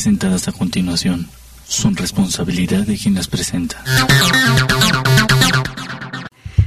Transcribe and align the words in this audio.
Presentadas 0.00 0.48
a 0.48 0.52
continuación 0.52 1.28
son 1.68 1.94
responsabilidad 1.94 2.86
de 2.86 2.96
quien 2.96 3.14
las 3.16 3.28
presenta. 3.28 3.84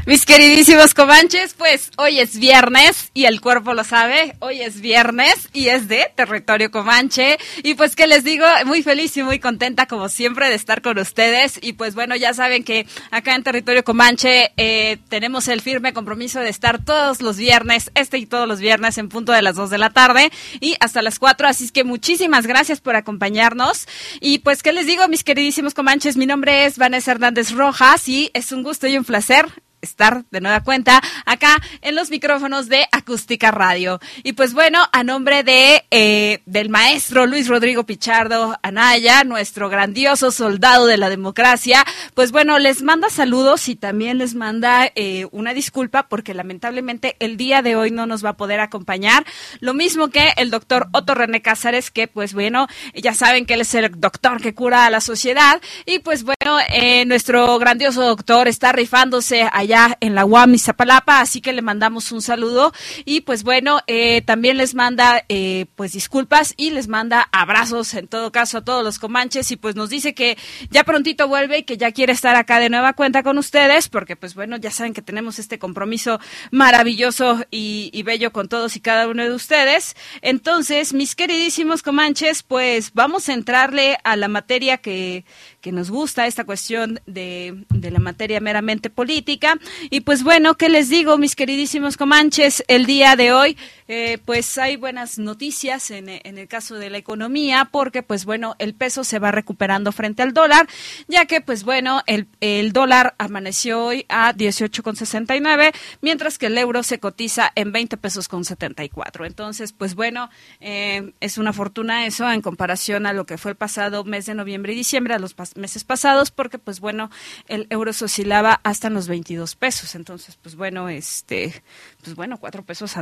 Mis 0.05 0.25
queridísimos 0.25 0.93
comanches, 0.93 1.53
pues 1.53 1.89
hoy 1.95 2.19
es 2.19 2.37
viernes 2.37 3.09
y 3.13 3.23
el 3.23 3.39
cuerpo 3.39 3.73
lo 3.73 3.85
sabe, 3.85 4.35
hoy 4.39 4.61
es 4.61 4.81
viernes 4.81 5.47
y 5.53 5.69
es 5.69 5.87
de 5.87 6.11
territorio 6.13 6.71
comanche. 6.71 7.37
Y 7.63 7.75
pues 7.75 7.95
que 7.95 8.05
les 8.05 8.25
digo, 8.25 8.45
muy 8.65 8.83
feliz 8.83 9.15
y 9.15 9.23
muy 9.23 9.39
contenta 9.39 9.85
como 9.85 10.09
siempre 10.09 10.49
de 10.49 10.55
estar 10.55 10.81
con 10.81 10.99
ustedes. 10.99 11.57
Y 11.61 11.73
pues 11.73 11.95
bueno, 11.95 12.17
ya 12.17 12.33
saben 12.33 12.65
que 12.65 12.85
acá 13.11 13.33
en 13.33 13.43
territorio 13.43 13.85
comanche 13.85 14.51
eh, 14.57 14.97
tenemos 15.07 15.47
el 15.47 15.61
firme 15.61 15.93
compromiso 15.93 16.41
de 16.41 16.49
estar 16.49 16.83
todos 16.83 17.21
los 17.21 17.37
viernes, 17.37 17.89
este 17.95 18.17
y 18.17 18.25
todos 18.25 18.45
los 18.45 18.59
viernes 18.59 18.97
en 18.97 19.07
punto 19.07 19.31
de 19.31 19.41
las 19.41 19.55
2 19.55 19.69
de 19.69 19.77
la 19.77 19.91
tarde 19.91 20.31
y 20.59 20.75
hasta 20.81 21.01
las 21.01 21.17
4, 21.17 21.47
así 21.47 21.69
que 21.69 21.85
muchísimas 21.85 22.45
gracias 22.45 22.81
por 22.81 22.97
acompañarnos. 22.97 23.87
Y 24.19 24.39
pues 24.39 24.63
que 24.63 24.73
les 24.73 24.85
digo, 24.85 25.07
mis 25.07 25.23
queridísimos 25.23 25.73
comanches, 25.73 26.17
mi 26.17 26.25
nombre 26.25 26.65
es 26.65 26.77
Vanessa 26.77 27.11
Hernández 27.11 27.51
Rojas 27.51 28.09
y 28.09 28.31
es 28.33 28.51
un 28.51 28.63
gusto 28.63 28.85
y 28.87 28.97
un 28.97 29.05
placer 29.05 29.62
estar 29.83 30.23
de 30.31 30.41
nueva 30.41 30.61
cuenta 30.61 31.01
acá 31.25 31.61
en 31.81 31.95
los 31.95 32.09
micrófonos 32.09 32.69
de 32.69 32.87
Acústica 32.91 33.51
Radio. 33.51 33.99
Y 34.23 34.33
pues 34.33 34.53
bueno, 34.53 34.79
a 34.91 35.03
nombre 35.03 35.43
de 35.43 35.83
eh, 35.91 36.41
del 36.45 36.69
maestro 36.69 37.27
Luis 37.27 37.47
Rodrigo 37.47 37.83
Pichardo 37.83 38.57
Anaya, 38.63 39.23
nuestro 39.23 39.69
grandioso 39.69 40.31
soldado 40.31 40.87
de 40.87 40.97
la 40.97 41.09
democracia, 41.09 41.85
pues 42.13 42.31
bueno, 42.31 42.57
les 42.59 42.81
manda 42.81 43.09
saludos 43.09 43.67
y 43.67 43.75
también 43.75 44.17
les 44.17 44.35
manda 44.35 44.89
eh, 44.95 45.27
una 45.31 45.53
disculpa 45.53 46.07
porque 46.07 46.33
lamentablemente 46.33 47.17
el 47.19 47.37
día 47.37 47.61
de 47.61 47.75
hoy 47.75 47.91
no 47.91 48.05
nos 48.05 48.23
va 48.23 48.29
a 48.29 48.37
poder 48.37 48.61
acompañar. 48.61 49.25
Lo 49.59 49.73
mismo 49.73 50.07
que 50.07 50.31
el 50.37 50.49
doctor 50.49 50.87
Otto 50.93 51.13
René 51.13 51.41
Cázares, 51.41 51.91
que 51.91 52.07
pues 52.07 52.33
bueno, 52.33 52.67
ya 52.95 53.13
saben 53.13 53.45
que 53.45 53.55
él 53.55 53.61
es 53.61 53.73
el 53.75 53.91
doctor 53.99 54.41
que 54.41 54.53
cura 54.53 54.85
a 54.85 54.89
la 54.89 55.01
sociedad. 55.01 55.61
Y 55.85 55.99
pues 55.99 56.23
bueno, 56.23 56.57
eh, 56.69 57.05
nuestro 57.05 57.59
grandioso 57.59 58.01
doctor 58.03 58.47
está 58.47 58.71
rifándose 58.71 59.47
allá 59.51 59.72
en 59.99 60.15
la 60.15 60.25
UAM 60.25 60.53
Izapalapa, 60.53 61.19
así 61.19 61.41
que 61.41 61.53
le 61.53 61.61
mandamos 61.61 62.11
un 62.11 62.21
saludo 62.21 62.73
y 63.05 63.21
pues 63.21 63.43
bueno, 63.43 63.79
eh, 63.87 64.21
también 64.21 64.57
les 64.57 64.75
manda 64.75 65.23
eh, 65.29 65.65
pues 65.75 65.93
disculpas 65.93 66.53
y 66.57 66.69
les 66.69 66.87
manda 66.87 67.27
abrazos 67.31 67.93
en 67.93 68.07
todo 68.07 68.31
caso 68.31 68.59
a 68.59 68.63
todos 68.63 68.83
los 68.83 68.99
comanches 68.99 69.51
y 69.51 69.55
pues 69.55 69.75
nos 69.75 69.89
dice 69.89 70.13
que 70.13 70.37
ya 70.69 70.83
prontito 70.83 71.27
vuelve 71.27 71.59
y 71.59 71.63
que 71.63 71.77
ya 71.77 71.91
quiere 71.91 72.13
estar 72.13 72.35
acá 72.35 72.59
de 72.59 72.69
nueva 72.69 72.93
cuenta 72.93 73.23
con 73.23 73.37
ustedes 73.37 73.89
porque 73.89 74.15
pues 74.15 74.35
bueno, 74.35 74.57
ya 74.57 74.71
saben 74.71 74.93
que 74.93 75.01
tenemos 75.01 75.39
este 75.39 75.59
compromiso 75.59 76.19
maravilloso 76.51 77.45
y, 77.49 77.89
y 77.93 78.03
bello 78.03 78.31
con 78.31 78.49
todos 78.49 78.75
y 78.75 78.79
cada 78.81 79.07
uno 79.07 79.23
de 79.23 79.33
ustedes. 79.33 79.95
Entonces, 80.21 80.93
mis 80.93 81.15
queridísimos 81.15 81.81
comanches, 81.81 82.43
pues 82.43 82.93
vamos 82.93 83.29
a 83.29 83.33
entrarle 83.33 83.97
a 84.03 84.15
la 84.15 84.27
materia 84.27 84.77
que, 84.77 85.25
que 85.63 85.71
nos 85.71 85.89
gusta, 85.89 86.27
esta 86.27 86.43
cuestión 86.43 86.99
de, 87.05 87.63
de 87.69 87.89
la 87.89 87.99
materia 87.99 88.41
meramente 88.41 88.89
política. 88.89 89.57
Y 89.89 90.01
pues 90.01 90.21
bueno, 90.21 90.55
¿qué 90.55 90.67
les 90.67 90.89
digo, 90.89 91.17
mis 91.17 91.37
queridísimos 91.37 91.95
comanches? 91.95 92.65
El 92.67 92.85
día 92.85 93.15
de 93.15 93.31
hoy, 93.31 93.57
eh, 93.87 94.17
pues 94.25 94.57
hay 94.57 94.75
buenas 94.75 95.19
noticias 95.19 95.89
en, 95.89 96.09
en, 96.09 96.37
el 96.37 96.49
caso 96.49 96.75
de 96.75 96.89
la 96.89 96.97
economía, 96.97 97.69
porque 97.71 98.03
pues 98.03 98.25
bueno, 98.25 98.55
el 98.59 98.73
peso 98.73 99.05
se 99.05 99.19
va 99.19 99.31
recuperando 99.31 99.93
frente 99.93 100.21
al 100.21 100.33
dólar, 100.33 100.67
ya 101.07 101.25
que 101.25 101.39
pues 101.39 101.63
bueno, 101.63 102.01
el, 102.07 102.27
el 102.41 102.73
dólar 102.73 103.15
amaneció 103.17 103.85
hoy 103.85 104.05
a 104.09 104.33
18,69, 104.33 105.73
mientras 106.01 106.37
que 106.37 106.47
el 106.47 106.57
euro 106.57 106.83
se 106.83 106.99
cotiza 106.99 107.53
en 107.55 107.71
20 107.71 107.95
pesos 107.95 108.27
con 108.27 108.43
74. 108.43 109.25
Entonces, 109.25 109.71
pues 109.71 109.95
bueno, 109.95 110.29
eh, 110.59 111.13
es 111.21 111.37
una 111.37 111.53
fortuna 111.53 112.05
eso 112.05 112.29
en 112.29 112.41
comparación 112.41 113.05
a 113.05 113.13
lo 113.13 113.25
que 113.25 113.37
fue 113.37 113.51
el 113.51 113.57
pasado 113.57 114.03
mes 114.03 114.25
de 114.25 114.35
noviembre 114.35 114.73
y 114.73 114.75
diciembre, 114.75 115.13
a 115.13 115.19
los 115.19 115.33
meses 115.55 115.83
pasados, 115.83 116.31
porque 116.31 116.57
pues 116.59 116.79
bueno, 116.79 117.09
el 117.47 117.67
euro 117.69 117.93
se 117.93 118.05
oscilaba 118.05 118.59
hasta 118.63 118.89
los 118.89 119.07
22 119.07 119.55
pesos. 119.55 119.95
Entonces, 119.95 120.37
pues 120.41 120.55
bueno, 120.55 120.89
este, 120.89 121.63
pues 122.03 122.15
bueno, 122.15 122.37
cuatro 122.39 122.63
pesos 122.63 122.93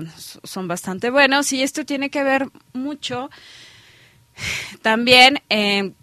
son 0.44 0.68
bastante 0.68 1.10
buenos 1.10 1.52
y 1.54 1.64
esto 1.64 1.86
tiene 1.86 2.10
que 2.10 2.24
ver 2.24 2.48
mucho 2.74 3.30
también 4.82 5.42
eh, 5.50 5.94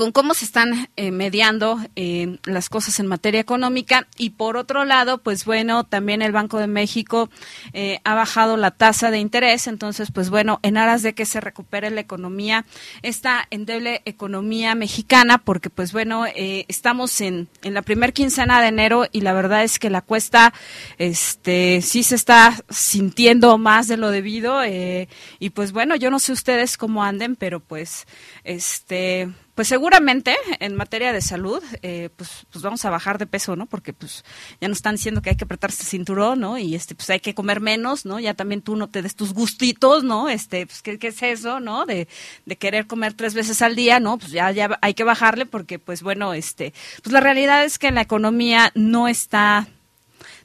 con 0.00 0.12
cómo 0.12 0.32
se 0.32 0.46
están 0.46 0.88
eh, 0.96 1.10
mediando 1.10 1.78
eh, 1.94 2.38
las 2.44 2.70
cosas 2.70 2.98
en 3.00 3.06
materia 3.06 3.38
económica. 3.38 4.08
Y 4.16 4.30
por 4.30 4.56
otro 4.56 4.86
lado, 4.86 5.18
pues 5.18 5.44
bueno, 5.44 5.84
también 5.84 6.22
el 6.22 6.32
Banco 6.32 6.56
de 6.56 6.68
México 6.68 7.28
eh, 7.74 8.00
ha 8.04 8.14
bajado 8.14 8.56
la 8.56 8.70
tasa 8.70 9.10
de 9.10 9.18
interés, 9.18 9.66
entonces 9.66 10.10
pues 10.10 10.30
bueno, 10.30 10.58
en 10.62 10.78
aras 10.78 11.02
de 11.02 11.12
que 11.12 11.26
se 11.26 11.38
recupere 11.42 11.90
la 11.90 12.00
economía, 12.00 12.64
esta 13.02 13.46
endeble 13.50 14.00
economía 14.06 14.74
mexicana, 14.74 15.36
porque 15.36 15.68
pues 15.68 15.92
bueno, 15.92 16.24
estamos 16.34 17.20
en, 17.20 17.48
en 17.62 17.74
la 17.74 17.82
primer 17.82 18.14
quincena 18.14 18.62
de 18.62 18.68
enero 18.68 19.04
y 19.12 19.20
la 19.20 19.34
verdad 19.34 19.64
es 19.64 19.78
que 19.78 19.90
la 19.90 20.00
cuesta, 20.00 20.54
este, 20.96 21.82
sí 21.82 22.04
se 22.04 22.14
está 22.14 22.56
sintiendo 22.70 23.58
más 23.58 23.86
de 23.86 23.98
lo 23.98 24.10
debido 24.10 24.60
y 24.64 25.50
pues 25.50 25.72
bueno, 25.72 25.94
yo 25.94 26.10
no 26.10 26.18
sé 26.20 26.32
ustedes 26.32 26.78
cómo 26.78 27.04
anden, 27.04 27.36
pero 27.36 27.60
pues 27.60 28.06
este 28.50 29.28
pues 29.60 29.68
seguramente 29.68 30.38
en 30.58 30.74
materia 30.74 31.12
de 31.12 31.20
salud, 31.20 31.62
eh, 31.82 32.08
pues, 32.16 32.46
pues 32.50 32.64
vamos 32.64 32.82
a 32.86 32.88
bajar 32.88 33.18
de 33.18 33.26
peso, 33.26 33.56
¿no? 33.56 33.66
Porque 33.66 33.92
pues 33.92 34.24
ya 34.58 34.68
nos 34.68 34.78
están 34.78 34.94
diciendo 34.94 35.20
que 35.20 35.28
hay 35.28 35.36
que 35.36 35.44
apretarse 35.44 35.82
el 35.82 35.88
cinturón, 35.88 36.40
¿no? 36.40 36.56
Y 36.56 36.74
este, 36.74 36.94
pues 36.94 37.10
hay 37.10 37.20
que 37.20 37.34
comer 37.34 37.60
menos, 37.60 38.06
¿no? 38.06 38.18
Ya 38.18 38.32
también 38.32 38.62
tú 38.62 38.74
no 38.74 38.88
te 38.88 39.02
des 39.02 39.16
tus 39.16 39.34
gustitos, 39.34 40.02
¿no? 40.02 40.30
Este, 40.30 40.66
pues 40.66 40.80
¿qué, 40.80 40.98
qué 40.98 41.08
es 41.08 41.22
eso, 41.22 41.60
¿no? 41.60 41.84
De, 41.84 42.08
de 42.46 42.56
querer 42.56 42.86
comer 42.86 43.12
tres 43.12 43.34
veces 43.34 43.60
al 43.60 43.76
día, 43.76 44.00
¿no? 44.00 44.16
Pues 44.16 44.32
ya, 44.32 44.50
ya 44.50 44.78
hay 44.80 44.94
que 44.94 45.04
bajarle 45.04 45.44
porque, 45.44 45.78
pues 45.78 46.02
bueno, 46.02 46.32
este, 46.32 46.72
pues 47.02 47.12
la 47.12 47.20
realidad 47.20 47.62
es 47.62 47.78
que 47.78 47.90
la 47.90 48.00
economía 48.00 48.72
no 48.74 49.08
está 49.08 49.68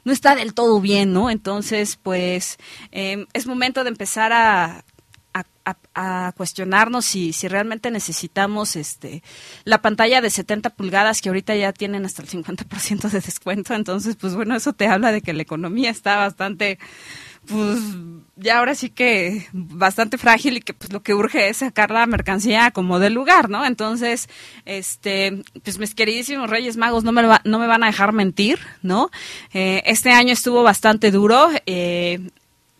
no 0.04 0.12
está 0.12 0.36
del 0.36 0.54
todo 0.54 0.80
bien, 0.80 1.12
¿no? 1.12 1.30
Entonces, 1.30 1.98
pues 2.00 2.58
eh, 2.92 3.26
es 3.32 3.46
momento 3.46 3.82
de 3.82 3.88
empezar 3.88 4.32
a, 4.32 4.84
a, 5.94 6.32
cuestionarnos 6.36 7.04
si, 7.04 7.32
si 7.32 7.48
realmente 7.48 7.90
necesitamos 7.90 8.76
este 8.76 9.22
la 9.64 9.82
pantalla 9.82 10.20
de 10.20 10.30
70 10.30 10.70
pulgadas 10.70 11.20
que 11.20 11.28
ahorita 11.28 11.56
ya 11.56 11.72
tienen 11.72 12.04
hasta 12.04 12.22
el 12.22 12.28
50% 12.28 13.10
de 13.10 13.20
descuento. 13.20 13.74
Entonces, 13.74 14.16
pues 14.16 14.34
bueno, 14.34 14.54
eso 14.54 14.72
te 14.72 14.86
habla 14.86 15.12
de 15.12 15.22
que 15.22 15.32
la 15.32 15.42
economía 15.42 15.90
está 15.90 16.16
bastante, 16.16 16.78
pues 17.46 17.78
ya 18.36 18.58
ahora 18.58 18.74
sí 18.74 18.90
que 18.90 19.46
bastante 19.52 20.18
frágil 20.18 20.58
y 20.58 20.60
que 20.60 20.74
pues 20.74 20.92
lo 20.92 21.02
que 21.02 21.14
urge 21.14 21.48
es 21.48 21.58
sacar 21.58 21.90
la 21.90 22.06
mercancía 22.06 22.70
como 22.70 22.98
del 22.98 23.14
lugar, 23.14 23.48
¿no? 23.48 23.64
Entonces, 23.64 24.28
este, 24.66 25.42
pues 25.64 25.78
mis 25.78 25.94
queridísimos 25.94 26.50
Reyes 26.50 26.76
Magos 26.76 27.02
no 27.02 27.12
me, 27.12 27.22
va, 27.22 27.40
no 27.44 27.58
me 27.58 27.66
van 27.66 27.82
a 27.82 27.86
dejar 27.86 28.12
mentir, 28.12 28.58
¿no? 28.82 29.10
Eh, 29.52 29.82
este 29.86 30.10
año 30.10 30.32
estuvo 30.32 30.62
bastante 30.62 31.10
duro. 31.10 31.48
Eh, 31.64 32.30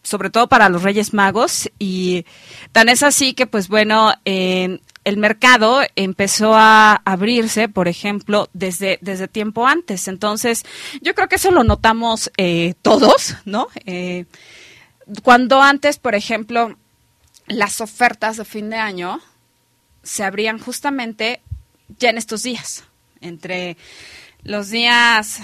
sobre 0.07 0.31
todo 0.31 0.49
para 0.49 0.69
los 0.69 0.85
Reyes 0.85 1.13
Magos 1.13 1.69
y 1.81 2.25
tan 2.71 2.89
es 2.89 3.03
así 3.03 3.35
que 3.35 3.49
pues 3.49 3.67
bueno 3.67 4.15
eh, 4.25 4.79
el 5.03 5.17
mercado 5.17 5.81
empezó 5.97 6.55
a 6.55 7.03
abrirse 7.05 7.69
por 7.69 7.89
ejemplo 7.89 8.49
desde 8.53 8.99
desde 9.01 9.27
tiempo 9.27 9.67
antes. 9.67 10.07
Entonces 10.07 10.63
yo 11.03 11.15
creo 11.17 11.29
que 11.29 11.37
eso 11.37 11.51
lo 11.51 11.65
notamos 11.65 12.31
eh, 12.37 12.75
todos 12.83 13.35
no 13.45 13.67
eh, 13.85 14.27
cuando 15.25 15.61
antes 15.61 15.99
por 15.99 16.15
ejemplo 16.15 16.77
las 17.49 17.81
ofertas 17.81 18.37
de 18.37 18.45
fin 18.45 18.71
de 18.71 18.77
año 18.77 19.21
se 20.05 20.23
abrían 20.23 20.61
justamente 20.61 21.41
ya 21.99 22.11
en 22.11 22.19
estos 22.19 22.45
días 22.45 22.85
entre 23.21 23.77
los 24.45 24.71
días 24.71 25.41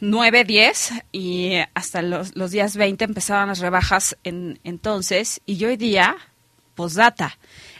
9, 0.00 0.44
10 0.44 0.92
y 1.12 1.52
hasta 1.74 2.02
los, 2.02 2.36
los 2.36 2.50
días 2.50 2.76
20 2.76 3.04
empezaban 3.04 3.48
las 3.48 3.60
rebajas 3.60 4.16
en, 4.24 4.60
entonces 4.64 5.40
y 5.46 5.64
hoy 5.64 5.76
día, 5.76 6.16
postdata, 6.74 7.38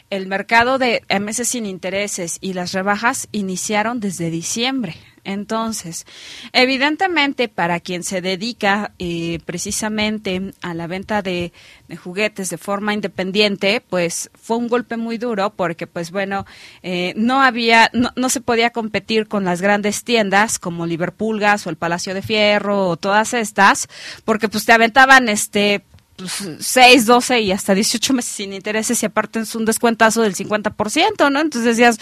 el 0.09 0.25
mercado 0.27 0.79
de 0.79 1.03
meses 1.21 1.49
sin 1.49 1.65
intereses 1.65 2.37
y 2.41 2.53
las 2.53 2.71
rebajas 2.71 3.27
iniciaron 3.31 3.99
desde 3.99 4.31
diciembre. 4.31 4.95
Entonces, 5.23 6.05
evidentemente, 6.53 7.47
para 7.47 7.79
quien 7.79 8.03
se 8.03 8.21
dedica 8.21 8.93
eh, 8.99 9.39
precisamente 9.45 10.53
a 10.61 10.73
la 10.73 10.87
venta 10.87 11.21
de, 11.21 11.51
de, 11.87 11.97
juguetes 11.97 12.49
de 12.49 12.57
forma 12.57 12.93
independiente, 12.93 13.81
pues 13.81 14.29
fue 14.33 14.57
un 14.57 14.67
golpe 14.67 14.97
muy 14.97 15.17
duro 15.17 15.51
porque, 15.51 15.87
pues 15.87 16.11
bueno, 16.11 16.45
eh, 16.83 17.13
no 17.15 17.41
había, 17.41 17.89
no, 17.93 18.11
no, 18.15 18.29
se 18.29 18.41
podía 18.41 18.69
competir 18.69 19.27
con 19.27 19.45
las 19.45 19.61
grandes 19.61 20.03
tiendas 20.03 20.59
como 20.59 20.85
Liverpoolgas 20.85 21.65
o 21.65 21.69
el 21.69 21.75
Palacio 21.75 22.13
de 22.13 22.21
Fierro 22.21 22.87
o 22.87 22.97
todas 22.97 23.33
estas, 23.33 23.87
porque 24.25 24.49
pues 24.49 24.65
te 24.65 24.73
aventaban 24.73 25.29
este 25.29 25.83
6, 26.27 27.05
12 27.05 27.39
y 27.41 27.51
hasta 27.51 27.73
18 27.73 28.13
meses 28.13 28.31
sin 28.31 28.53
intereses 28.53 29.01
y 29.01 29.05
aparte 29.05 29.39
es 29.39 29.55
un 29.55 29.65
descuentazo 29.65 30.21
del 30.21 30.35
50%, 30.35 31.31
¿no? 31.31 31.39
Entonces 31.39 31.77
decías, 31.77 31.99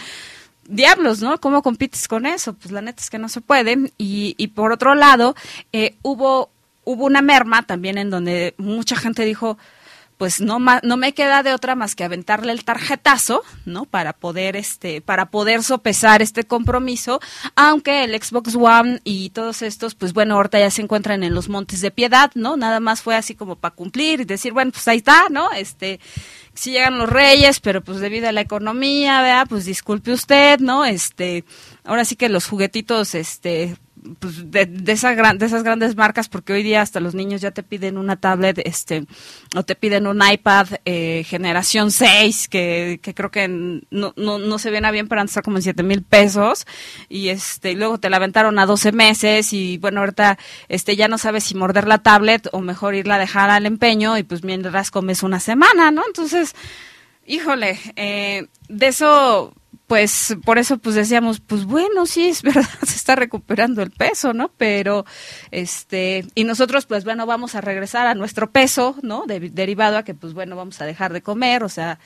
diablos, 0.67 1.21
¿no? 1.21 1.39
¿Cómo 1.39 1.61
compites 1.63 2.07
con 2.07 2.25
eso? 2.25 2.53
Pues 2.53 2.71
la 2.71 2.81
neta 2.81 3.01
es 3.01 3.09
que 3.09 3.17
no 3.17 3.29
se 3.29 3.41
puede. 3.41 3.91
Y, 3.97 4.35
y 4.37 4.47
por 4.47 4.71
otro 4.71 4.95
lado, 4.95 5.35
eh, 5.73 5.95
hubo, 6.03 6.49
hubo 6.83 7.05
una 7.05 7.21
merma 7.21 7.63
también 7.63 7.97
en 7.97 8.09
donde 8.09 8.53
mucha 8.57 8.95
gente 8.95 9.25
dijo, 9.25 9.57
pues 10.17 10.41
no 10.41 10.57
no 10.59 10.97
me 10.97 11.13
queda 11.13 11.43
de 11.43 11.53
otra 11.53 11.75
más 11.75 11.95
que 11.95 12.03
aventarle 12.03 12.51
el 12.51 12.65
tarjetazo, 12.65 13.43
¿no? 13.65 13.85
Para 13.85 14.13
poder 14.13 14.55
este 14.55 14.99
para 14.99 15.27
poder 15.27 15.63
sopesar 15.63 16.21
este 16.21 16.43
compromiso, 16.43 17.19
aunque 17.55 18.03
el 18.03 18.19
Xbox 18.19 18.55
One 18.55 18.99
y 19.03 19.29
todos 19.29 19.61
estos 19.61 19.93
pues 19.93 20.13
bueno, 20.13 20.35
ahorita 20.35 20.59
ya 20.59 20.71
se 20.71 20.81
encuentran 20.81 21.23
en 21.23 21.35
los 21.35 21.49
Montes 21.49 21.81
de 21.81 21.91
Piedad, 21.91 22.31
¿no? 22.33 22.57
Nada 22.57 22.79
más 22.79 23.01
fue 23.01 23.15
así 23.15 23.35
como 23.35 23.55
para 23.55 23.75
cumplir 23.75 24.21
y 24.21 24.25
decir, 24.25 24.53
bueno, 24.53 24.71
pues 24.71 24.87
ahí 24.87 24.97
está, 24.97 25.25
¿no? 25.29 25.51
Este 25.51 25.99
sí 26.57 26.71
llegan 26.71 26.98
los 26.98 27.09
reyes, 27.09 27.59
pero 27.59 27.81
pues 27.81 28.00
debido 28.00 28.27
a 28.27 28.31
la 28.31 28.42
economía, 28.42 29.21
vea, 29.21 29.45
pues 29.48 29.65
disculpe 29.65 30.12
usted, 30.12 30.59
¿no? 30.59 30.86
Este, 30.86 31.45
ahora 31.83 32.04
sí 32.04 32.15
que 32.15 32.30
los 32.30 32.48
juguetitos 32.48 33.15
este 33.15 33.77
pues 34.19 34.51
de, 34.51 34.65
de, 34.65 34.91
esa 34.91 35.13
gran, 35.13 35.38
de 35.38 35.45
esas 35.45 35.63
grandes 35.63 35.95
marcas, 35.95 36.29
porque 36.29 36.53
hoy 36.53 36.63
día 36.63 36.81
hasta 36.81 36.99
los 36.99 37.15
niños 37.15 37.41
ya 37.41 37.51
te 37.51 37.63
piden 37.63 37.97
una 37.97 38.15
tablet 38.15 38.59
este 38.65 39.05
o 39.55 39.63
te 39.63 39.75
piden 39.75 40.07
un 40.07 40.21
iPad 40.27 40.67
eh, 40.85 41.23
generación 41.25 41.91
6, 41.91 42.47
que, 42.47 42.99
que 43.01 43.13
creo 43.13 43.31
que 43.31 43.47
no, 43.47 44.13
no, 44.15 44.38
no 44.39 44.59
se 44.59 44.71
viene 44.71 44.91
bien, 44.91 45.07
pero 45.07 45.21
antes 45.21 45.38
como 45.44 45.57
en 45.57 45.63
7 45.63 45.83
mil 45.83 46.03
pesos, 46.03 46.65
y 47.09 47.29
este 47.29 47.73
luego 47.73 47.99
te 47.99 48.09
la 48.09 48.17
aventaron 48.17 48.59
a 48.59 48.65
12 48.65 48.91
meses, 48.91 49.53
y 49.53 49.77
bueno, 49.77 50.01
ahorita 50.01 50.38
este 50.69 50.95
ya 50.95 51.07
no 51.07 51.17
sabes 51.17 51.44
si 51.44 51.55
morder 51.55 51.88
la 51.88 51.99
tablet 51.99 52.47
o 52.51 52.61
mejor 52.61 52.95
irla 52.95 53.15
a 53.15 53.19
dejar 53.19 53.49
al 53.49 53.65
empeño, 53.65 54.17
y 54.17 54.23
pues 54.23 54.44
mientras 54.44 54.91
comes 54.91 55.23
una 55.23 55.39
semana, 55.39 55.91
¿no? 55.91 56.03
Entonces, 56.05 56.55
híjole, 57.25 57.79
eh, 57.95 58.47
de 58.69 58.88
eso 58.88 59.53
pues 59.87 60.35
por 60.43 60.57
eso 60.57 60.77
pues 60.77 60.95
decíamos, 60.95 61.39
pues 61.39 61.65
bueno, 61.65 62.05
sí 62.05 62.27
es 62.27 62.41
verdad, 62.43 62.67
se 62.83 62.95
está 62.95 63.15
recuperando 63.15 63.81
el 63.81 63.91
peso, 63.91 64.33
¿no? 64.33 64.51
Pero 64.57 65.05
este 65.51 66.25
y 66.35 66.43
nosotros 66.43 66.85
pues 66.85 67.05
bueno, 67.05 67.25
vamos 67.25 67.55
a 67.55 67.61
regresar 67.61 68.05
a 68.05 68.13
nuestro 68.13 68.51
peso, 68.51 68.95
¿no? 69.01 69.23
derivado 69.25 69.97
a 69.97 70.03
que 70.03 70.13
pues 70.13 70.33
bueno, 70.33 70.55
vamos 70.55 70.81
a 70.81 70.85
dejar 70.85 71.13
de 71.13 71.21
comer, 71.21 71.63
o 71.63 71.69
sea, 71.69 71.99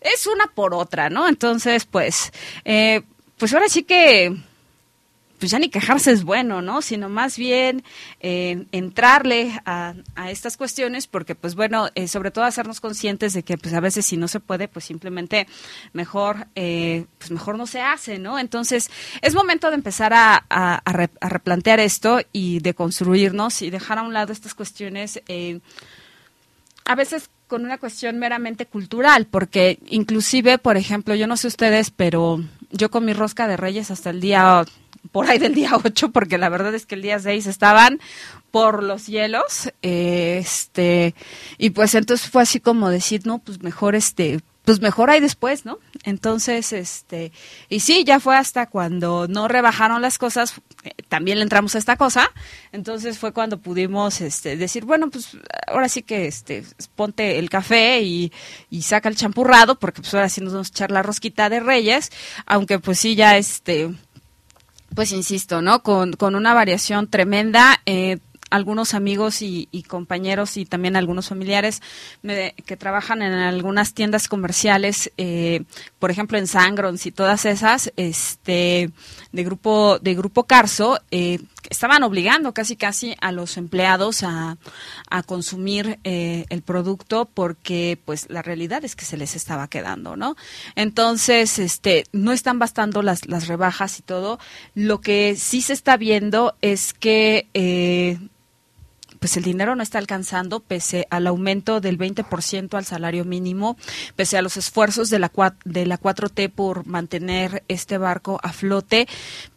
es 0.00 0.26
una 0.26 0.46
por 0.54 0.74
otra, 0.74 1.10
¿no? 1.10 1.28
Entonces, 1.28 1.86
pues 1.86 2.32
eh, 2.64 3.02
pues 3.38 3.52
ahora 3.54 3.68
sí 3.68 3.82
que 3.82 4.36
pues 5.42 5.50
ya 5.50 5.58
ni 5.58 5.70
quejarse 5.70 6.12
es 6.12 6.22
bueno, 6.22 6.62
¿no? 6.62 6.82
Sino 6.82 7.08
más 7.08 7.36
bien 7.36 7.82
eh, 8.20 8.64
entrarle 8.70 9.60
a, 9.66 9.92
estas 10.28 10.56
cuestiones 10.56 11.08
porque, 11.08 11.34
pues 11.34 11.56
bueno, 11.56 11.88
eh, 11.96 12.06
sobre 12.06 12.30
todo 12.30 12.44
hacernos 12.44 12.80
conscientes 12.80 13.32
de 13.32 13.42
que, 13.42 13.58
pues 13.58 13.74
a 13.74 13.80
veces 13.80 14.06
si 14.06 14.16
no 14.16 14.28
se 14.28 14.38
puede, 14.38 14.68
pues 14.68 14.84
simplemente 14.84 15.48
mejor, 15.94 16.46
eh, 16.54 17.06
pues 17.18 17.32
mejor 17.32 17.58
no 17.58 17.66
se 17.66 17.80
hace, 17.80 18.20
¿no? 18.20 18.38
Entonces, 18.38 18.88
es 19.20 19.34
momento 19.34 19.68
de 19.70 19.74
empezar 19.74 20.12
a, 20.14 20.44
a, 20.48 20.92
replantear 21.20 21.80
esto 21.80 22.20
y 22.32 22.60
de 22.60 22.74
construirnos 22.74 23.62
y 23.62 23.70
dejar 23.70 23.98
a 23.98 24.02
un 24.02 24.12
lado 24.12 24.32
estas 24.32 24.54
cuestiones, 24.54 25.20
a 26.84 26.94
veces 26.94 27.30
con 27.48 27.64
una 27.64 27.78
cuestión 27.78 28.20
meramente 28.20 28.66
cultural, 28.66 29.26
porque 29.26 29.80
inclusive, 29.88 30.58
por 30.58 30.76
ejemplo, 30.76 31.16
yo 31.16 31.26
no 31.26 31.36
sé 31.36 31.48
ustedes, 31.48 31.90
pero 31.90 32.40
yo 32.70 32.92
con 32.92 33.04
mi 33.04 33.12
rosca 33.12 33.48
de 33.48 33.56
reyes 33.56 33.90
hasta 33.90 34.10
el 34.10 34.20
día 34.20 34.64
por 35.10 35.28
ahí 35.28 35.38
del 35.38 35.54
día 35.54 35.72
8, 35.84 36.10
porque 36.10 36.38
la 36.38 36.48
verdad 36.48 36.74
es 36.74 36.86
que 36.86 36.94
el 36.94 37.02
día 37.02 37.18
6 37.18 37.46
estaban 37.46 38.00
por 38.50 38.82
los 38.82 39.06
hielos, 39.06 39.72
este, 39.80 41.14
y 41.56 41.70
pues 41.70 41.94
entonces 41.94 42.28
fue 42.28 42.42
así 42.42 42.60
como 42.60 42.90
decir, 42.90 43.26
no, 43.26 43.38
pues 43.38 43.62
mejor 43.62 43.94
este, 43.94 44.40
pues 44.64 44.80
mejor 44.80 45.10
ahí 45.10 45.20
después, 45.20 45.64
¿no? 45.64 45.78
Entonces, 46.04 46.72
este, 46.72 47.32
y 47.68 47.80
sí, 47.80 48.04
ya 48.04 48.20
fue 48.20 48.36
hasta 48.36 48.66
cuando 48.66 49.26
no 49.26 49.48
rebajaron 49.48 50.02
las 50.02 50.18
cosas, 50.18 50.54
eh, 50.84 50.90
también 51.08 51.38
le 51.38 51.44
entramos 51.44 51.74
a 51.74 51.78
esta 51.78 51.96
cosa, 51.96 52.30
entonces 52.72 53.18
fue 53.18 53.32
cuando 53.32 53.58
pudimos, 53.58 54.20
este, 54.20 54.56
decir, 54.56 54.84
bueno, 54.84 55.10
pues 55.10 55.36
ahora 55.66 55.88
sí 55.88 56.02
que, 56.02 56.26
este, 56.26 56.64
ponte 56.94 57.38
el 57.38 57.50
café 57.50 58.02
y, 58.02 58.32
y 58.70 58.82
saca 58.82 59.08
el 59.08 59.16
champurrado, 59.16 59.78
porque 59.78 60.02
pues 60.02 60.12
ahora 60.14 60.28
sí 60.28 60.40
nos 60.42 60.52
vamos 60.52 60.68
a 60.68 60.72
echar 60.72 60.90
la 60.90 61.02
rosquita 61.02 61.48
de 61.48 61.60
reyes, 61.60 62.10
aunque 62.46 62.78
pues 62.78 62.98
sí 62.98 63.14
ya, 63.16 63.36
este, 63.38 63.90
pues 64.94 65.12
insisto, 65.12 65.62
¿no? 65.62 65.82
Con, 65.82 66.12
con 66.12 66.34
una 66.34 66.54
variación 66.54 67.08
tremenda. 67.08 67.80
Eh, 67.86 68.18
algunos 68.52 68.94
amigos 68.94 69.42
y, 69.42 69.66
compañeros 69.88 70.56
y 70.56 70.64
también 70.64 70.96
algunos 70.96 71.28
familiares 71.28 71.82
que 72.22 72.76
trabajan 72.76 73.22
en 73.22 73.32
algunas 73.32 73.94
tiendas 73.94 74.28
comerciales, 74.28 75.10
eh, 75.16 75.64
por 75.98 76.10
ejemplo 76.10 76.38
en 76.38 76.46
Sangrons 76.46 77.04
y 77.06 77.12
todas 77.12 77.44
esas, 77.44 77.92
este, 77.96 78.90
de 79.32 79.44
grupo 79.44 79.98
de 79.98 80.14
grupo 80.14 80.44
Carso, 80.44 81.00
eh, 81.10 81.40
estaban 81.70 82.02
obligando 82.02 82.52
casi 82.52 82.76
casi 82.76 83.16
a 83.20 83.32
los 83.32 83.56
empleados 83.56 84.22
a, 84.22 84.58
a 85.10 85.22
consumir 85.22 85.98
eh, 86.04 86.44
el 86.50 86.62
producto 86.62 87.28
porque 87.32 87.98
pues 88.04 88.26
la 88.28 88.42
realidad 88.42 88.84
es 88.84 88.94
que 88.94 89.04
se 89.04 89.16
les 89.16 89.34
estaba 89.34 89.68
quedando, 89.68 90.16
¿no? 90.16 90.36
Entonces, 90.76 91.58
este, 91.58 92.04
no 92.12 92.32
están 92.32 92.58
bastando 92.58 93.02
las, 93.02 93.26
las 93.26 93.48
rebajas 93.48 93.98
y 93.98 94.02
todo. 94.02 94.38
Lo 94.74 95.00
que 95.00 95.34
sí 95.36 95.62
se 95.62 95.72
está 95.72 95.96
viendo 95.96 96.54
es 96.60 96.92
que 96.92 97.48
eh, 97.54 98.18
pues 99.22 99.36
el 99.36 99.44
dinero 99.44 99.76
no 99.76 99.84
está 99.84 99.98
alcanzando 99.98 100.58
pese 100.58 101.06
al 101.08 101.28
aumento 101.28 101.80
del 101.80 101.96
20% 101.96 102.74
al 102.74 102.84
salario 102.84 103.24
mínimo, 103.24 103.76
pese 104.16 104.36
a 104.36 104.42
los 104.42 104.56
esfuerzos 104.56 105.10
de 105.10 105.20
la, 105.20 105.30
de 105.64 105.86
la 105.86 105.96
4T 105.96 106.50
por 106.50 106.88
mantener 106.88 107.62
este 107.68 107.98
barco 107.98 108.40
a 108.42 108.52
flote. 108.52 109.06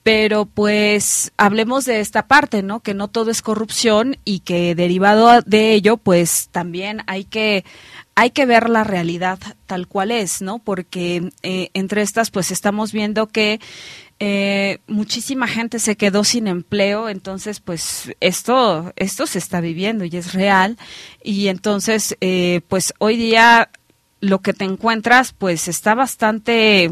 Pero 0.04 0.46
pues 0.46 1.32
hablemos 1.36 1.86
de 1.86 2.00
esta 2.00 2.28
parte, 2.28 2.62
¿no? 2.62 2.82
Que 2.82 2.94
no 2.94 3.08
todo 3.08 3.32
es 3.32 3.42
corrupción 3.42 4.18
y 4.24 4.42
que 4.42 4.76
derivado 4.76 5.42
de 5.42 5.74
ello, 5.74 5.98
pues 5.98 6.50
también 6.52 7.02
hay 7.08 7.24
que 7.24 7.66
hay 8.16 8.30
que 8.32 8.46
ver 8.46 8.70
la 8.70 8.86
realidad 8.86 9.40
tal 9.66 9.88
cual 9.88 10.10
es, 10.10 10.42
¿no? 10.42 10.60
Porque 10.60 11.32
eh, 11.44 11.70
entre 11.74 12.02
estas, 12.02 12.32
pues 12.32 12.50
estamos 12.50 12.94
viendo 12.94 13.28
que 13.28 13.60
eh, 14.20 14.80
muchísima 14.88 15.48
gente 15.48 15.80
se 15.80 15.98
quedó 15.98 16.24
sin 16.24 16.48
empleo, 16.48 17.10
entonces 17.10 17.60
pues 17.60 18.14
esto, 18.22 18.94
esto 18.96 19.28
se 19.28 19.40
está 19.40 19.60
viviendo 19.60 20.06
y 20.06 20.16
es 20.16 20.34
real. 20.34 20.78
Y 21.22 21.50
entonces, 21.50 22.16
eh, 22.22 22.62
pues 22.70 22.94
hoy 23.00 23.18
día 23.18 23.70
lo 24.22 24.42
que 24.42 24.54
te 24.54 24.64
encuentras 24.64 25.34
pues 25.34 25.68
está 25.68 25.94
bastante, 25.94 26.90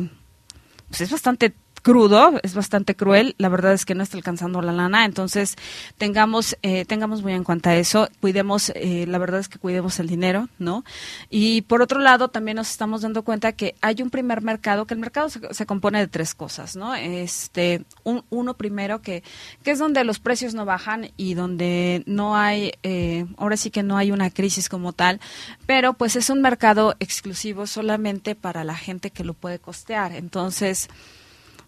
pues 0.89 1.01
es 1.01 1.09
bastante 1.11 1.53
crudo, 1.83 2.39
es 2.43 2.55
bastante 2.55 2.95
cruel, 2.95 3.35
la 3.37 3.49
verdad 3.49 3.73
es 3.73 3.85
que 3.85 3.93
no 3.93 4.03
está 4.03 4.15
alcanzando 4.15 4.61
la 4.61 4.71
lana, 4.71 5.03
entonces 5.03 5.57
tengamos, 5.97 6.57
eh, 6.63 6.85
tengamos 6.85 7.21
muy 7.21 7.33
en 7.33 7.43
cuenta 7.43 7.75
eso, 7.75 8.07
cuidemos, 8.21 8.71
eh, 8.75 9.05
la 9.05 9.17
verdad 9.17 9.41
es 9.41 9.49
que 9.49 9.59
cuidemos 9.59 9.99
el 9.99 10.07
dinero, 10.07 10.47
¿no? 10.59 10.85
Y 11.29 11.63
por 11.63 11.81
otro 11.81 11.99
lado, 11.99 12.29
también 12.29 12.55
nos 12.55 12.71
estamos 12.71 13.01
dando 13.01 13.23
cuenta 13.23 13.51
que 13.51 13.75
hay 13.81 14.01
un 14.01 14.09
primer 14.09 14.41
mercado, 14.41 14.87
que 14.87 14.93
el 14.93 14.99
mercado 15.01 15.27
se, 15.29 15.65
compone 15.65 15.99
de 15.99 16.07
tres 16.07 16.33
cosas, 16.33 16.77
¿no? 16.77 16.95
Este, 16.95 17.83
un, 18.03 18.23
uno 18.29 18.53
primero 18.53 19.01
que, 19.01 19.21
que 19.61 19.71
es 19.71 19.79
donde 19.79 20.05
los 20.05 20.19
precios 20.19 20.53
no 20.53 20.63
bajan 20.63 21.11
y 21.17 21.33
donde 21.33 22.03
no 22.05 22.37
hay, 22.37 22.71
eh, 22.83 23.25
ahora 23.37 23.57
sí 23.57 23.71
que 23.71 23.83
no 23.83 23.97
hay 23.97 24.11
una 24.11 24.29
crisis 24.29 24.69
como 24.69 24.93
tal, 24.93 25.19
pero 25.65 25.93
pues 25.95 26.15
es 26.15 26.29
un 26.29 26.41
mercado 26.41 26.95
exclusivo 27.01 27.67
solamente 27.67 28.35
para 28.35 28.63
la 28.63 28.75
gente 28.75 29.11
que 29.11 29.25
lo 29.25 29.33
puede 29.33 29.59
costear, 29.59 30.13
entonces, 30.13 30.87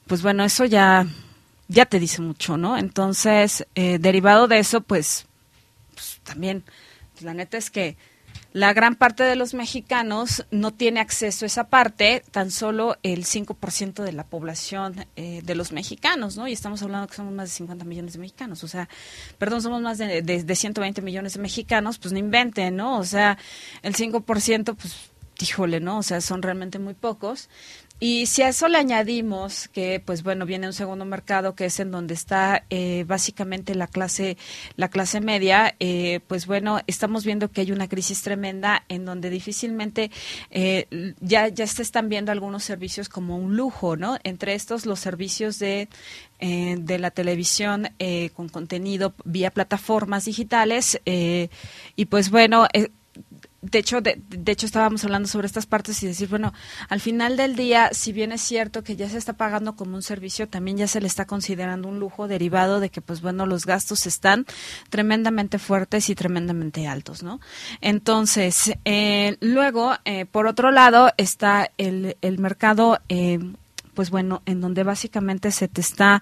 pues 0.07 0.21
bueno, 0.21 0.43
eso 0.43 0.65
ya, 0.65 1.07
ya 1.67 1.85
te 1.85 1.99
dice 1.99 2.21
mucho, 2.21 2.57
¿no? 2.57 2.77
Entonces, 2.77 3.65
eh, 3.75 3.97
derivado 3.99 4.47
de 4.47 4.59
eso, 4.59 4.81
pues, 4.81 5.25
pues 5.93 6.19
también, 6.23 6.63
la 7.21 7.33
neta 7.33 7.57
es 7.57 7.69
que 7.69 7.97
la 8.55 8.71
gran 8.71 8.95
parte 8.95 9.23
de 9.23 9.35
los 9.35 9.53
mexicanos 9.53 10.45
no 10.49 10.71
tiene 10.71 11.01
acceso 11.01 11.43
a 11.43 11.47
esa 11.47 11.67
parte, 11.67 12.23
tan 12.31 12.51
solo 12.51 12.95
el 13.03 13.25
5% 13.25 14.01
de 14.01 14.13
la 14.13 14.23
población 14.23 15.05
eh, 15.17 15.41
de 15.43 15.55
los 15.55 15.73
mexicanos, 15.73 16.37
¿no? 16.37 16.47
Y 16.47 16.53
estamos 16.53 16.81
hablando 16.81 17.07
que 17.07 17.15
somos 17.15 17.33
más 17.33 17.49
de 17.49 17.55
50 17.55 17.83
millones 17.83 18.13
de 18.13 18.19
mexicanos, 18.19 18.63
o 18.63 18.69
sea, 18.69 18.87
perdón, 19.37 19.61
somos 19.61 19.81
más 19.81 19.97
de, 19.97 20.21
de, 20.21 20.43
de 20.43 20.55
120 20.55 21.01
millones 21.01 21.33
de 21.33 21.41
mexicanos, 21.41 21.97
pues 21.97 22.13
no 22.13 22.19
inventen, 22.19 22.77
¿no? 22.77 22.97
O 22.97 23.03
sea, 23.03 23.37
el 23.81 23.93
5%, 23.93 24.75
pues, 24.75 24.95
híjole, 25.41 25.79
¿no? 25.81 25.97
O 25.97 26.03
sea, 26.03 26.21
son 26.21 26.41
realmente 26.41 26.79
muy 26.79 26.93
pocos. 26.93 27.49
Y 27.97 28.25
si 28.25 28.41
a 28.41 28.49
eso 28.49 28.67
le 28.67 28.77
añadimos 28.77 29.69
que, 29.69 30.01
pues 30.03 30.21
bueno, 30.21 30.45
viene 30.45 30.67
un 30.67 30.73
segundo 30.73 31.05
mercado 31.05 31.55
que 31.55 31.65
es 31.65 31.79
en 31.79 31.91
donde 31.91 32.13
está 32.13 32.65
eh, 32.69 33.05
básicamente 33.07 33.73
la 33.73 33.87
clase, 33.87 34.37
la 34.75 34.89
clase 34.89 35.21
media, 35.21 35.75
eh, 35.79 36.19
pues 36.27 36.45
bueno, 36.45 36.81
estamos 36.87 37.23
viendo 37.23 37.49
que 37.49 37.61
hay 37.61 37.71
una 37.71 37.87
crisis 37.87 38.21
tremenda 38.21 38.83
en 38.89 39.05
donde 39.05 39.29
difícilmente 39.29 40.11
eh, 40.51 41.13
ya, 41.21 41.47
ya 41.47 41.65
se 41.67 41.81
están 41.81 42.09
viendo 42.09 42.33
algunos 42.33 42.65
servicios 42.65 43.07
como 43.07 43.37
un 43.37 43.55
lujo, 43.55 43.95
¿no? 43.95 44.17
Entre 44.23 44.55
estos 44.55 44.85
los 44.85 44.99
servicios 44.99 45.57
de, 45.59 45.87
de 46.39 46.99
la 46.99 47.11
televisión 47.11 47.89
con 48.33 48.49
contenido 48.49 49.13
vía 49.23 49.51
plataformas 49.51 50.25
digitales 50.25 50.99
y 51.05 52.05
pues 52.05 52.29
bueno, 52.29 52.67
de 53.71 53.79
hecho, 53.79 54.01
de, 54.01 54.21
hecho 54.45 54.65
estábamos 54.65 55.03
hablando 55.03 55.27
sobre 55.27 55.47
estas 55.47 55.65
partes 55.65 56.01
y 56.03 56.07
decir, 56.07 56.29
bueno, 56.29 56.53
al 56.87 56.99
final 56.99 57.35
del 57.35 57.55
día, 57.55 57.89
si 57.93 58.11
bien 58.11 58.31
es 58.31 58.41
cierto 58.41 58.83
que 58.83 58.95
ya 58.95 59.09
se 59.09 59.17
está 59.17 59.33
pagando 59.33 59.75
como 59.75 59.95
un 59.95 60.03
servicio, 60.03 60.47
también 60.47 60.77
ya 60.77 60.87
se 60.87 61.01
le 61.01 61.07
está 61.07 61.25
considerando 61.25 61.87
un 61.87 61.99
lujo 61.99 62.27
derivado 62.27 62.79
de 62.79 62.89
que, 62.89 63.01
pues 63.01 63.21
bueno, 63.21 63.45
los 63.45 63.65
gastos 63.65 64.05
están 64.05 64.45
tremendamente 64.89 65.57
fuertes 65.57 66.09
y 66.09 66.15
tremendamente 66.15 66.87
altos, 66.87 67.23
¿no? 67.23 67.39
Entonces, 67.81 68.73
eh, 68.85 69.37
luego, 69.41 69.93
eh, 70.05 70.25
por 70.25 70.45
otro 70.47 70.71
lado, 70.71 71.11
está 71.17 71.71
el, 71.77 72.17
el 72.21 72.37
mercado 72.37 72.99
eh, 73.09 73.39
pues 73.95 74.11
bueno, 74.11 74.43
en 74.45 74.61
donde 74.61 74.83
básicamente 74.83 75.51
se 75.51 75.67
te 75.67 75.81
está 75.81 76.21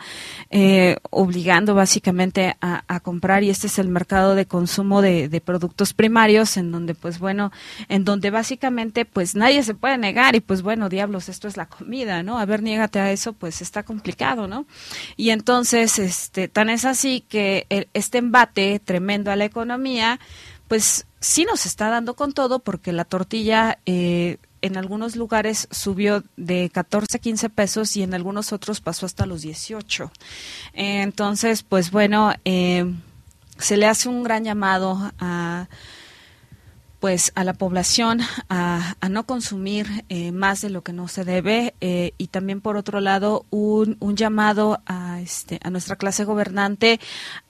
eh, 0.50 0.98
obligando 1.10 1.76
básicamente 1.76 2.56
a, 2.62 3.00
comprar 3.02 3.44
y 3.44 3.50
este 3.50 3.68
es 3.68 3.80
el 3.80 3.90
mercado 3.90 4.36
de 4.36 4.46
consumo 4.46 5.02
de, 5.02 5.42
productos 5.44 5.94
primarios, 5.94 6.56
en 6.58 6.72
donde 6.72 6.96
pues 6.96 7.20
bueno, 7.20 7.52
en 7.90 8.06
donde 8.06 8.30
básicamente 8.30 9.04
pues 9.04 9.36
nadie 9.36 9.64
se 9.64 9.74
puede 9.74 9.98
negar 9.98 10.36
y 10.36 10.40
pues 10.40 10.62
bueno, 10.62 10.88
diablos, 10.88 11.28
esto 11.28 11.48
es 11.48 11.58
la 11.58 11.66
comida, 11.66 12.24
¿no? 12.24 12.38
A 12.38 12.46
ver, 12.46 12.62
niégate 12.62 13.00
a 13.00 13.12
eso, 13.12 13.34
pues 13.34 13.62
está 13.62 13.84
complicado, 13.84 14.48
¿no? 14.48 14.66
Y 15.18 15.32
entonces, 15.32 16.00
este, 16.00 16.48
tan 16.48 16.70
es 16.70 16.86
así 16.86 17.22
que 17.28 17.68
este 17.94 18.20
embate 18.20 18.80
tremendo 18.80 19.32
a 19.32 19.36
la 19.36 19.46
economía, 19.46 20.20
pues 20.68 21.06
sí 21.20 21.46
nos 21.46 21.66
está 21.66 21.90
dando 21.90 22.16
con 22.16 22.34
todo 22.34 22.60
porque 22.60 22.92
la 22.92 23.06
tortilla 23.06 23.80
eh, 23.86 24.38
en 24.64 24.78
algunos 24.78 25.16
lugares 25.16 25.68
subió 25.72 26.24
de 26.38 26.70
14 26.70 27.18
a 27.18 27.20
15 27.20 27.50
pesos 27.50 27.96
y 27.98 28.02
en 28.02 28.14
algunos 28.14 28.54
otros 28.54 28.82
pasó 28.82 29.06
hasta 29.06 29.26
los 29.26 29.42
18. 29.42 30.12
Entonces, 30.74 31.64
pues 31.64 31.92
bueno, 31.92 32.32
eh, 32.46 32.92
se 33.58 33.78
le 33.78 33.86
hace 33.86 34.10
un 34.10 34.24
gran 34.24 34.44
llamado 34.44 35.12
a 35.20 35.68
pues 37.04 37.34
a 37.36 37.44
la 37.44 37.54
población 37.54 38.22
a, 38.48 38.96
no 39.10 39.26
consumir 39.26 40.06
eh, 40.08 40.32
más 40.32 40.62
de 40.62 40.70
lo 40.70 40.84
que 40.84 40.94
no 40.94 41.10
se 41.10 41.26
debe 41.26 41.76
eh, 41.82 42.14
y 42.18 42.28
también 42.28 42.62
por 42.62 42.78
otro 42.78 43.02
lado 43.02 43.46
un, 43.50 43.98
un 44.00 44.16
llamado 44.16 44.82
a 44.86 45.20
este 45.20 45.60
a 45.64 45.70
nuestra 45.70 45.98
clase 45.98 46.24
gobernante 46.24 47.02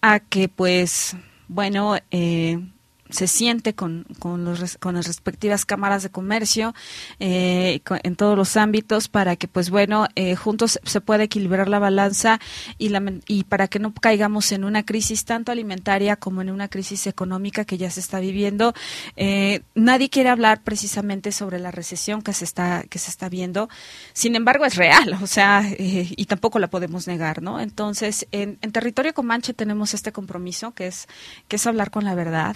a 0.02 0.20
que 0.22 0.50
pues 0.50 1.16
bueno 1.48 1.98
eh, 2.10 2.68
se 3.10 3.28
siente 3.28 3.74
con, 3.76 4.06
con, 4.20 4.46
los, 4.46 4.78
con 4.78 4.96
las 4.96 5.08
respectivas 5.08 5.66
cámaras 5.66 6.04
de 6.04 6.10
comercio 6.10 6.74
eh, 7.20 7.82
en 8.04 8.16
todos 8.16 8.38
los 8.38 8.58
ámbitos 8.58 9.08
para 9.08 9.36
que, 9.36 9.48
pues 9.48 9.70
bueno, 9.70 10.08
eh, 10.16 10.36
juntos 10.36 10.80
se 10.84 11.02
pueda 11.02 11.24
equilibrar 11.24 11.68
la 11.68 11.80
balanza 11.80 12.40
y, 12.78 12.90
la, 12.90 13.04
y 13.28 13.44
para 13.44 13.68
que 13.68 13.80
no 13.80 13.94
caigamos 13.94 14.52
en 14.52 14.64
una 14.64 14.84
crisis 14.84 15.26
tanto 15.26 15.52
alimentaria 15.52 16.16
como 16.16 16.42
en 16.42 16.50
una 16.50 16.70
crisis 16.70 17.06
económica 17.08 17.66
que 17.66 17.78
ya 17.78 17.92
se 17.92 18.00
está 18.00 18.20
viviendo. 18.20 18.74
Eh, 19.16 19.62
nadie 19.76 20.10
quiere 20.10 20.30
hablar 20.30 20.62
precisamente 20.64 21.32
sobre 21.32 21.60
la 21.60 21.72
recesión 21.72 22.22
que 22.22 22.34
se 22.34 22.46
está 22.46 22.84
que 22.90 23.00
se 23.00 23.10
está 23.10 23.30
viendo. 23.30 23.70
Sin 24.14 24.36
embargo, 24.36 24.66
es 24.66 24.76
real, 24.76 25.20
o 25.22 25.28
sea, 25.28 25.64
y 25.78 26.26
tampoco 26.26 26.60
la 26.60 26.70
podemos 26.70 27.08
negar, 27.08 27.42
¿no? 27.42 27.60
Entonces, 27.60 28.28
en, 28.32 28.58
en 28.62 28.72
territorio 28.72 29.14
Comanche 29.14 29.54
tenemos 29.54 29.94
este 29.94 30.12
compromiso 30.12 30.74
que 30.74 30.88
es 30.88 31.08
que 31.48 31.58
es 31.58 31.68
hablar 31.68 31.92
con 31.92 32.06
la 32.06 32.16
verdad. 32.16 32.56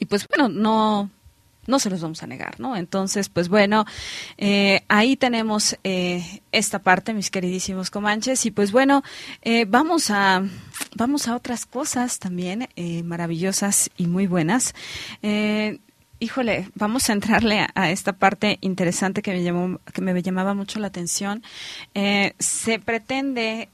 Y 0.00 0.06
pues 0.06 0.26
bueno, 0.26 0.48
no, 0.48 1.10
no 1.66 1.78
se 1.78 1.90
los 1.90 2.00
vamos 2.00 2.22
a 2.22 2.26
negar, 2.26 2.58
¿no? 2.58 2.76
Entonces, 2.76 3.28
pues 3.28 3.48
bueno, 3.48 3.84
eh, 4.38 4.82
ahí 4.88 5.16
tenemos 5.16 5.76
eh, 5.84 6.42
esta 6.52 6.80
parte, 6.80 7.14
mis 7.14 7.30
queridísimos 7.30 7.90
comanches, 7.90 8.44
y 8.46 8.50
pues 8.50 8.72
bueno, 8.72 9.02
eh, 9.42 9.64
vamos 9.66 10.10
a 10.10 10.42
vamos 10.96 11.28
a 11.28 11.36
otras 11.36 11.66
cosas 11.66 12.18
también 12.18 12.68
maravillosas 13.04 13.90
y 13.96 14.06
muy 14.06 14.26
buenas. 14.26 14.74
híjole, 16.18 16.68
vamos 16.74 17.08
a 17.08 17.12
entrarle 17.12 17.66
a, 17.74 17.90
esta 17.90 18.12
parte 18.12 18.58
interesante 18.60 19.22
que 19.22 19.32
me 19.32 19.42
llamó, 19.42 19.78
que 19.92 20.02
me 20.02 20.20
llamaba 20.22 20.54
mucho 20.54 20.80
la 20.80 20.88
atención. 20.88 21.42
se 22.38 22.78
pretende 22.80 23.68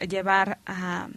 llevar 0.00 0.58
a, 0.66 1.08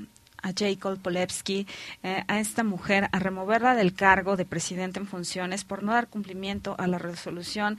a 0.41 0.51
Jacob 0.55 0.99
Polewski, 0.99 1.67
eh, 2.03 2.23
a 2.27 2.39
esta 2.39 2.63
mujer, 2.63 3.09
a 3.11 3.19
removerla 3.19 3.75
del 3.75 3.93
cargo 3.93 4.37
de 4.37 4.45
presidente 4.45 4.99
en 4.99 5.07
funciones 5.07 5.63
por 5.63 5.83
no 5.83 5.93
dar 5.93 6.07
cumplimiento 6.07 6.75
a 6.77 6.87
la 6.87 6.97
resolución 6.97 7.77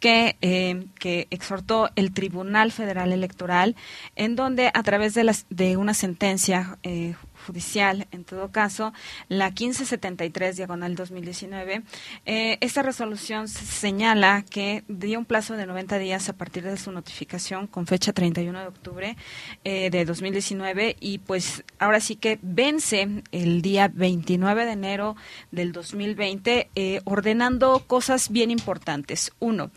que, 0.00 0.36
eh, 0.40 0.86
que 0.98 1.26
exhortó 1.30 1.90
el 1.96 2.12
Tribunal 2.12 2.72
Federal 2.72 3.12
Electoral, 3.12 3.76
en 4.16 4.36
donde 4.36 4.70
a 4.72 4.82
través 4.82 5.14
de, 5.14 5.24
las, 5.24 5.46
de 5.50 5.76
una 5.76 5.94
sentencia 5.94 6.78
eh, 6.82 7.14
judicial, 7.48 8.06
en 8.12 8.24
todo 8.24 8.50
caso, 8.50 8.92
la 9.28 9.46
1573 9.46 10.56
diagonal 10.56 10.94
2019. 10.94 11.82
Eh, 12.26 12.58
esta 12.60 12.82
resolución 12.82 13.48
señala 13.48 14.44
que 14.48 14.84
dio 14.86 15.18
un 15.18 15.24
plazo 15.24 15.56
de 15.56 15.66
90 15.66 15.98
días 15.98 16.28
a 16.28 16.34
partir 16.34 16.64
de 16.64 16.76
su 16.76 16.92
notificación 16.92 17.66
con 17.66 17.86
fecha 17.86 18.12
31 18.12 18.60
de 18.60 18.66
octubre 18.66 19.16
eh, 19.64 19.88
de 19.90 20.04
2019 20.04 20.96
y 21.00 21.18
pues 21.18 21.64
ahora 21.78 22.00
sí 22.00 22.16
que 22.16 22.38
vence 22.42 23.22
el 23.32 23.62
día 23.62 23.90
29 23.92 24.66
de 24.66 24.72
enero 24.72 25.16
del 25.50 25.72
2020 25.72 26.68
eh, 26.74 27.00
ordenando 27.04 27.84
cosas 27.86 28.28
bien 28.30 28.50
importantes. 28.50 29.32
Uno, 29.38 29.70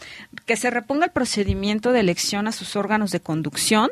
que 0.46 0.58
se 0.58 0.70
reponga 0.70 1.06
el 1.06 1.12
procedimiento 1.12 1.94
de 1.94 2.02
elección 2.02 2.48
a 2.48 2.52
sus 2.52 2.76
órganos 2.76 3.12
de 3.12 3.22
conducción, 3.22 3.90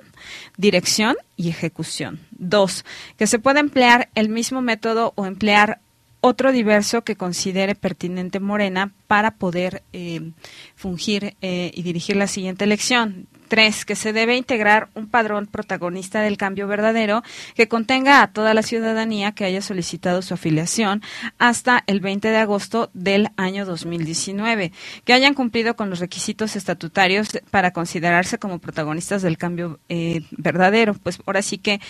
dirección 0.58 1.16
y 1.36 1.50
ejecución. 1.50 2.20
Dos, 2.32 2.86
que 3.18 3.28
se 3.28 3.40
pueda 3.40 3.60
emplear 3.60 4.10
el 4.16 4.30
mismo 4.30 4.62
método 4.62 5.14
o 5.16 5.26
emplear 5.26 5.80
otro 6.22 6.52
diverso 6.52 7.04
que 7.04 7.16
considere 7.16 7.76
pertinente 7.76 8.40
Morena 8.40 8.92
para 9.08 9.32
poder 9.32 9.84
eh, 9.94 10.32
fungir 10.76 11.36
eh, 11.42 11.72
y 11.74 11.82
dirigir 11.82 12.16
la 12.16 12.28
siguiente 12.28 12.66
elección. 12.66 13.28
Tres, 13.50 13.84
que 13.84 13.96
se 13.96 14.14
debe 14.14 14.38
integrar 14.38 14.90
un 14.94 15.08
padrón 15.08 15.48
protagonista 15.48 16.22
del 16.22 16.38
cambio 16.38 16.68
verdadero 16.68 17.24
que 17.56 17.68
contenga 17.68 18.22
a 18.22 18.32
toda 18.32 18.54
la 18.54 18.64
ciudadanía 18.64 19.34
que 19.34 19.44
haya 19.44 19.62
solicitado 19.62 20.22
su 20.22 20.36
afiliación 20.36 21.02
hasta 21.38 21.84
el 21.88 22.00
20 22.00 22.30
de 22.30 22.38
agosto 22.38 22.90
del 22.94 23.30
año 23.36 23.66
2019, 23.66 24.72
que 25.04 25.14
hayan 25.14 25.34
cumplido 25.34 25.76
con 25.76 25.90
los 25.90 26.00
requisitos 26.00 26.56
estatutarios 26.56 27.40
para 27.52 27.72
considerarse 27.72 28.38
como 28.38 28.60
protagonistas 28.60 29.22
del 29.22 29.38
cambio 29.38 29.80
eh, 29.90 30.22
verdadero. 30.32 30.94
Pues 30.94 31.20
ahora 31.26 31.42
sí 31.42 31.58
que, 31.58 31.82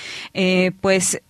pues 0.82 1.22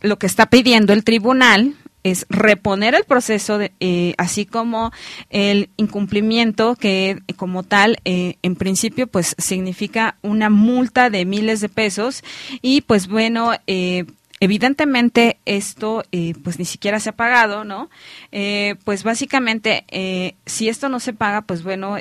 lo 0.00 0.18
que 0.18 0.26
está 0.26 0.46
pidiendo 0.46 0.92
el 0.92 1.02
tribunal 1.02 1.74
es 2.02 2.26
reponer 2.28 2.94
el 2.94 3.04
proceso, 3.04 3.58
de, 3.58 3.72
eh, 3.80 4.14
así 4.18 4.46
como 4.46 4.92
el 5.30 5.70
incumplimiento 5.76 6.76
que 6.76 7.18
como 7.36 7.62
tal, 7.62 7.98
eh, 8.04 8.36
en 8.42 8.56
principio, 8.56 9.06
pues 9.06 9.34
significa 9.38 10.16
una 10.22 10.50
multa 10.50 11.10
de 11.10 11.24
miles 11.24 11.60
de 11.60 11.68
pesos. 11.68 12.22
Y 12.62 12.82
pues 12.82 13.08
bueno, 13.08 13.52
eh, 13.66 14.04
Evidentemente 14.40 15.38
esto 15.44 16.04
eh, 16.12 16.34
pues 16.44 16.58
ni 16.58 16.64
siquiera 16.64 17.00
se 17.00 17.10
ha 17.10 17.16
pagado, 17.16 17.64
¿no? 17.64 17.90
Eh, 18.32 18.76
pues 18.84 19.02
básicamente 19.02 19.84
eh, 19.88 20.36
si 20.46 20.68
esto 20.68 20.88
no 20.88 21.00
se 21.00 21.12
paga, 21.12 21.42
pues 21.42 21.62
bueno, 21.62 21.96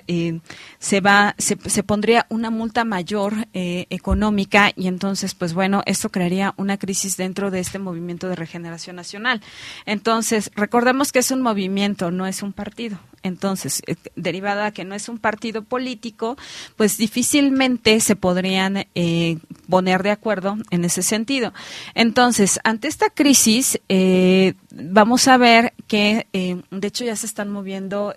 se 0.80 1.02
va, 1.02 1.36
se, 1.38 1.58
se, 1.70 1.84
pondría 1.84 2.26
una 2.30 2.50
multa 2.50 2.84
mayor 2.84 3.48
económica 3.54 4.72
y 4.76 4.88
entonces 4.88 5.34
pues 5.34 5.54
bueno, 5.54 5.82
esto 5.86 6.10
crearía 6.10 6.54
una 6.58 6.78
crisis 6.78 7.18
dentro 7.18 7.52
de 7.52 7.60
este 7.60 7.80
movimiento 7.80 8.30
de 8.30 8.36
regeneración 8.36 8.96
nacional. 8.96 9.42
Entonces, 9.86 10.52
recordemos 10.56 11.12
que 11.12 11.20
es 11.20 11.32
un 11.32 11.42
movimiento, 11.42 12.12
no 12.12 12.28
es 12.28 12.44
un 12.44 12.54
partido. 12.54 13.00
Entonces, 13.24 13.82
eh, 13.88 13.96
derivada 14.16 14.72
que 14.72 14.86
no 14.86 14.96
es 14.96 15.10
un 15.10 15.18
partido 15.18 15.64
político, 15.64 16.38
pues 16.76 16.98
difícilmente 16.98 18.00
se 18.00 18.16
podrían 18.16 18.88
eh, 18.96 19.38
poner 19.70 20.04
de 20.04 20.12
acuerdo 20.12 20.58
en 20.72 20.86
ese 20.86 21.02
sentido. 21.02 21.54
Entonces, 21.96 22.60
ante 22.64 22.88
esta 22.88 23.10
crisis, 23.10 23.80
eh, 23.90 24.54
vamos 24.72 25.28
a 25.28 25.38
ver 25.38 25.74
que, 25.88 26.28
de 26.32 26.88
hecho, 26.88 27.06
ya 27.06 27.16
se 27.16 27.26
están 27.26 27.50
moviendo, 27.50 28.16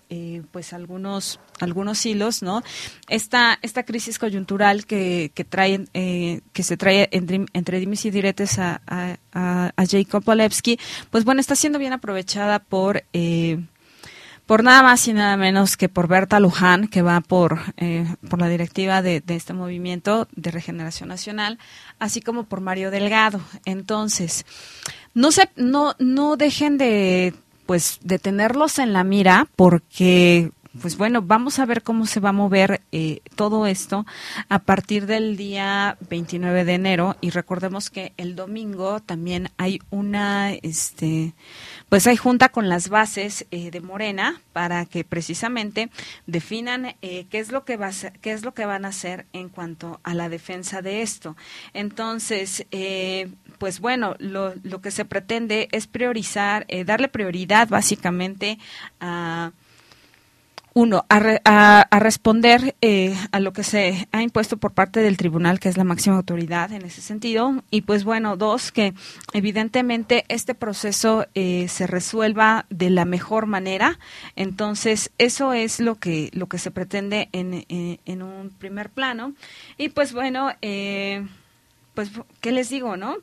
pues 0.50 0.72
algunos 0.72 1.40
algunos 1.60 2.04
hilos, 2.06 2.42
¿no? 2.42 2.62
Esta 3.08 3.58
esta 3.62 3.84
crisis 3.84 4.18
coyuntural 4.18 4.86
que, 4.86 5.30
que 5.34 5.44
trae 5.44 5.84
que 5.92 6.62
se 6.62 6.76
trae 6.76 7.08
entre, 7.12 7.78
dimes 7.78 8.04
y 8.04 8.10
diretes 8.10 8.58
a, 8.58 8.80
a, 8.86 9.16
a, 9.76 9.86
Jacob 9.86 10.24
Polewski, 10.24 10.78
pues 11.10 11.24
bueno, 11.24 11.40
está 11.40 11.54
siendo 11.54 11.78
bien 11.78 11.92
aprovechada 11.92 12.58
por 12.58 13.04
por 14.50 14.64
nada 14.64 14.82
más 14.82 15.06
y 15.06 15.12
nada 15.12 15.36
menos 15.36 15.76
que 15.76 15.88
por 15.88 16.08
Berta 16.08 16.40
Luján, 16.40 16.88
que 16.88 17.02
va 17.02 17.20
por, 17.20 17.60
eh, 17.76 18.04
por 18.28 18.40
la 18.40 18.48
directiva 18.48 19.00
de, 19.00 19.22
este 19.28 19.52
movimiento 19.52 20.26
de 20.34 20.50
regeneración 20.50 21.08
nacional, 21.08 21.60
así 22.00 22.20
como 22.20 22.42
por 22.42 22.60
Mario 22.60 22.90
Delgado. 22.90 23.40
Entonces, 23.64 24.44
no 25.14 25.30
se, 25.30 25.50
no, 25.54 25.94
no 26.00 26.36
dejen 26.36 26.78
de 26.78 27.32
pues 27.64 28.00
de 28.02 28.18
tenerlos 28.18 28.80
en 28.80 28.92
la 28.92 29.04
mira 29.04 29.46
porque 29.54 30.50
pues 30.78 30.96
bueno, 30.96 31.20
vamos 31.20 31.58
a 31.58 31.66
ver 31.66 31.82
cómo 31.82 32.06
se 32.06 32.20
va 32.20 32.28
a 32.28 32.32
mover 32.32 32.80
eh, 32.92 33.22
todo 33.34 33.66
esto 33.66 34.06
a 34.48 34.60
partir 34.60 35.06
del 35.06 35.36
día 35.36 35.98
29 36.08 36.64
de 36.64 36.74
enero 36.74 37.16
y 37.20 37.30
recordemos 37.30 37.90
que 37.90 38.12
el 38.16 38.36
domingo 38.36 39.00
también 39.00 39.50
hay 39.56 39.80
una, 39.90 40.52
este, 40.52 41.34
pues 41.88 42.06
hay 42.06 42.16
junta 42.16 42.50
con 42.50 42.68
las 42.68 42.88
bases 42.88 43.46
eh, 43.50 43.72
de 43.72 43.80
Morena 43.80 44.40
para 44.52 44.86
que 44.86 45.02
precisamente 45.02 45.90
definan 46.26 46.94
eh, 47.02 47.26
qué 47.30 47.40
es 47.40 47.50
lo 47.50 47.64
que 47.64 47.76
va 47.76 47.88
a 47.88 47.92
ser, 47.92 48.12
qué 48.20 48.30
es 48.30 48.44
lo 48.44 48.54
que 48.54 48.64
van 48.64 48.84
a 48.84 48.88
hacer 48.88 49.26
en 49.32 49.48
cuanto 49.48 49.98
a 50.04 50.14
la 50.14 50.28
defensa 50.28 50.82
de 50.82 51.02
esto. 51.02 51.36
Entonces, 51.74 52.64
pues 53.58 53.80
bueno, 53.80 54.14
lo, 54.18 54.54
lo 54.62 54.80
que 54.80 54.92
se 54.92 55.04
pretende 55.04 55.68
es 55.72 55.88
priorizar, 55.88 56.66
darle 56.86 57.08
prioridad 57.08 57.68
básicamente 57.68 58.58
a 59.00 59.50
uno, 60.72 61.04
a, 61.08 61.86
a, 61.90 61.98
responder 61.98 62.76
eh, 62.80 63.16
a 63.32 63.40
lo 63.40 63.52
que 63.52 63.64
se 63.64 64.08
ha 64.12 64.22
impuesto 64.22 64.56
por 64.56 64.72
parte 64.72 65.00
del 65.00 65.16
tribunal, 65.16 65.58
que 65.58 65.68
es 65.68 65.76
la 65.76 65.84
máxima 65.84 66.16
autoridad 66.16 66.72
en 66.72 66.82
ese 66.82 67.00
sentido. 67.00 67.62
Y 67.70 67.82
pues 67.82 68.04
bueno, 68.04 68.36
dos, 68.36 68.70
que 68.70 68.94
evidentemente 69.32 70.24
este 70.28 70.54
proceso 70.54 71.26
eh, 71.34 71.66
se 71.68 71.86
resuelva 71.86 72.66
de 72.70 72.90
la 72.90 73.04
mejor 73.04 73.46
manera. 73.46 73.98
Entonces, 74.36 75.10
eso 75.18 75.52
es 75.52 75.80
lo 75.80 75.96
que, 75.96 76.30
lo 76.34 76.46
que 76.46 76.58
se 76.58 76.70
pretende 76.70 77.28
en, 77.32 77.64
eh, 77.68 77.98
en 78.06 78.22
un 78.22 78.50
primer 78.50 78.90
plano. 78.90 79.34
Y 79.76 79.88
pues 79.88 80.12
bueno, 80.12 80.50
pues, 81.94 82.10
¿qué 82.40 82.52
les 82.52 82.68
digo, 82.68 82.96
no? 82.96 83.16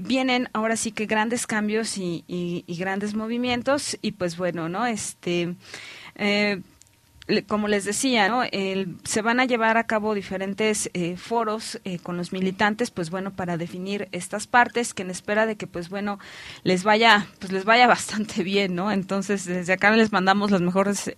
vienen 0.00 0.48
ahora 0.54 0.74
sí 0.74 0.90
que 0.90 1.06
grandes 1.06 1.46
cambios 1.46 1.98
y, 1.98 2.24
y, 2.26 2.64
grandes 2.78 3.14
movimientos 3.14 3.96
y 4.02 4.10
pues 4.10 4.36
bueno, 4.36 4.68
¿no? 4.68 4.86
Este, 4.86 5.54
eh, 6.18 6.60
como 7.46 7.68
les 7.68 7.84
decía, 7.84 8.28
¿no? 8.28 8.42
se 9.04 9.22
van 9.22 9.38
a 9.38 9.44
llevar 9.44 9.76
a 9.76 9.84
cabo 9.84 10.14
diferentes 10.14 10.90
eh, 10.94 11.16
foros 11.16 11.78
eh, 11.84 11.98
con 11.98 12.16
los 12.16 12.32
militantes, 12.32 12.90
pues 12.90 13.10
bueno, 13.10 13.32
para 13.32 13.56
definir 13.56 14.08
estas 14.12 14.46
partes, 14.46 14.94
que 14.94 15.02
en 15.02 15.10
espera 15.10 15.44
de 15.44 15.56
que, 15.56 15.66
pues 15.66 15.90
bueno, 15.90 16.18
les 16.64 16.84
vaya, 16.84 17.26
pues 17.38 17.52
les 17.52 17.64
vaya 17.64 17.86
bastante 17.88 18.42
bien, 18.42 18.74
¿no? 18.74 18.90
Entonces, 18.90 19.44
desde 19.44 19.72
acá 19.74 19.90
les 19.90 20.12
mandamos 20.12 20.50
las 20.50 20.62
mejores 20.62 21.10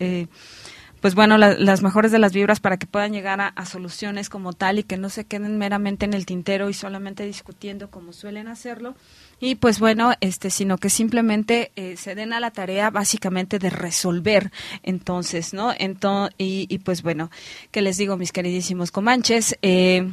pues 1.00 1.14
bueno, 1.14 1.38
las 1.38 1.83
mejores 1.83 2.12
de 2.12 2.19
las 2.19 2.35
vibras 2.35 2.61
para 2.61 2.76
que 2.76 2.87
puedan 2.87 3.12
llegar 3.12 3.40
a, 3.40 3.64
soluciones 3.64 4.28
como 4.28 4.52
tal 4.52 4.78
y 4.78 4.83
que 4.83 4.99
no 4.99 5.09
se 5.09 5.25
queden 5.25 5.57
meramente 5.57 6.04
en 6.04 6.12
el 6.12 6.26
tintero 6.26 6.69
y 6.69 6.75
solamente 6.75 7.25
discutiendo 7.25 7.90
como 7.90 8.12
suelen 8.12 8.49
hacerlo. 8.49 8.95
Y 9.40 9.54
pues 9.54 9.78
bueno, 9.78 10.12
este, 10.20 10.50
sino 10.50 10.78
que 10.78 10.90
simplemente 10.90 11.73
eh, 11.75 11.97
se 11.97 12.14
den 12.14 12.32
a 12.32 12.40
la 12.40 12.50
tarea 12.50 12.90
básicamente 12.90 13.59
de 13.59 13.70
resolver 13.70 14.52
entonces, 14.82 15.54
¿no? 15.54 15.73
Entonces, 15.78 16.35
y, 16.38 16.66
y 16.68 16.78
pues 16.78 17.02
bueno, 17.02 17.30
¿qué 17.70 17.80
les 17.80 17.97
digo, 17.97 18.16
mis 18.16 18.32
queridísimos 18.32 18.90
comanches? 18.90 19.56
Eh, 19.62 20.11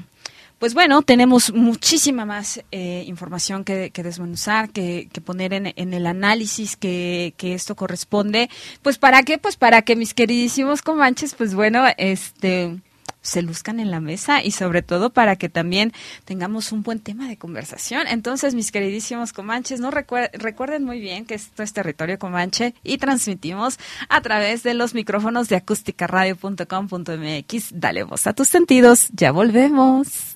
pues 0.60 0.74
bueno, 0.74 1.04
tenemos 1.04 1.54
muchísima 1.54 2.26
más 2.26 2.64
eh, 2.72 3.04
información 3.06 3.64
que, 3.64 3.92
que 3.92 4.02
desmenuzar, 4.02 4.70
que, 4.70 5.08
que 5.14 5.22
poner 5.22 5.54
en, 5.54 5.74
en, 5.76 5.94
el 5.94 6.08
análisis 6.08 6.76
que, 6.76 7.36
que, 7.38 7.54
esto 7.54 7.76
corresponde. 7.76 8.50
Pues 8.82 8.98
para 8.98 9.22
qué, 9.22 9.38
pues 9.38 9.56
para 9.56 9.84
que 9.84 9.96
mis 9.96 10.16
queridísimos 10.16 10.82
comanches, 10.82 11.36
pues 11.36 11.54
bueno, 11.54 11.84
este 11.98 12.80
se 13.28 13.42
luzcan 13.42 13.80
en 13.80 13.90
la 13.92 14.00
mesa 14.00 14.44
y 14.44 14.52
sobre 14.52 14.82
todo 14.82 15.12
para 15.12 15.36
que 15.36 15.50
también 15.50 15.94
tengamos 16.26 16.72
un 16.72 16.82
buen 16.84 17.00
tema 17.00 17.28
de 17.28 17.38
conversación. 17.38 18.08
Entonces, 18.08 18.56
mis 18.56 18.72
queridísimos 18.72 19.34
comanches, 19.34 19.82
no 19.82 19.92
recuerden 19.92 20.86
muy 20.86 21.02
bien 21.02 21.26
que 21.26 21.36
esto 21.36 21.62
es 21.62 21.74
territorio 21.74 22.18
comanche 22.18 22.74
y 22.84 22.98
transmitimos 22.98 23.78
a 24.10 24.22
través 24.22 24.64
de 24.64 24.74
los 24.74 24.94
micrófonos 24.94 25.50
de 25.50 25.58
acústicaradio.com.mx. 25.58 27.70
Dale 27.74 28.04
voz 28.04 28.28
a 28.28 28.34
tus 28.34 28.48
sentidos. 28.48 29.10
Ya 29.12 29.32
volvemos. 29.32 30.36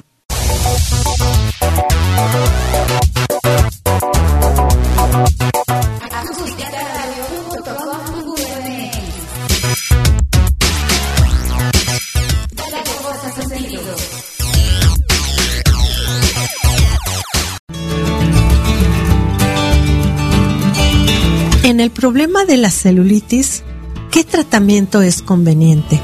En 21.72 21.80
el 21.80 21.90
problema 21.90 22.44
de 22.44 22.58
la 22.58 22.70
celulitis, 22.70 23.64
¿qué 24.12 24.26
tratamiento 24.26 25.02
es 25.02 25.22
conveniente? 25.22 26.02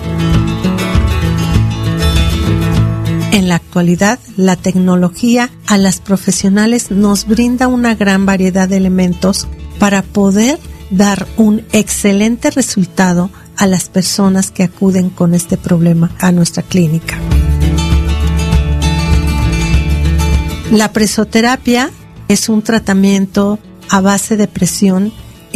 En 3.33 3.49
la 3.49 3.55
actualidad, 3.55 4.17
la 4.37 4.55
tecnología 4.55 5.49
a 5.65 5.77
las 5.77 5.99
profesionales 5.99 6.89
nos 6.89 7.27
brinda 7.27 7.67
una 7.67 7.95
gran 7.95 8.25
variedad 8.25 8.69
de 8.69 8.77
elementos 8.77 9.45
para 9.77 10.03
poder 10.03 10.57
dar 10.89 11.27
un 11.35 11.65
excelente 11.73 12.49
resultado 12.49 13.29
a 13.57 13.67
las 13.67 13.89
personas 13.89 14.51
que 14.51 14.63
acuden 14.63 15.09
con 15.09 15.33
este 15.33 15.57
problema 15.57 16.11
a 16.19 16.31
nuestra 16.31 16.63
clínica. 16.63 17.17
La 20.71 20.93
presoterapia 20.93 21.91
es 22.29 22.47
un 22.47 22.61
tratamiento 22.61 23.59
a 23.89 23.99
base 23.99 24.37
de 24.37 24.47
presión 24.47 25.11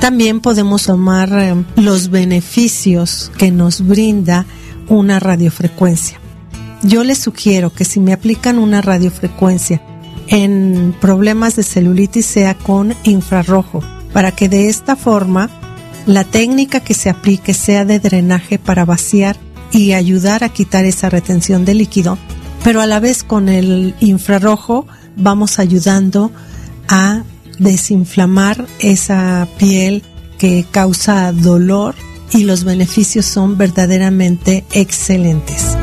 También 0.00 0.40
podemos 0.40 0.84
tomar 0.84 1.30
eh, 1.32 1.54
los 1.76 2.08
beneficios 2.10 3.32
que 3.36 3.50
nos 3.50 3.86
brinda 3.86 4.46
una 4.88 5.18
radiofrecuencia. 5.18 6.20
Yo 6.82 7.02
les 7.02 7.18
sugiero 7.18 7.72
que 7.72 7.84
si 7.84 7.98
me 7.98 8.12
aplican 8.12 8.58
una 8.58 8.80
radiofrecuencia 8.80 9.82
en 10.28 10.94
problemas 11.00 11.56
de 11.56 11.64
celulitis 11.64 12.26
sea 12.26 12.54
con 12.54 12.94
infrarrojo, 13.02 13.82
para 14.12 14.30
que 14.32 14.48
de 14.48 14.68
esta 14.68 14.94
forma 14.94 15.50
la 16.06 16.24
técnica 16.24 16.80
que 16.80 16.94
se 16.94 17.10
aplique 17.10 17.52
sea 17.52 17.84
de 17.84 17.98
drenaje 17.98 18.58
para 18.58 18.84
vaciar 18.84 19.36
y 19.72 19.92
ayudar 19.92 20.44
a 20.44 20.48
quitar 20.48 20.84
esa 20.84 21.10
retención 21.10 21.64
de 21.64 21.74
líquido, 21.74 22.18
pero 22.62 22.80
a 22.80 22.86
la 22.86 23.00
vez 23.00 23.24
con 23.24 23.48
el 23.48 23.94
infrarrojo 24.00 24.86
vamos 25.16 25.58
ayudando 25.58 26.30
a 26.88 27.24
desinflamar 27.58 28.66
esa 28.78 29.48
piel 29.58 30.02
que 30.38 30.64
causa 30.70 31.32
dolor 31.32 31.94
y 32.32 32.44
los 32.44 32.64
beneficios 32.64 33.26
son 33.26 33.56
verdaderamente 33.56 34.64
excelentes. 34.72 35.76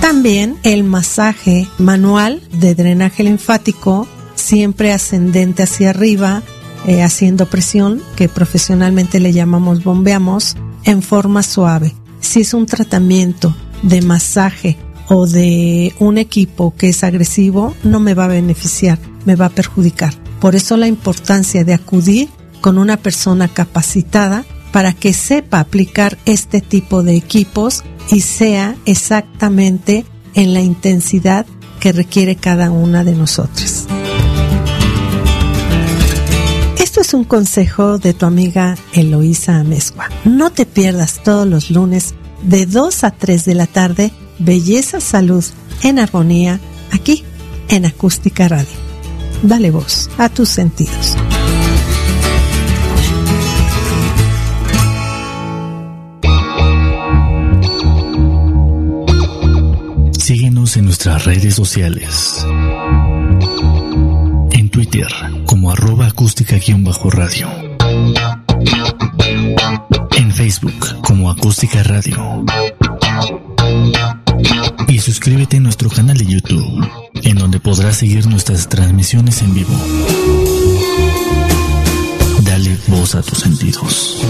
También 0.00 0.56
el 0.62 0.84
masaje 0.84 1.68
manual 1.78 2.40
de 2.52 2.74
drenaje 2.74 3.24
linfático, 3.24 4.06
siempre 4.34 4.92
ascendente 4.92 5.64
hacia 5.64 5.90
arriba, 5.90 6.42
eh, 6.86 7.02
haciendo 7.02 7.46
presión, 7.46 8.02
que 8.16 8.28
profesionalmente 8.28 9.20
le 9.20 9.32
llamamos 9.32 9.84
bombeamos, 9.84 10.56
en 10.84 11.02
forma 11.02 11.42
suave. 11.42 11.94
Si 12.20 12.40
es 12.40 12.54
un 12.54 12.66
tratamiento 12.66 13.54
de 13.82 14.00
masaje 14.02 14.76
o 15.08 15.26
de 15.26 15.94
un 15.98 16.18
equipo 16.18 16.74
que 16.76 16.90
es 16.90 17.02
agresivo, 17.02 17.74
no 17.82 18.00
me 18.00 18.14
va 18.14 18.24
a 18.24 18.28
beneficiar, 18.28 18.98
me 19.24 19.36
va 19.36 19.46
a 19.46 19.50
perjudicar. 19.50 20.14
Por 20.40 20.54
eso 20.54 20.76
la 20.76 20.86
importancia 20.86 21.64
de 21.64 21.74
acudir 21.74 22.28
con 22.60 22.78
una 22.78 22.96
persona 22.96 23.48
capacitada 23.48 24.44
para 24.72 24.92
que 24.92 25.12
sepa 25.12 25.60
aplicar 25.60 26.18
este 26.26 26.60
tipo 26.60 27.02
de 27.02 27.16
equipos 27.16 27.84
y 28.10 28.20
sea 28.20 28.76
exactamente 28.84 30.04
en 30.34 30.54
la 30.54 30.60
intensidad 30.60 31.46
que 31.80 31.92
requiere 31.92 32.36
cada 32.36 32.70
una 32.70 33.04
de 33.04 33.14
nosotras. 33.14 33.86
Esto 36.78 37.00
es 37.00 37.14
un 37.14 37.24
consejo 37.24 37.98
de 37.98 38.12
tu 38.12 38.26
amiga 38.26 38.76
Eloísa 38.92 39.58
Amezcua. 39.58 40.08
No 40.24 40.50
te 40.50 40.66
pierdas 40.66 41.22
todos 41.22 41.46
los 41.46 41.70
lunes 41.70 42.14
de 42.42 42.66
2 42.66 43.04
a 43.04 43.10
3 43.10 43.44
de 43.44 43.54
la 43.54 43.66
tarde 43.66 44.12
Belleza 44.38 45.00
Salud 45.00 45.44
en 45.82 45.98
Armonía 45.98 46.60
aquí 46.92 47.24
en 47.68 47.86
Acústica 47.86 48.48
Radio. 48.48 48.76
Dale 49.42 49.70
voz 49.70 50.10
a 50.18 50.28
tus 50.28 50.48
sentidos. 50.48 51.16
en 60.76 60.84
nuestras 60.84 61.24
redes 61.24 61.54
sociales. 61.54 62.46
En 64.52 64.68
Twitter 64.68 65.06
como 65.46 65.70
arroba 65.70 66.08
acústica-radio. 66.08 67.48
En 70.16 70.32
Facebook 70.32 71.00
como 71.00 71.30
acústica 71.30 71.82
radio. 71.84 72.44
Y 74.98 75.00
suscríbete 75.00 75.58
a 75.58 75.60
nuestro 75.60 75.88
canal 75.90 76.16
de 76.16 76.26
YouTube, 76.26 76.90
en 77.22 77.36
donde 77.36 77.60
podrás 77.60 77.98
seguir 77.98 78.26
nuestras 78.26 78.68
transmisiones 78.68 79.40
en 79.42 79.54
vivo. 79.54 79.72
Dale 82.40 82.76
voz 82.88 83.14
a 83.14 83.22
tus 83.22 83.38
sentidos. 83.38 84.20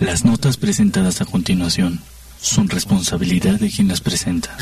Las 0.00 0.24
notas 0.24 0.56
presentadas 0.56 1.20
a 1.20 1.24
continuación 1.24 2.00
son 2.40 2.68
responsabilidad 2.68 3.60
de 3.60 3.70
quien 3.70 3.86
las 3.86 4.00
presenta. 4.00 4.56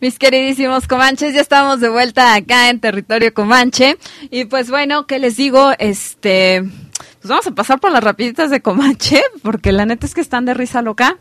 Mis 0.00 0.16
queridísimos 0.16 0.86
comanches, 0.86 1.34
ya 1.34 1.40
estamos 1.40 1.80
de 1.80 1.88
vuelta 1.88 2.34
acá 2.34 2.70
en 2.70 2.78
territorio 2.78 3.34
comanche. 3.34 3.98
Y 4.30 4.44
pues 4.44 4.70
bueno, 4.70 5.08
¿qué 5.08 5.18
les 5.18 5.36
digo? 5.36 5.72
Este, 5.80 6.62
pues 6.62 7.28
vamos 7.28 7.48
a 7.48 7.50
pasar 7.50 7.80
por 7.80 7.90
las 7.90 8.04
rapiditas 8.04 8.48
de 8.50 8.62
comanche, 8.62 9.20
porque 9.42 9.72
la 9.72 9.86
neta 9.86 10.06
es 10.06 10.14
que 10.14 10.20
están 10.20 10.44
de 10.44 10.54
risa 10.54 10.82
loca. 10.82 11.18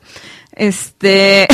Este, 0.52 1.48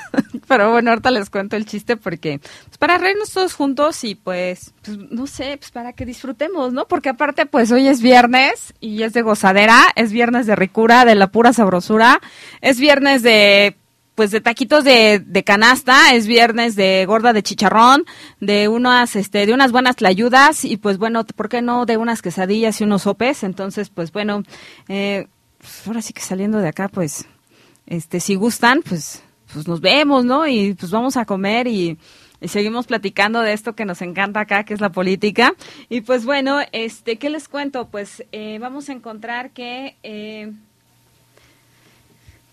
pero 0.48 0.72
bueno, 0.72 0.90
ahorita 0.90 1.10
les 1.10 1.28
cuento 1.28 1.54
el 1.56 1.66
chiste 1.66 1.98
porque, 1.98 2.38
pues 2.38 2.78
para 2.78 2.96
reírnos 2.96 3.30
todos 3.30 3.52
juntos 3.52 4.02
y 4.04 4.14
pues, 4.14 4.72
pues, 4.82 4.96
no 4.96 5.26
sé, 5.26 5.58
pues 5.58 5.70
para 5.72 5.92
que 5.92 6.06
disfrutemos, 6.06 6.72
¿no? 6.72 6.88
Porque 6.88 7.10
aparte, 7.10 7.44
pues 7.44 7.70
hoy 7.72 7.88
es 7.88 8.00
viernes 8.00 8.72
y 8.80 9.02
es 9.02 9.12
de 9.12 9.20
gozadera, 9.20 9.82
es 9.96 10.12
viernes 10.12 10.46
de 10.46 10.56
ricura, 10.56 11.04
de 11.04 11.14
la 11.14 11.30
pura 11.30 11.52
sabrosura, 11.52 12.22
es 12.62 12.80
viernes 12.80 13.22
de 13.22 13.76
pues 14.20 14.32
de 14.32 14.42
taquitos 14.42 14.84
de, 14.84 15.18
de, 15.18 15.44
canasta, 15.44 16.12
es 16.12 16.26
viernes 16.26 16.76
de 16.76 17.06
gorda 17.06 17.32
de 17.32 17.42
chicharrón, 17.42 18.04
de 18.38 18.68
unas, 18.68 19.16
este, 19.16 19.46
de 19.46 19.54
unas 19.54 19.72
buenas 19.72 19.96
tlayudas 19.96 20.66
y 20.66 20.76
pues 20.76 20.98
bueno, 20.98 21.24
¿por 21.24 21.48
qué 21.48 21.62
no 21.62 21.86
de 21.86 21.96
unas 21.96 22.20
quesadillas 22.20 22.82
y 22.82 22.84
unos 22.84 23.00
sopes? 23.00 23.44
Entonces, 23.44 23.88
pues 23.88 24.12
bueno, 24.12 24.42
eh, 24.88 25.26
pues 25.56 25.86
ahora 25.86 26.02
sí 26.02 26.12
que 26.12 26.20
saliendo 26.20 26.58
de 26.58 26.68
acá, 26.68 26.88
pues, 26.88 27.24
este, 27.86 28.20
si 28.20 28.34
gustan, 28.34 28.82
pues 28.86 29.22
pues 29.54 29.66
nos 29.66 29.80
vemos, 29.80 30.26
¿no? 30.26 30.46
Y 30.46 30.74
pues 30.74 30.92
vamos 30.92 31.16
a 31.16 31.24
comer 31.24 31.66
y, 31.66 31.96
seguimos 32.42 32.86
platicando 32.86 33.40
de 33.40 33.54
esto 33.54 33.74
que 33.74 33.86
nos 33.86 34.02
encanta 34.02 34.40
acá, 34.40 34.64
que 34.64 34.74
es 34.74 34.82
la 34.82 34.92
política. 34.92 35.54
Y 35.88 36.02
pues 36.02 36.26
bueno, 36.26 36.58
este, 36.72 37.16
¿qué 37.16 37.30
les 37.30 37.48
cuento? 37.48 37.88
Pues 37.88 38.22
eh, 38.32 38.58
vamos 38.60 38.90
a 38.90 38.92
encontrar 38.92 39.52
que, 39.52 39.96
eh, 40.02 40.52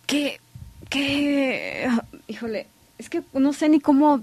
que, 0.05 0.39
que, 0.89 1.87
híjole, 2.27 2.67
es 2.97 3.09
que 3.09 3.23
no 3.33 3.53
sé 3.53 3.69
ni 3.69 3.79
cómo 3.79 4.21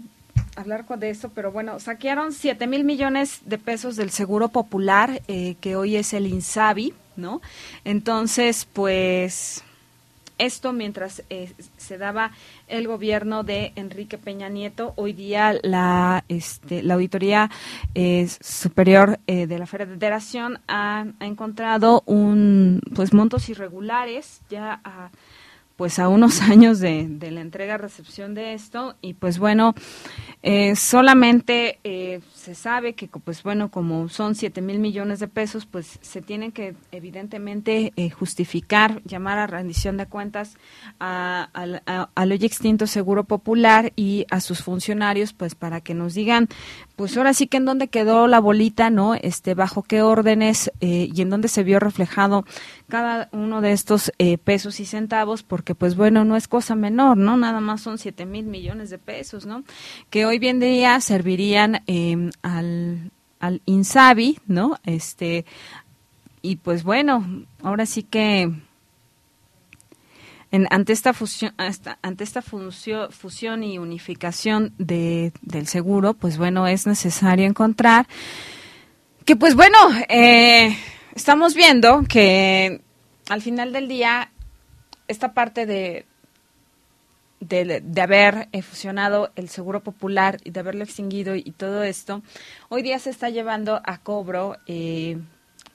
hablar 0.56 0.86
de 0.86 1.10
esto, 1.10 1.30
pero 1.34 1.52
bueno, 1.52 1.80
saquearon 1.80 2.32
7 2.32 2.66
mil 2.66 2.84
millones 2.84 3.40
de 3.44 3.58
pesos 3.58 3.96
del 3.96 4.10
Seguro 4.10 4.48
Popular, 4.48 5.22
eh, 5.28 5.56
que 5.60 5.76
hoy 5.76 5.96
es 5.96 6.12
el 6.12 6.26
INSABI, 6.26 6.94
¿no? 7.16 7.40
Entonces, 7.84 8.66
pues 8.72 9.64
esto 10.38 10.72
mientras 10.72 11.22
eh, 11.30 11.52
se 11.76 11.98
daba 11.98 12.32
el 12.66 12.88
gobierno 12.88 13.44
de 13.44 13.72
Enrique 13.76 14.18
Peña 14.18 14.48
Nieto. 14.48 14.92
Hoy 14.96 15.12
día 15.12 15.54
la, 15.62 16.24
este, 16.28 16.82
la 16.82 16.94
Auditoría 16.94 17.50
eh, 17.94 18.28
Superior 18.40 19.20
eh, 19.26 19.46
de 19.46 19.58
la 19.58 19.66
Federación 19.66 20.60
ha, 20.66 21.06
ha, 21.20 21.26
encontrado 21.26 22.02
un, 22.06 22.80
pues, 22.94 23.12
montos 23.12 23.48
irregulares 23.48 24.40
ya 24.50 24.80
a, 24.84 25.10
pues 25.76 25.98
a 25.98 26.08
unos 26.08 26.40
años 26.42 26.80
de, 26.80 27.06
de 27.08 27.30
la 27.30 27.40
entrega-recepción 27.40 28.34
de 28.34 28.54
esto 28.54 28.96
y 29.00 29.14
pues 29.14 29.38
bueno, 29.38 29.74
eh, 30.46 30.76
solamente 30.76 31.78
eh, 31.84 32.20
se 32.34 32.54
sabe 32.54 32.92
que, 32.92 33.08
pues 33.08 33.42
bueno, 33.42 33.70
como 33.70 34.10
son 34.10 34.34
7 34.34 34.60
mil 34.60 34.78
millones 34.78 35.18
de 35.18 35.26
pesos, 35.26 35.64
pues 35.64 35.98
se 36.02 36.20
tienen 36.20 36.52
que 36.52 36.76
evidentemente 36.92 37.94
eh, 37.96 38.10
justificar, 38.10 39.00
llamar 39.04 39.38
a 39.38 39.46
rendición 39.46 39.96
de 39.96 40.04
cuentas 40.04 40.58
al 40.98 41.82
hoy 42.14 42.44
extinto 42.44 42.86
Seguro 42.86 43.24
Popular 43.24 43.94
y 43.96 44.26
a 44.30 44.40
sus 44.40 44.62
funcionarios, 44.62 45.32
pues 45.32 45.54
para 45.54 45.80
que 45.80 45.94
nos 45.94 46.12
digan, 46.12 46.48
pues 46.94 47.16
ahora 47.16 47.32
sí 47.32 47.46
que 47.46 47.56
en 47.56 47.64
dónde 47.64 47.88
quedó 47.88 48.26
la 48.26 48.38
bolita, 48.38 48.90
¿no? 48.90 49.14
Este, 49.14 49.54
bajo 49.54 49.82
qué 49.82 50.02
órdenes 50.02 50.70
y 50.80 51.22
en 51.22 51.30
dónde 51.30 51.48
se 51.48 51.62
vio 51.62 51.80
reflejado 51.80 52.44
cada 52.90 53.30
uno 53.32 53.62
de 53.62 53.72
estos 53.72 54.12
pesos 54.44 54.78
y 54.78 54.84
centavos, 54.84 55.42
porque 55.42 55.63
pues 55.74 55.96
bueno, 55.96 56.24
no 56.24 56.36
es 56.36 56.48
cosa 56.48 56.74
menor, 56.74 57.16
¿no? 57.16 57.36
Nada 57.36 57.60
más 57.60 57.80
son 57.80 57.96
7 57.96 58.26
mil 58.26 58.46
millones 58.46 58.90
de 58.90 58.98
pesos, 58.98 59.46
¿no? 59.46 59.64
Que 60.10 60.26
hoy 60.26 60.38
bien 60.38 60.60
día 60.60 61.00
servirían 61.00 61.82
em, 61.86 62.30
al, 62.42 63.12
al 63.40 63.62
INSABI, 63.66 64.40
¿no? 64.46 64.78
Este, 64.84 65.44
y 66.42 66.56
pues 66.56 66.82
bueno, 66.82 67.44
ahora 67.62 67.86
sí 67.86 68.02
que 68.02 68.52
en, 70.50 70.68
ante 70.70 70.92
esta 70.92 71.12
fusión, 71.12 71.52
ante 72.02 72.22
esta 72.22 72.42
fusión 72.42 73.64
y 73.64 73.78
unificación 73.78 74.72
de, 74.78 75.32
del 75.42 75.66
seguro, 75.66 76.14
pues 76.14 76.38
bueno, 76.38 76.66
es 76.66 76.86
necesario 76.86 77.46
encontrar 77.46 78.06
que 79.24 79.36
pues 79.36 79.54
bueno, 79.56 79.76
eh, 80.08 80.76
estamos 81.14 81.54
viendo 81.54 82.04
que 82.08 82.82
al 83.28 83.42
final 83.42 83.72
del 83.72 83.88
día 83.88 84.30
esta 85.08 85.32
parte 85.32 85.66
de, 85.66 86.06
de, 87.48 88.00
haber 88.00 88.48
eh, 88.52 88.62
fusionado 88.62 89.30
el 89.36 89.48
Seguro 89.48 89.82
Popular 89.82 90.38
y 90.44 90.50
de 90.50 90.60
haberlo 90.60 90.84
extinguido 90.84 91.34
y, 91.34 91.50
todo 91.52 91.82
esto, 91.82 92.22
hoy 92.68 92.82
día 92.82 92.98
se 92.98 93.10
está 93.10 93.28
llevando 93.28 93.80
a 93.84 93.98
cobro, 93.98 94.56
eh, 94.66 95.18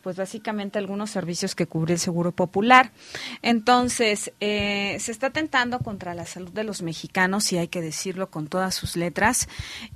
pues 0.01 0.15
básicamente 0.15 0.79
algunos 0.79 1.11
servicios 1.11 1.55
que 1.55 1.67
cubre 1.67 1.93
el 1.93 1.99
Seguro 1.99 2.31
Popular. 2.31 2.91
Entonces, 3.41 4.31
eh, 4.39 4.97
se 4.99 5.11
está 5.11 5.27
atentando 5.27 5.79
contra 5.79 6.13
la 6.13 6.25
salud 6.25 6.51
de 6.51 6.63
los 6.63 6.81
mexicanos, 6.81 7.51
y 7.51 7.57
hay 7.57 7.67
que 7.67 7.81
decirlo 7.81 8.29
con 8.29 8.47
todas 8.47 8.75
sus 8.75 8.95
letras. 8.95 9.47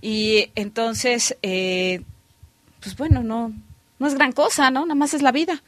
Y 0.02 0.52
entonces, 0.56 1.38
pues 1.42 2.98
bueno, 2.98 3.24
no, 3.24 3.54
no 4.04 4.10
es 4.10 4.16
gran 4.16 4.32
cosa, 4.34 4.70
¿no? 4.70 4.82
Nada 4.82 4.96
más 4.96 5.16
es 5.16 5.24
la 5.24 5.32
vida. 5.32 5.64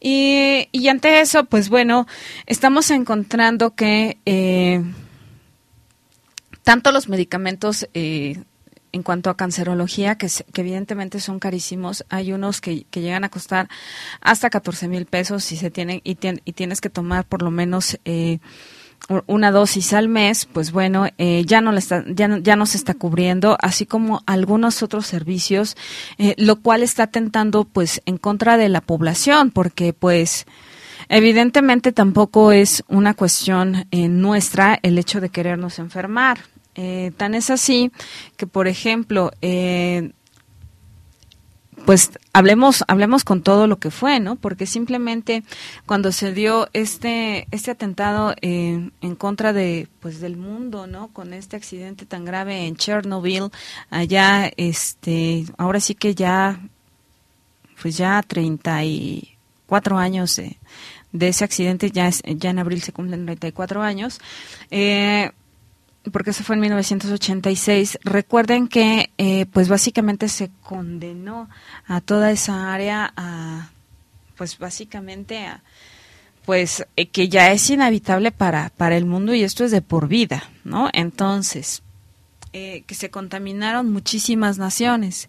Y, 0.00 0.68
y 0.70 0.88
ante 0.88 1.20
eso, 1.20 1.44
pues 1.44 1.68
bueno, 1.68 2.06
estamos 2.46 2.90
encontrando 2.90 3.74
que 3.74 4.18
tanto 6.68 6.92
los 6.92 7.08
medicamentos 7.08 7.88
eh, 7.94 8.42
en 8.92 9.02
cuanto 9.02 9.30
a 9.30 9.38
cancerología, 9.38 10.18
que, 10.18 10.28
evidentemente 10.54 11.18
son 11.18 11.38
carísimos, 11.38 12.04
hay 12.10 12.32
unos 12.34 12.60
que, 12.60 12.84
llegan 12.92 13.24
a 13.24 13.30
costar 13.30 13.70
hasta 14.20 14.50
14 14.50 14.86
mil 14.86 15.06
pesos 15.06 15.50
y, 15.50 15.56
se 15.56 15.70
tienen, 15.70 16.02
y, 16.04 16.16
tienes 16.16 16.82
que 16.82 16.90
tomar 16.90 17.24
por 17.24 17.40
lo 17.40 17.50
menos 17.50 17.98
eh, 18.04 18.38
una 19.26 19.50
dosis 19.50 19.92
al 19.92 20.08
mes, 20.08 20.46
pues 20.46 20.70
bueno, 20.70 21.06
eh, 21.16 21.44
ya, 21.46 21.60
no 21.60 21.74
está, 21.76 22.04
ya, 22.08 22.28
no, 22.28 22.38
ya 22.38 22.56
no 22.56 22.66
se 22.66 22.76
está 22.76 22.94
cubriendo, 22.94 23.56
así 23.60 23.86
como 23.86 24.22
algunos 24.26 24.82
otros 24.82 25.06
servicios, 25.06 25.76
lo 26.36 26.56
cual 26.56 26.82
está 26.82 27.06
tentando 27.06 27.64
pues 27.64 28.02
en 28.06 28.18
contra 28.18 28.56
de 28.56 28.68
la 28.68 28.80
población, 28.80 29.50
porque 29.50 29.92
pues... 29.92 30.46
Evidentemente 31.10 31.92
tampoco 31.92 32.52
es 32.52 32.84
una 32.86 33.14
cuestión 33.14 33.86
nuestra 33.90 34.78
el 34.82 34.98
hecho 34.98 35.22
de 35.22 35.30
querernos 35.30 35.78
enfermar. 35.78 36.38
Eh, 36.80 37.10
tan 37.16 37.34
es 37.34 37.50
así 37.50 37.90
que, 38.36 38.46
por 38.46 38.68
ejemplo, 38.68 39.32
eh, 39.42 40.12
pues 41.88 42.10
hablemos 42.34 42.84
hablemos 42.86 43.24
con 43.24 43.40
todo 43.40 43.66
lo 43.66 43.78
que 43.78 43.90
fue, 43.90 44.20
¿no? 44.20 44.36
Porque 44.36 44.66
simplemente 44.66 45.42
cuando 45.86 46.12
se 46.12 46.34
dio 46.34 46.68
este 46.74 47.48
este 47.50 47.70
atentado 47.70 48.34
eh, 48.42 48.90
en 49.00 49.14
contra 49.16 49.54
de 49.54 49.88
pues 50.00 50.20
del 50.20 50.36
mundo, 50.36 50.86
¿no? 50.86 51.08
Con 51.08 51.32
este 51.32 51.56
accidente 51.56 52.04
tan 52.04 52.26
grave 52.26 52.66
en 52.66 52.76
Chernobyl, 52.76 53.50
allá 53.88 54.52
este 54.58 55.46
ahora 55.56 55.80
sí 55.80 55.94
que 55.94 56.14
ya 56.14 56.60
pues 57.80 57.96
ya 57.96 58.22
34 58.22 59.96
años 59.96 60.36
de, 60.36 60.58
de 61.12 61.28
ese 61.28 61.44
accidente, 61.44 61.90
ya 61.90 62.10
ya 62.10 62.50
en 62.50 62.58
abril 62.58 62.82
se 62.82 62.92
cumplen 62.92 63.24
34 63.24 63.82
años. 63.82 64.20
Eh, 64.70 65.30
porque 66.10 66.30
eso 66.30 66.44
fue 66.44 66.56
en 66.56 66.60
1986. 66.60 67.98
Recuerden 68.02 68.68
que, 68.68 69.10
eh, 69.18 69.46
pues 69.52 69.68
básicamente 69.68 70.28
se 70.28 70.50
condenó 70.62 71.48
a 71.86 72.00
toda 72.00 72.30
esa 72.30 72.72
área 72.72 73.12
a, 73.16 73.70
pues 74.36 74.58
básicamente 74.58 75.46
a, 75.46 75.62
pues 76.44 76.86
eh, 76.96 77.08
que 77.08 77.28
ya 77.28 77.52
es 77.52 77.68
inhabitable 77.70 78.32
para, 78.32 78.70
para 78.70 78.96
el 78.96 79.04
mundo 79.04 79.34
y 79.34 79.42
esto 79.42 79.64
es 79.64 79.70
de 79.70 79.82
por 79.82 80.08
vida, 80.08 80.50
¿no? 80.64 80.88
Entonces, 80.92 81.82
eh, 82.52 82.84
que 82.86 82.94
se 82.94 83.10
contaminaron 83.10 83.92
muchísimas 83.92 84.56
naciones 84.58 85.28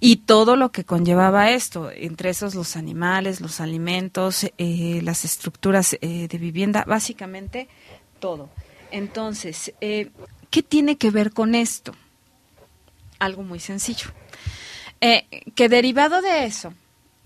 y 0.00 0.16
todo 0.16 0.56
lo 0.56 0.72
que 0.72 0.84
conllevaba 0.84 1.50
esto, 1.50 1.90
entre 1.94 2.30
esos 2.30 2.54
los 2.54 2.76
animales, 2.76 3.40
los 3.40 3.60
alimentos, 3.60 4.50
las 4.58 5.24
estructuras 5.24 5.96
de 6.00 6.38
vivienda, 6.38 6.84
básicamente 6.84 7.68
todo. 8.18 8.50
Entonces, 8.96 9.74
¿qué 9.80 10.62
tiene 10.66 10.96
que 10.96 11.10
ver 11.10 11.32
con 11.32 11.54
esto? 11.54 11.94
Algo 13.18 13.42
muy 13.42 13.60
sencillo. 13.60 14.06
que 15.00 15.68
derivado 15.68 16.22
de 16.22 16.46
eso, 16.46 16.72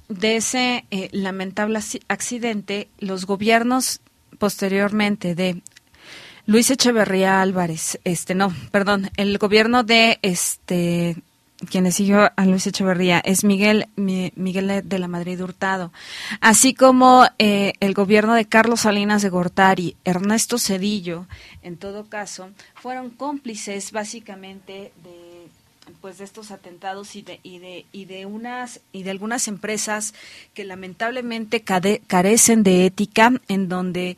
de 0.09 0.37
ese 0.37 0.85
lamentable 1.13 1.79
accidente, 2.09 2.89
los 2.99 3.25
gobiernos 3.25 4.01
posteriormente 4.39 5.37
de 5.37 5.63
Luis 6.47 6.71
Echeverría 6.73 7.41
Álvarez, 7.41 8.01
este 8.03 8.35
no, 8.35 8.53
perdón, 8.73 9.09
el 9.17 9.39
gobierno 9.39 9.85
de 9.85 10.19
este 10.23 11.23
quien 11.69 11.91
siguió 11.93 12.31
a 12.35 12.47
Luis 12.47 12.67
Echeverría 12.67 13.21
es 13.21 13.45
Miguel 13.45 13.89
Miguel 13.97 14.83
de 14.85 14.99
la 14.99 15.09
Madrid 15.09 15.41
Hurtado, 15.41 15.93
así 16.41 16.75
como 16.75 17.27
eh, 17.39 17.75
el 17.81 17.95
gobierno 17.95 18.35
de 18.35 18.47
Carlos 18.47 18.81
Salinas 18.81 19.23
de 19.23 19.29
Gortari, 19.29 19.97
Ernesto 20.05 20.59
Cedillo, 20.59 21.27
en 21.63 21.77
todo 21.77 22.09
caso, 22.09 22.51
fueron 22.75 23.11
cómplices 23.11 23.93
básicamente 23.93 24.93
de 25.03 25.40
pues 26.01 26.19
de 26.19 26.25
estos 26.25 26.51
atentados 26.51 27.17
y 27.17 27.23
de 27.23 27.41
y 27.43 27.59
de 27.59 27.87
y 27.93 28.05
de 28.05 28.27
unas 28.27 28.81
y 28.93 29.03
de 29.03 29.11
algunas 29.11 29.49
empresas 29.49 30.15
que 30.55 30.65
lamentablemente 30.65 31.63
carecen 31.63 32.63
de 32.63 32.87
ética 32.87 33.33
en 33.49 33.69
donde 33.69 34.17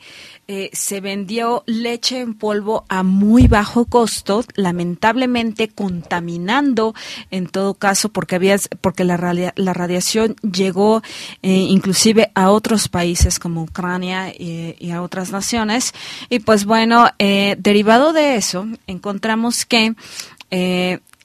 eh, 0.49 0.71
se 0.73 1.01
vendió 1.01 1.63
leche 1.67 2.21
en 2.21 2.35
polvo 2.35 2.85
a 2.89 3.03
muy 3.03 3.49
bajo 3.49 3.87
costo 3.87 4.45
lamentablemente 4.55 5.69
contaminando 5.69 6.95
en 7.31 7.47
todo 7.47 7.75
caso 7.75 8.09
porque 8.11 8.37
había 8.37 8.57
porque 8.81 9.05
la, 9.05 9.53
la 9.55 9.73
radiación 9.73 10.37
llegó 10.43 11.03
eh, 11.43 11.51
inclusive 11.51 12.31
a 12.35 12.51
otros 12.51 12.89
países 12.89 13.39
como 13.39 13.63
Ucrania 13.63 14.33
y, 14.33 14.91
a 14.91 15.03
otras 15.03 15.31
naciones. 15.31 15.95
Y 16.29 16.41
pues 16.41 16.65
bueno 16.65 17.09
eh, 17.19 17.57
derivado 17.59 18.13
de 18.13 18.37
eso 18.37 18.67
encontramos 18.87 19.65
que 19.65 19.95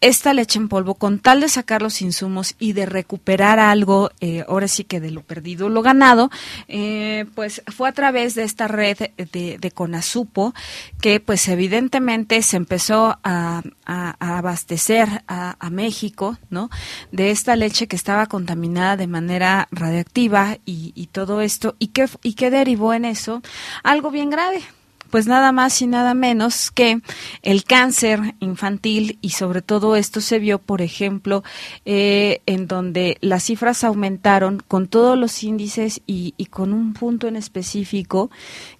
esta 0.02 0.34
leche 0.34 0.60
en 0.60 0.70
polvo, 0.70 0.96
con 0.96 1.20
tal 1.20 1.42
de 1.42 1.50
sacar 1.50 1.82
los 1.82 2.02
insumos 2.02 2.56
y 2.60 2.74
de 2.74 2.86
recuperar 2.86 3.60
algo, 3.60 4.12
eh, 4.20 4.44
ahora 4.48 4.68
sí 4.68 4.84
que 4.84 5.00
de 5.00 5.12
lo 5.12 5.22
perdido, 5.22 5.70
lo 5.70 5.82
ganado, 5.82 6.30
eh, 6.68 7.26
pues 7.36 7.64
fue 7.68 7.90
a 7.90 7.94
través 7.94 8.36
de 8.36 8.44
esta 8.44 8.68
red 8.68 8.98
de, 9.18 9.58
de 9.60 9.72
Conasupo 9.72 10.54
que 11.02 11.20
pues 11.20 11.48
evidentemente 11.48 12.42
se 12.42 12.58
empezó 12.58 13.18
a, 13.24 13.62
abastecer 13.86 15.24
a, 15.28 15.56
México, 15.70 16.38
¿no? 16.50 16.70
De 17.12 17.30
esta 17.32 17.56
leche 17.56 17.88
que 17.88 17.96
estaba 17.96 18.28
contaminada 18.28 18.98
de 18.98 19.08
manera 19.08 19.68
radiactiva 19.72 20.58
y, 20.66 21.10
todo 21.12 21.42
esto, 21.42 21.76
y 21.78 21.88
que, 21.88 22.08
y 22.24 22.34
que 22.34 22.50
derivó 22.50 22.94
en 22.94 23.06
eso 23.06 23.42
algo 23.84 24.10
bien 24.12 24.30
grave, 24.30 24.64
pues 25.10 25.28
nada 25.28 25.52
más 25.52 25.82
y 25.82 25.88
nada 25.88 26.14
menos 26.14 26.72
que 26.72 27.02
el 27.42 27.64
cáncer 27.64 28.36
infantil 28.40 29.18
y 29.22 29.30
sobre 29.32 29.62
todo 29.62 29.96
esto 29.96 30.22
se 30.22 30.40
vio, 30.40 30.60
por 30.60 30.82
ejemplo, 30.82 31.44
eh, 31.86 32.42
en 32.46 32.68
donde 32.68 33.18
las 33.22 33.44
cifras 33.44 33.84
aumentaron 33.84 34.62
con 34.68 34.88
todos 34.88 35.18
los 35.18 35.44
índices 35.44 36.02
y, 36.06 36.34
con 36.50 36.74
un 36.74 36.94
punto 36.94 37.28
en 37.28 37.36
específico 37.36 38.32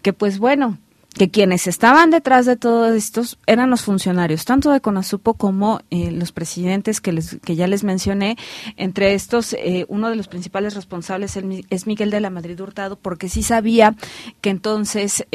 que 0.02 0.14
pues 0.14 0.40
bueno, 0.40 0.78
que 1.18 1.30
quienes 1.30 1.68
estaban 1.68 2.12
detrás 2.12 2.46
de 2.46 2.56
todos 2.56 2.96
estos 2.96 3.40
eran 3.48 3.70
los 3.70 3.82
funcionarios, 3.82 4.46
tanto 4.46 4.72
de 4.72 4.82
CONASUPO 4.82 5.34
como 5.34 5.82
eh, 5.90 6.12
los 6.12 6.32
presidentes 6.32 7.02
que, 7.02 7.12
les, 7.12 7.38
que 7.44 7.56
ya 7.56 7.68
les 7.68 7.84
mencioné. 7.84 8.38
Entre 8.78 9.14
estos, 9.16 9.54
eh, 9.54 9.86
uno 9.90 10.10
de 10.10 10.16
los 10.16 10.28
principales 10.28 10.76
responsables 10.76 11.38
es 11.70 11.88
Miguel 11.88 12.12
de 12.12 12.20
la 12.20 12.30
Madrid 12.30 12.60
Hurtado, 12.60 12.98
porque 12.98 13.30
sí 13.30 13.42
sabía 13.42 13.96
que 14.42 14.52
entonces 14.52 15.26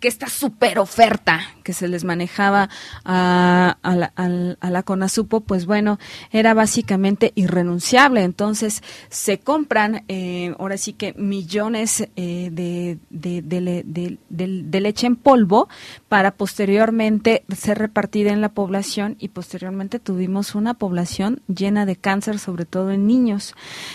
que 0.00 0.08
esta 0.08 0.28
super 0.28 0.78
oferta 0.78 1.40
que 1.62 1.72
se 1.72 1.88
les 1.88 2.04
manejaba 2.04 2.68
a, 3.04 3.76
la, 3.82 4.12
a, 4.16 4.70
la, 4.70 4.82
CONASUPO, 4.82 5.40
pues 5.40 5.66
bueno, 5.66 5.98
era 6.30 6.54
básicamente 6.54 7.32
irrenunciable. 7.34 8.22
Entonces 8.22 8.82
se 9.08 9.38
compran, 9.38 10.04
eh, 10.08 10.54
ahora 10.58 10.76
sí 10.76 10.92
que 10.92 11.14
millones 11.14 12.08
eh, 12.16 12.50
de, 12.52 12.98
de, 13.10 14.80
leche 14.80 15.06
en 15.06 15.16
polvo 15.16 15.68
para 16.08 16.32
posteriormente 16.32 17.44
ser 17.56 17.78
repartida 17.78 18.32
en 18.32 18.40
la 18.40 18.50
población 18.50 19.16
y 19.18 19.28
posteriormente 19.28 19.98
tuvimos 19.98 20.54
una 20.54 20.74
población 20.74 21.40
llena 21.46 21.86
de 21.86 21.96
cáncer, 21.96 22.38
sobre 22.38 22.66
todo 22.66 22.90
en 22.90 23.06
niños. 23.06 23.54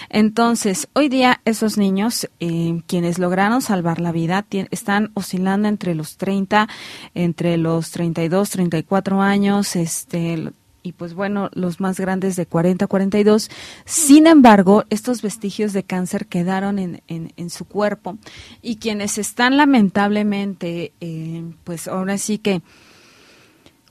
Entonces, 0.10 0.88
hoy 0.94 1.10
día 1.10 1.42
esos 1.46 1.78
niños, 1.78 2.28
eh, 2.40 2.82
quienes 2.88 3.20
lograron 3.20 3.62
salvar 3.62 4.00
la 4.00 4.12
vida, 4.12 4.46
están 4.72 5.12
oscilando 5.14 5.68
entre 5.80 5.96
los 5.96 6.18
30, 6.18 6.68
entre 7.16 7.56
los 7.58 7.92
32, 7.92 8.50
34 8.50 9.22
años, 9.22 9.78
este 9.78 10.52
y 10.84 10.94
pues 10.94 11.14
bueno, 11.14 11.50
los 11.54 11.80
más 11.80 12.00
grandes 12.00 12.36
de 12.36 12.46
40 12.46 12.88
42. 12.88 13.50
Sin 13.86 14.28
embargo, 14.28 14.84
estos 14.90 15.22
vestigios 15.22 15.72
de 15.72 15.84
cáncer 15.84 16.26
quedaron 16.26 16.80
en, 16.80 17.02
en, 17.08 17.50
su 17.50 17.66
cuerpo 17.66 18.18
y 18.62 18.78
quienes 18.78 19.18
están 19.18 19.58
lamentablemente, 19.58 20.94
eh, 21.00 21.44
pues 21.64 21.88
ahora 21.88 22.18
sí 22.18 22.38
que 22.38 22.62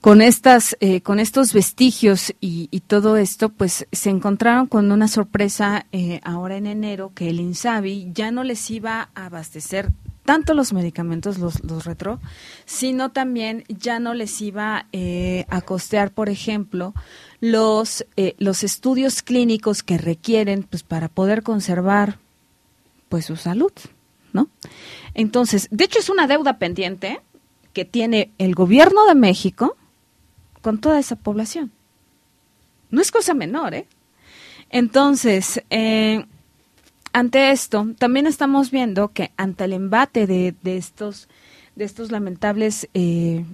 con 0.01 0.23
estas 0.23 0.77
eh, 0.81 1.01
con 1.01 1.21
estos 1.21 1.53
vestigios 1.53 2.35
y, 2.41 2.69
y, 2.71 2.81
todo 2.81 3.17
esto 3.17 3.49
pues 3.49 3.87
se 3.91 4.11
encontraron 4.11 4.67
con 4.67 4.93
una 4.93 5.09
sorpresa 5.09 5.87
eh, 5.93 6.21
ahora 6.23 6.57
en 6.57 6.67
enero 6.67 7.13
que 7.15 7.31
el 7.31 7.41
Insabi 7.41 8.11
ya 8.15 8.31
no 8.31 8.45
les 8.45 8.71
iba 8.71 9.11
a 9.15 9.27
abastecer 9.27 9.91
tanto 10.29 10.53
los 10.53 10.75
medicamentos, 10.75 11.39
los, 11.39 11.65
los 11.65 11.87
retro, 11.87 12.21
sino 12.67 13.13
también 13.13 13.65
ya 13.69 13.99
no 13.99 14.13
les 14.13 14.43
iba 14.43 14.85
eh, 14.93 15.47
a 15.49 15.63
costear, 15.63 16.11
por 16.11 16.29
ejemplo, 16.29 16.93
los, 17.41 18.05
eh, 18.19 18.35
los 18.37 18.63
estudios 18.63 19.23
clínicos 19.23 19.83
que 19.83 19.97
requieren 19.97 20.65
pues, 20.65 20.83
para 20.83 21.09
poder 21.09 21.43
conservar 21.43 22.19
pues 23.09 23.25
su 23.25 23.37
salud, 23.37 23.73
¿no? 24.35 24.51
Entonces, 25.15 25.67
de 25.71 25.85
hecho 25.85 25.99
es 25.99 26.11
una 26.11 26.27
deuda 26.27 26.59
pendiente 26.59 27.23
que 27.73 27.87
tiene 27.87 28.31
el 28.37 28.55
gobierno 28.55 29.07
de 29.07 29.15
México 29.15 29.79
con 30.61 30.79
toda 30.79 30.99
esa 30.99 31.17
población. 31.17 31.73
No 32.91 33.01
es 33.01 33.11
cosa 33.11 33.33
menor, 33.33 33.73
¿eh? 33.73 33.87
Entonces, 34.69 35.63
eh, 35.71 36.27
ante 37.19 37.51
esto, 37.51 37.85
también 37.99 38.29
estamos 38.29 38.71
viendo 38.71 39.09
que 39.09 39.33
ante 39.37 39.65
el 39.65 39.73
embate 39.73 40.29
de, 40.29 40.55
estos, 40.65 41.29
de 41.75 41.85
estos 41.85 42.13
lamentables 42.13 42.89
eh, 42.95 43.45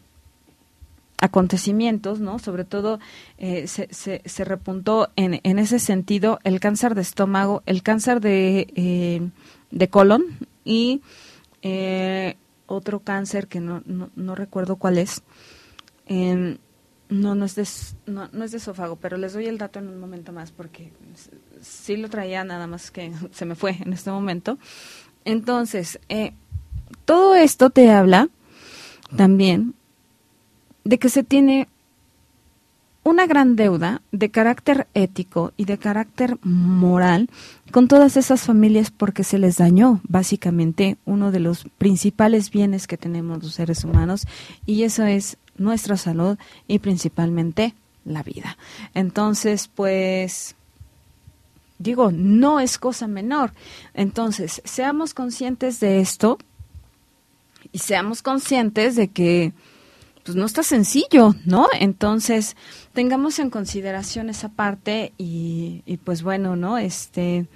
acontecimientos, 1.18 2.20
¿no? 2.20 2.38
Sobre 2.38 2.64
todo 2.64 3.00
eh, 3.38 3.66
se, 3.66 3.88
se, 3.90 4.44
repuntó 4.44 5.08
en, 5.16 5.40
en, 5.44 5.58
ese 5.58 5.78
sentido 5.78 6.40
el 6.44 6.60
cáncer 6.60 6.94
de 6.94 7.00
estómago, 7.00 7.62
el 7.64 7.82
cáncer 7.82 8.20
de, 8.20 8.68
eh, 8.74 9.30
de 9.70 9.88
colon 9.88 10.24
y 10.64 11.00
otro 12.66 13.00
cáncer 13.00 13.46
que 13.46 13.60
no, 13.60 13.82
no, 13.86 14.34
recuerdo 14.34 14.76
cuál 14.76 14.98
es. 14.98 15.22
No, 17.08 17.34
no 17.34 17.44
es, 17.44 17.54
de, 17.54 17.66
no, 18.06 18.44
es 18.44 18.50
de 18.50 18.56
esófago, 18.56 18.96
pero 18.96 19.16
les 19.16 19.32
doy 19.34 19.46
el 19.46 19.58
dato 19.58 19.78
en 19.78 19.88
un 19.88 20.00
momento 20.00 20.32
más 20.32 20.50
porque 20.50 20.92
sí 21.60 21.96
lo 21.96 22.08
traía, 22.08 22.44
nada 22.44 22.66
más 22.66 22.90
que 22.90 23.12
se 23.32 23.44
me 23.44 23.54
fue 23.54 23.76
en 23.80 23.92
este 23.92 24.10
momento. 24.10 24.58
Entonces, 25.24 25.98
eh, 26.08 26.32
todo 27.04 27.34
esto 27.34 27.70
te 27.70 27.90
habla 27.90 28.28
también 29.16 29.74
de 30.84 30.98
que 30.98 31.08
se 31.08 31.22
tiene 31.22 31.68
una 33.04 33.26
gran 33.26 33.54
deuda 33.54 34.00
de 34.12 34.30
carácter 34.30 34.88
ético 34.94 35.52
y 35.58 35.66
de 35.66 35.78
carácter 35.78 36.38
moral 36.42 37.28
con 37.70 37.86
todas 37.86 38.16
esas 38.16 38.42
familias 38.42 38.90
porque 38.90 39.24
se 39.24 39.38
les 39.38 39.58
dañó 39.58 40.00
básicamente 40.08 40.96
uno 41.04 41.30
de 41.30 41.40
los 41.40 41.66
principales 41.76 42.50
bienes 42.50 42.86
que 42.86 42.96
tenemos 42.96 43.42
los 43.42 43.54
seres 43.54 43.84
humanos 43.84 44.26
y 44.64 44.84
eso 44.84 45.04
es 45.04 45.36
nuestra 45.56 45.96
salud 45.96 46.38
y 46.66 46.78
principalmente 46.78 47.74
la 48.04 48.22
vida. 48.22 48.56
Entonces, 48.94 49.68
pues 49.68 50.56
digo, 51.78 52.10
no 52.12 52.60
es 52.60 52.78
cosa 52.78 53.06
menor. 53.06 53.52
Entonces, 53.94 54.62
seamos 54.64 55.14
conscientes 55.14 55.80
de 55.80 56.00
esto 56.00 56.38
y 57.72 57.78
seamos 57.78 58.22
conscientes 58.22 58.96
de 58.96 59.08
que 59.08 59.52
pues 60.24 60.36
no 60.36 60.46
está 60.46 60.62
sencillo, 60.62 61.34
¿no? 61.44 61.68
Entonces, 61.78 62.56
tengamos 62.94 63.40
en 63.40 63.50
consideración 63.50 64.30
esa 64.30 64.48
parte 64.48 65.12
y, 65.18 65.82
y 65.84 65.98
pues 65.98 66.22
bueno, 66.22 66.56
¿no? 66.56 66.78
Este, 66.78 67.48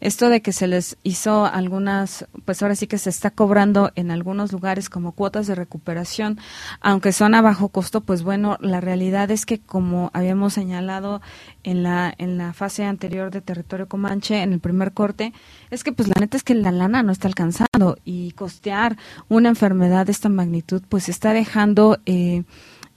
esto 0.00 0.30
de 0.30 0.40
que 0.40 0.52
se 0.52 0.66
les 0.66 0.96
hizo 1.02 1.44
algunas, 1.44 2.26
pues 2.44 2.62
ahora 2.62 2.74
sí 2.74 2.86
que 2.86 2.98
se 2.98 3.10
está 3.10 3.30
cobrando 3.30 3.92
en 3.96 4.10
algunos 4.10 4.50
lugares 4.50 4.88
como 4.88 5.12
cuotas 5.12 5.46
de 5.46 5.54
recuperación, 5.54 6.38
aunque 6.80 7.12
son 7.12 7.34
a 7.34 7.42
bajo 7.42 7.68
costo, 7.68 8.00
pues 8.00 8.22
bueno, 8.22 8.56
la 8.60 8.80
realidad 8.80 9.30
es 9.30 9.44
que 9.44 9.58
como 9.58 10.10
habíamos 10.14 10.54
señalado 10.54 11.20
en 11.64 11.82
la, 11.82 12.14
en 12.16 12.38
la 12.38 12.54
fase 12.54 12.84
anterior 12.84 13.30
de 13.30 13.42
territorio 13.42 13.88
comanche, 13.88 14.42
en 14.42 14.54
el 14.54 14.60
primer 14.60 14.92
corte, 14.92 15.34
es 15.70 15.84
que 15.84 15.92
pues 15.92 16.08
la 16.08 16.14
neta 16.18 16.38
es 16.38 16.42
que 16.42 16.54
la 16.54 16.72
lana 16.72 17.02
no 17.02 17.12
está 17.12 17.28
alcanzando 17.28 17.98
y 18.04 18.32
costear 18.32 18.96
una 19.28 19.50
enfermedad 19.50 20.06
de 20.06 20.12
esta 20.12 20.30
magnitud 20.30 20.82
pues 20.88 21.08
está 21.08 21.32
dejando... 21.34 21.98
Eh, 22.06 22.44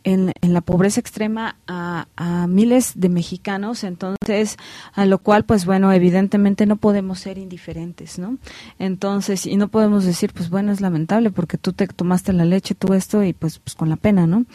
en, 0.04 0.34
la 0.42 0.62
pobreza 0.62 1.00
extrema 1.00 1.58
a, 1.68 2.06
miles 2.48 2.94
de 2.96 3.10
mexicanos, 3.10 3.84
entonces, 3.84 4.58
a 4.94 5.06
lo 5.06 5.20
cual, 5.20 5.46
pues 5.46 5.66
bueno, 5.66 5.92
evidentemente 5.92 6.66
no 6.66 6.76
podemos 6.76 7.20
ser 7.20 7.38
indiferentes, 7.38 8.20
¿no? 8.20 8.38
Entonces, 8.80 9.46
y 9.46 9.58
no 9.58 9.70
podemos 9.70 10.06
decir, 10.06 10.34
pues 10.34 10.50
bueno, 10.50 10.72
es 10.72 10.82
lamentable 10.82 11.32
porque 11.32 11.58
tú 11.58 11.74
te 11.74 11.88
tomaste 11.88 12.34
la 12.34 12.46
leche, 12.46 12.76
tú 12.76 12.94
esto, 12.94 13.24
y 13.24 13.34
pues, 13.34 13.60
pues 13.60 13.76
con 13.76 13.90
la 13.90 13.96
pena, 13.96 14.28
¿no? 14.28 14.46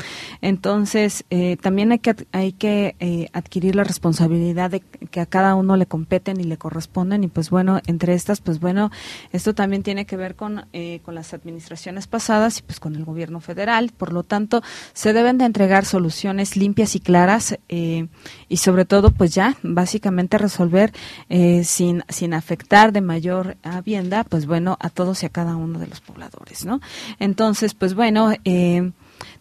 Entonces, 0.41 1.25
eh, 1.31 1.57
también 1.61 1.93
hay 1.93 1.99
que, 1.99 2.15
hay 2.33 2.53
que 2.53 2.97
eh, 3.01 3.29
adquirir 3.33 3.75
la 3.75 3.85
responsabilidad 3.85 4.71
de 4.71 4.81
que 4.81 5.21
a 5.21 5.27
cada 5.27 5.55
uno 5.55 5.77
le 5.77 5.87
competen 5.87 6.41
y 6.41 6.45
le 6.45 6.57
corresponden, 6.57 7.25
y 7.25 7.29
pues 7.29 7.51
bueno, 7.51 7.81
entre 7.87 8.15
estas, 8.15 8.41
pues 8.41 8.61
bueno, 8.61 8.91
esto 9.33 9.55
también 9.55 9.83
tiene 9.83 10.07
que 10.07 10.17
ver 10.17 10.35
con, 10.35 10.67
eh, 10.73 11.01
con 11.05 11.15
las 11.15 11.35
administraciones 11.35 12.07
pasadas 12.07 12.59
y 12.59 12.63
pues 12.63 12.81
con 12.81 12.97
el 12.97 13.05
gobierno 13.05 13.41
federal, 13.41 13.93
por 13.97 14.13
lo 14.13 14.23
tanto, 14.23 14.63
se 14.93 15.13
deben 15.13 15.36
de 15.39 15.45
entregar 15.45 15.85
soluciones 15.85 16.57
limpias 16.57 16.95
y 16.95 17.01
claras 17.01 17.59
eh, 17.69 18.07
y 18.49 18.57
sobre 18.59 18.85
todo 18.85 19.11
pues 19.11 19.35
ya 19.35 19.57
básicamente 19.63 20.39
resolver 20.39 20.93
eh, 21.29 21.65
sin, 21.65 22.05
sin 22.09 22.35
afectar 22.35 22.93
de 22.93 23.01
mayor 23.01 23.57
habienda 23.63 24.25
pues 24.25 24.47
bueno 24.47 24.77
a 24.81 24.91
todos 24.91 25.23
y 25.23 25.27
a 25.27 25.31
cada 25.31 25.57
uno 25.57 25.79
de 25.79 25.87
los 25.87 26.01
pobladores, 26.01 26.65
¿no? 26.65 26.81
Entonces 27.19 27.75
pues 27.75 27.95
bueno, 27.95 28.33
eh, 28.45 28.91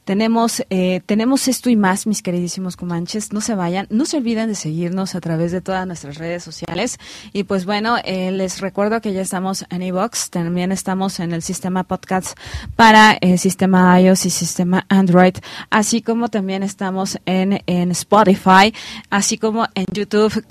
tenemos, 0.06 0.64
eh, 0.70 1.02
tenemos 1.06 1.48
esto 1.48 1.70
y 1.72 1.76
más, 1.76 2.06
mis 2.06 2.22
queridísimos 2.22 2.78
comanches. 2.78 3.34
No 3.34 3.42
se 3.42 3.56
vayan, 3.56 3.88
no 3.90 4.06
se 4.06 4.18
olviden 4.18 4.48
de 4.48 4.56
seguirnos 4.56 5.16
a 5.16 5.22
través 5.22 5.52
de 5.52 5.62
todas 5.62 5.86
nuestras 5.88 6.18
redes 6.18 6.44
sociales. 6.44 7.00
Y 7.34 7.44
pues 7.44 7.66
bueno, 7.66 7.98
eh, 8.06 8.32
les 8.32 8.62
recuerdo 8.62 9.02
que 9.02 9.14
ya 9.14 9.22
estamos 9.22 9.66
en 9.70 9.82
iVox, 9.82 10.30
también 10.30 10.72
estamos 10.72 11.20
en 11.20 11.34
el 11.34 11.42
sistema 11.42 11.84
podcast 11.84 12.38
para 12.76 13.14
el 13.14 13.34
eh, 13.34 13.38
sistema 13.40 14.00
iOS 14.00 14.28
y 14.28 14.30
sistema 14.30 14.86
Android, 14.90 15.36
así 15.72 16.04
como 16.04 16.30
también 16.30 16.62
estamos 16.62 17.18
en, 17.26 17.64
en 17.66 17.92
Spotify, 17.92 18.74
así 19.10 19.40
como 19.40 19.68
en 19.74 19.86
YouTube 19.92 20.46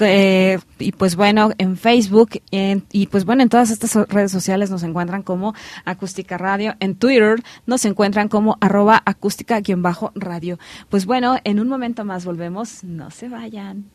y 0.80 0.92
pues 0.92 1.14
bueno, 1.14 1.52
en 1.58 1.76
Facebook 1.76 2.42
y 2.50 3.06
pues 3.06 3.24
bueno, 3.24 3.42
en 3.42 3.48
todas 3.48 3.70
estas 3.70 3.94
redes 4.08 4.32
sociales 4.32 4.70
nos 4.70 4.82
encuentran 4.82 5.22
como 5.22 5.54
Acústica 5.84 6.38
Radio, 6.38 6.74
en 6.80 6.96
Twitter 6.96 7.40
nos 7.66 7.84
encuentran 7.84 8.28
como 8.28 8.58
arroba 8.60 9.00
acústica 9.04 9.43
bajo 9.76 10.12
radio 10.14 10.58
Pues 10.88 11.06
bueno, 11.06 11.36
en 11.44 11.60
un 11.60 11.68
momento 11.68 12.04
más 12.04 12.24
volvemos, 12.24 12.84
no 12.84 13.10
se 13.10 13.28
vayan. 13.28 13.90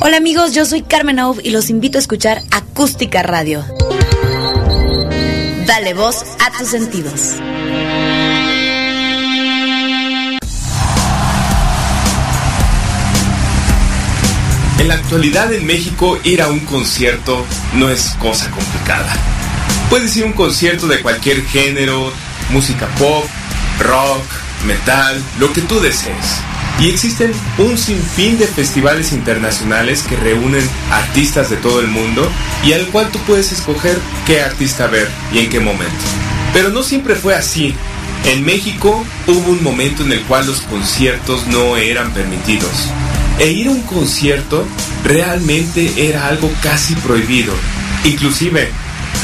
Hola 0.00 0.18
amigos, 0.18 0.54
yo 0.54 0.64
soy 0.64 0.82
Carmen 0.82 1.18
Aub 1.18 1.40
y 1.42 1.50
los 1.50 1.70
invito 1.70 1.98
a 1.98 2.00
escuchar 2.00 2.42
Acústica 2.50 3.22
Radio. 3.22 3.64
Dale 5.66 5.94
voz 5.94 6.22
a 6.44 6.56
tus 6.58 6.68
sentidos. 6.68 7.36
En 14.78 14.88
la 14.88 14.94
actualidad 14.94 15.52
en 15.52 15.66
México 15.66 16.18
ir 16.22 16.42
a 16.42 16.48
un 16.48 16.60
concierto 16.60 17.44
no 17.74 17.88
es 17.90 18.14
cosa 18.20 18.50
complicada 18.50 19.35
Puedes 19.88 20.16
ir 20.16 20.24
a 20.24 20.26
un 20.26 20.32
concierto 20.32 20.88
de 20.88 21.00
cualquier 21.00 21.44
género, 21.46 22.12
música 22.50 22.88
pop, 22.98 23.24
rock, 23.78 24.24
metal, 24.66 25.22
lo 25.38 25.52
que 25.52 25.60
tú 25.60 25.78
desees. 25.78 26.40
Y 26.80 26.90
existen 26.90 27.32
un 27.56 27.78
sinfín 27.78 28.36
de 28.36 28.46
festivales 28.46 29.12
internacionales 29.12 30.02
que 30.02 30.16
reúnen 30.16 30.68
artistas 30.90 31.50
de 31.50 31.56
todo 31.56 31.80
el 31.80 31.86
mundo 31.86 32.28
y 32.64 32.72
al 32.72 32.86
cual 32.88 33.10
tú 33.10 33.18
puedes 33.20 33.52
escoger 33.52 33.96
qué 34.26 34.42
artista 34.42 34.88
ver 34.88 35.08
y 35.32 35.38
en 35.38 35.48
qué 35.48 35.60
momento. 35.60 36.04
Pero 36.52 36.70
no 36.70 36.82
siempre 36.82 37.14
fue 37.14 37.34
así. 37.34 37.74
En 38.24 38.44
México 38.44 39.04
hubo 39.28 39.50
un 39.50 39.62
momento 39.62 40.02
en 40.02 40.12
el 40.12 40.22
cual 40.22 40.46
los 40.46 40.62
conciertos 40.62 41.46
no 41.46 41.76
eran 41.76 42.12
permitidos. 42.12 42.90
E 43.38 43.52
ir 43.52 43.68
a 43.68 43.70
un 43.70 43.82
concierto 43.82 44.66
realmente 45.04 46.08
era 46.08 46.26
algo 46.26 46.50
casi 46.62 46.94
prohibido. 46.96 47.54
Inclusive 48.04 48.70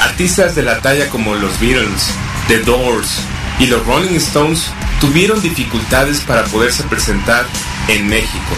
Artistas 0.01 0.55
de 0.55 0.63
la 0.63 0.81
talla 0.81 1.09
como 1.09 1.35
los 1.35 1.59
Beatles, 1.61 2.11
The 2.49 2.59
Doors 2.61 3.21
y 3.59 3.67
los 3.67 3.87
Rolling 3.87 4.17
Stones 4.17 4.67
tuvieron 5.01 5.41
dificultades 5.41 6.21
para 6.21 6.45
poderse 6.45 6.83
presentar 6.85 7.45
en 7.89 8.09
México. 8.09 8.57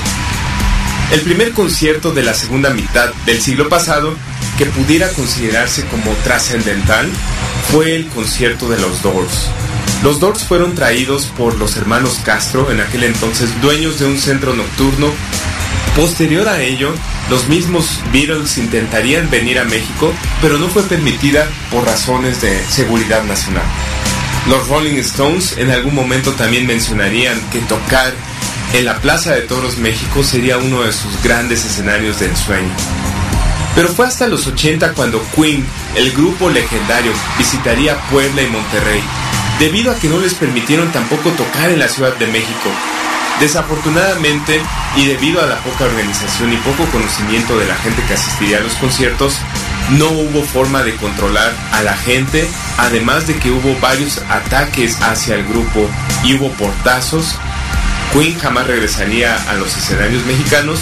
El 1.11 1.21
primer 1.21 1.53
concierto 1.53 2.13
de 2.13 2.23
la 2.23 2.35
segunda 2.35 2.71
mitad 2.71 3.13
del 3.27 3.41
siglo 3.41 3.69
pasado 3.69 4.15
que 4.59 4.67
pudiera 4.67 5.09
considerarse 5.11 5.85
como 5.87 6.13
trascendental 6.23 7.09
fue 7.71 7.95
el 7.95 8.07
concierto 8.09 8.69
de 8.69 8.79
los 8.79 9.03
Doors. 9.03 9.49
Los 10.03 10.21
Doors 10.21 10.45
fueron 10.45 10.75
traídos 10.75 11.27
por 11.27 11.57
los 11.57 11.77
hermanos 11.77 12.21
Castro, 12.25 12.71
en 12.71 12.81
aquel 12.81 13.05
entonces 13.05 13.51
dueños 13.63 13.99
de 13.99 14.07
un 14.07 14.19
centro 14.19 14.55
nocturno 14.55 15.11
Posterior 15.97 16.49
a 16.49 16.61
ello, 16.61 16.93
los 17.31 17.49
mismos 17.49 18.01
Beatles 18.13 18.59
intentarían 18.59 19.31
venir 19.31 19.61
a 19.61 19.65
México, 19.65 20.13
pero 20.43 20.59
no 20.59 20.69
fue 20.69 20.83
permitida 20.83 21.47
por 21.71 21.85
razones 21.85 22.41
de 22.41 22.65
seguridad 22.69 23.23
nacional. 23.23 23.63
Los 24.49 24.67
Rolling 24.69 24.97
Stones 24.99 25.57
en 25.57 25.71
algún 25.71 25.95
momento 25.95 26.33
también 26.33 26.67
mencionarían 26.67 27.41
que 27.53 27.61
tocar 27.61 28.13
en 28.73 28.85
la 28.85 29.01
Plaza 29.01 29.35
de 29.35 29.43
Toros 29.43 29.79
México 29.79 30.25
sería 30.25 30.59
uno 30.59 30.83
de 30.83 30.93
sus 30.93 31.23
grandes 31.23 31.65
escenarios 31.65 32.19
de 32.19 32.27
ensueño. 32.27 32.75
Pero 33.77 33.89
fue 33.89 34.07
hasta 34.07 34.27
los 34.27 34.49
80 34.49 34.95
cuando 34.95 35.25
Queen, 35.37 35.65
el 35.95 36.11
grupo 36.11 36.51
legendario, 36.51 37.13
visitaría 37.39 38.01
Puebla 38.11 38.43
y 38.43 38.49
Monterrey, 38.49 39.01
debido 39.61 39.93
a 39.93 39.97
que 39.97 40.09
no 40.09 40.19
les 40.19 40.35
permitieron 40.35 40.91
tampoco 40.91 41.31
tocar 41.31 41.71
en 41.71 41.79
la 41.79 41.89
Ciudad 41.89 42.17
de 42.17 42.27
México, 42.27 42.71
Desafortunadamente, 43.41 44.61
y 44.97 45.07
debido 45.07 45.43
a 45.43 45.47
la 45.47 45.59
poca 45.59 45.85
organización 45.85 46.53
y 46.53 46.57
poco 46.59 46.85
conocimiento 46.93 47.59
de 47.59 47.67
la 47.67 47.75
gente 47.77 48.03
que 48.07 48.15
asistiría 48.15 48.59
a 48.59 48.61
los 48.61 48.75
conciertos, 48.75 49.39
no 49.91 50.09
hubo 50.09 50.43
forma 50.43 50.83
de 50.83 50.95
controlar 50.97 51.53
a 51.73 51.83
la 51.83 51.97
gente, 51.97 52.49
además 52.79 53.27
de 53.27 53.37
que 53.37 53.51
hubo 53.51 53.79
varios 53.81 54.19
ataques 54.31 55.01
hacia 55.03 55.35
el 55.35 55.45
grupo 55.45 55.89
y 56.23 56.35
hubo 56.35 56.51
portazos. 56.53 57.37
Queen 58.13 58.39
jamás 58.39 58.67
regresaría 58.67 59.37
a 59.51 59.55
los 59.55 59.77
escenarios 59.77 60.25
mexicanos, 60.25 60.81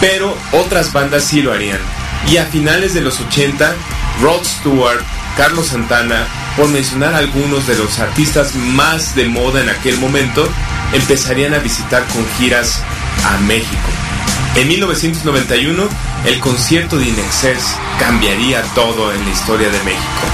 pero 0.00 0.36
otras 0.52 0.92
bandas 0.92 1.24
sí 1.24 1.42
lo 1.42 1.52
harían. 1.52 1.80
Y 2.30 2.36
a 2.36 2.44
finales 2.46 2.94
de 2.94 3.00
los 3.00 3.20
80, 3.20 3.74
Rod 4.20 4.44
Stewart, 4.44 5.02
Carlos 5.36 5.68
Santana, 5.68 6.26
por 6.56 6.68
mencionar 6.68 7.14
algunos 7.14 7.66
de 7.66 7.76
los 7.76 7.98
artistas 7.98 8.54
más 8.54 9.14
de 9.14 9.26
moda 9.26 9.62
en 9.62 9.70
aquel 9.70 9.96
momento, 9.98 10.48
empezarían 10.92 11.54
a 11.54 11.58
visitar 11.58 12.04
con 12.06 12.26
giras 12.38 12.82
a 13.24 13.38
México. 13.38 13.88
En 14.56 14.68
1991, 14.68 15.88
el 16.26 16.40
concierto 16.40 16.98
de 16.98 17.08
Inexcess 17.08 17.76
cambiaría 17.98 18.62
todo 18.74 19.12
en 19.12 19.24
la 19.24 19.30
historia 19.30 19.68
de 19.68 19.78
México. 19.84 20.26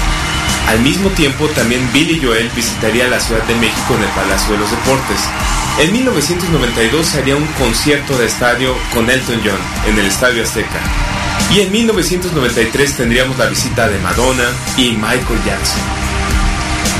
Al 0.67 0.79
mismo 0.79 1.09
tiempo, 1.09 1.47
también 1.49 1.87
Billy 1.93 2.19
Joel 2.23 2.49
visitaría 2.55 3.07
la 3.07 3.19
Ciudad 3.19 3.43
de 3.43 3.55
México 3.55 3.93
en 3.95 4.03
el 4.03 4.09
Palacio 4.09 4.53
de 4.53 4.59
los 4.59 4.71
Deportes. 4.71 5.19
En 5.79 5.91
1992 5.91 7.05
se 7.05 7.19
haría 7.19 7.35
un 7.35 7.45
concierto 7.59 8.17
de 8.17 8.25
estadio 8.25 8.75
con 8.93 9.09
Elton 9.09 9.41
John 9.43 9.59
en 9.87 9.99
el 9.99 10.07
Estadio 10.07 10.41
Azteca. 10.41 10.79
Y 11.53 11.59
en 11.59 11.71
1993 11.71 12.97
tendríamos 12.97 13.37
la 13.37 13.45
visita 13.45 13.87
de 13.87 13.99
Madonna 13.99 14.45
y 14.77 14.93
Michael 14.93 15.43
Jackson. 15.45 15.81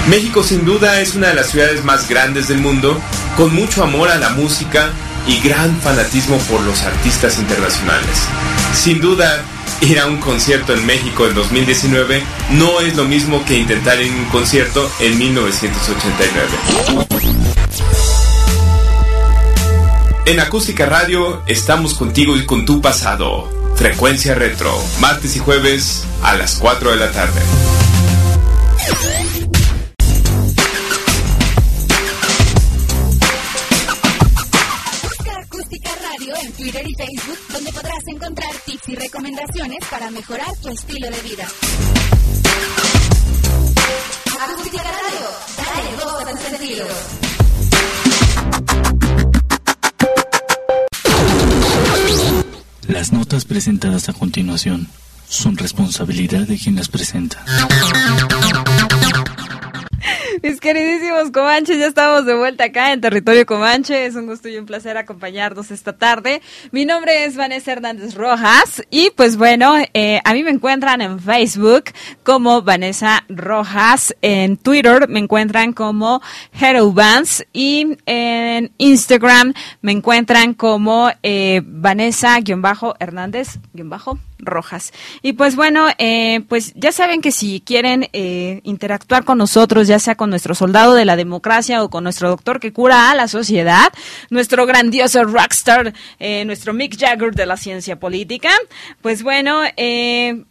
México 0.10 0.44
sin 0.44 0.66
duda 0.66 1.02
es 1.02 1.16
una 1.16 1.30
de 1.30 1.34
las 1.34 1.50
ciudades 1.50 1.84
más 1.84 2.08
grandes 2.08 2.48
del 2.48 2.60
mundo, 2.60 3.02
con 3.36 3.54
mucho 3.54 3.84
amor 3.84 4.10
a 4.10 4.18
la 4.18 4.30
música 4.30 4.90
y 5.28 5.40
gran 5.42 5.76
fanatismo 5.82 6.38
por 6.50 6.62
los 6.62 6.84
artistas 6.84 7.38
internacionales. 7.40 8.28
Sin 8.74 9.02
duda, 9.02 9.42
ir 9.82 10.00
a 10.00 10.06
un 10.06 10.18
concierto 10.18 10.74
en 10.74 10.86
México 10.86 11.28
en 11.28 11.36
2019 11.36 12.24
no 12.52 12.80
es 12.82 12.96
lo 12.96 13.06
mismo 13.06 13.44
que 13.46 13.60
intentar 13.60 14.02
ir 14.02 14.12
a 14.12 14.16
un 14.16 14.26
concierto 14.26 14.90
en 15.00 15.18
1989. 15.18 16.48
En 20.26 20.40
Acústica 20.40 20.86
Radio 20.86 21.44
estamos 21.46 21.94
contigo 21.94 22.36
y 22.36 22.46
con 22.46 22.66
tu 22.66 22.82
pasado. 22.82 23.52
Frecuencia 23.76 24.34
Retro, 24.34 24.74
martes 25.00 25.36
y 25.36 25.40
jueves 25.40 26.06
a 26.24 26.36
las 26.36 26.56
4 26.56 26.92
de 26.92 26.96
la 26.96 27.12
tarde. 27.12 27.42
Mejorar 40.16 40.48
tu 40.62 40.70
estilo 40.70 41.10
de 41.10 41.22
vida. 41.24 41.46
Acústica 44.40 44.82
Radio, 44.82 45.28
dale 45.58 45.92
voz 45.98 46.26
al 46.26 46.40
sentido. 46.40 46.88
Las 52.88 53.12
notas 53.12 53.44
presentadas 53.44 54.08
a 54.08 54.14
continuación 54.14 54.88
son 55.28 55.58
responsabilidad 55.58 56.48
de 56.48 56.58
quien 56.58 56.78
las 56.78 56.88
presenta. 56.88 57.44
Mis 60.46 60.60
queridísimos 60.60 61.32
Comanches, 61.32 61.80
ya 61.80 61.88
estamos 61.88 62.28
de 62.28 62.36
vuelta 62.36 62.66
acá 62.66 62.94
en 62.94 63.02
Territorio 63.02 63.48
Comanche. 63.48 64.06
Es 64.06 64.14
un 64.14 64.28
gusto 64.28 64.48
y 64.48 64.58
un 64.58 64.68
placer 64.68 64.96
acompañarnos 64.96 65.72
esta 65.72 65.98
tarde. 65.98 66.44
Mi 66.72 66.86
nombre 66.86 67.26
es 67.26 67.36
Vanessa 67.36 67.72
Hernández 67.72 68.14
Rojas 68.14 68.84
y 68.92 69.10
pues 69.16 69.38
bueno, 69.38 69.74
eh, 69.96 70.22
a 70.24 70.36
mí 70.36 70.44
me 70.44 70.52
encuentran 70.52 71.02
en 71.02 71.20
Facebook 71.20 71.86
como 72.22 72.62
Vanessa 72.62 73.26
Rojas, 73.28 74.16
en 74.22 74.58
Twitter 74.58 75.10
me 75.10 75.18
encuentran 75.18 75.74
como 75.74 76.22
Hero 76.54 76.94
Vance 76.94 77.48
y 77.52 77.98
en 78.06 78.72
Instagram 78.78 79.52
me 79.82 79.94
encuentran 79.94 80.54
como 80.54 81.10
eh, 81.24 81.64
Vanessa-Hernández-Bajo 81.66 84.20
rojas. 84.38 84.92
Y 85.22 85.34
pues 85.34 85.56
bueno, 85.56 85.88
eh, 85.98 86.42
pues 86.48 86.74
ya 86.76 86.92
saben 86.92 87.22
que 87.22 87.32
si 87.32 87.62
quieren 87.62 88.08
eh, 88.14 88.62
interactuar 88.64 89.24
con 89.24 89.38
nosotros, 89.38 89.88
ya 89.88 90.00
sea 90.00 90.16
con 90.16 90.30
nuestro 90.30 90.56
soldado 90.56 90.94
de 90.94 91.06
la 91.06 91.16
democracia 91.16 91.84
o 91.84 91.90
con 91.90 92.04
nuestro 92.04 92.30
doctor 92.30 92.60
que 92.60 92.74
cura 92.74 93.12
a 93.12 93.16
la 93.16 93.28
sociedad, 93.28 93.88
nuestro 94.30 94.66
grandioso 94.66 95.24
rockstar, 95.24 95.94
eh, 96.20 96.46
nuestro 96.46 96.74
Mick 96.74 96.98
Jagger 96.98 97.34
de 97.34 97.46
la 97.46 97.58
ciencia 97.58 98.00
política, 98.00 98.50
pues 99.02 99.24
bueno, 99.24 99.62
eh, 99.78 100.44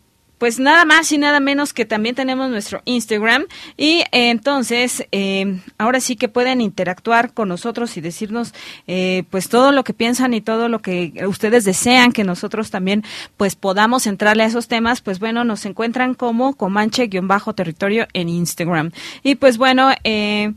pues 0.45 0.61
nada 0.61 0.84
más 0.84 1.11
y 1.11 1.16
nada 1.16 1.40
menos 1.40 1.72
que 1.72 1.86
también 1.86 2.14
tenemos 2.14 2.51
nuestro 2.51 2.82
Instagram. 2.84 3.47
Y 3.78 4.01
eh, 4.01 4.28
entonces 4.28 5.07
eh, 5.11 5.59
ahora 5.78 6.01
sí 6.01 6.16
que 6.16 6.28
pueden 6.28 6.61
interactuar 6.61 7.32
con 7.32 7.49
nosotros 7.49 7.97
y 7.97 8.03
decirnos 8.03 8.53
eh, 8.86 9.24
pues 9.30 9.49
todo 9.49 9.72
lo 9.72 9.84
que 9.84 9.95
piensan 9.95 10.34
y 10.34 10.42
todo 10.42 10.68
lo 10.68 10.80
que 10.80 11.14
ustedes 11.26 11.64
desean 11.64 12.12
que 12.12 12.24
nosotros 12.24 12.70
también 12.70 13.05
pues 13.38 13.57
podamos 13.57 14.07
entrarle 14.07 14.42
a 14.42 14.47
esos 14.47 14.68
temas 14.68 15.01
pues 15.01 15.18
bueno 15.18 15.45
nos 15.45 15.64
encuentran 15.64 16.12
como 16.12 16.53
comanche-territorio 16.53 18.07
en 18.12 18.28
Instagram. 18.28 18.90
Y 19.22 19.36
pues 19.36 19.57
bueno 19.57 19.92
eh, 20.05 20.53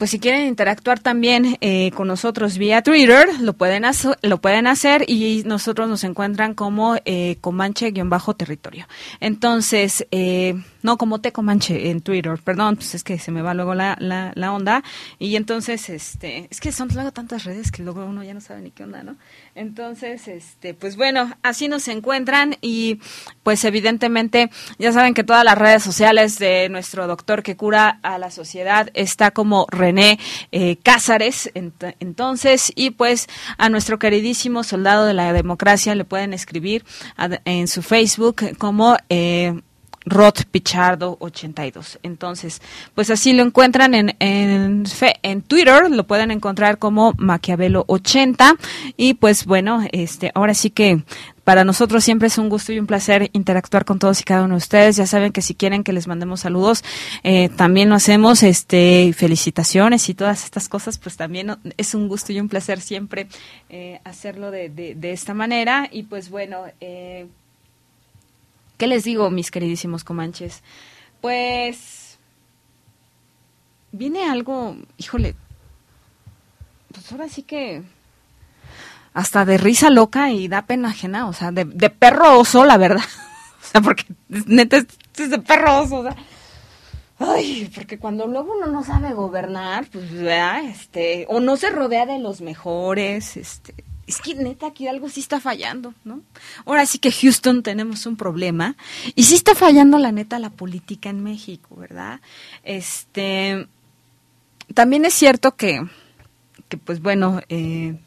pues 0.00 0.12
si 0.12 0.18
quieren 0.18 0.46
interactuar 0.46 0.98
también 0.98 1.58
eh, 1.60 1.90
con 1.90 2.08
nosotros 2.08 2.56
vía 2.56 2.80
Twitter, 2.80 3.38
lo 3.42 3.52
pueden, 3.52 3.84
lo 4.22 4.40
pueden 4.40 4.66
hacer 4.66 5.04
y 5.06 5.42
nosotros 5.44 5.90
nos 5.90 6.04
encuentran 6.04 6.54
como 6.54 6.96
eh, 7.04 7.36
Comanche-territorio. 7.42 8.86
Entonces, 9.20 10.06
eh, 10.10 10.54
no 10.82 10.96
como 10.96 11.20
Te 11.20 11.32
Comanche 11.32 11.90
en 11.90 12.00
Twitter, 12.00 12.40
perdón, 12.42 12.76
pues 12.76 12.94
es 12.94 13.04
que 13.04 13.18
se 13.18 13.30
me 13.30 13.42
va 13.42 13.52
luego 13.52 13.74
la, 13.74 13.94
la, 14.00 14.32
la, 14.36 14.52
onda. 14.54 14.82
Y 15.18 15.36
entonces, 15.36 15.90
este, 15.90 16.48
es 16.50 16.60
que 16.60 16.72
son 16.72 16.88
luego 16.94 17.12
tantas 17.12 17.44
redes 17.44 17.70
que 17.70 17.82
luego 17.82 18.02
uno 18.06 18.24
ya 18.24 18.32
no 18.32 18.40
sabe 18.40 18.62
ni 18.62 18.70
qué 18.70 18.84
onda, 18.84 19.02
¿no? 19.02 19.16
Entonces, 19.54 20.28
este, 20.28 20.74
pues 20.74 20.96
bueno, 20.96 21.32
así 21.42 21.68
nos 21.68 21.88
encuentran 21.88 22.56
y 22.60 23.00
pues 23.42 23.64
evidentemente 23.64 24.50
ya 24.78 24.92
saben 24.92 25.14
que 25.14 25.24
todas 25.24 25.44
las 25.44 25.58
redes 25.58 25.82
sociales 25.82 26.38
de 26.38 26.68
nuestro 26.68 27.06
doctor 27.06 27.42
que 27.42 27.56
cura 27.56 27.98
a 28.02 28.18
la 28.18 28.30
sociedad 28.30 28.90
está 28.94 29.32
como 29.32 29.66
René 29.70 30.18
eh, 30.52 30.76
Cázares, 30.82 31.50
ent 31.54 31.82
entonces, 31.98 32.72
y 32.74 32.90
pues 32.90 33.26
a 33.58 33.68
nuestro 33.68 33.98
queridísimo 33.98 34.62
soldado 34.64 35.06
de 35.06 35.14
la 35.14 35.32
democracia 35.32 35.94
le 35.94 36.04
pueden 36.04 36.32
escribir 36.32 36.84
en 37.44 37.68
su 37.68 37.82
Facebook 37.82 38.56
como 38.58 38.96
eh, 39.08 39.60
Rod 40.10 40.34
Pichardo 40.50 41.16
82. 41.20 42.00
Entonces, 42.02 42.60
pues 42.94 43.10
así 43.10 43.32
lo 43.32 43.42
encuentran 43.42 43.94
en, 43.94 44.16
en, 44.18 45.42
Twitter, 45.42 45.90
lo 45.90 46.04
pueden 46.04 46.30
encontrar 46.30 46.78
como 46.78 47.14
Maquiavelo 47.16 47.84
80 47.86 48.56
y 48.96 49.14
pues 49.14 49.46
bueno, 49.46 49.82
este 49.92 50.32
ahora 50.34 50.54
sí 50.54 50.70
que 50.70 51.02
para 51.44 51.64
nosotros 51.64 52.04
siempre 52.04 52.28
es 52.28 52.38
un 52.38 52.48
gusto 52.48 52.72
y 52.72 52.78
un 52.78 52.86
placer 52.86 53.30
interactuar 53.32 53.84
con 53.84 53.98
todos 53.98 54.20
y 54.20 54.24
cada 54.24 54.44
uno 54.44 54.54
de 54.54 54.58
ustedes. 54.58 54.96
Ya 54.96 55.06
saben 55.06 55.32
que 55.32 55.42
si 55.42 55.54
quieren 55.54 55.82
que 55.82 55.92
les 55.92 56.06
mandemos 56.06 56.40
saludos, 56.40 56.84
eh, 57.24 57.48
también 57.48 57.88
lo 57.88 57.94
hacemos, 57.96 58.42
este, 58.42 59.12
felicitaciones 59.16 60.08
y 60.08 60.14
todas 60.14 60.44
estas 60.44 60.68
cosas, 60.68 60.98
pues 60.98 61.16
también 61.16 61.56
es 61.76 61.94
un 61.94 62.08
gusto 62.08 62.32
y 62.32 62.40
un 62.40 62.48
placer 62.48 62.80
siempre 62.80 63.26
eh, 63.68 64.00
hacerlo 64.04 64.50
de, 64.50 64.68
de, 64.68 64.94
de, 64.94 65.12
esta 65.12 65.34
manera. 65.34 65.88
Y 65.90 66.04
pues 66.04 66.30
bueno, 66.30 66.64
eh, 66.80 67.26
¿Qué 68.80 68.86
les 68.86 69.04
digo, 69.04 69.28
mis 69.28 69.50
queridísimos 69.50 70.04
comanches? 70.04 70.62
Pues 71.20 72.18
viene 73.92 74.24
algo, 74.24 74.74
híjole, 74.96 75.34
pues 76.90 77.12
ahora 77.12 77.28
sí 77.28 77.42
que 77.42 77.82
hasta 79.12 79.44
de 79.44 79.58
risa 79.58 79.90
loca 79.90 80.30
y 80.30 80.48
da 80.48 80.62
pena 80.62 80.88
ajena, 80.88 81.28
o 81.28 81.34
sea, 81.34 81.52
de, 81.52 81.66
perro 81.90 82.38
oso, 82.38 82.64
la 82.64 82.78
verdad. 82.78 83.04
o 83.62 83.66
sea, 83.66 83.82
porque 83.82 84.06
neta 84.28 84.78
es, 84.78 84.86
es 85.18 85.28
de 85.28 85.38
perro 85.40 85.82
oso, 85.82 85.96
o 85.96 86.02
sea. 86.04 86.16
Ay, 87.18 87.70
porque 87.74 87.98
cuando 87.98 88.26
luego 88.26 88.54
uno 88.56 88.66
no 88.66 88.82
sabe 88.82 89.12
gobernar, 89.12 89.88
pues, 89.92 90.10
¿verdad? 90.10 90.64
este, 90.64 91.26
o 91.28 91.38
no 91.38 91.58
se 91.58 91.68
rodea 91.68 92.06
de 92.06 92.18
los 92.18 92.40
mejores, 92.40 93.36
este, 93.36 93.74
es 94.10 94.20
que 94.20 94.34
neta 94.34 94.66
aquí 94.66 94.88
algo 94.88 95.08
sí 95.08 95.20
está 95.20 95.40
fallando, 95.40 95.94
¿no? 96.04 96.20
Ahora 96.66 96.84
sí 96.84 96.98
que 96.98 97.12
Houston 97.12 97.62
tenemos 97.62 98.06
un 98.06 98.16
problema 98.16 98.76
y 99.14 99.22
sí 99.22 99.36
está 99.36 99.54
fallando 99.54 99.98
la 99.98 100.12
neta 100.12 100.38
la 100.38 100.50
política 100.50 101.10
en 101.10 101.22
México, 101.22 101.76
¿verdad? 101.76 102.20
Este, 102.64 103.68
también 104.74 105.04
es 105.04 105.14
cierto 105.14 105.56
que, 105.56 105.80
que 106.68 106.76
pues 106.76 107.00
bueno, 107.00 107.40
eh, 107.48 107.98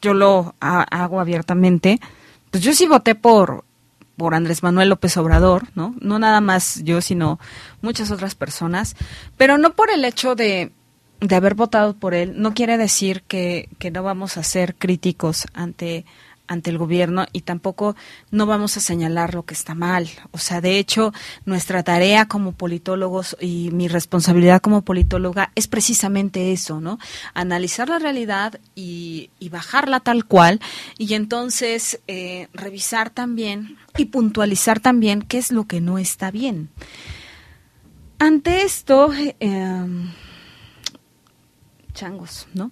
yo 0.00 0.14
lo 0.14 0.54
ha, 0.60 0.82
hago 0.82 1.20
abiertamente, 1.20 2.00
pues 2.50 2.62
yo 2.62 2.72
sí 2.72 2.86
voté 2.86 3.14
por 3.14 3.64
por 4.16 4.34
Andrés 4.34 4.62
Manuel 4.62 4.90
López 4.90 5.16
Obrador, 5.16 5.64
¿no? 5.74 5.94
No 6.00 6.20
nada 6.20 6.40
más 6.40 6.82
yo, 6.84 7.00
sino 7.00 7.40
muchas 7.82 8.12
otras 8.12 8.36
personas, 8.36 8.94
pero 9.36 9.58
no 9.58 9.74
por 9.74 9.90
el 9.90 10.04
hecho 10.04 10.36
de 10.36 10.70
de 11.20 11.34
haber 11.34 11.54
votado 11.54 11.94
por 11.94 12.14
él 12.14 12.34
no 12.36 12.54
quiere 12.54 12.76
decir 12.76 13.22
que, 13.22 13.68
que, 13.78 13.90
no 13.90 14.02
vamos 14.02 14.36
a 14.36 14.42
ser 14.42 14.74
críticos 14.74 15.46
ante 15.54 16.04
ante 16.46 16.70
el 16.70 16.78
gobierno 16.78 17.26
y 17.32 17.42
tampoco 17.42 17.96
no 18.30 18.46
vamos 18.46 18.76
a 18.76 18.80
señalar 18.80 19.34
lo 19.34 19.44
que 19.44 19.54
está 19.54 19.74
mal. 19.74 20.08
O 20.30 20.38
sea, 20.38 20.60
de 20.60 20.78
hecho, 20.78 21.12
nuestra 21.44 21.82
tarea 21.82 22.26
como 22.26 22.52
politólogos 22.52 23.36
y 23.40 23.70
mi 23.72 23.88
responsabilidad 23.88 24.60
como 24.60 24.82
politóloga 24.82 25.52
es 25.54 25.68
precisamente 25.68 26.52
eso, 26.52 26.80
¿no? 26.80 26.98
Analizar 27.32 27.88
la 27.88 27.98
realidad 27.98 28.60
y, 28.74 29.30
y 29.38 29.48
bajarla 29.48 30.00
tal 30.00 30.26
cual 30.26 30.60
y 30.98 31.14
entonces 31.14 32.00
eh, 32.06 32.48
revisar 32.52 33.10
también 33.10 33.76
y 33.96 34.06
puntualizar 34.06 34.80
también 34.80 35.22
qué 35.22 35.38
es 35.38 35.50
lo 35.50 35.64
que 35.64 35.80
no 35.80 35.98
está 35.98 36.30
bien. 36.30 36.68
Ante 38.18 38.62
esto, 38.62 39.12
eh, 39.14 39.86
changos, 41.94 42.46
¿no? 42.52 42.70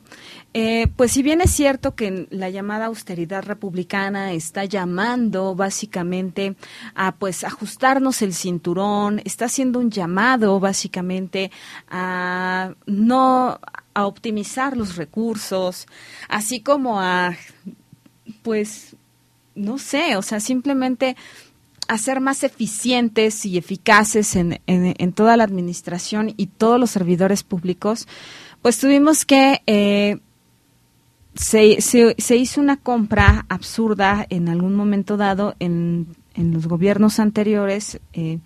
Eh, 0.52 0.88
pues 0.96 1.12
si 1.12 1.22
bien 1.22 1.40
es 1.40 1.50
cierto 1.50 1.94
que 1.94 2.26
la 2.30 2.50
llamada 2.50 2.86
austeridad 2.86 3.42
republicana 3.42 4.32
está 4.32 4.66
llamando 4.66 5.54
básicamente 5.54 6.56
a 6.94 7.12
pues 7.12 7.44
ajustarnos 7.44 8.20
el 8.20 8.34
cinturón, 8.34 9.22
está 9.24 9.46
haciendo 9.46 9.78
un 9.78 9.90
llamado 9.90 10.60
básicamente 10.60 11.50
a 11.88 12.74
no 12.84 13.58
a 13.94 14.06
optimizar 14.06 14.76
los 14.76 14.96
recursos, 14.96 15.86
así 16.28 16.60
como 16.60 17.00
a 17.00 17.34
pues 18.42 18.96
no 19.54 19.78
sé, 19.78 20.16
o 20.16 20.22
sea, 20.22 20.40
simplemente 20.40 21.16
a 21.88 21.98
ser 21.98 22.20
más 22.20 22.42
eficientes 22.42 23.44
y 23.44 23.58
eficaces 23.58 24.34
en, 24.36 24.60
en 24.66 25.12
toda 25.12 25.36
la 25.36 25.44
administración 25.44 26.32
y 26.36 26.46
todos 26.46 26.80
los 26.80 26.90
servidores 26.90 27.42
públicos, 27.42 28.06
pues 28.62 28.78
tuvimos 28.78 29.24
que 29.24 29.62
eh, 29.66 30.18
se, 31.34 31.80
se, 31.80 32.36
hizo 32.36 32.60
una 32.60 32.76
compra 32.76 33.46
absurda 33.48 34.26
en 34.30 34.48
algún 34.48 34.74
momento 34.74 35.16
dado 35.16 35.56
en, 35.58 36.06
en 36.34 36.52
los 36.52 36.68
gobiernos 36.68 37.18
anteriores 37.18 37.98
eh, 38.12 38.38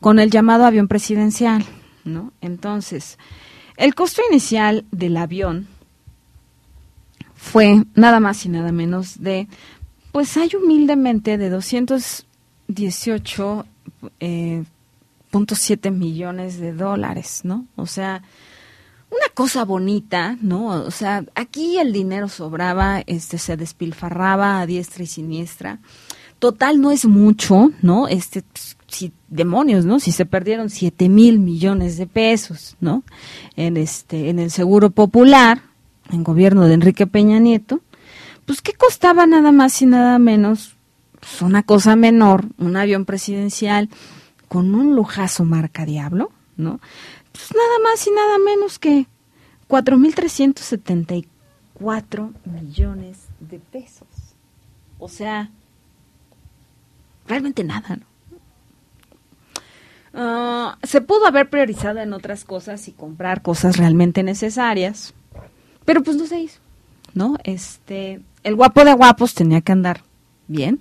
con 0.00 0.18
el 0.18 0.30
llamado 0.30 0.64
avión 0.64 0.88
presidencial, 0.88 1.64
¿no? 2.04 2.32
Entonces, 2.40 3.18
el 3.76 3.94
costo 3.94 4.22
inicial 4.30 4.86
del 4.90 5.16
avión 5.16 5.68
fue 7.34 7.84
nada 7.94 8.18
más 8.20 8.46
y 8.46 8.48
nada 8.48 8.72
menos 8.72 9.22
de, 9.22 9.46
pues 10.12 10.36
hay 10.36 10.50
humildemente 10.54 11.38
de 11.38 11.50
218.7 11.50 13.64
eh, 14.20 14.64
millones 15.90 16.60
de 16.60 16.72
dólares, 16.72 17.40
¿no? 17.44 17.66
O 17.76 17.86
sea, 17.86 18.22
una 19.10 19.28
cosa 19.34 19.64
bonita, 19.64 20.36
¿no? 20.40 20.68
O 20.68 20.90
sea, 20.90 21.24
aquí 21.34 21.78
el 21.78 21.92
dinero 21.92 22.28
sobraba, 22.28 23.02
este 23.06 23.38
se 23.38 23.56
despilfarraba 23.56 24.60
a 24.60 24.66
diestra 24.66 25.02
y 25.02 25.06
siniestra. 25.06 25.80
Total 26.38 26.80
no 26.80 26.90
es 26.90 27.04
mucho, 27.04 27.70
¿no? 27.82 28.08
Este, 28.08 28.44
si 28.86 29.12
demonios, 29.28 29.84
¿no? 29.84 30.00
Si 30.00 30.12
se 30.12 30.26
perdieron 30.26 30.70
siete 30.70 31.08
mil 31.08 31.38
millones 31.38 31.96
de 31.96 32.06
pesos, 32.06 32.76
¿no? 32.80 33.02
En 33.56 33.76
este, 33.76 34.30
en 34.30 34.38
el 34.38 34.50
seguro 34.50 34.90
popular, 34.90 35.62
en 36.10 36.24
gobierno 36.24 36.66
de 36.66 36.74
Enrique 36.74 37.06
Peña 37.06 37.38
Nieto, 37.38 37.80
pues 38.46 38.62
qué 38.62 38.72
costaba 38.72 39.26
nada 39.26 39.52
más 39.52 39.80
y 39.82 39.86
nada 39.86 40.18
menos, 40.18 40.76
pues 41.18 41.42
una 41.42 41.62
cosa 41.62 41.94
menor, 41.96 42.46
un 42.58 42.76
avión 42.76 43.04
presidencial 43.04 43.88
con 44.48 44.74
un 44.74 44.96
lujazo 44.96 45.44
marca 45.44 45.84
Diablo, 45.84 46.30
¿no? 46.56 46.80
Pues 47.40 47.54
nada 47.54 47.78
más 47.82 48.06
y 48.06 48.10
nada 48.10 48.38
menos 48.38 48.78
que 48.78 49.06
4.374 49.68 52.32
millones 52.44 53.28
de 53.40 53.58
pesos. 53.58 54.06
O 54.98 55.08
sea, 55.08 55.50
realmente 57.26 57.64
nada, 57.64 57.96
¿no? 57.96 58.04
Ah, 60.12 60.76
se 60.82 61.00
pudo 61.00 61.26
haber 61.26 61.48
priorizado 61.48 62.00
en 62.00 62.12
otras 62.12 62.44
cosas 62.44 62.88
y 62.88 62.92
comprar 62.92 63.40
cosas 63.40 63.78
realmente 63.78 64.22
necesarias, 64.22 65.14
pero 65.86 66.02
pues 66.02 66.18
no 66.18 66.26
se 66.26 66.40
hizo, 66.40 66.60
¿no? 67.14 67.38
Este, 67.44 68.20
el 68.42 68.54
guapo 68.54 68.84
de 68.84 68.92
guapos 68.92 69.32
tenía 69.32 69.62
que 69.62 69.72
andar 69.72 70.02
bien, 70.50 70.80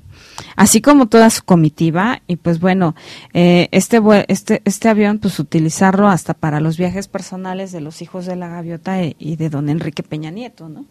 así 0.55 0.81
como 0.81 1.07
toda 1.07 1.29
su 1.29 1.43
comitiva 1.43 2.21
y 2.27 2.35
pues 2.35 2.59
bueno, 2.59 2.95
eh, 3.33 3.69
este, 3.71 4.01
este, 4.27 4.61
este 4.65 4.89
avión 4.89 5.19
pues 5.19 5.39
utilizarlo 5.39 6.07
hasta 6.07 6.33
para 6.33 6.59
los 6.59 6.77
viajes 6.77 7.07
personales 7.07 7.71
de 7.71 7.81
los 7.81 8.01
hijos 8.01 8.25
de 8.25 8.35
la 8.35 8.49
gaviota 8.49 9.03
y, 9.03 9.15
y 9.19 9.35
de 9.35 9.49
don 9.49 9.69
Enrique 9.69 10.03
Peña 10.03 10.31
Nieto, 10.31 10.69
¿no? 10.69 10.85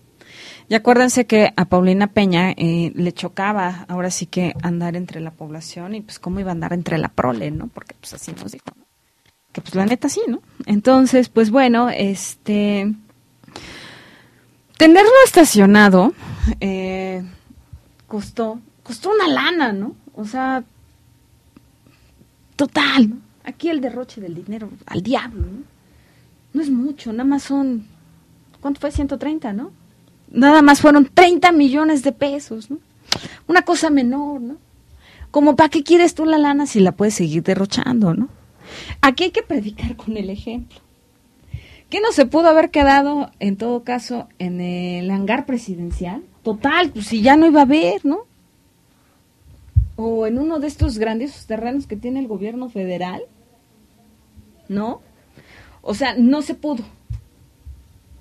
Y 0.68 0.74
acuérdense 0.74 1.26
que 1.26 1.52
a 1.56 1.64
Paulina 1.64 2.08
Peña 2.08 2.50
eh, 2.50 2.92
le 2.94 3.12
chocaba 3.12 3.86
ahora 3.88 4.10
sí 4.10 4.26
que 4.26 4.54
andar 4.62 4.96
entre 4.96 5.20
la 5.20 5.30
población 5.30 5.94
y 5.94 6.02
pues 6.02 6.18
cómo 6.18 6.40
iba 6.40 6.50
a 6.50 6.52
andar 6.52 6.74
entre 6.74 6.98
la 6.98 7.08
prole, 7.08 7.50
¿no? 7.50 7.68
Porque 7.68 7.94
pues 7.98 8.12
así 8.12 8.32
nos 8.32 8.52
dijo. 8.52 8.64
Que 9.52 9.62
pues 9.62 9.74
la 9.74 9.86
neta 9.86 10.10
sí, 10.10 10.20
¿no? 10.28 10.42
Entonces, 10.66 11.30
pues 11.30 11.50
bueno, 11.50 11.88
este... 11.88 12.92
Tenerlo 14.76 15.10
estacionado 15.24 16.12
eh, 16.60 17.24
costó, 18.06 18.60
costó 18.88 19.10
una 19.10 19.28
lana, 19.28 19.70
¿no? 19.74 19.94
O 20.14 20.24
sea, 20.24 20.64
total, 22.56 23.10
¿no? 23.10 23.16
Aquí 23.44 23.68
el 23.68 23.82
derroche 23.82 24.18
del 24.22 24.34
dinero 24.34 24.70
al 24.86 25.02
diablo, 25.02 25.42
¿no? 25.42 25.62
No 26.54 26.62
es 26.62 26.70
mucho, 26.70 27.12
nada 27.12 27.24
más 27.24 27.42
son, 27.42 27.86
¿cuánto 28.62 28.80
fue? 28.80 28.90
130, 28.90 29.52
¿no? 29.52 29.72
nada 30.30 30.62
más 30.62 30.80
fueron 30.80 31.06
30 31.12 31.52
millones 31.52 32.02
de 32.02 32.12
pesos, 32.12 32.70
¿no? 32.70 32.78
Una 33.46 33.62
cosa 33.62 33.90
menor, 33.90 34.40
¿no? 34.40 34.56
Como 35.30 35.54
para 35.54 35.68
qué 35.68 35.82
quieres 35.82 36.14
tú 36.14 36.24
la 36.24 36.38
lana 36.38 36.66
si 36.66 36.80
la 36.80 36.92
puedes 36.92 37.14
seguir 37.14 37.42
derrochando, 37.42 38.14
¿no? 38.14 38.30
Aquí 39.02 39.24
hay 39.24 39.30
que 39.32 39.42
predicar 39.42 39.96
con 39.96 40.16
el 40.16 40.30
ejemplo. 40.30 40.78
¿Qué 41.90 42.00
no 42.00 42.12
se 42.12 42.24
pudo 42.24 42.48
haber 42.48 42.70
quedado, 42.70 43.30
en 43.38 43.56
todo 43.56 43.84
caso, 43.84 44.28
en 44.38 44.62
el 44.62 45.10
hangar 45.10 45.44
presidencial? 45.44 46.22
Total, 46.42 46.90
pues 46.90 47.06
si 47.06 47.20
ya 47.20 47.36
no 47.36 47.46
iba 47.46 47.60
a 47.60 47.64
haber, 47.64 48.04
¿no? 48.04 48.27
O 50.00 50.28
en 50.28 50.38
uno 50.38 50.60
de 50.60 50.68
estos 50.68 50.96
grandiosos 50.96 51.46
terrenos 51.46 51.88
que 51.88 51.96
tiene 51.96 52.20
el 52.20 52.28
gobierno 52.28 52.68
federal, 52.68 53.22
¿no? 54.68 55.02
O 55.82 55.92
sea, 55.92 56.14
no 56.16 56.40
se 56.40 56.54
pudo. 56.54 56.84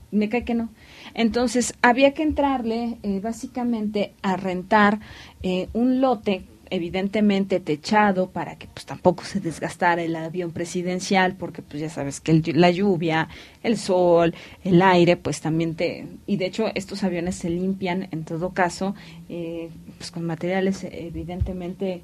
Me 0.10 0.28
cae 0.28 0.44
que 0.44 0.56
no. 0.56 0.70
Entonces, 1.14 1.76
había 1.84 2.16
que 2.16 2.24
entrarle 2.24 2.98
eh, 3.04 3.20
básicamente 3.20 4.16
a 4.24 4.38
rentar 4.38 5.02
eh, 5.44 5.70
un 5.74 6.02
lote 6.02 6.48
evidentemente 6.70 7.60
techado 7.60 8.30
para 8.30 8.58
que 8.58 8.68
pues 8.68 8.86
tampoco 8.86 9.24
se 9.24 9.40
desgastara 9.40 10.02
el 10.02 10.16
avión 10.16 10.52
presidencial 10.52 11.36
porque 11.36 11.62
pues 11.62 11.82
ya 11.82 11.90
sabes 11.90 12.20
que 12.20 12.42
la 12.54 12.72
lluvia, 12.72 13.30
el 13.64 13.78
sol, 13.78 14.36
el 14.64 14.82
aire 14.82 15.18
pues 15.18 15.42
también 15.42 15.76
te 15.76 16.08
y 16.26 16.38
de 16.38 16.46
hecho 16.46 16.68
estos 16.76 17.04
aviones 17.04 17.36
se 17.36 17.50
limpian 17.50 18.08
en 18.12 18.24
todo 18.24 18.52
caso 18.52 18.96
eh, 19.30 19.70
pues 19.98 20.12
con 20.12 20.26
materiales 20.26 20.84
evidentemente 20.84 22.02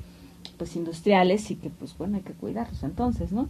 pues 0.57 0.75
industriales 0.75 1.49
y 1.51 1.55
que 1.55 1.69
pues 1.69 1.97
bueno 1.97 2.17
hay 2.17 2.23
que 2.23 2.33
cuidarlos 2.33 2.83
entonces, 2.83 3.31
¿no? 3.31 3.49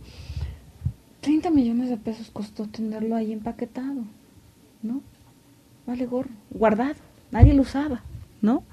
30 1.22 1.51
millones 1.51 1.89
de 1.89 1.97
pesos 1.97 2.30
costó 2.32 2.68
tenerlo 2.68 3.16
ahí 3.16 3.32
empaquetado, 3.32 4.03
¿no? 4.82 5.01
vale 5.86 6.05
gorro, 6.05 6.30
guardado, 6.49 6.95
nadie 7.32 7.53
lo 7.53 7.61
usaba, 7.61 8.01
¿no? 8.41 8.64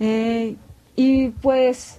Eh, 0.00 0.56
y 0.96 1.28
pues 1.28 1.98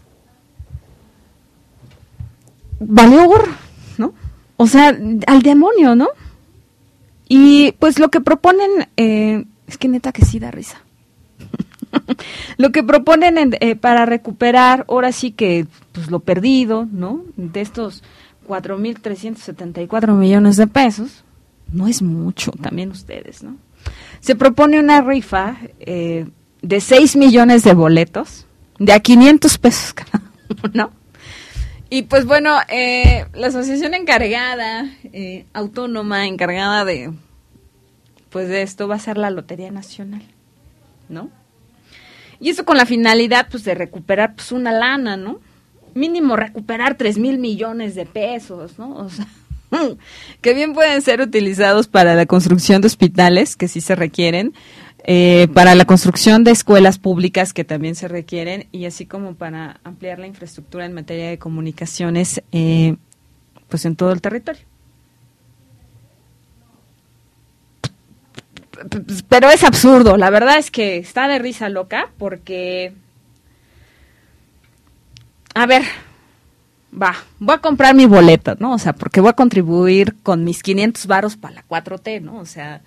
valió 2.79 3.25
gorro, 3.25 3.51
¿no? 3.97 4.13
O 4.57 4.67
sea, 4.67 4.97
al 5.27 5.41
demonio, 5.41 5.95
¿no? 5.95 6.07
Y 7.27 7.73
pues 7.73 7.99
lo 7.99 8.09
que 8.09 8.21
proponen, 8.21 8.87
eh, 8.97 9.45
es 9.67 9.77
que 9.77 9.87
neta 9.87 10.11
que 10.11 10.25
sí 10.25 10.39
da 10.39 10.51
risa. 10.51 10.81
lo 12.57 12.71
que 12.71 12.83
proponen 12.83 13.57
eh, 13.59 13.75
para 13.75 14.05
recuperar, 14.05 14.85
ahora 14.87 15.11
sí 15.11 15.31
que, 15.31 15.67
pues 15.91 16.11
lo 16.11 16.19
perdido, 16.19 16.87
¿no? 16.91 17.23
De 17.35 17.61
estos 17.61 18.03
4.374 18.47 20.13
millones 20.13 20.57
de 20.57 20.67
pesos, 20.67 21.23
no 21.71 21.87
es 21.87 22.01
mucho, 22.01 22.51
también 22.51 22.91
ustedes, 22.91 23.43
¿no? 23.43 23.57
se 24.19 24.35
propone 24.35 24.79
una 24.79 25.01
rifa 25.01 25.57
eh, 25.79 26.25
de 26.61 26.81
6 26.81 27.15
millones 27.15 27.63
de 27.63 27.73
boletos, 27.73 28.44
de 28.80 28.93
a 28.93 28.99
500 28.99 29.57
pesos 29.57 29.93
cada 29.95 30.21
uno. 30.63 30.91
Y 31.89 32.03
pues 32.03 32.26
bueno, 32.26 32.57
eh, 32.67 33.26
la 33.34 33.47
asociación 33.47 33.93
encargada, 33.93 34.89
eh, 35.03 35.45
autónoma, 35.53 36.26
encargada 36.26 36.84
de, 36.84 37.13
pues 38.30 38.49
de 38.49 38.63
esto 38.63 38.88
va 38.88 38.95
a 38.95 38.99
ser 38.99 39.17
la 39.17 39.30
Lotería 39.30 39.71
Nacional, 39.71 40.23
¿no? 41.09 41.30
Y 42.39 42.49
eso 42.49 42.65
con 42.65 42.78
la 42.78 42.86
finalidad, 42.86 43.47
pues, 43.49 43.63
de 43.63 43.76
recuperar, 43.76 44.36
pues, 44.36 44.51
una 44.51 44.71
lana, 44.71 45.17
¿no? 45.17 45.39
Mínimo 45.93 46.36
recuperar 46.36 46.95
3 46.95 47.17
mil 47.17 47.38
millones 47.38 47.95
de 47.95 48.05
pesos, 48.05 48.78
¿no? 48.78 48.95
O 48.95 49.09
sea, 49.09 49.28
que 50.41 50.53
bien 50.53 50.73
pueden 50.73 51.01
ser 51.01 51.21
utilizados 51.21 51.88
para 51.88 52.15
la 52.15 52.26
construcción 52.26 52.82
de 52.82 52.88
hospitales, 52.88 53.55
que 53.55 53.67
sí 53.67 53.82
se 53.82 53.95
requieren, 53.95 54.53
eh, 55.07 55.47
para 55.53 55.75
la 55.75 55.85
construcción 55.85 56.43
de 56.43 56.49
escuelas 56.49 56.97
públicas, 56.97 57.53
que 57.53 57.63
también 57.63 57.93
se 57.93 58.07
requieren, 58.07 58.67
y 58.71 58.85
así 58.85 59.05
como 59.05 59.35
para 59.35 59.79
ampliar 59.83 60.17
la 60.17 60.25
infraestructura 60.25 60.83
en 60.83 60.93
materia 60.93 61.29
de 61.29 61.37
comunicaciones, 61.37 62.41
eh, 62.51 62.95
pues 63.69 63.85
en 63.85 63.95
todo 63.95 64.11
el 64.11 64.21
territorio. 64.21 64.63
Pero 69.29 69.51
es 69.51 69.63
absurdo, 69.63 70.17
la 70.17 70.31
verdad 70.31 70.57
es 70.57 70.71
que 70.71 70.97
está 70.97 71.27
de 71.27 71.37
risa 71.37 71.69
loca, 71.69 72.09
porque... 72.17 72.93
A 75.53 75.67
ver, 75.67 75.83
va, 76.91 77.15
voy 77.37 77.55
a 77.55 77.59
comprar 77.59 77.93
mi 77.93 78.07
boleto, 78.07 78.55
¿no? 78.59 78.73
O 78.73 78.79
sea, 78.79 78.93
porque 78.93 79.21
voy 79.21 79.29
a 79.29 79.33
contribuir 79.33 80.15
con 80.23 80.43
mis 80.43 80.63
500 80.63 81.05
varos 81.05 81.37
para 81.37 81.55
la 81.55 81.67
4T, 81.67 82.21
¿no? 82.21 82.39
O 82.39 82.45
sea, 82.45 82.81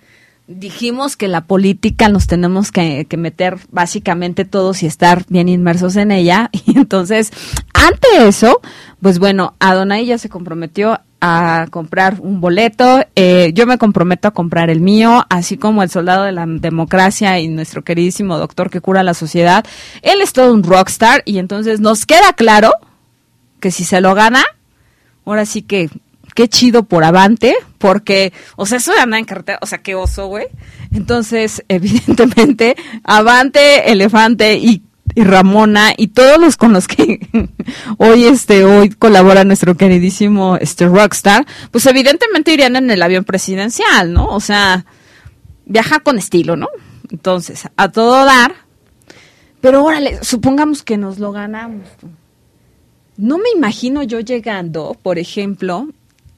dijimos 0.49 1.15
que 1.15 1.27
la 1.27 1.45
política 1.45 2.09
nos 2.09 2.25
tenemos 2.25 2.71
que, 2.71 3.05
meter 3.17 3.59
básicamente 3.71 4.45
todos 4.45 4.81
y 4.81 4.87
estar 4.87 5.23
bien 5.29 5.47
inmersos 5.47 5.95
en 5.95 6.11
ella. 6.11 6.49
Y 6.65 6.77
entonces, 6.77 7.31
ante 7.73 8.27
eso, 8.27 8.59
pues 9.01 9.17
bueno, 9.17 9.55
Adonai 9.59 10.05
ya 10.05 10.17
se 10.17 10.29
comprometió 10.29 10.99
a 11.21 11.67
comprar 11.71 12.17
un 12.19 12.41
boleto. 12.41 13.03
Eh, 13.15 13.51
yo 13.53 13.65
me 13.65 13.77
comprometo 13.77 14.27
a 14.27 14.31
comprar 14.31 14.69
el 14.69 14.81
mío, 14.81 15.25
así 15.29 15.57
como 15.57 15.83
el 15.83 15.89
soldado 15.89 16.23
de 16.23 16.31
la 16.31 16.45
democracia 16.47 17.39
y 17.39 17.47
nuestro 17.47 17.83
queridísimo 17.83 18.37
doctor 18.37 18.69
que 18.69 18.81
cura 18.81 19.03
la 19.03 19.13
sociedad. 19.13 19.65
Él 20.01 20.21
es 20.21 20.33
todo 20.33 20.53
un 20.53 20.63
rockstar 20.63 21.23
y 21.25 21.39
entonces 21.39 21.79
nos 21.79 22.05
queda 22.05 22.33
claro 22.33 22.71
que 23.59 23.71
si 23.71 23.83
se 23.83 24.01
lo 24.01 24.15
gana, 24.15 24.43
ahora 25.25 25.45
sí 25.45 25.61
que 25.61 25.89
qué 26.33 26.47
chido 26.47 26.83
por 26.83 27.03
Avante, 27.03 27.55
porque, 27.77 28.33
o 28.55 28.65
sea, 28.65 28.77
eso 28.77 28.93
de 28.93 28.99
andar 28.99 29.19
en 29.19 29.25
carretera, 29.25 29.59
o 29.61 29.65
sea, 29.65 29.79
qué 29.79 29.95
oso, 29.95 30.27
güey. 30.27 30.47
Entonces, 30.91 31.63
evidentemente, 31.69 32.75
Avante, 33.03 33.91
Elefante 33.91 34.55
y, 34.55 34.83
Ramona 35.15 35.91
y 35.97 36.09
todos 36.09 36.39
los 36.39 36.55
con 36.55 36.71
los 36.71 36.87
que 36.87 37.27
hoy 37.97 38.25
este 38.25 38.63
hoy 38.63 38.89
colabora 38.89 39.43
nuestro 39.43 39.75
queridísimo 39.75 40.55
este 40.55 40.87
rockstar, 40.87 41.47
pues 41.71 41.87
evidentemente 41.87 42.53
irían 42.53 42.75
en 42.75 42.91
el 42.91 43.01
avión 43.01 43.23
presidencial, 43.23 44.13
¿no? 44.13 44.27
O 44.27 44.39
sea, 44.39 44.85
viaja 45.65 45.99
con 45.99 46.19
estilo, 46.19 46.55
¿no? 46.55 46.69
Entonces, 47.09 47.67
a 47.75 47.91
todo 47.91 48.23
dar. 48.23 48.53
Pero 49.61 49.83
órale, 49.83 50.19
supongamos 50.21 50.83
que 50.83 50.95
nos 50.95 51.17
lo 51.17 51.31
ganamos 51.31 51.83
no 53.19 53.37
me 53.37 53.49
imagino 53.53 54.01
yo 54.01 54.21
llegando, 54.21 54.95
por 55.03 55.19
ejemplo, 55.19 55.89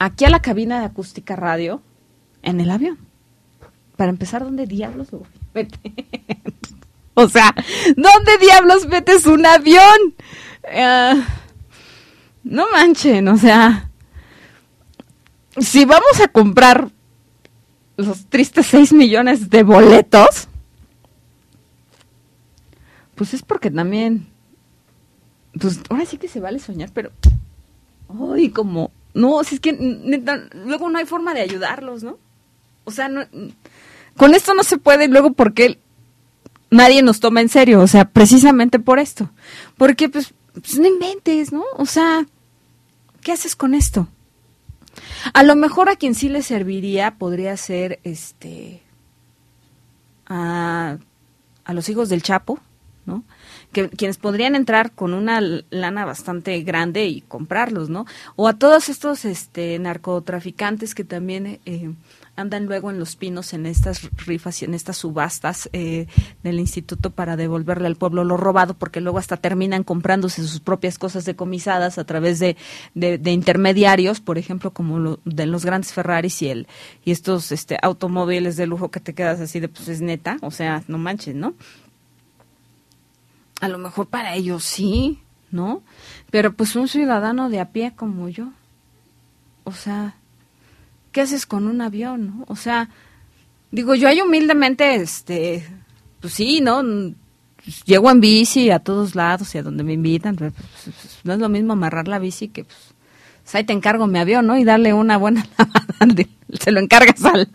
aquí 0.04 0.24
a 0.24 0.30
la 0.30 0.42
cabina 0.42 0.80
de 0.80 0.86
acústica 0.86 1.36
radio 1.36 1.82
En 2.42 2.60
el 2.60 2.70
avión. 2.70 2.98
Para 3.96 4.10
empezar, 4.10 4.42
¿dónde 4.42 4.66
diablos 4.66 5.12
lo 5.12 5.22
mete? 5.54 5.78
o 7.14 7.28
sea, 7.28 7.54
¿dónde 7.96 8.38
diablos 8.40 8.86
metes 8.88 9.26
un 9.26 9.46
avión? 9.46 10.14
Eh, 10.64 11.22
no 12.42 12.70
manchen, 12.72 13.28
o 13.28 13.36
sea, 13.36 13.90
si 15.58 15.84
vamos 15.84 16.20
a 16.20 16.28
comprar 16.28 16.90
los 17.96 18.26
tristes 18.26 18.66
6 18.66 18.92
millones 18.92 19.50
de 19.50 19.62
boletos, 19.62 20.48
pues 23.14 23.34
es 23.34 23.42
porque 23.42 23.70
también, 23.70 24.26
pues 25.60 25.80
ahora 25.90 26.06
sí 26.06 26.16
que 26.16 26.28
se 26.28 26.40
vale 26.40 26.58
soñar, 26.58 26.90
pero, 26.92 27.12
ay, 28.34 28.48
como, 28.50 28.90
no, 29.14 29.42
si 29.44 29.56
es 29.56 29.60
que 29.60 29.72
luego 30.64 30.88
no 30.88 30.98
hay 30.98 31.06
forma 31.06 31.34
de 31.34 31.42
ayudarlos, 31.42 32.02
¿no? 32.02 32.18
O 32.84 32.90
sea, 32.90 33.08
no, 33.08 33.22
con 34.16 34.34
esto 34.34 34.54
no 34.54 34.62
se 34.62 34.78
puede, 34.78 35.08
luego 35.08 35.32
porque 35.32 35.78
nadie 36.70 37.02
nos 37.02 37.20
toma 37.20 37.40
en 37.40 37.48
serio, 37.48 37.80
o 37.80 37.86
sea, 37.86 38.06
precisamente 38.06 38.78
por 38.78 38.98
esto. 38.98 39.30
Porque, 39.76 40.08
pues, 40.08 40.34
pues 40.54 40.78
no 40.78 40.86
inventes, 40.86 41.52
¿no? 41.52 41.64
O 41.76 41.86
sea, 41.86 42.26
¿qué 43.20 43.32
haces 43.32 43.54
con 43.54 43.74
esto? 43.74 44.08
A 45.32 45.42
lo 45.42 45.54
mejor 45.56 45.88
a 45.88 45.96
quien 45.96 46.14
sí 46.14 46.28
le 46.28 46.42
serviría 46.42 47.16
podría 47.16 47.56
ser, 47.56 48.00
este, 48.04 48.82
a, 50.26 50.98
a 51.64 51.72
los 51.72 51.88
hijos 51.88 52.08
del 52.08 52.22
Chapo, 52.22 52.58
¿no? 53.06 53.24
Que, 53.72 53.88
quienes 53.88 54.18
podrían 54.18 54.54
entrar 54.54 54.92
con 54.92 55.14
una 55.14 55.40
lana 55.40 56.04
bastante 56.04 56.60
grande 56.62 57.06
y 57.06 57.22
comprarlos, 57.22 57.88
¿no? 57.88 58.06
O 58.36 58.48
a 58.48 58.58
todos 58.58 58.88
estos 58.88 59.24
este, 59.24 59.78
narcotraficantes 59.78 60.94
que 60.94 61.04
también 61.04 61.60
eh, 61.64 61.94
andan 62.36 62.66
luego 62.66 62.90
en 62.90 62.98
los 62.98 63.16
pinos 63.16 63.52
en 63.52 63.66
estas 63.66 64.08
rifas 64.26 64.62
y 64.62 64.64
en 64.64 64.74
estas 64.74 64.96
subastas 64.96 65.68
eh, 65.72 66.06
del 66.42 66.58
instituto 66.60 67.10
para 67.10 67.36
devolverle 67.36 67.86
al 67.86 67.96
pueblo 67.96 68.24
lo 68.24 68.36
robado, 68.36 68.74
porque 68.74 69.00
luego 69.00 69.18
hasta 69.18 69.36
terminan 69.36 69.84
comprándose 69.84 70.42
sus 70.42 70.60
propias 70.60 70.98
cosas 70.98 71.24
decomisadas 71.24 71.98
a 71.98 72.04
través 72.04 72.38
de, 72.38 72.56
de, 72.94 73.30
intermediarios, 73.30 74.20
por 74.20 74.38
ejemplo, 74.38 74.72
como 74.72 74.98
lo, 74.98 75.20
de 75.24 75.46
los 75.46 75.64
grandes 75.64 75.92
Ferraris 75.92 76.40
y 76.42 76.48
el 76.48 76.66
y 77.04 77.10
estos 77.10 77.52
este 77.52 77.76
automóviles 77.82 78.56
de 78.56 78.66
lujo 78.66 78.90
que 78.90 79.00
te 79.00 79.14
quedas 79.14 79.40
así 79.40 79.60
de 79.60 79.68
pues 79.68 79.88
es 79.88 80.00
neta, 80.00 80.38
o 80.40 80.50
sea, 80.50 80.82
no 80.88 80.98
manches, 80.98 81.34
¿no? 81.34 81.54
A 83.62 83.68
lo 83.68 83.78
mejor 83.78 84.08
para 84.08 84.34
ellos 84.34 84.64
sí, 84.64 85.20
¿no? 85.52 85.82
Pero 86.32 86.52
pues 86.52 86.74
un 86.74 86.88
ciudadano 86.88 87.48
de 87.48 87.60
a 87.60 87.70
pie 87.70 87.92
como 87.94 88.28
yo, 88.28 88.48
o 89.62 89.70
sea, 89.70 90.16
¿qué 91.12 91.20
haces 91.20 91.46
con 91.46 91.68
un 91.68 91.80
avión? 91.80 92.44
O 92.48 92.56
sea, 92.56 92.88
digo, 93.70 93.94
yo 93.94 94.08
ahí 94.08 94.20
humildemente, 94.20 94.96
este, 94.96 95.64
pues 96.20 96.34
sí, 96.34 96.60
¿no? 96.60 96.82
Llego 97.84 98.10
en 98.10 98.20
bici 98.20 98.70
a 98.70 98.80
todos 98.80 99.14
lados 99.14 99.54
y 99.54 99.58
a 99.58 99.62
donde 99.62 99.84
me 99.84 99.92
invitan, 99.92 100.34
pues, 100.34 100.52
pues, 100.54 100.96
pues, 100.96 101.18
no 101.22 101.34
es 101.34 101.38
lo 101.38 101.48
mismo 101.48 101.74
amarrar 101.74 102.08
la 102.08 102.18
bici 102.18 102.48
que, 102.48 102.64
pues, 102.64 103.54
ahí 103.54 103.62
te 103.62 103.72
encargo 103.72 104.08
mi 104.08 104.18
avión, 104.18 104.44
¿no? 104.44 104.58
Y 104.58 104.64
darle 104.64 104.92
una 104.92 105.18
buena 105.18 105.46
lavada, 105.56 106.24
se 106.58 106.72
lo 106.72 106.80
encargas 106.80 107.24
al... 107.24 107.48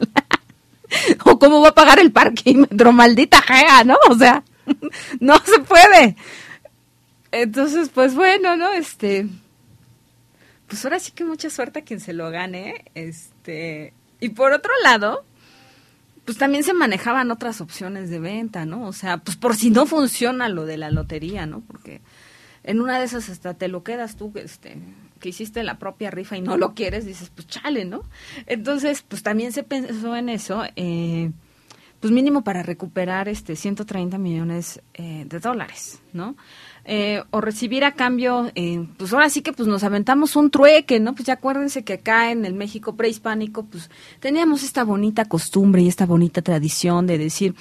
o 1.26 1.38
cómo 1.38 1.60
va 1.60 1.70
a 1.70 1.76
pagar 1.76 2.00
el 2.00 2.14
parquímetro, 2.14 2.92
maldita 2.94 3.42
jea, 3.42 3.84
¿no? 3.84 3.98
O 4.10 4.16
sea, 4.16 4.44
no 5.20 5.38
se 5.46 5.60
puede. 5.60 6.16
Entonces, 7.32 7.90
pues 7.90 8.16
bueno, 8.16 8.56
¿no? 8.56 8.72
Este, 8.72 9.28
pues 10.68 10.84
ahora 10.86 11.00
sí 11.00 11.12
que 11.12 11.24
mucha 11.24 11.50
suerte 11.50 11.80
a 11.80 11.84
quien 11.84 12.00
se 12.00 12.14
lo 12.14 12.30
gane. 12.30 12.86
Este, 12.96 13.94
y 14.20 14.30
por 14.30 14.54
otro 14.54 14.72
lado, 14.84 15.24
pues 16.26 16.38
también 16.38 16.64
se 16.64 16.74
manejaban 16.74 17.32
otras 17.32 17.62
opciones 17.62 18.10
de 18.10 18.20
venta, 18.20 18.66
¿no? 18.66 18.88
O 18.88 18.94
sea, 18.94 19.18
pues 19.18 19.38
por 19.38 19.56
si 19.56 19.70
no 19.70 19.86
funciona 19.86 20.50
lo 20.50 20.66
de 20.66 20.78
la 20.78 20.92
lotería, 20.92 21.46
¿no? 21.46 21.62
Porque 21.62 22.02
en 22.64 22.82
una 22.82 23.00
de 23.00 23.06
esas 23.06 23.30
hasta 23.30 23.54
te 23.54 23.70
lo 23.70 23.84
quedas 23.84 24.18
tú, 24.18 24.32
este, 24.36 24.78
que 25.22 25.30
hiciste 25.30 25.64
la 25.64 25.80
propia 25.80 26.12
rifa 26.12 26.36
y 26.36 26.42
no 26.42 26.58
lo 26.58 26.74
quieres, 26.74 27.06
dices, 27.06 27.32
pues 27.34 27.48
chale, 27.48 27.86
¿no? 27.86 28.04
Entonces, 28.46 29.06
pues 29.08 29.24
también 29.24 29.54
se 29.54 29.64
pensó 29.64 30.18
en 30.18 30.28
eso, 30.28 30.64
eh, 30.76 31.32
pues 32.00 32.14
mínimo 32.14 32.44
para 32.44 32.64
recuperar 32.64 33.28
este 33.28 33.56
130 33.56 34.18
millones 34.18 34.82
eh, 34.94 35.26
de 35.28 35.40
dólares, 35.40 36.00
¿no? 36.14 36.36
Eh, 36.86 37.24
o 37.32 37.42
recibir 37.42 37.84
a 37.84 37.94
cambio, 37.94 38.52
eh, 38.56 38.88
pues 38.98 39.14
ahora 39.14 39.30
sí 39.30 39.42
que 39.42 39.52
pues 39.52 39.68
nos 39.68 39.84
aventamos 39.84 40.36
un 40.36 40.52
trueque, 40.52 41.00
¿no? 41.00 41.16
Pues 41.16 41.26
ya 41.26 41.34
acuérdense 41.34 41.84
que 41.84 41.94
acá 41.94 42.32
en 42.32 42.46
el 42.46 42.54
México 42.54 42.96
prehispánico, 42.96 43.66
pues 43.66 43.90
teníamos 44.20 44.64
esta 44.64 44.84
bonita 44.84 45.26
costumbre 45.26 45.82
y 45.82 45.88
esta 45.88 46.06
bonita 46.06 46.42
tradición 46.42 47.08
de 47.08 47.18
decir, 47.18 47.56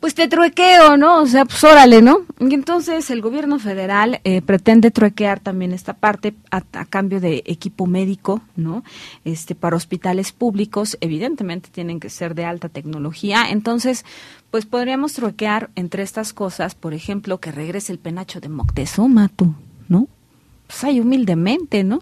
pues 0.00 0.14
te 0.14 0.28
truequeo, 0.28 0.96
¿no? 0.96 1.22
O 1.22 1.26
sea, 1.26 1.44
pues 1.44 1.62
órale, 1.64 2.02
¿no? 2.02 2.20
Y 2.38 2.54
entonces 2.54 3.10
el 3.10 3.22
gobierno 3.22 3.58
federal 3.58 4.20
eh, 4.24 4.42
pretende 4.42 4.90
truequear 4.90 5.40
también 5.40 5.72
esta 5.72 5.94
parte 5.94 6.34
a, 6.50 6.60
cambio 6.84 7.20
de 7.20 7.42
equipo 7.46 7.86
médico, 7.86 8.42
¿no? 8.56 8.84
Este, 9.24 9.54
para 9.54 9.76
hospitales 9.76 10.32
públicos, 10.32 10.98
evidentemente 11.00 11.70
tienen 11.70 12.00
que 12.00 12.10
ser 12.10 12.34
de 12.34 12.44
alta 12.44 12.68
tecnología. 12.68 13.46
Entonces, 13.50 14.04
pues 14.50 14.66
podríamos 14.66 15.14
truequear 15.14 15.70
entre 15.74 16.02
estas 16.02 16.32
cosas, 16.32 16.74
por 16.74 16.94
ejemplo, 16.94 17.38
que 17.38 17.52
regrese 17.52 17.92
el 17.92 17.98
penacho 17.98 18.40
de 18.40 18.48
Moctezuma, 18.48 19.28
tú, 19.28 19.54
¿no? 19.88 20.08
Pues 20.66 20.84
ahí 20.84 21.00
humildemente, 21.00 21.84
¿no? 21.84 22.00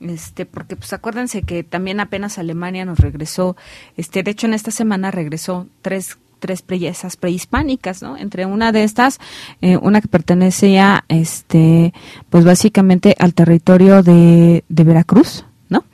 este 0.00 0.44
porque 0.44 0.76
pues 0.76 0.92
acuérdense 0.92 1.42
que 1.42 1.64
también 1.64 2.00
apenas 2.00 2.38
Alemania 2.38 2.84
nos 2.84 2.98
regresó 2.98 3.56
este 3.96 4.22
de 4.22 4.32
hecho 4.32 4.46
en 4.46 4.52
esta 4.52 4.70
semana 4.70 5.10
regresó 5.10 5.68
tres 5.80 6.18
tres 6.38 6.64
bellezas 6.66 7.16
prehispánicas, 7.16 8.02
¿no? 8.02 8.16
Entre 8.16 8.46
una 8.46 8.72
de 8.72 8.84
estas, 8.84 9.18
eh, 9.60 9.76
una 9.76 10.00
que 10.00 10.08
pertenecía, 10.08 11.04
este, 11.08 11.92
pues 12.30 12.44
básicamente 12.44 13.14
al 13.18 13.34
territorio 13.34 14.02
de, 14.02 14.64
de 14.68 14.84
Veracruz, 14.84 15.44
¿no? 15.68 15.84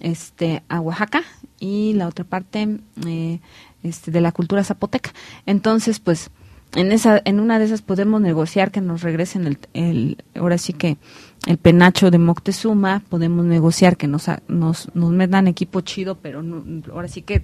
Este, 0.00 0.62
a 0.68 0.80
Oaxaca 0.80 1.22
y 1.58 1.92
la 1.94 2.08
otra 2.08 2.24
parte, 2.24 2.78
eh, 3.06 3.40
este, 3.82 4.10
de 4.10 4.20
la 4.20 4.32
cultura 4.32 4.64
zapoteca. 4.64 5.12
Entonces, 5.46 6.00
pues, 6.00 6.30
en 6.74 6.92
esa, 6.92 7.20
en 7.24 7.40
una 7.40 7.58
de 7.58 7.64
esas 7.64 7.82
podemos 7.82 8.20
negociar 8.20 8.70
que 8.70 8.80
nos 8.80 9.02
regresen 9.02 9.46
el, 9.46 9.58
el 9.74 10.24
ahora 10.36 10.56
sí 10.56 10.72
que 10.72 10.98
el 11.46 11.58
penacho 11.58 12.10
de 12.10 12.18
Moctezuma, 12.18 13.02
podemos 13.08 13.44
negociar 13.44 13.96
que 13.96 14.06
nos, 14.06 14.26
nos, 14.46 14.94
nos 14.94 15.10
metan 15.10 15.48
equipo 15.48 15.80
chido, 15.80 16.16
pero 16.16 16.44
ahora 16.92 17.08
sí 17.08 17.22
que 17.22 17.42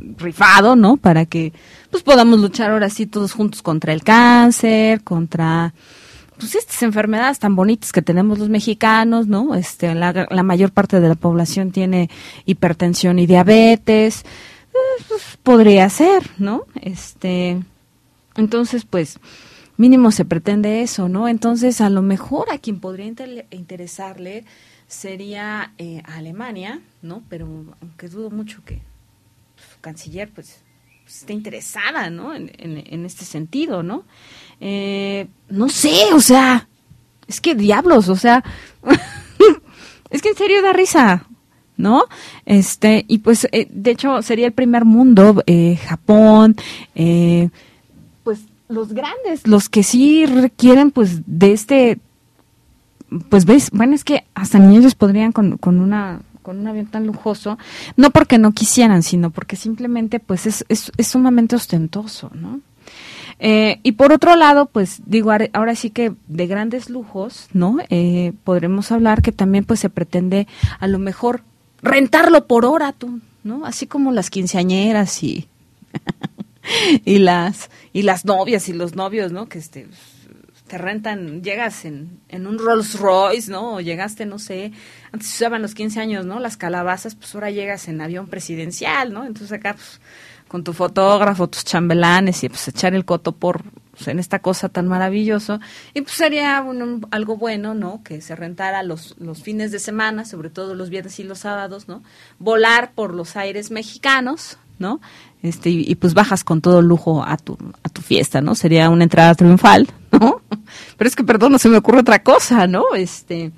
rifado, 0.00 0.76
¿no? 0.76 0.96
Para 0.96 1.26
que 1.26 1.52
pues 1.90 2.02
podamos 2.02 2.40
luchar 2.40 2.70
ahora 2.70 2.90
sí 2.90 3.06
todos 3.06 3.32
juntos 3.32 3.62
contra 3.62 3.92
el 3.92 4.02
cáncer, 4.02 5.02
contra 5.02 5.74
pues 6.38 6.54
estas 6.54 6.82
enfermedades 6.82 7.38
tan 7.38 7.56
bonitas 7.56 7.92
que 7.92 8.02
tenemos 8.02 8.38
los 8.38 8.48
mexicanos, 8.48 9.26
¿no? 9.26 9.54
Este, 9.54 9.94
la, 9.94 10.26
la 10.30 10.42
mayor 10.42 10.70
parte 10.70 11.00
de 11.00 11.08
la 11.08 11.14
población 11.14 11.70
tiene 11.70 12.10
hipertensión 12.44 13.18
y 13.18 13.26
diabetes, 13.26 14.24
eh, 14.74 15.02
pues, 15.08 15.38
podría 15.42 15.88
ser, 15.88 16.30
¿no? 16.38 16.64
Este, 16.80 17.62
entonces, 18.36 18.84
pues, 18.84 19.18
mínimo 19.76 20.10
se 20.10 20.24
pretende 20.24 20.82
eso, 20.82 21.08
¿no? 21.08 21.28
Entonces, 21.28 21.80
a 21.80 21.88
lo 21.88 22.02
mejor 22.02 22.50
a 22.50 22.58
quien 22.58 22.80
podría 22.80 23.06
interesarle 23.50 24.44
sería 24.86 25.72
eh, 25.78 26.02
Alemania, 26.04 26.80
¿no? 27.02 27.22
Pero 27.28 27.46
aunque 27.80 28.08
dudo 28.08 28.30
mucho 28.30 28.62
que 28.64 28.82
canciller 29.86 30.28
pues, 30.34 30.64
pues, 31.04 31.18
esté 31.18 31.32
interesada, 31.32 32.10
¿no? 32.10 32.34
En, 32.34 32.50
en, 32.58 33.06
este 33.06 33.24
sentido, 33.24 33.84
¿no? 33.84 34.02
Eh, 34.60 35.28
no 35.48 35.68
sé, 35.68 36.12
o 36.12 36.20
sea, 36.20 36.68
es 37.28 37.40
que 37.40 37.54
diablos, 37.54 38.08
o 38.08 38.16
sea, 38.16 38.42
es 40.10 40.22
que 40.22 40.30
en 40.30 40.34
serio 40.34 40.60
da 40.60 40.72
risa, 40.72 41.28
¿no? 41.76 42.02
Este, 42.46 43.04
y 43.06 43.18
pues, 43.18 43.46
eh, 43.52 43.68
de 43.70 43.92
hecho, 43.92 44.22
sería 44.22 44.46
el 44.46 44.52
primer 44.52 44.84
mundo, 44.84 45.44
eh, 45.46 45.78
Japón, 45.86 46.56
pues 48.24 48.40
los 48.66 48.92
grandes, 48.92 49.46
los 49.46 49.68
que 49.68 49.84
sí 49.84 50.26
requieren, 50.26 50.90
pues, 50.90 51.20
de 51.26 51.52
este, 51.52 51.98
pues 53.28 53.44
ves, 53.44 53.70
bueno, 53.70 53.94
es 53.94 54.02
que 54.02 54.24
hasta 54.34 54.58
ni 54.58 54.76
ellos 54.76 54.96
podrían 54.96 55.30
con, 55.30 55.58
con 55.58 55.78
una 55.78 56.22
con 56.46 56.60
un 56.60 56.68
avión 56.68 56.86
tan 56.86 57.08
lujoso, 57.08 57.58
no 57.96 58.10
porque 58.10 58.38
no 58.38 58.52
quisieran, 58.52 59.02
sino 59.02 59.30
porque 59.30 59.56
simplemente 59.56 60.20
pues 60.20 60.46
es, 60.46 60.64
es, 60.68 60.92
sumamente 61.04 61.56
ostentoso, 61.56 62.30
¿no? 62.34 62.60
Eh, 63.40 63.80
y 63.82 63.92
por 63.92 64.12
otro 64.12 64.36
lado, 64.36 64.66
pues 64.66 65.00
digo, 65.06 65.32
ahora 65.52 65.74
sí 65.74 65.90
que 65.90 66.12
de 66.28 66.46
grandes 66.46 66.88
lujos, 66.88 67.48
¿no? 67.52 67.78
Eh, 67.90 68.32
podremos 68.44 68.92
hablar 68.92 69.22
que 69.22 69.32
también 69.32 69.64
pues 69.64 69.80
se 69.80 69.90
pretende 69.90 70.46
a 70.78 70.86
lo 70.86 71.00
mejor 71.00 71.42
rentarlo 71.82 72.46
por 72.46 72.64
hora, 72.64 72.92
tú, 72.92 73.18
¿no? 73.42 73.66
Así 73.66 73.88
como 73.88 74.12
las 74.12 74.30
quinceañeras 74.30 75.24
y, 75.24 75.48
y 77.04 77.18
las 77.18 77.70
y 77.92 78.02
las 78.02 78.24
novias 78.24 78.68
y 78.68 78.72
los 78.72 78.94
novios, 78.94 79.32
¿no? 79.32 79.48
Que 79.48 79.58
este 79.58 79.88
te 80.66 80.78
rentan, 80.78 81.42
llegas 81.42 81.84
en, 81.84 82.20
en 82.28 82.46
un 82.46 82.58
Rolls 82.58 82.98
Royce, 82.98 83.50
¿no? 83.50 83.74
O 83.74 83.80
llegaste, 83.80 84.26
no 84.26 84.38
sé, 84.38 84.72
antes 85.12 85.32
usaban 85.34 85.62
los 85.62 85.74
15 85.74 86.00
años, 86.00 86.26
¿no? 86.26 86.40
Las 86.40 86.56
calabazas, 86.56 87.14
pues 87.14 87.34
ahora 87.34 87.50
llegas 87.50 87.88
en 87.88 88.00
avión 88.00 88.26
presidencial, 88.26 89.12
¿no? 89.12 89.24
Entonces 89.24 89.52
acá, 89.52 89.74
pues, 89.74 90.00
con 90.48 90.64
tu 90.64 90.72
fotógrafo, 90.72 91.48
tus 91.48 91.64
chambelanes 91.64 92.44
y 92.44 92.48
pues 92.48 92.68
echar 92.68 92.94
el 92.94 93.04
coto 93.04 93.32
por 93.32 93.64
pues, 93.90 94.08
en 94.08 94.18
esta 94.18 94.38
cosa 94.40 94.68
tan 94.68 94.86
maravilloso 94.86 95.58
y 95.92 96.02
pues 96.02 96.14
sería 96.14 96.64
algo 97.10 97.36
bueno, 97.36 97.74
¿no? 97.74 98.02
Que 98.04 98.20
se 98.20 98.36
rentara 98.36 98.82
los, 98.82 99.16
los 99.18 99.42
fines 99.42 99.72
de 99.72 99.78
semana, 99.78 100.24
sobre 100.24 100.50
todo 100.50 100.74
los 100.74 100.90
viernes 100.90 101.18
y 101.18 101.24
los 101.24 101.40
sábados, 101.40 101.88
¿no? 101.88 102.02
Volar 102.38 102.92
por 102.92 103.14
los 103.14 103.36
aires 103.36 103.70
mexicanos, 103.70 104.58
¿no? 104.78 105.00
Este, 105.42 105.70
y, 105.70 105.94
pues 105.94 106.14
bajas 106.14 106.44
con 106.44 106.60
todo 106.60 106.82
lujo 106.82 107.24
a 107.24 107.36
tu, 107.36 107.56
a 107.82 107.88
tu 107.88 108.02
fiesta, 108.02 108.40
¿no? 108.40 108.54
Sería 108.54 108.90
una 108.90 109.04
entrada 109.04 109.34
triunfal, 109.34 109.88
¿no? 110.12 110.40
Pero 110.96 111.08
es 111.08 111.16
que, 111.16 111.24
perdón, 111.24 111.52
no 111.52 111.58
se 111.58 111.68
me 111.68 111.76
ocurre 111.76 112.00
otra 112.00 112.22
cosa, 112.22 112.66
¿no? 112.66 112.94
Este, 112.96 113.52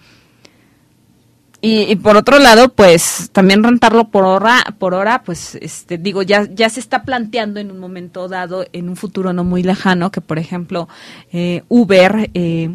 y, 1.61 1.97
por 1.97 2.16
otro 2.16 2.39
lado, 2.39 2.69
pues 2.69 3.31
también 3.33 3.64
rentarlo 3.64 4.11
por 4.11 4.25
hora, 4.25 4.62
por 4.79 4.95
hora, 4.95 5.25
pues 5.25 5.57
este, 5.57 5.99
digo, 5.99 6.23
ya, 6.23 6.45
ya 6.45 6.71
se 6.71 6.79
está 6.79 7.03
planteando 7.03 7.59
en 7.59 7.73
un 7.73 7.81
momento 7.81 8.29
dado, 8.29 8.64
en 8.73 8.89
un 8.89 8.95
futuro 8.95 9.33
no 9.33 9.43
muy 9.43 9.64
lejano, 9.64 10.12
que 10.12 10.21
por 10.21 10.39
ejemplo 10.39 10.89
eh, 11.33 11.64
Uber 11.69 12.31
eh, 12.35 12.71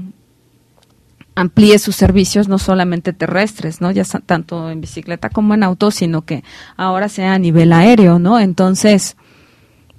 amplíe 1.35 1.79
sus 1.79 1.95
servicios 1.95 2.47
no 2.47 2.59
solamente 2.59 3.13
terrestres, 3.13 3.81
¿no? 3.81 3.91
Ya 3.91 4.03
tanto 4.25 4.69
en 4.69 4.81
bicicleta 4.81 5.29
como 5.29 5.53
en 5.53 5.63
auto, 5.63 5.91
sino 5.91 6.23
que 6.23 6.43
ahora 6.77 7.09
sea 7.09 7.33
a 7.33 7.39
nivel 7.39 7.73
aéreo, 7.73 8.19
¿no? 8.19 8.39
Entonces, 8.39 9.17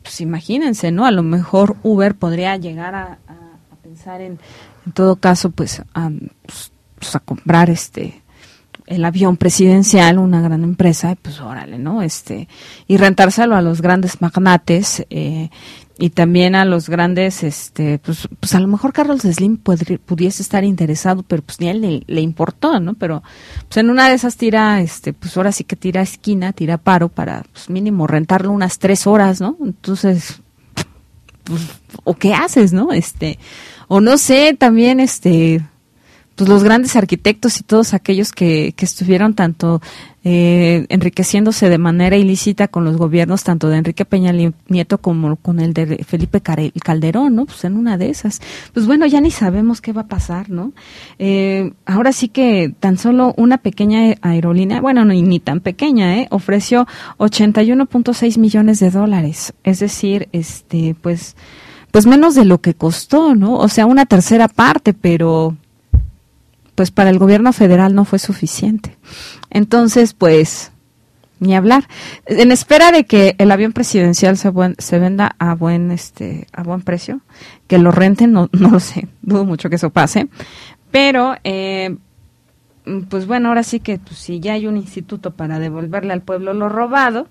pues 0.03 0.21
imagínense, 0.21 0.93
¿no? 0.93 1.07
A 1.07 1.11
lo 1.11 1.23
mejor 1.23 1.77
Uber 1.83 2.15
podría 2.15 2.57
llegar 2.57 2.95
a, 2.95 3.19
pensar 3.83 4.21
en, 4.21 4.39
en 4.87 4.93
todo 4.93 5.17
caso, 5.17 5.51
pues 5.51 5.83
a, 5.95 6.11
pues, 6.47 6.73
pues, 6.99 7.15
a 7.17 7.21
comprar 7.21 7.69
este 7.71 8.25
el 8.87 9.05
avión 9.05 9.37
presidencial, 9.37 10.19
una 10.19 10.43
gran 10.43 10.63
empresa, 10.63 11.17
pues 11.21 11.41
órale, 11.41 11.79
¿no? 11.79 12.03
Este, 12.03 12.49
y 12.87 12.97
rentárselo 12.97 13.57
a 13.57 13.63
los 13.63 13.81
grandes 13.81 14.21
magnates, 14.21 15.07
eh, 15.11 15.51
y 15.97 16.11
también 16.11 16.55
a 16.57 16.65
los 16.65 16.89
grandes, 16.89 17.45
este, 17.45 17.99
pues, 18.01 18.29
pues 18.41 18.55
a 18.55 18.61
lo 18.61 18.67
mejor 18.67 18.93
Carlos 18.93 19.23
Slim 19.23 19.59
pudiese 19.59 20.43
estar 20.43 20.65
interesado, 20.65 21.23
pero 21.23 21.43
pues 21.43 21.61
ni 21.61 21.69
a 21.69 21.71
él 21.71 22.05
le, 22.07 22.21
importó, 22.21 22.81
¿no? 22.81 22.95
Pero 22.95 23.23
pues 23.69 23.77
en 23.77 23.91
una 23.91 24.09
de 24.09 24.15
esas 24.15 24.37
tira, 24.37 24.81
este, 24.81 25.13
pues 25.13 25.37
ahora 25.37 25.53
sí 25.53 25.63
que 25.63 25.77
tira 25.77 26.03
esquina, 26.03 26.53
tira 26.53 26.79
paro 26.79 27.09
para, 27.09 27.45
pues 27.53 27.71
mínimo 27.71 28.07
rentarlo 28.09 28.51
unas 28.51 28.79
tres 28.79 29.07
horas, 29.07 29.41
¿no? 29.41 29.57
Entonces, 29.65 30.41
pues, 31.45 31.63
o 32.03 32.15
qué 32.15 32.35
haces, 32.35 32.73
¿no? 32.73 32.93
Este, 32.93 33.39
o 33.87 34.01
no 34.01 34.19
sé, 34.19 34.57
también, 34.59 34.99
este, 34.99 35.63
pues 36.37 36.49
los 36.49 36.65
grandes 36.65 36.97
arquitectos 36.97 37.61
y 37.61 37.63
todos 37.63 37.95
aquellos 37.95 38.33
que, 38.33 38.75
que 38.77 38.85
estuvieron 38.85 39.35
tanto 39.35 39.81
eh, 40.27 40.87
enriqueciéndose 40.89 41.69
de 41.69 41.77
manera 41.77 42.17
ilícita 42.17 42.69
con 42.69 42.85
los 42.85 42.97
gobiernos 42.97 43.45
tanto 43.45 43.69
de 43.69 43.77
Enrique 43.77 44.07
Peña 44.07 44.33
Nieto 44.69 44.97
como 44.97 45.37
con 45.37 45.61
el 45.61 45.75
de 45.75 46.03
Felipe 46.03 46.41
Calderón, 46.41 47.37
¿no? 47.37 47.45
Pues 47.45 47.63
en 47.65 47.77
una 47.77 47.99
de 47.99 48.09
esas. 48.09 48.41
Pues 48.73 48.87
bueno, 48.87 49.05
ya 49.05 49.21
ni 49.21 49.31
sabemos 49.31 49.83
qué 49.83 49.93
va 49.93 50.03
a 50.03 50.07
pasar, 50.07 50.49
¿no? 50.49 50.73
Eh, 51.19 51.73
ahora 51.85 52.13
sí 52.13 52.29
que 52.29 52.75
tan 52.81 52.97
solo 52.97 53.35
una 53.37 53.59
pequeña 53.59 54.15
aerolínea, 54.23 54.81
bueno, 54.81 55.05
ni, 55.05 55.21
ni 55.21 55.41
tan 55.41 55.61
pequeña, 55.61 56.17
¿eh? 56.17 56.27
Ofreció 56.31 56.87
81.6 57.19 58.39
millones 58.39 58.81
de 58.81 58.91
dólares. 58.91 59.53
Es 59.63 59.81
decir, 59.81 60.31
este, 60.33 60.97
pues, 61.03 61.37
pues 61.91 62.07
menos 62.07 62.35
de 62.35 62.47
lo 62.47 62.63
que 62.63 62.73
costó, 62.73 63.35
¿no? 63.35 63.59
O 63.59 63.69
sea, 63.69 63.85
una 63.85 64.07
tercera 64.07 64.49
parte, 64.49 64.95
pero 64.95 65.55
pues 66.75 66.91
para 66.91 67.11
el 67.11 67.19
gobierno 67.19 67.53
federal 67.53 67.95
no 67.95 68.05
fue 68.05 68.19
suficiente. 68.19 68.97
Entonces, 69.51 70.15
pues, 70.15 70.73
ni 71.41 71.55
hablar. 71.55 71.89
En 72.27 72.53
espera 72.53 72.93
de 72.93 73.05
que 73.05 73.35
el 73.39 73.51
avión 73.51 73.73
presidencial 73.73 74.37
se, 74.37 74.51
se 74.79 74.99
venda 74.99 75.37
a 75.39 75.55
buen, 75.55 75.91
este, 75.91 76.47
a 76.53 76.63
buen 76.63 76.83
precio, 76.83 77.21
que 77.67 77.79
lo 77.79 77.91
renten, 77.91 78.33
no, 78.33 78.49
no 78.53 78.71
lo 78.71 78.81
sé, 78.81 79.09
dudo 79.23 79.45
mucho 79.45 79.69
que 79.69 79.77
eso 79.77 79.91
pase, 79.91 80.29
pero, 80.91 81.35
eh, 81.43 81.97
pues 83.09 83.27
bueno, 83.27 83.49
ahora 83.49 83.63
sí 83.65 83.81
que 83.81 83.99
pues, 83.99 84.19
si 84.19 84.39
ya 84.41 84.53
hay 84.53 84.67
un 84.67 84.77
instituto 84.77 85.33
para 85.33 85.59
devolverle 85.59 86.13
al 86.13 86.23
pueblo 86.23 86.55
lo 86.55 86.69
robado, 86.69 87.27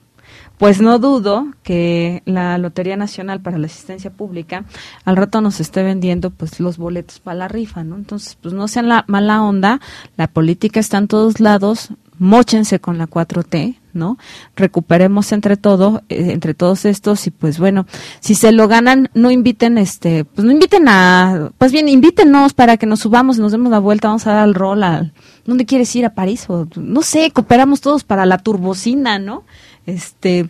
pues 0.57 0.81
no 0.81 0.99
dudo 0.99 1.47
que 1.63 2.21
la 2.25 2.57
Lotería 2.57 2.95
Nacional 2.95 3.41
para 3.41 3.57
la 3.57 3.67
Asistencia 3.67 4.11
Pública 4.11 4.65
al 5.05 5.17
rato 5.17 5.41
nos 5.41 5.59
esté 5.59 5.83
vendiendo 5.83 6.29
pues 6.29 6.59
los 6.59 6.77
boletos 6.77 7.19
para 7.19 7.37
la 7.37 7.47
rifa, 7.47 7.83
¿no? 7.83 7.95
Entonces, 7.95 8.37
pues 8.41 8.53
no 8.53 8.67
sean 8.67 8.87
la 8.87 9.03
mala 9.07 9.41
onda, 9.41 9.79
la 10.17 10.27
política 10.27 10.79
está 10.79 10.97
en 10.97 11.07
todos 11.07 11.39
lados, 11.39 11.89
mochense 12.19 12.79
con 12.79 12.97
la 12.97 13.07
4T, 13.07 13.77
¿no? 13.93 14.17
Recuperemos 14.55 15.31
entre 15.31 15.57
todo, 15.57 16.01
eh, 16.09 16.31
entre 16.31 16.53
todos 16.53 16.85
estos 16.85 17.27
y 17.27 17.31
pues 17.31 17.59
bueno, 17.59 17.85
si 18.19 18.35
se 18.35 18.51
lo 18.51 18.67
ganan, 18.67 19.09
no 19.13 19.31
inviten 19.31 19.77
este, 19.77 20.23
pues 20.25 20.45
no 20.45 20.51
inviten 20.51 20.87
a, 20.87 21.51
pues 21.57 21.71
bien, 21.71 21.89
invítenos 21.89 22.53
para 22.53 22.77
que 22.77 22.85
nos 22.85 23.01
subamos 23.01 23.39
nos 23.39 23.51
demos 23.51 23.71
la 23.71 23.79
vuelta, 23.79 24.07
vamos 24.07 24.27
a 24.27 24.33
dar 24.33 24.47
el 24.47 24.53
rol 24.55 24.83
al, 24.83 25.13
¿dónde 25.45 25.65
quieres 25.65 25.95
ir 25.95 26.05
a 26.05 26.13
París? 26.13 26.45
O 26.49 26.67
no 26.75 27.01
sé, 27.01 27.31
cooperamos 27.31 27.81
todos 27.81 28.03
para 28.03 28.25
la 28.25 28.37
turbocina, 28.37 29.19
¿no? 29.19 29.43
Este 29.85 30.49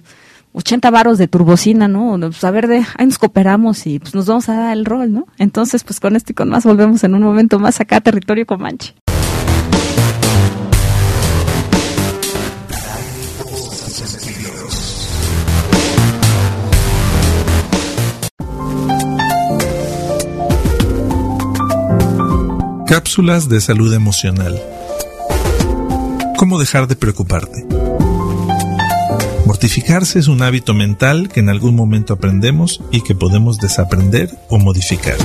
80 0.54 0.92
varos 0.92 1.18
de 1.18 1.28
turbocina, 1.28 1.88
¿no? 1.88 2.18
Pues 2.20 2.44
a 2.44 2.52
ver, 2.52 2.70
ahí 2.72 3.06
nos 3.06 3.18
cooperamos 3.18 3.88
y 3.88 4.00
pues 4.00 4.14
nos 4.16 4.28
vamos 4.28 4.50
a 4.50 4.56
dar 4.56 4.78
el 4.78 4.86
rol, 4.86 5.12
¿no? 5.12 5.28
Entonces, 5.38 5.84
pues 5.84 6.00
con 6.00 6.16
esto 6.16 6.32
y 6.32 6.36
con 6.36 6.50
más 6.50 6.64
volvemos 6.64 7.04
en 7.04 7.16
un 7.16 7.24
momento 7.24 7.60
más 7.60 7.80
acá 7.82 7.98
a 7.98 8.02
Territorio 8.02 8.46
Comanche. 8.46 8.94
Cápsulas 22.86 23.50
de 23.50 23.60
salud 23.60 23.92
emocional. 23.92 24.62
¿Cómo 26.38 26.60
dejar 26.60 26.88
de 26.88 26.96
preocuparte? 26.96 27.66
Mortificarse 29.46 30.20
es 30.20 30.28
un 30.28 30.42
hábito 30.42 30.74
mental 30.74 31.28
que 31.28 31.42
en 31.42 31.50
algún 31.50 31.76
momento 31.76 32.14
aprendemos 32.14 32.82
y 32.92 33.02
que 33.02 33.14
podemos 33.14 33.58
desaprender 33.58 34.30
o 34.50 34.58
modificar. 34.58 35.18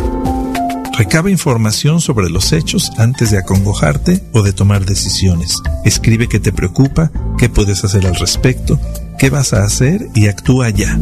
Recaba 0.96 1.30
información 1.30 2.00
sobre 2.00 2.28
los 2.28 2.52
hechos 2.52 2.90
antes 2.98 3.30
de 3.30 3.38
acongojarte 3.38 4.20
o 4.32 4.42
de 4.42 4.52
tomar 4.52 4.84
decisiones. 4.84 5.62
Escribe 5.84 6.28
qué 6.28 6.40
te 6.40 6.50
preocupa, 6.50 7.12
qué 7.38 7.48
puedes 7.48 7.84
hacer 7.84 8.04
al 8.06 8.16
respecto, 8.16 8.80
qué 9.16 9.30
vas 9.30 9.52
a 9.52 9.62
hacer 9.62 10.08
y 10.16 10.26
actúa 10.26 10.70
ya. 10.70 10.98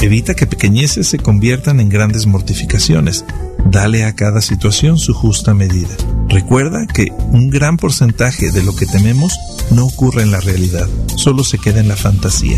Evita 0.00 0.34
que 0.34 0.46
pequeñeces 0.46 1.08
se 1.08 1.18
conviertan 1.18 1.80
en 1.80 1.88
grandes 1.88 2.26
mortificaciones. 2.26 3.24
Dale 3.70 4.04
a 4.04 4.14
cada 4.14 4.40
situación 4.40 4.98
su 4.98 5.14
justa 5.14 5.54
medida. 5.54 5.94
Recuerda 6.28 6.86
que 6.86 7.12
un 7.30 7.50
gran 7.50 7.76
porcentaje 7.76 8.50
de 8.50 8.62
lo 8.62 8.74
que 8.74 8.86
tememos 8.86 9.38
no 9.70 9.86
ocurre 9.86 10.22
en 10.22 10.30
la 10.30 10.40
realidad, 10.40 10.88
solo 11.16 11.44
se 11.44 11.58
queda 11.58 11.80
en 11.80 11.88
la 11.88 11.96
fantasía. 11.96 12.56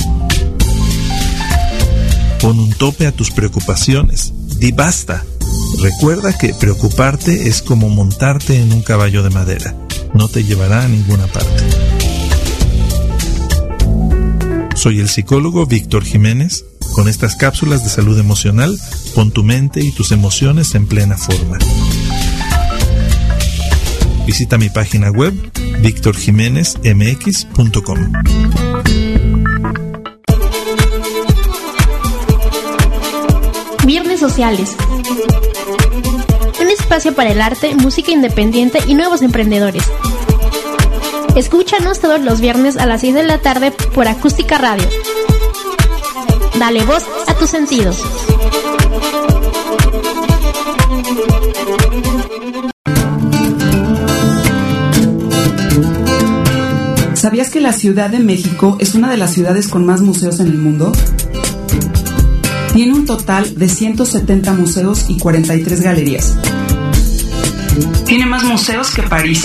Pon 2.41 2.59
un 2.59 2.73
tope 2.73 3.07
a 3.07 3.13
tus 3.13 3.31
preocupaciones. 3.31 4.33
Di 4.59 4.73
basta. 4.73 5.25
Recuerda 5.81 6.37
que 6.37 6.55
preocuparte 6.55 7.49
es 7.49 7.63
como 7.63 7.89
montarte 7.89 8.61
en 8.61 8.73
un 8.73 8.83
caballo 8.83 9.23
de 9.23 9.31
madera. 9.31 9.75
No 10.15 10.29
te 10.29 10.45
llevará 10.45 10.85
a 10.85 10.89
ninguna 10.89 11.27
parte. 11.27 11.65
Soy 14.75 15.01
el 15.01 15.09
psicólogo 15.09 15.67
Víctor 15.67 16.05
Jiménez 16.05 16.65
con 16.93 17.09
estas 17.09 17.37
cápsulas 17.37 17.85
de 17.85 17.91
salud 17.91 18.19
emocional, 18.19 18.77
pon 19.15 19.31
tu 19.31 19.45
mente 19.45 19.81
y 19.81 19.93
tus 19.93 20.11
emociones 20.13 20.75
en 20.75 20.87
plena 20.87 21.17
forma. 21.17 21.59
Visita 24.27 24.59
mi 24.59 24.69
página 24.71 25.11
web 25.11 25.35
victorjiménezmx.com. 25.81 28.13
Viernes 33.85 34.21
Sociales. 34.21 34.77
Un 36.61 36.69
espacio 36.71 37.13
para 37.15 37.33
el 37.33 37.43
arte, 37.43 37.75
música 37.75 38.13
independiente 38.13 38.79
y 38.87 38.95
nuevos 38.95 39.23
emprendedores. 39.23 39.83
Escúchanos 41.37 42.01
todos 42.01 42.21
los 42.21 42.41
viernes 42.41 42.77
a 42.77 42.87
las 42.87 43.01
6 43.03 43.15
de 43.15 43.25
la 43.25 43.43
tarde 43.43 43.73
por 43.93 44.07
Acústica 44.09 44.57
Radio 44.57 44.89
Dale 46.59 46.85
voz 46.85 47.05
a 47.27 47.35
tus 47.35 47.51
sentidos. 47.51 48.01
¿Sabías 57.15 57.51
que 57.51 57.61
la 57.61 57.73
Ciudad 57.73 58.11
de 58.11 58.21
México 58.21 58.77
es 58.81 58.95
una 58.95 59.11
de 59.11 59.17
las 59.17 59.33
ciudades 59.33 59.69
con 59.69 59.85
más 59.85 60.01
museos 60.01 60.41
en 60.41 60.47
el 60.47 60.59
mundo? 60.59 60.93
Tiene 62.73 62.93
un 62.93 63.07
total 63.07 63.57
de 63.57 63.69
170 63.69 64.53
museos 64.53 65.07
y 65.09 65.19
43 65.19 65.81
galerías. 65.81 66.37
Tiene 68.05 68.27
más 68.27 68.45
museos 68.45 68.91
que 68.91 69.03
París. 69.03 69.45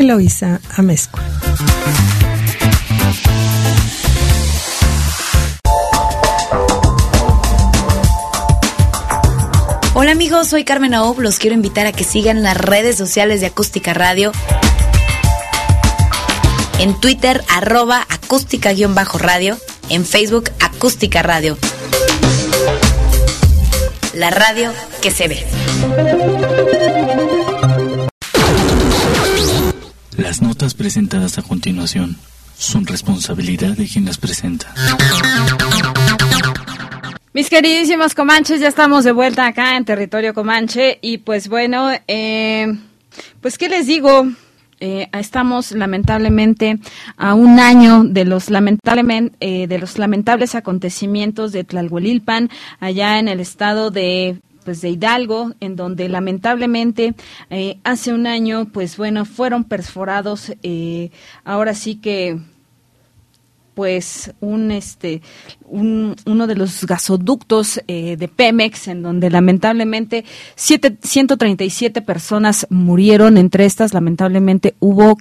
Eloisa 0.00 0.60
Amesco. 0.78 1.20
Hola 9.92 10.12
amigos, 10.12 10.48
soy 10.48 10.64
Carmen 10.64 10.94
Aob, 10.94 11.20
los 11.20 11.38
quiero 11.38 11.54
invitar 11.54 11.86
a 11.86 11.92
que 11.92 12.04
sigan 12.04 12.42
las 12.42 12.56
redes 12.56 12.96
sociales 12.96 13.42
de 13.42 13.48
Acústica 13.48 13.92
Radio. 13.92 14.32
En 16.78 16.98
Twitter, 16.98 17.44
arroba 17.50 18.06
acústica-radio. 18.08 19.58
En 19.90 20.06
Facebook, 20.06 20.50
acústica 20.60 21.20
radio. 21.22 21.58
La 24.14 24.30
radio 24.30 24.72
que 25.02 25.10
se 25.10 25.28
ve. 25.28 25.46
Las 30.30 30.42
notas 30.42 30.74
presentadas 30.74 31.38
a 31.38 31.42
continuación 31.42 32.16
son 32.56 32.86
responsabilidad 32.86 33.76
de 33.76 33.88
quien 33.88 34.04
las 34.04 34.16
presenta. 34.16 34.72
Mis 37.32 37.50
queridísimos 37.50 38.14
comanches, 38.14 38.60
ya 38.60 38.68
estamos 38.68 39.02
de 39.02 39.10
vuelta 39.10 39.48
acá 39.48 39.76
en 39.76 39.84
territorio 39.84 40.32
comanche 40.32 41.00
y 41.02 41.18
pues 41.18 41.48
bueno, 41.48 41.90
eh, 42.06 42.68
pues 43.40 43.58
qué 43.58 43.68
les 43.68 43.88
digo, 43.88 44.24
eh, 44.78 45.08
estamos 45.14 45.72
lamentablemente 45.72 46.78
a 47.16 47.34
un 47.34 47.58
año 47.58 48.04
de 48.04 48.24
los 48.24 48.50
lamentablemente 48.50 49.34
eh, 49.40 49.66
de 49.66 49.78
los 49.80 49.98
lamentables 49.98 50.54
acontecimientos 50.54 51.50
de 51.50 51.64
Tlalhuelilpan 51.64 52.50
allá 52.78 53.18
en 53.18 53.26
el 53.26 53.40
estado 53.40 53.90
de 53.90 54.38
pues 54.70 54.82
de 54.82 54.90
Hidalgo, 54.90 55.52
en 55.58 55.74
donde 55.74 56.08
lamentablemente 56.08 57.14
eh, 57.50 57.80
hace 57.82 58.12
un 58.12 58.28
año, 58.28 58.68
pues 58.72 58.96
bueno, 58.96 59.24
fueron 59.24 59.64
perforados, 59.64 60.52
eh, 60.62 61.10
ahora 61.42 61.74
sí 61.74 61.96
que 61.96 62.38
pues 63.74 64.32
un 64.38 64.70
este 64.70 65.22
un, 65.64 66.14
uno 66.24 66.46
de 66.46 66.54
los 66.54 66.86
gasoductos 66.86 67.80
eh, 67.88 68.16
de 68.16 68.28
Pemex 68.28 68.86
en 68.86 69.02
donde 69.02 69.28
lamentablemente 69.28 70.24
siete, 70.54 70.96
137 71.02 72.00
personas 72.00 72.68
murieron. 72.70 73.38
Entre 73.38 73.64
estas 73.64 73.92
lamentablemente 73.92 74.76
hubo 74.78 75.18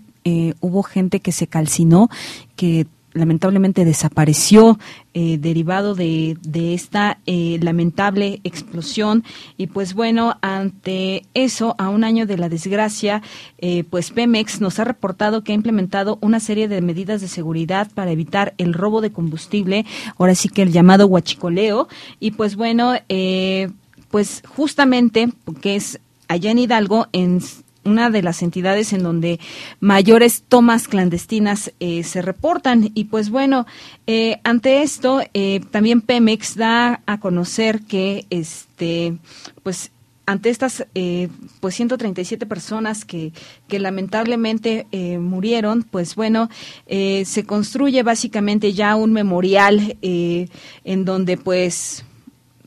hubo 0.59 0.83
gente 0.83 1.21
que 1.21 1.31
se 1.31 1.47
calcinó 1.47 2.07
que 2.55 2.85
lamentablemente 3.13 3.85
desapareció 3.85 4.79
eh, 5.13 5.37
derivado 5.39 5.95
de, 5.95 6.37
de 6.41 6.73
esta 6.73 7.19
eh, 7.25 7.59
lamentable 7.61 8.41
explosión. 8.43 9.23
Y 9.57 9.67
pues 9.67 9.93
bueno 9.93 10.37
ante 10.41 11.25
eso 11.33 11.75
a 11.77 11.89
un 11.89 12.03
año 12.03 12.25
de 12.25 12.37
la 12.37 12.49
desgracia 12.49 13.21
eh, 13.57 13.83
pues 13.83 14.11
Pemex 14.11 14.61
nos 14.61 14.79
ha 14.79 14.83
reportado 14.83 15.43
que 15.43 15.51
ha 15.51 15.55
implementado 15.55 16.17
una 16.21 16.39
serie 16.39 16.67
de 16.67 16.81
medidas 16.81 17.21
de 17.21 17.27
seguridad 17.27 17.91
para 17.93 18.11
evitar 18.11 18.53
el 18.57 18.73
robo 18.73 19.01
de 19.01 19.11
combustible 19.11 19.85
ahora 20.17 20.35
sí 20.35 20.49
que 20.49 20.61
el 20.61 20.71
llamado 20.71 21.07
huachicoleo. 21.07 21.87
Y 22.19 22.31
pues 22.31 22.55
bueno 22.55 22.93
pues 24.09 24.41
justamente 24.47 25.29
porque 25.45 25.75
es 25.75 25.99
allá 26.27 26.51
en 26.51 26.59
Hidalgo 26.59 27.07
en 27.11 27.41
una 27.83 28.09
de 28.09 28.21
las 28.21 28.41
entidades 28.41 28.93
en 28.93 29.03
donde 29.03 29.39
mayores 29.79 30.43
tomas 30.47 30.87
clandestinas 30.87 31.73
eh, 31.79 32.03
se 32.03 32.21
reportan. 32.21 32.91
Y 32.93 33.05
pues 33.05 33.29
bueno, 33.29 33.65
eh, 34.07 34.39
ante 34.43 34.81
esto, 34.81 35.21
eh, 35.33 35.61
también 35.71 36.01
Pemex 36.01 36.55
da 36.55 37.01
a 37.05 37.19
conocer 37.19 37.81
que 37.81 38.25
este, 38.29 39.17
pues 39.63 39.91
ante 40.25 40.51
estas 40.51 40.85
pues 41.59 41.73
137 41.73 42.45
personas 42.45 43.03
que, 43.03 43.33
que 43.67 43.79
lamentablemente 43.79 44.85
murieron, 45.19 45.81
pues 45.81 46.13
bueno, 46.13 46.51
se 46.87 47.43
construye 47.47 48.03
básicamente 48.03 48.73
ya 48.73 48.95
un 48.95 49.11
memorial 49.11 49.97
en 50.03 51.05
donde 51.05 51.35
pues 51.37 52.05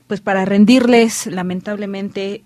pues 0.09 0.21
para 0.21 0.45
rendirles 0.45 1.29
lamentablemente 1.29 2.43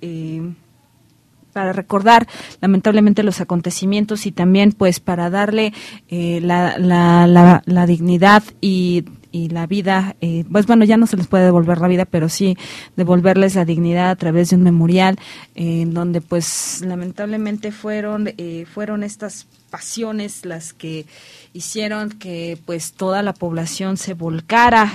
para 1.56 1.72
recordar 1.72 2.28
lamentablemente 2.60 3.22
los 3.22 3.40
acontecimientos 3.40 4.26
y 4.26 4.30
también 4.30 4.72
pues 4.72 5.00
para 5.00 5.30
darle 5.30 5.72
eh, 6.06 6.40
la, 6.42 6.76
la, 6.76 7.62
la, 7.64 7.86
dignidad 7.86 8.42
y, 8.60 9.06
y 9.32 9.48
la 9.48 9.66
vida, 9.66 10.16
eh, 10.20 10.44
pues 10.52 10.66
bueno, 10.66 10.84
ya 10.84 10.98
no 10.98 11.06
se 11.06 11.16
les 11.16 11.28
puede 11.28 11.46
devolver 11.46 11.78
la 11.80 11.88
vida, 11.88 12.04
pero 12.04 12.28
sí 12.28 12.58
devolverles 12.94 13.54
la 13.54 13.64
dignidad 13.64 14.10
a 14.10 14.16
través 14.16 14.50
de 14.50 14.56
un 14.56 14.64
memorial 14.64 15.18
en 15.54 15.94
donde 15.94 16.20
pues 16.20 16.82
lamentablemente 16.84 17.72
fueron, 17.72 18.34
eh, 18.36 18.66
fueron 18.70 19.02
estas 19.02 19.46
pasiones 19.70 20.44
las 20.44 20.74
que 20.74 21.06
hicieron 21.54 22.10
que 22.10 22.58
pues 22.66 22.92
toda 22.92 23.22
la 23.22 23.32
población 23.32 23.96
se 23.96 24.12
volcara 24.12 24.92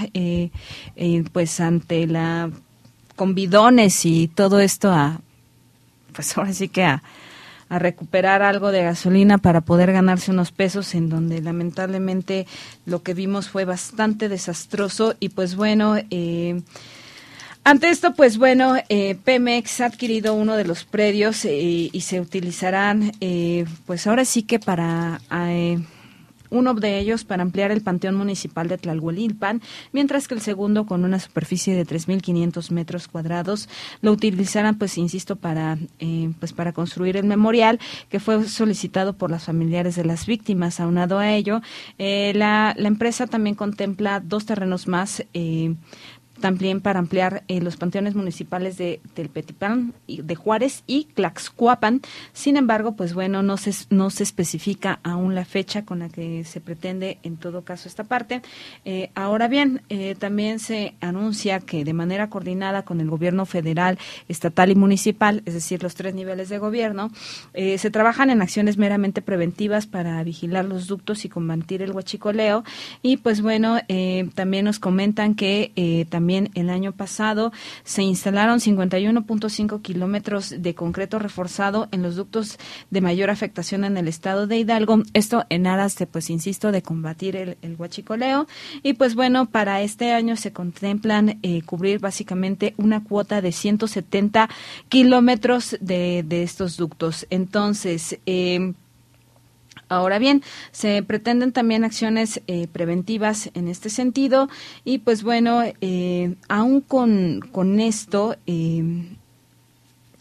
pues 1.34 1.59
ante 1.59 2.05
la 2.05 2.51
con 3.16 3.34
bidones 3.34 4.05
y 4.05 4.28
todo 4.28 4.59
esto 4.59 4.91
a 4.91 5.22
pues 6.14 6.38
ahora 6.38 6.53
sí 6.53 6.68
que 6.68 6.84
a, 6.84 7.03
recuperar 7.70 8.41
algo 8.41 8.74
de 8.74 8.84
gasolina 8.84 9.38
para 9.38 9.62
poder 9.62 9.93
ganarse 9.93 10.30
unos 10.30 10.51
pesos 10.51 10.93
en 10.93 11.07
donde 11.07 11.41
lamentablemente 11.41 12.45
lo 12.86 13.01
que 13.01 13.14
vimos 13.14 13.47
fue 13.47 13.64
bastante 13.64 14.28
desastroso. 14.28 15.16
Y 15.22 15.30
pues 15.30 15.55
bueno 15.55 15.95
eh, 16.09 16.64
ante 17.64 17.89
esto, 17.89 18.14
pues 18.14 18.38
bueno, 18.38 18.76
eh, 18.89 19.16
Pemex 19.24 19.80
ha 19.80 19.86
adquirido 19.86 20.34
uno 20.34 20.57
de 20.57 20.66
los 20.66 20.84
predios 20.84 21.45
eh, 21.45 21.89
y 21.93 22.01
se 22.01 22.20
utilizarán, 22.20 23.14
pues 23.86 24.05
ahora 24.05 24.26
sí 24.26 24.43
que 24.43 24.59
para 24.59 25.22
uno 26.51 26.75
de 26.75 26.99
ellos 26.99 27.23
para 27.25 27.41
ampliar 27.41 27.71
el 27.71 27.81
Panteón 27.81 28.15
Municipal 28.15 28.67
de 28.67 28.77
Tlalhuelilpan, 28.77 29.61
mientras 29.91 30.27
que 30.27 30.35
el 30.35 30.41
segundo, 30.41 30.85
con 30.85 31.03
una 31.03 31.19
superficie 31.19 31.75
de 31.75 31.85
3.500 31.85 32.69
metros 32.71 33.07
cuadrados, 33.07 33.69
lo 34.01 34.11
utilizarán, 34.11 34.77
pues 34.77 34.97
insisto, 34.97 35.35
para, 35.37 35.77
eh, 35.99 36.31
pues 36.39 36.53
para 36.53 36.73
construir 36.73 37.17
el 37.17 37.25
memorial 37.25 37.79
que 38.09 38.19
fue 38.19 38.43
solicitado 38.47 39.13
por 39.13 39.31
las 39.31 39.45
familiares 39.45 39.95
de 39.95 40.05
las 40.05 40.25
víctimas. 40.25 40.79
Aunado 40.79 41.17
a 41.17 41.31
ello, 41.31 41.61
eh, 41.97 42.33
la, 42.35 42.75
la, 42.77 42.87
empresa 42.87 43.25
también 43.25 43.55
contempla 43.55 44.19
dos 44.19 44.45
terrenos 44.45 44.87
más. 44.87 45.23
También 46.41 46.81
para 46.81 46.99
ampliar 46.99 47.43
eh, 47.47 47.61
los 47.61 47.77
panteones 47.77 48.15
municipales 48.15 48.75
de 48.77 48.99
Telpetipán, 49.13 49.93
de 50.07 50.35
Juárez 50.35 50.83
y 50.87 51.05
Tlaxcuapan. 51.13 52.01
Sin 52.33 52.57
embargo, 52.57 52.95
pues 52.95 53.13
bueno, 53.13 53.43
no 53.43 53.57
se, 53.57 53.71
no 53.91 54.09
se 54.09 54.23
especifica 54.23 54.99
aún 55.03 55.35
la 55.35 55.45
fecha 55.45 55.85
con 55.85 55.99
la 55.99 56.09
que 56.09 56.43
se 56.43 56.59
pretende 56.59 57.19
en 57.21 57.37
todo 57.37 57.61
caso 57.61 57.87
esta 57.87 58.03
parte. 58.03 58.41
Eh, 58.85 59.11
ahora 59.13 59.47
bien, 59.47 59.83
eh, 59.89 60.15
también 60.17 60.57
se 60.57 60.95
anuncia 60.99 61.59
que 61.59 61.85
de 61.85 61.93
manera 61.93 62.29
coordinada 62.29 62.81
con 62.81 62.99
el 63.01 63.09
gobierno 63.09 63.45
federal, 63.45 63.99
estatal 64.27 64.71
y 64.71 64.75
municipal, 64.75 65.43
es 65.45 65.53
decir, 65.53 65.83
los 65.83 65.93
tres 65.93 66.15
niveles 66.15 66.49
de 66.49 66.57
gobierno, 66.57 67.11
se 67.53 67.91
trabajan 67.91 68.29
en 68.29 68.41
acciones 68.41 68.77
meramente 68.77 69.21
preventivas 69.21 69.85
para 69.85 70.23
vigilar 70.23 70.65
los 70.65 70.87
ductos 70.87 71.23
y 71.25 71.29
combatir 71.29 71.81
el 71.81 71.91
huachicoleo. 71.91 72.63
Y 73.03 73.17
pues 73.17 73.41
bueno, 73.41 73.79
también 74.33 74.65
nos 74.65 74.79
comentan 74.79 75.35
que 75.35 76.07
también 76.09 76.30
el 76.32 76.69
año 76.69 76.91
pasado 76.91 77.51
se 77.84 78.03
instalaron 78.03 78.59
51.5 78.59 79.82
kilómetros 79.82 80.55
de 80.57 80.75
concreto 80.75 81.19
reforzado 81.19 81.88
en 81.91 82.01
los 82.03 82.15
ductos 82.15 82.57
de 82.89 83.01
mayor 83.01 83.29
afectación 83.29 83.84
en 83.84 83.97
el 83.97 84.07
estado 84.07 84.47
de 84.47 84.57
Hidalgo. 84.57 85.03
Esto 85.13 85.45
en 85.49 85.67
aras 85.67 85.97
de, 85.97 86.07
pues, 86.07 86.29
insisto, 86.29 86.71
de 86.71 86.82
combatir 86.82 87.36
el, 87.36 87.57
el 87.61 87.75
huachicoleo. 87.75 88.47
Y 88.84 88.93
pues 88.93 89.15
bueno, 89.15 89.45
para 89.45 89.82
este 89.82 90.11
año 90.13 90.36
se 90.36 90.53
contemplan 90.53 91.39
eh, 91.43 91.61
cubrir 91.63 91.99
básicamente 91.99 92.73
una 92.77 93.03
cuota 93.03 93.41
de 93.41 93.51
170 93.51 94.49
kilómetros 94.89 95.77
de, 95.79 96.25
estos 96.43 96.77
ductos. 96.77 97.27
Entonces, 97.29 98.19
eh, 98.25 98.73
Ahora 99.91 100.19
bien, 100.19 100.41
se 100.71 101.03
pretenden 101.03 101.51
también 101.51 101.83
acciones 101.83 102.41
eh, 102.47 102.69
preventivas 102.71 103.51
en 103.55 103.67
este 103.67 103.89
sentido. 103.89 104.47
Y 104.85 104.99
pues 104.99 105.21
bueno, 105.21 105.63
eh, 105.81 106.35
aún 106.47 106.79
con, 106.79 107.41
con 107.51 107.77
esto, 107.81 108.37
eh, 108.47 109.09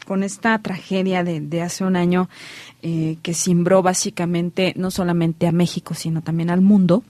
con 0.05 0.23
esta 0.23 0.59
tragedia 0.59 1.23
de, 1.23 1.61
hace 1.61 1.85
un 1.85 1.95
año 1.95 2.27
que 2.81 3.33
cimbró 3.33 3.81
básicamente 3.81 4.73
no 4.75 4.91
solamente 4.91 5.47
a 5.47 5.53
México, 5.53 5.93
sino 5.93 6.21
también 6.21 6.49
al 6.49 6.59
mundo, 6.59 7.05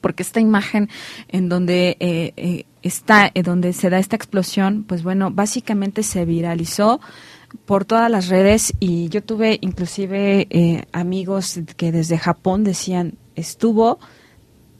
porque 0.00 0.24
esta 0.24 0.40
imagen 0.40 0.88
en 1.28 1.48
donde 1.48 2.64
está, 2.82 3.30
donde 3.44 3.74
se 3.74 3.90
da 3.90 4.00
esta 4.00 4.16
explosión, 4.16 4.82
pues 4.82 5.04
bueno, 5.04 5.30
básicamente 5.30 6.02
se 6.02 6.24
viralizó 6.24 7.00
por 7.64 7.84
todas 7.84 8.10
las 8.10 8.28
redes 8.28 8.74
y 8.80 9.08
yo 9.08 9.22
tuve 9.22 9.58
inclusive 9.60 10.46
eh, 10.50 10.84
amigos 10.92 11.60
que 11.76 11.92
desde 11.92 12.18
Japón 12.18 12.64
decían 12.64 13.14
estuvo 13.34 13.98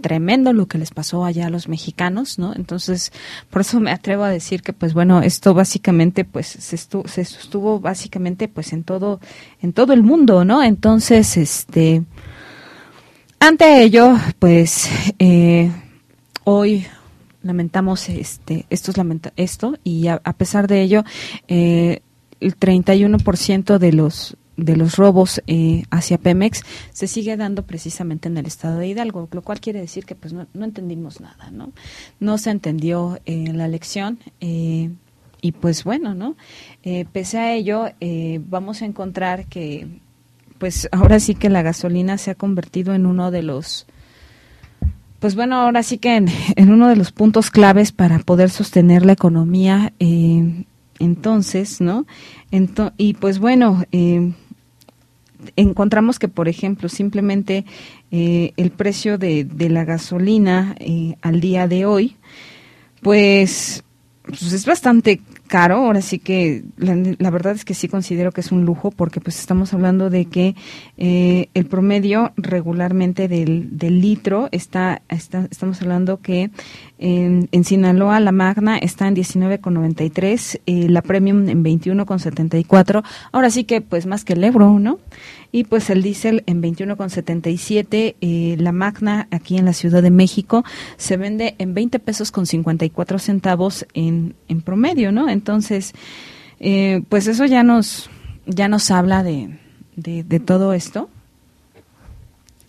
tremendo 0.00 0.52
lo 0.52 0.66
que 0.66 0.76
les 0.76 0.90
pasó 0.90 1.24
allá 1.24 1.46
a 1.46 1.50
los 1.50 1.68
mexicanos, 1.68 2.38
¿no? 2.38 2.52
Entonces, 2.54 3.12
por 3.48 3.62
eso 3.62 3.80
me 3.80 3.90
atrevo 3.90 4.24
a 4.24 4.28
decir 4.28 4.62
que, 4.62 4.72
pues 4.72 4.92
bueno, 4.92 5.22
esto 5.22 5.54
básicamente, 5.54 6.26
pues, 6.26 6.46
se 6.46 6.76
estuvo, 6.76 7.08
se 7.08 7.24
sostuvo 7.24 7.80
básicamente, 7.80 8.48
pues, 8.48 8.72
en 8.74 8.84
todo, 8.84 9.20
en 9.62 9.72
todo 9.72 9.94
el 9.94 10.02
mundo, 10.02 10.44
¿no? 10.44 10.62
Entonces, 10.62 11.38
este, 11.38 12.02
ante 13.40 13.82
ello, 13.82 14.14
pues, 14.38 14.90
eh, 15.18 15.70
hoy 16.44 16.86
lamentamos, 17.42 18.08
este, 18.08 18.66
esto 18.70 18.90
es 18.90 18.96
lamenta 18.96 19.32
esto 19.36 19.78
y 19.84 20.08
a, 20.08 20.20
a 20.24 20.32
pesar 20.34 20.66
de 20.66 20.82
ello, 20.82 21.04
eh, 21.48 22.02
el 22.40 22.58
31% 22.58 23.78
de 23.78 23.92
los 23.92 24.36
de 24.56 24.76
los 24.76 24.96
robos 24.96 25.42
eh, 25.46 25.84
hacia 25.90 26.18
Pemex 26.18 26.62
se 26.92 27.06
sigue 27.06 27.36
dando 27.36 27.64
precisamente 27.64 28.28
en 28.28 28.36
el 28.36 28.46
estado 28.46 28.78
de 28.78 28.88
Hidalgo, 28.88 29.28
lo 29.32 29.42
cual 29.42 29.60
quiere 29.60 29.80
decir 29.80 30.04
que 30.04 30.14
pues 30.14 30.32
no, 30.32 30.46
entendimos 30.54 31.20
nada, 31.20 31.50
¿no? 31.50 31.72
No 32.20 32.38
se 32.38 32.50
entendió 32.50 33.18
eh, 33.26 33.52
la 33.52 33.68
lección 33.68 34.18
eh, 34.40 34.90
y 35.40 35.52
pues 35.52 35.84
bueno, 35.84 36.14
¿no? 36.14 36.36
pese 37.12 37.38
a 37.38 37.52
ello 37.52 37.90
vamos 38.48 38.80
a 38.80 38.86
encontrar 38.86 39.44
que 39.44 39.86
pues 40.56 40.88
ahora 40.90 41.20
sí 41.20 41.34
que 41.34 41.50
la 41.50 41.60
gasolina 41.60 42.16
se 42.16 42.30
ha 42.30 42.34
convertido 42.34 42.94
en 42.94 43.04
uno 43.04 43.30
de 43.30 43.42
los 43.42 43.86
pues 45.20 45.34
bueno, 45.34 45.56
ahora 45.56 45.82
sí 45.82 45.98
que 45.98 46.16
en, 46.16 46.28
en 46.56 46.70
uno 46.70 46.88
de 46.88 46.96
los 46.96 47.12
puntos 47.12 47.50
claves 47.50 47.92
para 47.92 48.20
poder 48.20 48.48
sostener 48.48 49.04
la 49.04 49.12
economía 49.12 49.92
entonces, 51.04 51.80
¿no? 51.80 52.06
y 52.96 53.14
pues 53.14 53.38
bueno, 53.38 53.84
eh, 53.92 54.32
encontramos 55.56 56.18
que, 56.18 56.28
por 56.28 56.48
ejemplo, 56.48 56.88
simplemente 56.88 57.64
eh, 58.10 58.52
el 58.56 58.70
precio 58.70 59.18
de, 59.18 59.44
de 59.44 59.68
la 59.68 59.84
gasolina 59.84 60.74
eh, 60.78 61.16
al 61.22 61.40
día 61.40 61.66
de 61.68 61.84
hoy, 61.84 62.16
pues, 63.02 63.84
pues 64.26 64.52
es 64.52 64.66
bastante 64.66 65.20
caro, 65.46 65.76
ahora 65.76 66.00
sí 66.00 66.18
que 66.18 66.64
la, 66.76 67.30
verdad 67.30 67.54
es 67.54 67.64
que 67.64 67.74
sí 67.74 67.88
considero 67.88 68.32
que 68.32 68.40
es 68.40 68.50
un 68.50 68.64
lujo 68.64 68.90
porque 68.90 69.20
pues 69.20 69.38
estamos 69.38 69.74
hablando 69.74 70.10
de 70.10 70.24
que 70.24 70.54
eh, 70.96 71.48
el 71.54 71.66
promedio 71.66 72.32
regularmente 72.36 73.28
del, 73.28 73.70
litro 73.78 74.48
está, 74.52 75.02
está, 75.08 75.46
estamos 75.50 75.80
hablando 75.82 76.20
que 76.20 76.50
en, 76.98 77.48
en, 77.52 77.64
Sinaloa 77.64 78.20
la 78.20 78.32
Magna 78.32 78.78
está 78.78 79.06
en 79.06 79.16
19,93, 79.16 80.60
eh, 80.66 80.88
la 80.88 81.02
Premium 81.02 81.48
en 81.48 81.62
21,74, 81.62 83.04
ahora 83.32 83.50
sí 83.50 83.64
que 83.64 83.80
pues 83.80 84.06
más 84.06 84.24
que 84.24 84.32
el 84.32 84.44
euro, 84.44 84.78
¿no? 84.78 84.98
Y 85.54 85.62
pues 85.62 85.88
el 85.88 86.02
diésel 86.02 86.42
en 86.46 86.60
21,77. 86.60 88.16
Eh, 88.20 88.56
la 88.58 88.72
Magna 88.72 89.28
aquí 89.30 89.56
en 89.56 89.64
la 89.64 89.72
Ciudad 89.72 90.02
de 90.02 90.10
México 90.10 90.64
se 90.96 91.16
vende 91.16 91.54
en 91.58 91.74
20 91.74 92.00
pesos 92.00 92.32
con 92.32 92.44
54 92.44 93.20
centavos 93.20 93.86
en, 93.94 94.34
en 94.48 94.62
promedio, 94.62 95.12
¿no? 95.12 95.28
Entonces, 95.28 95.92
eh, 96.58 97.04
pues 97.08 97.28
eso 97.28 97.44
ya 97.44 97.62
nos, 97.62 98.10
ya 98.46 98.66
nos 98.66 98.90
habla 98.90 99.22
de, 99.22 99.56
de, 99.94 100.40
todo 100.40 100.72
esto, 100.72 101.08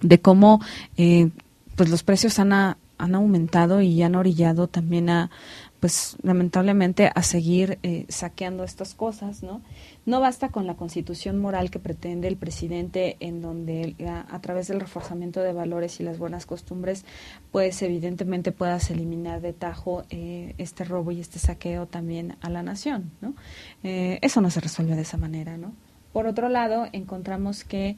de 0.01 0.21
cómo 0.21 0.61
eh, 0.95 1.29
pues 1.75 1.89
los 1.89 2.03
precios 2.03 2.37
han, 2.37 2.53
han 2.53 3.15
aumentado 3.15 3.81
y 3.81 4.03
han 4.03 4.13
orillado 4.13 4.67
también 4.67 5.09
a 5.09 5.31
pues 5.85 6.17
lamentablemente 6.23 7.11
a 7.13 7.21
seguir 7.21 7.77
eh, 7.83 8.07
saqueando 8.09 8.63
estas 8.63 8.95
cosas, 8.95 9.43
¿no? 9.43 9.61
No 10.07 10.19
basta 10.19 10.49
con 10.49 10.65
la 10.65 10.73
constitución 10.73 11.37
moral 11.37 11.69
que 11.69 11.77
pretende 11.77 12.27
el 12.27 12.37
presidente, 12.37 13.17
en 13.19 13.39
donde 13.39 13.93
a, 14.07 14.41
través 14.41 14.67
del 14.67 14.79
reforzamiento 14.79 15.41
de 15.41 15.53
valores 15.53 15.99
y 15.99 16.03
las 16.03 16.17
buenas 16.17 16.47
costumbres, 16.47 17.05
pues 17.51 17.83
evidentemente 17.83 18.51
puedas 18.51 18.89
eliminar 18.89 19.41
de 19.41 19.53
tajo 19.53 20.05
eh, 20.09 20.55
este 20.57 20.85
robo 20.85 21.11
y 21.11 21.19
este 21.19 21.37
saqueo 21.37 21.85
también 21.85 22.35
a 22.41 22.49
la 22.49 22.63
nación, 22.63 23.11
¿no? 23.21 23.35
Eh, 23.83 24.17
eso 24.23 24.41
no 24.41 24.49
se 24.49 24.61
resuelve 24.61 24.95
de 24.95 25.03
esa 25.03 25.17
manera, 25.17 25.55
¿no? 25.55 25.71
Por 26.13 26.25
otro 26.25 26.49
lado, 26.49 26.87
encontramos 26.93 27.63
que, 27.63 27.95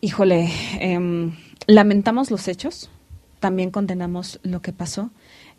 híjole, 0.00 0.48
em, 0.80 1.36
lamentamos 1.66 2.30
los 2.30 2.48
hechos, 2.48 2.88
también 3.38 3.70
condenamos 3.70 4.40
lo 4.42 4.62
que 4.62 4.72
pasó 4.72 5.10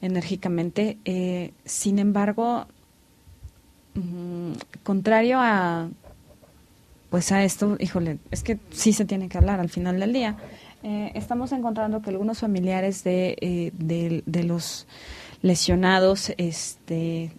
enérgicamente, 0.03 0.97
eh, 1.05 1.53
sin 1.65 1.97
embargo, 1.97 2.67
Mm, 3.95 4.53
contrario 4.81 5.37
a 5.39 5.89
pues 7.09 7.31
a 7.31 7.43
esto, 7.43 7.77
híjole, 7.79 8.17
es 8.31 8.41
que 8.41 8.57
sí 8.71 8.91
se 8.91 9.05
tiene 9.05 9.29
que 9.29 9.37
hablar 9.37 9.59
al 9.59 9.69
final 9.69 9.99
del 9.99 10.13
día. 10.13 10.35
Eh, 10.81 11.11
estamos 11.13 11.51
encontrando 11.51 12.01
que 12.01 12.09
algunos 12.09 12.39
familiares 12.39 13.03
de, 13.03 13.37
eh, 13.39 13.71
de, 14.25 14.43
los 14.43 14.87
lesionados, 15.43 16.33
este, 16.37 17.31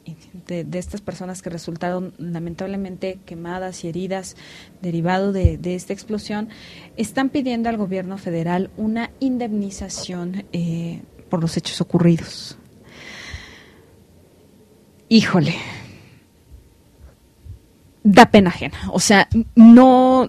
de, 0.46 0.78
estas 0.78 1.00
personas 1.00 1.42
que 1.42 1.50
resultaron 1.50 2.14
lamentablemente 2.18 3.18
quemadas 3.26 3.82
y 3.82 3.88
heridas 3.88 4.36
derivado 4.80 5.32
de, 5.32 5.58
de 5.58 5.74
esta 5.74 5.92
explosión, 5.92 6.50
están 6.96 7.28
pidiendo 7.28 7.68
al 7.68 7.76
gobierno 7.76 8.16
federal 8.16 8.70
una 8.76 9.10
indemnización 9.18 10.44
por 11.34 11.40
los 11.40 11.56
hechos 11.56 11.80
ocurridos. 11.80 12.56
Híjole, 15.08 15.56
da 18.04 18.26
pena 18.26 18.50
ajena. 18.50 18.78
O 18.92 19.00
sea, 19.00 19.28
no, 19.56 20.28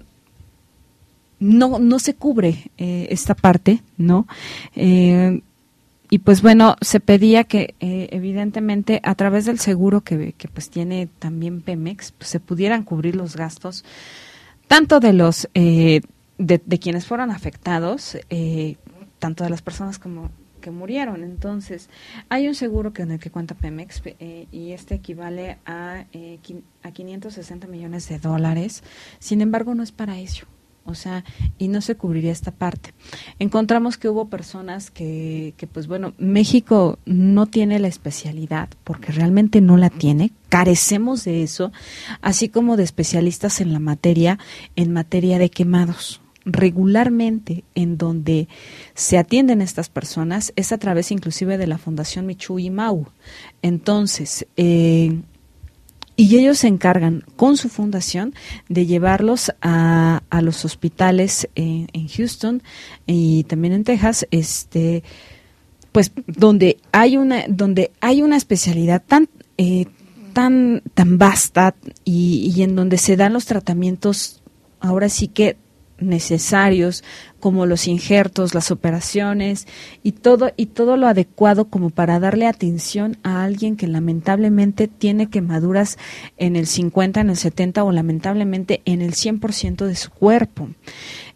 no, 1.40 1.78
no 1.78 2.00
se 2.00 2.16
cubre 2.16 2.72
eh, 2.80 3.06
esta 3.12 3.36
parte, 3.36 3.84
¿no? 3.98 4.26
Eh, 4.76 5.44
y 6.10 6.18
pues 6.18 6.42
bueno, 6.42 6.76
se 6.82 7.00
pedía 7.00 7.44
que 7.44 7.76
eh, 7.80 8.08
evidentemente 8.10 9.00
a 9.04 9.14
través 9.14 9.46
del 9.46 9.60
seguro 9.60 10.02
que, 10.02 10.34
que 10.34 10.48
pues 10.48 10.72
tiene 10.72 11.08
también 11.20 11.62
Pemex, 11.62 12.14
pues, 12.14 12.32
se 12.32 12.40
pudieran 12.40 12.82
cubrir 12.82 13.16
los 13.16 13.36
gastos 13.36 13.86
tanto 14.68 15.00
de 15.00 15.14
los 15.14 15.48
de, 15.54 16.02
de, 16.40 16.80
quienes 16.80 17.06
fueron 17.06 17.30
afectados, 17.30 18.18
tanto 19.20 19.44
de 19.44 19.52
las 19.52 19.62
personas 19.62 20.00
como 20.00 20.32
que 20.66 20.72
murieron. 20.72 21.24
Entonces, 21.24 21.92
hay 22.28 22.48
un 22.48 22.56
seguro 22.56 22.92
que 22.92 23.04
en 23.04 23.12
el 23.12 23.20
que 23.20 23.30
cuenta 23.30 23.54
Pemex 23.54 24.02
eh, 24.04 24.48
y 24.52 24.72
este 24.72 24.96
equivale 24.96 25.60
a, 25.64 26.06
eh, 26.12 26.40
a 26.82 26.90
560 26.90 27.68
millones 27.68 28.10
de 28.10 28.18
dólares. 28.18 28.84
Sin 29.20 29.42
embargo, 29.42 29.76
no 29.76 29.84
es 29.84 29.92
para 29.92 30.18
eso. 30.18 30.48
O 30.84 30.96
sea, 30.96 31.24
y 31.60 31.68
no 31.68 31.82
se 31.82 31.98
cubriría 31.98 32.32
esta 32.32 32.50
parte. 32.50 32.96
Encontramos 33.38 33.98
que 33.98 34.10
hubo 34.10 34.28
personas 34.28 34.90
que, 34.90 35.54
que, 35.58 35.68
pues 35.68 35.86
bueno, 35.86 36.14
México 36.18 36.98
no 37.06 37.46
tiene 37.46 37.78
la 37.78 37.88
especialidad, 37.88 38.70
porque 38.84 39.12
realmente 39.12 39.62
no 39.62 39.78
la 39.78 39.92
tiene, 39.92 40.32
carecemos 40.50 41.26
de 41.26 41.44
eso, 41.44 41.72
así 42.22 42.50
como 42.50 42.76
de 42.76 42.84
especialistas 42.84 43.62
en 43.62 43.72
la 43.72 43.80
materia, 43.80 44.40
en 44.76 44.94
materia 44.94 45.38
de 45.38 45.50
quemados 45.50 46.22
regularmente 46.46 47.64
en 47.74 47.98
donde 47.98 48.48
se 48.94 49.18
atienden 49.18 49.62
estas 49.62 49.90
personas 49.90 50.54
es 50.56 50.72
a 50.72 50.78
través 50.78 51.12
inclusive 51.12 51.58
de 51.58 51.68
la 51.68 51.78
Fundación 51.78 52.26
Michu 52.26 52.60
y 52.60 52.70
Mau. 52.70 53.08
Entonces, 53.62 54.46
eh, 54.56 55.22
y 56.18 56.38
ellos 56.38 56.60
se 56.60 56.68
encargan 56.68 57.26
con 57.36 57.58
su 57.58 57.68
fundación 57.68 58.34
de 58.70 58.86
llevarlos 58.86 59.52
a, 59.62 60.22
a 60.30 60.42
los 60.42 60.64
hospitales 60.64 61.50
en, 61.56 61.88
en, 61.92 62.08
Houston 62.08 62.64
y 63.06 63.44
también 63.44 63.74
en 63.74 63.84
Texas, 63.84 64.26
este, 64.32 65.04
pues 65.92 66.12
donde 66.26 66.78
hay 66.94 67.18
una, 67.18 67.44
donde 67.50 67.92
hay 68.00 68.22
una 68.22 68.38
especialidad 68.38 69.04
tan, 69.06 69.28
eh, 69.58 69.88
tan, 70.32 70.84
tan 70.94 71.18
vasta 71.18 71.76
y, 72.06 72.54
y 72.56 72.64
en 72.64 72.78
donde 72.78 72.98
se 72.98 73.18
dan 73.18 73.34
los 73.34 73.46
tratamientos 73.46 74.42
ahora 74.80 75.10
sí 75.10 75.28
que 75.28 75.58
necesarios 76.00 77.04
como 77.40 77.66
los 77.66 77.88
injertos, 77.88 78.54
las 78.54 78.72
operaciones 78.72 79.68
y 80.04 80.14
todo 80.14 80.52
y 80.58 80.68
todo 80.68 80.98
lo 80.98 81.08
adecuado 81.08 81.66
como 81.66 81.90
para 81.90 82.20
darle 82.20 82.48
atención 82.48 83.18
a 83.24 83.44
alguien 83.44 83.78
que 83.78 83.88
lamentablemente 83.88 84.88
tiene 84.88 85.30
quemaduras 85.30 85.98
en 86.38 86.56
el 86.56 86.68
50, 86.68 87.22
en 87.22 87.30
el 87.30 87.38
70 87.38 87.84
o 87.84 87.92
lamentablemente 87.92 88.82
en 88.86 89.02
el 89.02 89.14
100% 89.14 89.86
de 89.86 89.96
su 89.96 90.12
cuerpo. 90.12 90.70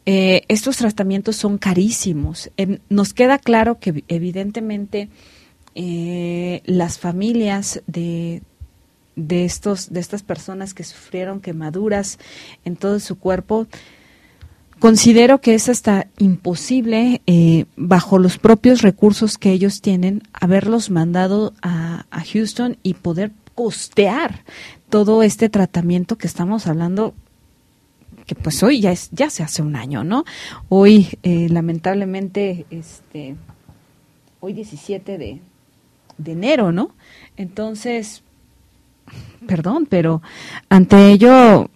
Eh, 0.05 0.43
estos 0.47 0.77
tratamientos 0.77 1.35
son 1.35 1.57
carísimos. 1.57 2.49
Eh, 2.57 2.79
nos 2.89 3.13
queda 3.13 3.37
claro 3.37 3.79
que 3.79 4.03
evidentemente 4.07 5.09
eh, 5.75 6.61
las 6.65 6.97
familias 6.97 7.83
de, 7.85 8.41
de 9.15 9.45
estos 9.45 9.93
de 9.93 9.99
estas 9.99 10.23
personas 10.23 10.73
que 10.73 10.83
sufrieron 10.83 11.41
quemaduras 11.41 12.17
en 12.65 12.75
todo 12.75 12.99
su 12.99 13.19
cuerpo 13.19 13.67
Considero 14.79 15.41
que 15.41 15.55
es 15.55 15.67
hasta 15.67 16.07
imposible, 16.17 17.21
eh, 17.27 17.65
bajo 17.75 18.17
los 18.17 18.37
propios 18.37 18.81
recursos 18.81 19.37
que 19.37 19.51
ellos 19.51 19.81
tienen, 19.81 20.23
haberlos 20.31 20.89
mandado 20.89 21.53
a, 21.61 22.05
Houston 22.33 22.77
y 22.83 22.95
poder 22.95 23.31
costear 23.55 24.43
todo 24.89 25.23
este 25.23 25.49
tratamiento 25.49 26.17
que 26.17 26.27
estamos 26.27 26.67
hablando 26.67 27.13
que 28.25 28.35
pues 28.35 28.61
hoy 28.61 28.81
ya 28.81 28.91
es 28.91 29.09
ya 29.11 29.29
se 29.29 29.41
hace 29.41 29.61
un 29.61 29.75
año, 29.75 30.03
¿no? 30.03 30.23
Hoy 30.67 31.17
eh, 31.23 31.47
lamentablemente 31.49 32.65
este 32.69 33.35
hoy 34.39 34.53
17 34.53 35.17
de, 35.17 35.41
de 36.17 36.31
enero, 36.31 36.71
¿no? 36.71 36.91
Entonces, 37.37 38.21
perdón, 39.47 39.87
pero 39.89 40.21
ante 40.69 41.11
ello 41.11 41.69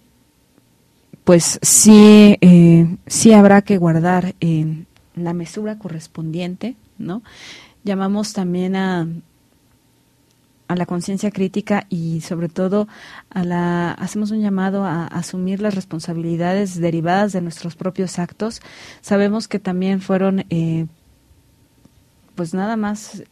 pues 1.23 1.59
sí, 1.61 2.37
eh, 2.41 2.97
sí 3.07 3.33
habrá 3.33 3.61
que 3.61 3.77
guardar 3.77 4.35
eh, 4.41 4.85
la 5.15 5.33
mesura 5.33 5.79
correspondiente, 5.79 6.75
¿no? 6.97 7.23
Llamamos 7.83 8.33
también 8.33 8.75
a, 8.75 9.07
a 10.67 10.75
la 10.75 10.85
conciencia 10.85 11.31
crítica 11.31 11.85
y 11.89 12.21
sobre 12.21 12.49
todo 12.49 12.87
a 13.29 13.43
la 13.43 13.91
hacemos 13.91 14.31
un 14.31 14.41
llamado 14.41 14.85
a, 14.85 15.07
asumir 15.07 15.61
las 15.61 15.75
responsabilidades 15.75 16.79
derivadas 16.79 17.31
de 17.31 17.41
nuestros 17.41 17.75
propios 17.75 18.19
actos. 18.19 18.61
Sabemos 19.01 19.47
que 19.47 19.59
también 19.59 20.01
fueron, 20.01 20.45
eh, 20.49 20.87
pues 22.35 22.53
nada 22.53 22.75
más 22.75 23.23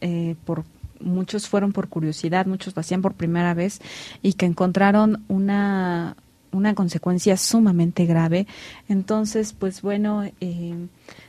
por 0.44 0.64
muchos 1.00 1.48
fueron 1.48 1.72
por 1.72 1.88
curiosidad, 1.88 2.46
muchos 2.46 2.74
lo 2.76 2.80
hacían 2.80 3.02
por 3.02 3.14
primera 3.14 3.54
vez 3.54 3.80
y 4.22 4.34
que 4.34 4.46
encontraron 4.46 5.24
una 5.28 6.16
una 6.52 6.74
consecuencia 6.74 7.36
sumamente 7.36 8.06
grave. 8.06 8.46
Entonces, 8.88 9.54
pues 9.58 9.82
bueno, 9.82 10.24
eh, 10.40 10.74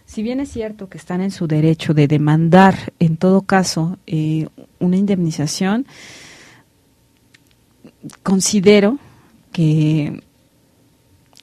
si 0.05 0.21
bien 0.21 0.39
es 0.39 0.51
cierto 0.51 0.89
que 0.89 0.97
están 0.97 1.21
en 1.21 1.31
su 1.31 1.47
derecho 1.47 1.93
de 1.93 2.07
demandar, 2.07 2.93
en 2.99 3.17
todo 3.17 3.41
caso, 3.41 3.97
eh, 4.05 4.47
una 4.79 4.97
indemnización, 4.97 5.87
considero 8.21 8.99
que 9.51 10.21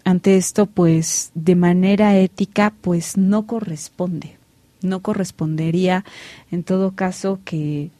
ante 0.05 0.37
esto, 0.37 0.67
pues 0.67 1.31
de 1.35 1.55
manera 1.55 2.17
ética, 2.17 2.75
pues 2.81 3.17
no 3.17 3.47
corresponde. 3.47 4.39
No 4.83 5.01
correspondería, 5.01 6.05
en 6.51 6.65
todo 6.65 6.93
caso, 6.93 7.39
que, 7.45 7.91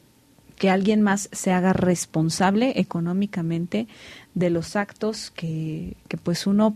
que 0.57 0.69
alguien 0.69 1.01
más 1.01 1.29
se 1.31 1.51
haga 1.51 1.73
responsable 1.73 2.79
económicamente 2.79 3.87
de 4.33 4.49
los 4.49 4.75
actos 4.75 5.31
que, 5.31 5.95
que 6.07 6.17
pues 6.17 6.47
uno, 6.47 6.75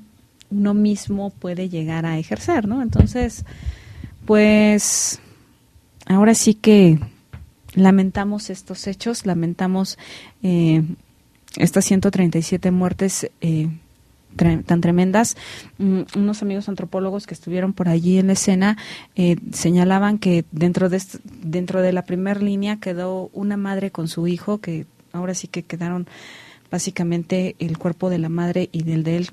uno 0.50 0.74
mismo 0.74 1.30
puede 1.30 1.70
llegar 1.70 2.06
a 2.06 2.18
ejercer, 2.18 2.68
¿no? 2.68 2.82
Entonces, 2.82 3.46
pues 4.26 5.20
ahora 6.06 6.34
sí 6.34 6.54
que 6.54 7.00
lamentamos 7.76 8.50
estos 8.50 8.88
hechos, 8.88 9.26
lamentamos 9.26 9.98
eh, 10.44 10.84
estas 11.58 11.86
137 11.86 12.72
muertes 12.72 13.30
eh, 13.42 13.70
tan 14.36 14.82
tremendas. 14.82 15.38
Mm, 15.78 16.02
unos 16.16 16.42
amigos 16.42 16.68
antropólogos 16.68 17.26
que 17.28 17.34
estuvieron 17.34 17.74
por 17.74 17.88
allí 17.88 18.18
en 18.18 18.28
la 18.28 18.34
escena 18.34 18.78
eh, 19.16 19.38
señalaban 19.52 20.20
que 20.20 20.46
dentro 20.52 20.90
de, 20.90 21.02
dentro 21.42 21.82
de 21.82 21.94
la 21.94 22.04
primera 22.04 22.40
línea 22.40 22.80
quedó 22.80 23.30
una 23.34 23.58
madre 23.58 23.92
con 23.92 24.08
su 24.08 24.28
hijo, 24.28 24.60
que 24.60 24.86
ahora 25.14 25.34
sí 25.34 25.48
que 25.48 25.64
quedaron 25.64 26.08
básicamente 26.72 27.56
el 27.60 27.78
cuerpo 27.78 28.10
de 28.10 28.20
la 28.20 28.30
madre 28.30 28.70
y 28.72 28.84
del 28.84 29.04
de 29.04 29.18
él 29.18 29.30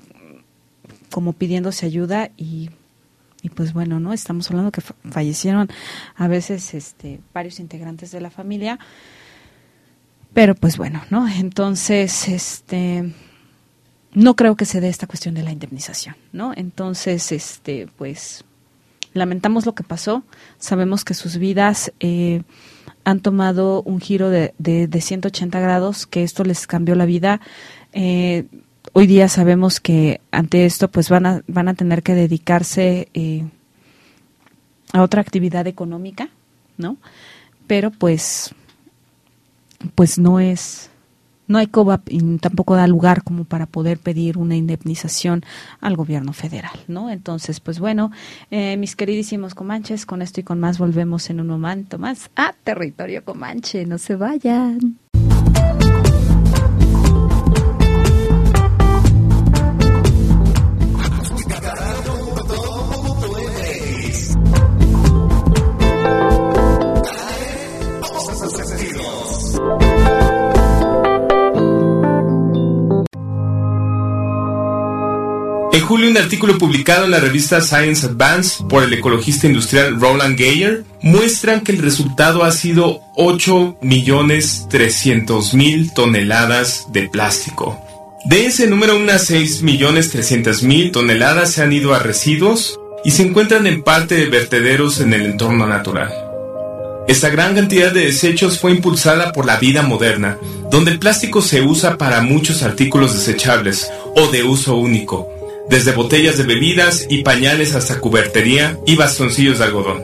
como 1.11 1.33
pidiéndose 1.33 1.85
ayuda 1.85 2.31
y, 2.37 2.69
y 3.41 3.49
pues 3.49 3.73
bueno, 3.73 3.99
¿no? 3.99 4.13
Estamos 4.13 4.49
hablando 4.49 4.71
que 4.71 4.81
fallecieron 4.81 5.69
a 6.15 6.27
veces 6.27 6.73
este 6.73 7.19
varios 7.33 7.59
integrantes 7.59 8.11
de 8.11 8.21
la 8.21 8.29
familia. 8.29 8.79
Pero 10.33 10.55
pues 10.55 10.77
bueno, 10.77 11.03
¿no? 11.11 11.27
Entonces, 11.27 12.27
este 12.27 13.13
no 14.13 14.35
creo 14.35 14.55
que 14.55 14.65
se 14.65 14.81
dé 14.81 14.89
esta 14.89 15.07
cuestión 15.07 15.35
de 15.35 15.43
la 15.43 15.51
indemnización, 15.51 16.15
¿no? 16.31 16.53
Entonces, 16.55 17.31
este, 17.31 17.87
pues 17.97 18.45
lamentamos 19.13 19.65
lo 19.65 19.73
que 19.73 19.83
pasó, 19.83 20.23
sabemos 20.59 21.03
que 21.03 21.13
sus 21.13 21.37
vidas 21.37 21.91
eh, 21.99 22.43
han 23.03 23.19
tomado 23.19 23.81
un 23.83 23.99
giro 23.99 24.29
de, 24.29 24.53
de, 24.57 25.01
180 25.01 25.59
grados, 25.59 26.07
que 26.07 26.23
esto 26.23 26.43
les 26.43 26.67
cambió 26.67 26.95
la 26.95 27.05
vida. 27.05 27.41
Eh, 27.91 28.45
hoy 28.93 29.07
día 29.07 29.27
sabemos 29.27 29.79
que 29.79 30.21
ante 30.31 30.65
esto 30.65 30.89
pues 30.89 31.09
van 31.09 31.25
a, 31.25 31.43
van 31.47 31.67
a 31.67 31.73
tener 31.73 32.03
que 32.03 32.15
dedicarse 32.15 33.09
eh, 33.13 33.45
a 34.93 35.01
otra 35.01 35.21
actividad 35.21 35.67
económica, 35.67 36.29
¿no? 36.77 36.97
Pero 37.67 37.91
pues, 37.91 38.53
pues 39.95 40.17
no 40.17 40.39
es 40.39 40.89
no 41.47 41.57
hay 41.57 41.67
COVAP 41.67 42.09
y 42.09 42.37
tampoco 42.37 42.75
da 42.75 42.87
lugar 42.87 43.23
como 43.23 43.43
para 43.43 43.65
poder 43.65 43.97
pedir 43.97 44.37
una 44.37 44.55
indemnización 44.55 45.43
al 45.81 45.95
gobierno 45.95 46.33
federal, 46.33 46.79
¿no? 46.87 47.09
Entonces, 47.09 47.59
pues 47.59 47.79
bueno, 47.79 48.11
eh, 48.51 48.77
mis 48.77 48.95
queridísimos 48.95 49.55
comanches, 49.55 50.05
con 50.05 50.21
esto 50.21 50.39
y 50.39 50.43
con 50.43 50.59
más 50.59 50.77
volvemos 50.77 51.29
en 51.29 51.39
un 51.39 51.47
momento 51.47 51.97
más 51.97 52.29
a 52.35 52.53
Territorio 52.63 53.23
Comanche. 53.23 53.85
No 53.85 53.97
se 53.97 54.15
vayan. 54.15 55.02
En 75.73 75.81
julio, 75.81 76.07
un 76.07 76.15
artículo 76.17 76.57
publicado 76.59 77.05
en 77.05 77.11
la 77.11 77.19
revista 77.19 77.59
Science 77.59 78.05
Advance 78.05 78.63
por 78.69 78.83
el 78.83 78.93
ecologista 78.93 79.47
industrial 79.47 79.99
Roland 79.99 80.37
Geyer 80.37 80.83
muestran 81.01 81.61
que 81.61 81.71
el 81.71 81.79
resultado 81.79 82.43
ha 82.43 82.51
sido 82.51 83.01
8.300.000 83.15 85.93
toneladas 85.95 86.93
de 86.93 87.09
plástico. 87.09 87.81
De 88.25 88.45
ese 88.45 88.67
número, 88.67 88.99
unas 88.99 89.31
6.300.000 89.31 90.91
toneladas 90.91 91.49
se 91.49 91.63
han 91.63 91.73
ido 91.73 91.95
a 91.95 91.99
residuos 91.99 92.79
y 93.03 93.09
se 93.09 93.23
encuentran 93.23 93.65
en 93.65 93.81
parte 93.81 94.13
de 94.13 94.27
vertederos 94.27 94.99
en 94.99 95.15
el 95.15 95.25
entorno 95.25 95.65
natural. 95.65 96.13
Esta 97.07 97.29
gran 97.29 97.55
cantidad 97.55 97.91
de 97.91 98.05
desechos 98.05 98.59
fue 98.59 98.69
impulsada 98.71 99.33
por 99.33 99.47
la 99.47 99.57
vida 99.57 99.81
moderna, 99.81 100.37
donde 100.69 100.91
el 100.91 100.99
plástico 100.99 101.41
se 101.41 101.63
usa 101.63 101.97
para 101.97 102.21
muchos 102.21 102.61
artículos 102.61 103.15
desechables 103.15 103.89
o 104.15 104.27
de 104.27 104.43
uso 104.43 104.77
único, 104.77 105.32
desde 105.69 105.91
botellas 105.91 106.37
de 106.37 106.43
bebidas 106.43 107.05
y 107.09 107.23
pañales 107.23 107.75
hasta 107.75 107.99
cubertería 107.99 108.79
y 108.85 108.95
bastoncillos 108.95 109.59
de 109.59 109.65
algodón. 109.65 110.03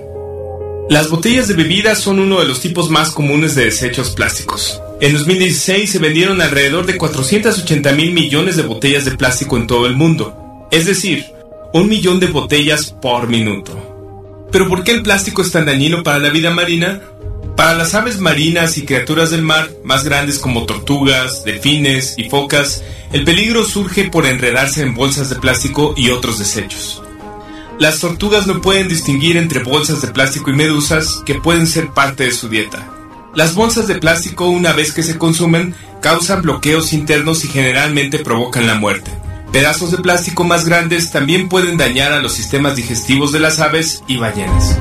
Las 0.89 1.09
botellas 1.09 1.47
de 1.47 1.53
bebidas 1.53 1.99
son 1.99 2.19
uno 2.19 2.39
de 2.39 2.47
los 2.47 2.61
tipos 2.61 2.89
más 2.89 3.11
comunes 3.11 3.53
de 3.53 3.65
desechos 3.65 4.09
plásticos. 4.11 4.81
En 5.01 5.13
2016 5.13 5.91
se 5.91 5.99
vendieron 5.99 6.41
alrededor 6.41 6.85
de 6.85 6.97
480 6.97 7.91
mil 7.93 8.11
millones 8.11 8.57
de 8.57 8.63
botellas 8.63 9.05
de 9.05 9.11
plástico 9.11 9.55
en 9.57 9.67
todo 9.67 9.85
el 9.85 9.95
mundo, 9.95 10.67
es 10.71 10.87
decir, 10.87 11.25
un 11.73 11.87
millón 11.87 12.19
de 12.19 12.27
botellas 12.27 12.91
por 12.91 13.27
minuto. 13.27 14.47
Pero 14.51 14.67
¿por 14.67 14.83
qué 14.83 14.91
el 14.91 15.03
plástico 15.03 15.43
es 15.43 15.51
tan 15.51 15.67
dañino 15.67 16.01
para 16.01 16.17
la 16.17 16.29
vida 16.29 16.49
marina? 16.49 17.01
Para 17.55 17.75
las 17.75 17.93
aves 17.93 18.19
marinas 18.19 18.77
y 18.77 18.85
criaturas 18.85 19.29
del 19.29 19.43
mar, 19.43 19.69
más 19.83 20.03
grandes 20.03 20.39
como 20.39 20.65
tortugas, 20.65 21.43
delfines 21.43 22.15
y 22.17 22.29
focas, 22.29 22.83
el 23.11 23.23
peligro 23.23 23.65
surge 23.65 24.09
por 24.09 24.25
enredarse 24.25 24.81
en 24.83 24.93
bolsas 24.93 25.29
de 25.29 25.37
plástico 25.37 25.93
y 25.97 26.11
otros 26.11 26.37
desechos. 26.37 27.01
Las 27.79 27.99
tortugas 27.99 28.45
no 28.45 28.61
pueden 28.61 28.87
distinguir 28.87 29.37
entre 29.37 29.63
bolsas 29.63 30.01
de 30.01 30.09
plástico 30.09 30.51
y 30.51 30.53
medusas 30.53 31.23
que 31.25 31.35
pueden 31.35 31.65
ser 31.65 31.89
parte 31.89 32.25
de 32.25 32.31
su 32.31 32.49
dieta. 32.49 32.87
Las 33.33 33.55
bolsas 33.55 33.87
de 33.87 33.95
plástico, 33.95 34.47
una 34.47 34.73
vez 34.73 34.91
que 34.91 35.01
se 35.01 35.17
consumen, 35.17 35.75
causan 36.01 36.41
bloqueos 36.41 36.93
internos 36.93 37.45
y 37.45 37.47
generalmente 37.47 38.19
provocan 38.19 38.67
la 38.67 38.75
muerte. 38.75 39.11
Pedazos 39.51 39.91
de 39.91 39.97
plástico 39.97 40.43
más 40.43 40.65
grandes 40.65 41.09
también 41.09 41.49
pueden 41.49 41.77
dañar 41.77 42.11
a 42.11 42.19
los 42.19 42.33
sistemas 42.33 42.75
digestivos 42.75 43.31
de 43.31 43.39
las 43.39 43.59
aves 43.59 44.03
y 44.07 44.17
ballenas. 44.17 44.77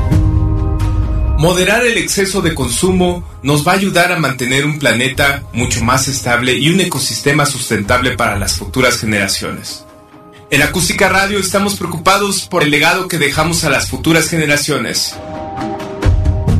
Moderar 1.39 1.86
el 1.86 1.97
exceso 1.98 2.43
de 2.43 2.52
consumo 2.52 3.23
nos 3.44 3.65
va 3.65 3.70
a 3.70 3.77
ayudar 3.77 4.10
a 4.10 4.19
mantener 4.19 4.66
un 4.66 4.81
planeta 4.81 5.44
mucho 5.52 5.85
más 5.85 6.09
estable 6.09 6.55
y 6.55 6.69
un 6.69 6.81
ecosistema 6.81 7.47
sustentable 7.47 8.16
para 8.16 8.36
las 8.36 8.56
futuras 8.56 8.98
generaciones. 8.98 9.85
En 10.51 10.62
Acústica 10.62 11.09
Radio 11.09 11.39
estamos 11.39 11.77
preocupados 11.77 12.48
por 12.48 12.65
el 12.65 12.73
legado 12.73 13.06
que 13.06 13.19
dejamos 13.19 13.62
a 13.62 13.70
las 13.70 13.89
futuras 13.89 14.28
generaciones. 14.28 15.15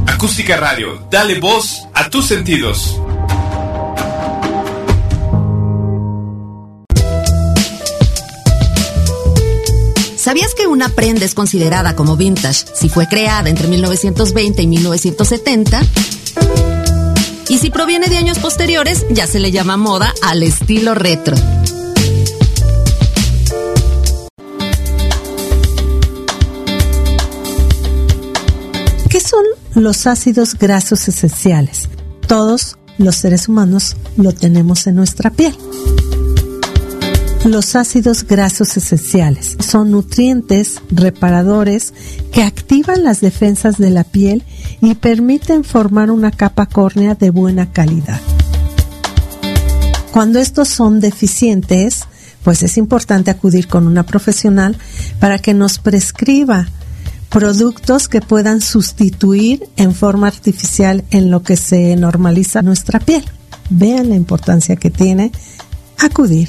Acústica 0.07 0.57
Radio, 0.57 1.05
dale 1.11 1.41
voz 1.41 1.89
a 1.93 2.09
tus 2.09 2.27
sentidos. 2.27 3.01
¿Sabías 10.29 10.55
que 10.55 10.67
una 10.67 10.91
prenda 10.91 11.25
es 11.25 11.33
considerada 11.33 11.97
como 11.97 12.15
vintage 12.15 12.67
si 12.75 12.91
fue 12.91 13.09
creada 13.09 13.49
entre 13.49 13.67
1920 13.67 14.61
y 14.61 14.67
1970? 14.67 15.81
Y 17.49 17.57
si 17.57 17.71
proviene 17.71 18.09
de 18.09 18.19
años 18.19 18.39
posteriores, 18.39 19.07
ya 19.09 19.27
se 19.27 19.39
le 19.39 19.53
llama 19.53 19.79
moda 19.79 20.13
al 20.21 20.43
estilo 20.43 20.95
retro. 20.95 21.35
¿Qué 29.09 29.21
son 29.21 29.45
los 29.77 30.07
ácidos 30.07 30.57
grasos 30.59 31.09
esenciales? 31.09 31.89
Todos 32.27 32.77
los 32.99 33.17
seres 33.17 33.49
humanos 33.49 33.97
lo 34.19 34.35
tenemos 34.35 34.87
en 34.89 34.97
nuestra 34.97 35.31
piel. 35.31 35.57
Los 37.45 37.77
ácidos 37.77 38.25
grasos 38.25 38.77
esenciales 38.77 39.57
son 39.61 39.93
nutrientes 39.93 40.83
reparadores 40.91 41.95
que 42.33 42.43
activan 42.43 43.05
las 43.05 43.21
defensas 43.21 43.79
de 43.79 43.91
la 43.91 44.03
piel 44.03 44.43
y 44.81 44.97
permiten 44.97 45.63
formar 45.63 46.11
una 46.11 46.33
capa 46.33 46.67
córnea 46.67 47.15
de 47.15 47.31
buena 47.31 47.73
calidad. 47.73 48.21
Cuando 50.11 50.41
estos 50.41 50.69
son 50.69 50.99
deficientes, 50.99 52.01
pues 52.43 52.65
es 52.65 52.77
importante 52.77 53.31
acudir 53.31 53.69
con 53.69 53.87
una 53.87 54.05
profesional 54.05 54.77
para 55.21 55.39
que 55.39 55.55
nos 55.55 55.79
prescriba 55.79 56.67
productos 57.29 58.09
que 58.09 58.21
puedan 58.21 58.61
sustituir 58.61 59.69
en 59.77 59.95
forma 59.95 60.27
artificial 60.27 61.05
en 61.11 61.31
lo 61.31 61.45
que 61.45 61.57
se 61.57 61.95
normaliza 61.95 62.63
nuestra 62.63 62.99
piel. 62.99 63.25
Vean 63.71 64.09
la 64.09 64.17
importancia 64.17 64.75
que 64.75 64.91
tiene 64.91 65.31
acudir 65.99 66.49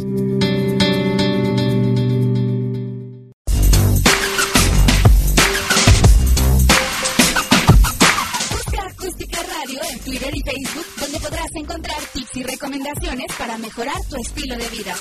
Recomendaciones 12.43 13.27
para 13.37 13.57
mejorar 13.57 13.95
tu 14.09 14.15
estilo 14.17 14.55
de 14.55 14.67
vida. 14.69 14.93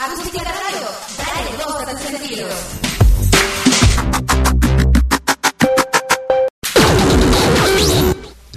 Acústica 0.00 0.42
Radio, 0.42 0.88
dale 1.18 1.50
voz 1.64 1.82
a 1.82 1.90
tus 1.90 2.00
sentidos. 2.00 2.54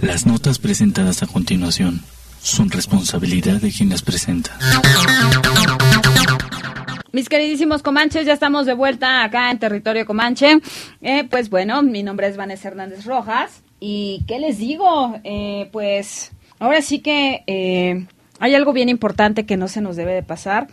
Las 0.02 0.26
notas 0.26 0.60
presentadas 0.60 1.24
a 1.24 1.28
continuación 1.28 2.02
son 2.42 2.70
responsabilidad 2.70 3.62
de 3.62 3.72
quien 3.72 3.90
las 3.90 4.02
presenta. 4.02 4.58
Mis 7.12 7.30
queridísimos 7.30 7.82
comanches, 7.82 8.26
ya 8.26 8.34
estamos 8.34 8.66
de 8.66 8.74
vuelta 8.74 9.24
acá 9.24 9.50
en 9.50 9.58
territorio 9.58 10.06
comanche. 10.06 10.60
Eh, 11.02 11.28
pues 11.30 11.50
bueno, 11.50 11.82
mi 11.82 12.04
nombre 12.04 12.28
es 12.28 12.38
Vanessa 12.38 12.68
Hernández 12.68 13.06
Rojas. 13.06 13.64
¿Y 13.80 14.24
qué 14.28 14.40
les 14.40 14.58
digo? 14.58 15.20
Eh, 15.24 15.70
pues 15.72 16.32
ahora 16.60 16.82
sí 16.82 17.00
que 17.00 17.44
eh, 17.48 18.06
hay 18.40 18.56
algo 18.56 18.74
bien 18.74 18.90
importante 18.90 19.46
que 19.46 19.58
no 19.58 19.68
se 19.68 19.82
nos 19.82 19.96
debe 19.96 20.14
de 20.14 20.24
pasar. 20.24 20.68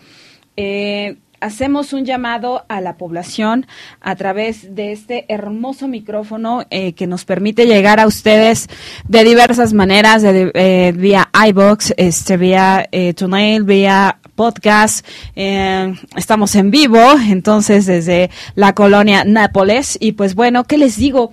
Eh, 0.57 1.17
hacemos 1.41 1.93
un 1.93 2.07
llamado 2.07 2.65
a 2.69 2.81
la 2.81 2.97
población 2.97 3.67
a 4.01 4.17
través 4.17 4.75
de 4.75 4.93
este 4.93 5.27
hermoso 5.29 5.89
micrófono 5.89 6.65
que 6.71 7.07
nos 7.07 7.27
permite 7.27 7.67
llegar 7.67 8.01
a 8.01 8.07
ustedes 8.07 8.69
de 9.07 9.25
diversas 9.25 9.75
maneras, 9.75 10.23
de, 10.23 10.95
vía 10.97 11.29
iBox, 11.49 11.93
este, 11.99 12.39
vía 12.39 12.89
Tunail, 13.15 13.65
vía 13.65 14.21
podcast. 14.35 15.07
estamos 15.35 16.55
en 16.55 16.71
vivo, 16.71 17.03
entonces 17.29 17.85
desde 17.85 18.31
la 18.55 18.75
colonia 18.75 19.25
Nápoles. 19.25 19.99
Y 20.01 20.13
pues 20.13 20.35
bueno, 20.35 20.65
¿qué 20.65 20.79
les 20.79 20.97
digo? 20.97 21.31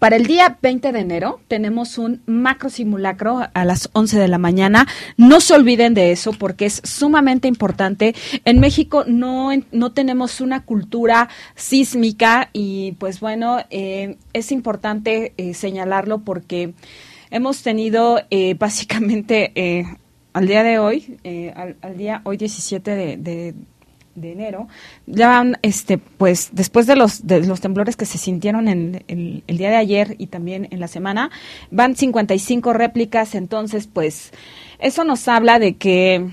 Para 0.00 0.16
el 0.16 0.24
día 0.24 0.56
20 0.62 0.92
de 0.92 0.98
enero 0.98 1.40
tenemos 1.46 1.98
un 1.98 2.22
macro 2.24 2.70
simulacro 2.70 3.42
a 3.52 3.64
las 3.66 3.90
11 3.92 4.18
de 4.18 4.28
la 4.28 4.38
mañana. 4.38 4.88
No 5.18 5.40
se 5.40 5.52
olviden 5.52 5.92
de 5.92 6.10
eso 6.10 6.32
porque 6.32 6.64
es 6.64 6.80
sumamente 6.84 7.48
importante. 7.48 8.14
En 8.46 8.60
México 8.60 9.04
no, 9.06 9.50
no 9.72 9.92
tenemos 9.92 10.40
una 10.40 10.64
cultura 10.64 11.28
sísmica 11.54 12.48
y 12.54 12.92
pues 12.92 13.20
bueno, 13.20 13.58
eh, 13.68 14.16
es 14.32 14.52
importante 14.52 15.34
eh, 15.36 15.52
señalarlo 15.52 16.20
porque 16.20 16.72
hemos 17.30 17.62
tenido 17.62 18.22
eh, 18.30 18.54
básicamente 18.54 19.52
al 20.32 20.46
día 20.46 20.62
de 20.62 20.78
hoy, 20.78 21.18
al, 21.54 21.98
día 21.98 22.22
hoy 22.24 22.38
17 22.38 22.90
de 22.90 23.16
de 23.18 23.54
enero, 24.14 24.68
ya 25.06 25.44
este, 25.62 25.98
pues, 25.98 26.50
después 26.52 26.86
de 26.86 26.96
los, 26.96 27.26
de 27.26 27.46
los 27.46 27.60
temblores 27.60 27.96
que 27.96 28.06
se 28.06 28.18
sintieron 28.18 28.68
en 28.68 29.04
el, 29.08 29.56
día 29.56 29.70
de 29.70 29.76
ayer 29.76 30.16
y 30.18 30.26
también 30.26 30.68
en 30.70 30.80
la 30.80 30.88
semana, 30.88 31.30
van 31.70 31.96
55 31.96 32.72
réplicas, 32.72 33.34
entonces, 33.34 33.88
pues, 33.92 34.32
eso 34.78 35.04
nos 35.04 35.28
habla 35.28 35.58
de 35.58 35.76
que, 35.76 36.30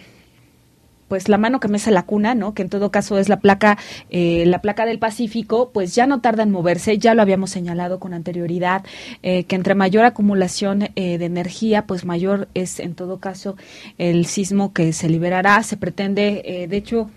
pues, 1.07 1.29
la 1.29 1.37
mano 1.37 1.59
que 1.59 1.67
mece 1.67 1.91
la 1.91 2.03
cuna, 2.03 2.35
¿no? 2.35 2.53
Que 2.53 2.63
en 2.63 2.69
todo 2.69 2.91
caso 2.91 3.17
es 3.17 3.29
la 3.29 3.39
placa, 3.39 3.77
eh, 4.09 4.43
la 4.45 4.61
placa 4.61 4.85
del 4.85 4.99
Pacífico, 4.99 5.71
pues 5.73 5.95
ya 5.95 6.05
no 6.05 6.19
tarda 6.19 6.43
en 6.43 6.51
moverse, 6.51 6.97
ya 6.97 7.13
lo 7.13 7.21
habíamos 7.21 7.51
señalado 7.51 7.99
con 7.99 8.13
anterioridad, 8.13 8.83
eh, 9.23 9.45
que 9.45 9.55
entre 9.55 9.75
mayor 9.75 10.03
acumulación 10.03 10.89
eh, 10.95 11.17
de 11.17 11.25
energía, 11.25 11.85
pues 11.85 12.03
mayor 12.03 12.49
es 12.53 12.79
en 12.79 12.93
todo 12.95 13.19
caso 13.19 13.55
el 13.97 14.25
sismo 14.25 14.73
que 14.73 14.91
se 14.91 15.09
liberará, 15.09 15.63
se 15.63 15.77
pretende, 15.77 16.67
de 16.69 16.77
hecho, 16.77 17.09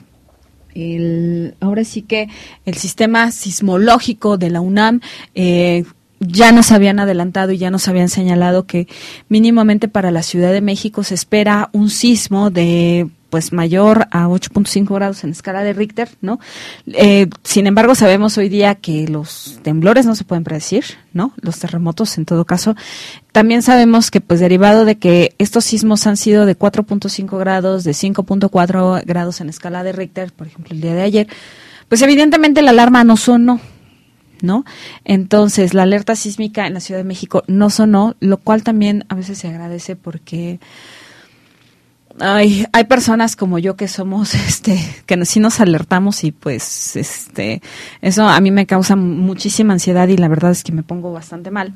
el, 0.75 1.55
ahora 1.61 1.85
sí 1.85 2.03
que 2.03 2.29
el 2.65 2.75
sistema 2.75 3.31
sismológico 3.31 4.39
de 4.39 4.51
la 4.51 4.61
UNAM 4.61 5.01
eh, 5.35 5.85
ya 6.21 6.53
nos 6.53 6.71
habían 6.71 7.01
adelantado 7.01 7.53
y 7.53 7.59
ya 7.59 7.71
nos 7.71 7.89
habían 7.89 8.09
señalado 8.09 8.67
que 8.67 8.87
mínimamente 9.29 9.89
para 9.89 10.11
la 10.11 10.23
Ciudad 10.23 10.53
de 10.53 10.61
México 10.61 11.03
se 11.03 11.15
espera 11.15 11.71
un 11.73 11.89
sismo 11.89 12.51
de 12.51 13.09
pues 13.31 13.53
mayor 13.53 14.09
a 14.11 14.27
8.5 14.27 14.95
grados 14.95 15.25
en 15.25 15.31
escala 15.31 15.63
de 15.63 15.73
Richter, 15.73 16.11
¿no? 16.21 16.41
Eh, 16.89 17.29
sin 17.45 17.67
embargo, 17.67 17.95
sabemos 17.95 18.37
hoy 18.37 18.49
día 18.49 18.75
que 18.75 19.09
los 19.09 19.61
temblores 19.63 20.05
no 20.05 20.15
se 20.15 20.25
pueden 20.25 20.45
predecir, 20.45 20.85
¿no? 21.13 21.33
Los 21.41 21.61
terremotos, 21.61 22.19
en 22.19 22.27
todo 22.27 22.45
caso. 22.45 22.75
También 23.33 23.63
sabemos 23.63 24.11
que, 24.11 24.21
pues, 24.21 24.41
derivado 24.41 24.85
de 24.85 24.99
que 24.99 25.35
estos 25.39 25.65
sismos 25.65 26.07
han 26.07 26.17
sido 26.17 26.45
de 26.45 26.59
4.5 26.59 27.39
grados, 27.39 27.85
de 27.85 27.93
5.4 27.93 29.03
grados 29.07 29.41
en 29.41 29.49
escala 29.49 29.83
de 29.85 29.93
Richter, 29.93 30.33
por 30.33 30.49
ejemplo, 30.49 30.75
el 30.75 30.81
día 30.81 30.95
de 30.95 31.03
ayer, 31.03 31.29
pues 31.89 32.03
evidentemente 32.03 32.63
la 32.63 32.71
alarma 32.71 33.05
no 33.05 33.17
sonó, 33.17 33.61
¿no? 34.43 34.65
Entonces, 35.05 35.75
la 35.75 35.85
alerta 35.85 36.17
sísmica 36.17 36.67
en 36.67 36.75
la 36.75 36.81
Ciudad 36.81 37.01
de 37.01 37.05
México 37.05 37.43
no 37.47 37.71
sonó, 37.71 38.17
lo 38.21 38.39
cual 38.39 38.63
también 38.63 39.05
a 39.09 39.15
veces 39.15 39.39
se 39.39 39.49
agradece 39.49 39.97
porque 39.97 40.61
hay, 42.21 42.67
hay 42.73 42.85
personas 42.85 43.37
como 43.37 43.59
yo 43.59 43.77
que 43.77 43.89
somos, 43.89 44.35
este, 44.49 44.79
que 45.07 45.25
sí 45.25 45.41
nos 45.41 45.61
alertamos 45.61 46.25
y 46.25 46.33
pues, 46.33 46.97
este, 46.97 47.63
eso 48.01 48.29
a 48.29 48.41
mí 48.41 48.51
me 48.51 48.67
causa 48.67 48.97
muchísima 48.97 49.73
ansiedad 49.73 50.09
y 50.09 50.17
la 50.17 50.29
verdad 50.29 50.53
es 50.53 50.63
que 50.63 50.73
me 50.73 50.83
pongo 50.83 51.13
bastante 51.13 51.51
mal. 51.51 51.75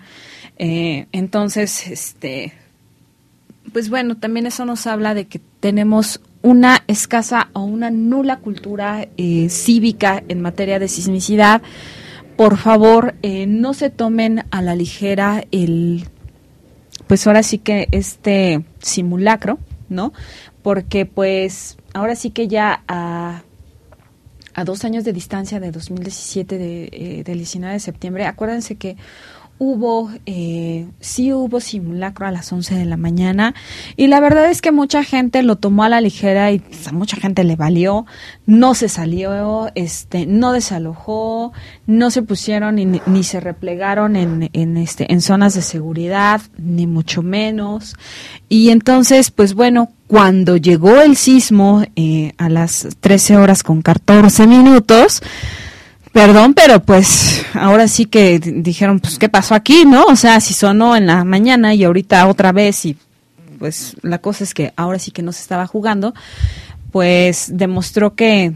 Eh, 0.56 1.06
entonces, 1.12 1.88
este, 1.88 2.52
pues 3.72 3.90
bueno, 3.90 4.16
también 4.16 4.46
eso 4.46 4.64
nos 4.64 4.86
habla 4.86 5.14
de 5.14 5.26
que 5.26 5.40
tenemos 5.60 6.20
una 6.42 6.84
escasa 6.86 7.48
o 7.54 7.62
una 7.62 7.90
nula 7.90 8.38
cultura 8.38 9.08
eh, 9.16 9.48
cívica 9.48 10.22
en 10.28 10.42
materia 10.42 10.78
de 10.78 10.88
sismicidad. 10.88 11.62
Por 12.36 12.58
favor, 12.58 13.14
eh, 13.22 13.46
no 13.46 13.74
se 13.74 13.90
tomen 13.90 14.44
a 14.50 14.60
la 14.60 14.76
ligera 14.76 15.44
el, 15.50 16.04
pues 17.06 17.26
ahora 17.26 17.42
sí 17.42 17.58
que 17.58 17.88
este 17.92 18.64
simulacro, 18.80 19.58
¿no? 19.94 20.12
Porque 20.62 21.06
pues 21.06 21.76
ahora 21.94 22.16
sí 22.16 22.30
que 22.30 22.48
ya 22.48 22.82
a, 22.88 23.42
a 24.54 24.64
dos 24.64 24.84
años 24.84 25.04
de 25.04 25.12
distancia 25.12 25.60
de 25.60 25.70
2017, 25.70 26.58
de, 26.58 26.88
eh, 26.92 27.22
del 27.24 27.38
19 27.38 27.74
de 27.74 27.80
septiembre, 27.80 28.26
acuérdense 28.26 28.76
que 28.76 28.96
hubo, 29.58 30.10
eh, 30.26 30.86
sí 31.00 31.32
hubo 31.32 31.60
simulacro 31.60 32.26
a 32.26 32.30
las 32.30 32.52
11 32.52 32.74
de 32.74 32.84
la 32.84 32.96
mañana 32.96 33.54
y 33.96 34.08
la 34.08 34.20
verdad 34.20 34.50
es 34.50 34.60
que 34.60 34.72
mucha 34.72 35.04
gente 35.04 35.42
lo 35.42 35.56
tomó 35.56 35.84
a 35.84 35.88
la 35.88 36.00
ligera 36.00 36.50
y 36.52 36.62
a 36.86 36.92
mucha 36.92 37.16
gente 37.16 37.44
le 37.44 37.56
valió, 37.56 38.06
no 38.46 38.74
se 38.74 38.88
salió, 38.88 39.70
este, 39.74 40.26
no 40.26 40.52
desalojó, 40.52 41.52
no 41.86 42.10
se 42.10 42.22
pusieron 42.22 42.76
ni, 42.76 42.86
ni 42.86 43.22
se 43.22 43.40
replegaron 43.40 44.16
en, 44.16 44.50
en, 44.52 44.76
este, 44.76 45.12
en 45.12 45.20
zonas 45.20 45.54
de 45.54 45.62
seguridad, 45.62 46.40
ni 46.58 46.86
mucho 46.86 47.22
menos. 47.22 47.94
Y 48.48 48.70
entonces, 48.70 49.30
pues 49.30 49.54
bueno, 49.54 49.90
cuando 50.06 50.56
llegó 50.56 51.00
el 51.00 51.16
sismo 51.16 51.84
eh, 51.96 52.32
a 52.38 52.48
las 52.48 52.88
13 53.00 53.36
horas 53.36 53.62
con 53.62 53.82
14 53.82 54.46
minutos, 54.46 55.22
Perdón, 56.14 56.54
pero 56.54 56.80
pues 56.80 57.44
ahora 57.54 57.88
sí 57.88 58.06
que 58.06 58.38
dijeron, 58.38 59.00
pues, 59.00 59.18
¿qué 59.18 59.28
pasó 59.28 59.56
aquí, 59.56 59.84
no? 59.84 60.04
O 60.04 60.14
sea, 60.14 60.40
si 60.40 60.54
sonó 60.54 60.94
en 60.94 61.08
la 61.08 61.24
mañana 61.24 61.74
y 61.74 61.82
ahorita 61.82 62.28
otra 62.28 62.52
vez 62.52 62.84
y 62.86 62.96
pues 63.58 63.96
la 64.00 64.18
cosa 64.18 64.44
es 64.44 64.54
que 64.54 64.72
ahora 64.76 65.00
sí 65.00 65.10
que 65.10 65.22
no 65.22 65.32
se 65.32 65.42
estaba 65.42 65.66
jugando, 65.66 66.14
pues 66.92 67.48
demostró 67.52 68.14
que, 68.14 68.52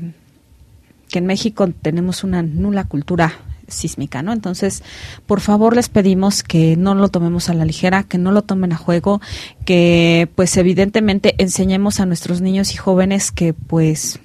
que 1.08 1.18
en 1.18 1.26
México 1.26 1.68
tenemos 1.82 2.22
una 2.22 2.42
nula 2.42 2.84
cultura 2.84 3.34
sísmica, 3.66 4.22
¿no? 4.22 4.32
Entonces, 4.32 4.84
por 5.26 5.40
favor 5.40 5.74
les 5.74 5.88
pedimos 5.88 6.44
que 6.44 6.76
no 6.76 6.94
lo 6.94 7.08
tomemos 7.08 7.48
a 7.48 7.54
la 7.54 7.64
ligera, 7.64 8.04
que 8.04 8.18
no 8.18 8.30
lo 8.30 8.42
tomen 8.42 8.72
a 8.72 8.76
juego, 8.76 9.20
que 9.64 10.28
pues 10.36 10.56
evidentemente 10.56 11.34
enseñemos 11.38 11.98
a 11.98 12.06
nuestros 12.06 12.40
niños 12.40 12.72
y 12.72 12.76
jóvenes 12.76 13.32
que 13.32 13.52
pues 13.52 14.20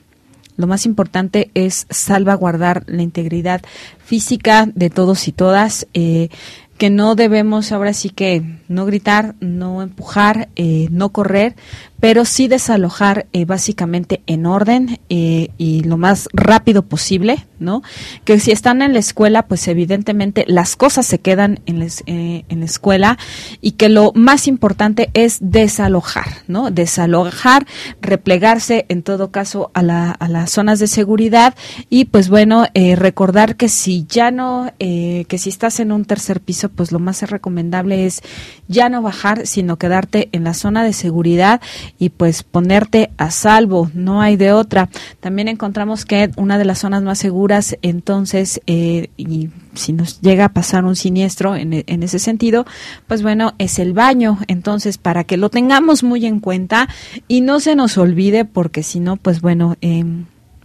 lo 0.58 0.68
más 0.68 0.86
importante 0.86 1.52
es 1.54 1.88
salvaguardar 1.90 2.84
la 2.88 3.02
integridad 3.02 3.62
física 4.04 4.68
de 4.74 4.90
todos 4.90 5.28
y 5.28 5.32
todas. 5.32 5.88
Eh, 5.94 6.30
que 6.78 6.90
no 6.90 7.16
debemos 7.16 7.72
ahora 7.72 7.94
sí 7.94 8.10
que 8.10 8.44
no 8.68 8.86
gritar, 8.86 9.36
no 9.40 9.82
empujar, 9.82 10.50
eh, 10.56 10.88
no 10.92 11.10
correr, 11.10 11.56
pero 12.04 12.26
sí 12.26 12.50
desalojar 12.50 13.28
eh, 13.32 13.46
básicamente 13.46 14.24
en 14.28 14.46
orden 14.46 15.00
eh, 15.08 15.52
y 15.58 15.84
lo 15.84 15.96
más 15.96 16.28
rápido 16.34 16.82
posible, 16.82 17.48
¿no? 17.60 17.82
Que 18.26 18.42
si 18.42 18.52
están 18.52 18.82
en 18.82 18.92
la 18.92 19.00
escuela, 19.00 19.48
pues 19.48 19.70
evidentemente 19.70 20.44
las 20.46 20.76
cosas 20.76 21.06
se 21.06 21.20
quedan 21.20 21.62
en, 21.66 21.82
eh, 21.82 22.44
en 22.50 22.60
la 22.60 22.66
escuela 22.66 23.18
y 23.62 23.72
que 23.72 23.88
lo 23.88 24.12
más 24.16 24.50
importante 24.50 25.12
es 25.14 25.38
desalojar, 25.40 26.28
¿no? 26.50 26.72
Desalojar, 26.72 27.66
replegarse 28.02 28.86
en 28.90 29.02
todo 29.02 29.32
caso 29.32 29.72
a, 29.74 29.82
la, 29.82 30.12
a 30.12 30.28
las 30.28 30.52
zonas 30.52 30.80
de 30.80 30.88
seguridad 30.88 31.56
y 31.90 32.04
pues 32.04 32.28
bueno, 32.28 32.66
recordar 32.98 33.56
que 33.56 33.70
si 33.70 34.06
ya 34.10 34.30
no, 34.30 34.74
que 34.78 35.38
si 35.38 35.48
estás 35.48 35.80
en 35.80 35.94
un 35.94 36.04
tercer 36.04 36.42
piso, 36.42 36.68
pues 36.68 36.92
lo 36.92 37.00
más 37.00 37.22
recomendable 37.22 38.06
es 38.06 38.24
ya 38.68 38.90
no 38.90 39.02
bajar, 39.02 39.48
sino 39.48 39.78
quedarte 39.78 40.28
en 40.34 40.44
la 40.44 40.54
zona 40.54 40.84
de 40.84 40.92
seguridad 40.92 41.62
y 42.00 42.10
pues 42.10 42.44
ponerte 42.44 43.12
a 43.18 43.32
salvo, 43.32 43.90
no 43.94 44.22
hay 44.22 44.36
de 44.36 44.52
otra. 44.52 44.90
También 45.20 45.48
encontramos 45.48 46.06
que 46.06 46.32
una 46.36 46.58
de 46.58 46.66
las 46.66 46.80
zonas 46.80 47.04
más 47.04 47.20
seguras, 47.20 47.78
entonces, 47.82 48.62
eh, 48.68 49.10
y 49.18 49.50
si 49.74 49.94
nos 49.94 50.22
llega 50.22 50.46
a 50.46 50.54
pasar 50.54 50.86
un 50.86 50.96
siniestro 50.96 51.56
en, 51.56 51.84
en, 51.86 52.04
ese 52.04 52.20
sentido, 52.20 52.66
pues 53.08 53.22
bueno, 53.24 53.54
es 53.58 53.80
el 53.80 53.94
baño. 53.94 54.40
Entonces, 54.48 54.98
para 54.98 55.24
que 55.24 55.38
lo 55.38 55.50
tengamos 55.50 56.04
muy 56.04 56.26
en 56.26 56.40
cuenta 56.40 56.90
y 57.28 57.42
no 57.42 57.60
se 57.60 57.76
nos 57.76 57.98
olvide, 57.98 58.46
porque 58.46 58.84
si 58.84 59.00
no, 59.00 59.16
pues 59.16 59.42
bueno, 59.42 59.76
eh, 59.82 60.04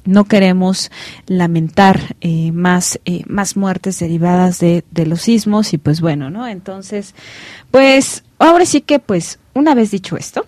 no 0.08 0.24
queremos 0.24 0.90
lamentar 1.26 2.16
eh, 2.22 2.50
más 2.50 2.98
eh, 3.04 3.24
más 3.26 3.56
muertes 3.56 3.98
derivadas 3.98 4.58
de, 4.58 4.84
de 4.90 5.04
los 5.04 5.20
sismos 5.20 5.74
y 5.74 5.78
pues 5.78 6.00
bueno 6.00 6.30
no 6.30 6.48
entonces 6.48 7.14
pues 7.70 8.24
ahora 8.38 8.64
sí 8.64 8.80
que 8.80 9.00
pues 9.00 9.38
una 9.52 9.74
vez 9.74 9.90
dicho 9.90 10.16
esto 10.16 10.46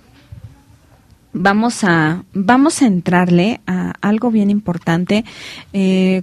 vamos 1.33 1.85
a, 1.85 2.25
vamos 2.33 2.83
a 2.83 2.87
entrarle 2.87 3.61
a 3.67 3.95
algo 4.01 4.31
bien 4.31 4.51
importante 4.51 5.25
eh, 5.73 6.23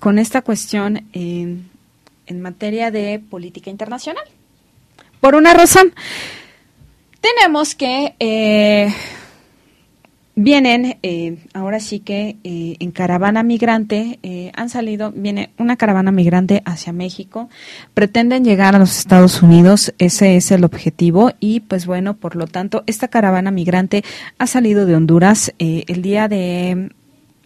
con 0.00 0.18
esta 0.18 0.42
cuestión 0.42 1.06
en 1.12 2.42
materia 2.42 2.90
de 2.90 3.18
política 3.18 3.70
internacional. 3.70 4.24
Por 5.20 5.34
una 5.34 5.54
razón, 5.54 5.94
tenemos 7.20 7.74
que 7.74 8.14
eh, 8.20 8.92
Vienen, 10.36 10.98
eh, 11.04 11.38
ahora 11.52 11.78
sí 11.78 12.00
que 12.00 12.38
eh, 12.42 12.76
en 12.80 12.90
caravana 12.90 13.44
migrante, 13.44 14.18
eh, 14.24 14.50
han 14.56 14.68
salido, 14.68 15.12
viene 15.12 15.50
una 15.58 15.76
caravana 15.76 16.10
migrante 16.10 16.60
hacia 16.64 16.92
México, 16.92 17.48
pretenden 17.94 18.44
llegar 18.44 18.74
a 18.74 18.80
los 18.80 18.98
Estados 18.98 19.42
Unidos, 19.42 19.94
ese 19.98 20.36
es 20.36 20.50
el 20.50 20.64
objetivo 20.64 21.30
y 21.38 21.60
pues 21.60 21.86
bueno, 21.86 22.14
por 22.16 22.34
lo 22.34 22.48
tanto, 22.48 22.82
esta 22.88 23.06
caravana 23.06 23.52
migrante 23.52 24.02
ha 24.36 24.48
salido 24.48 24.86
de 24.86 24.96
Honduras 24.96 25.52
el 25.58 26.02
día 26.02 26.26
de 26.26 26.90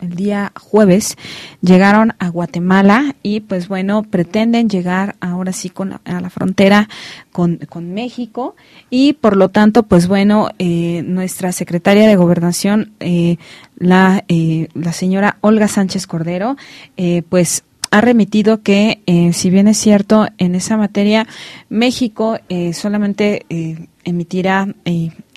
el 0.00 0.14
día 0.14 0.52
jueves 0.58 1.16
llegaron 1.60 2.14
a 2.18 2.28
Guatemala 2.28 3.14
y 3.22 3.40
pues 3.40 3.68
bueno 3.68 4.02
pretenden 4.02 4.68
llegar 4.68 5.16
ahora 5.20 5.52
sí 5.52 5.70
con 5.70 6.00
a 6.04 6.20
la 6.20 6.30
frontera 6.30 6.88
con, 7.32 7.58
con 7.68 7.92
México. 7.94 8.56
Y 8.90 9.14
por 9.14 9.36
lo 9.36 9.48
tanto 9.48 9.82
pues 9.84 10.08
bueno 10.08 10.50
eh, 10.58 11.02
nuestra 11.04 11.52
secretaria 11.52 12.06
de 12.06 12.16
gobernación 12.16 12.92
eh, 13.00 13.36
la 13.76 14.24
eh, 14.28 14.68
la 14.74 14.92
señora 14.92 15.38
Olga 15.40 15.68
Sánchez 15.68 16.06
Cordero 16.06 16.56
eh, 16.96 17.22
pues 17.28 17.64
ha 17.90 18.00
remitido 18.02 18.62
que, 18.62 19.00
eh, 19.06 19.32
si 19.32 19.48
bien 19.48 19.66
es 19.66 19.78
cierto, 19.78 20.26
en 20.36 20.54
esa 20.54 20.76
materia 20.76 21.26
México 21.70 22.38
eh, 22.50 22.74
solamente 22.74 23.46
emitirá 24.04 24.74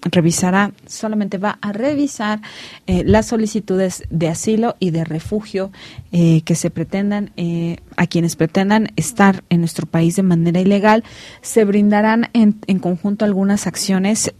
revisará, 0.01 0.71
solamente 0.87 1.37
va 1.37 1.59
a 1.61 1.71
revisar 1.71 2.41
eh, 2.87 3.03
las 3.05 3.27
solicitudes 3.27 4.03
de 4.09 4.29
asilo 4.29 4.75
y 4.79 4.89
de 4.89 5.03
refugio 5.03 5.71
eh, 6.11 6.41
que 6.41 6.55
se 6.55 6.69
pretendan, 6.71 7.31
eh, 7.37 7.77
a 7.97 8.07
quienes 8.07 8.35
pretendan 8.35 8.91
estar 8.95 9.43
en 9.49 9.59
nuestro 9.59 9.85
país 9.85 10.15
de 10.15 10.23
manera 10.23 10.59
ilegal, 10.59 11.03
se 11.41 11.65
brindarán 11.65 12.29
en, 12.33 12.59
en 12.67 12.79
conjunto 12.79 13.25
algunas 13.25 13.67
acciones 13.67 14.33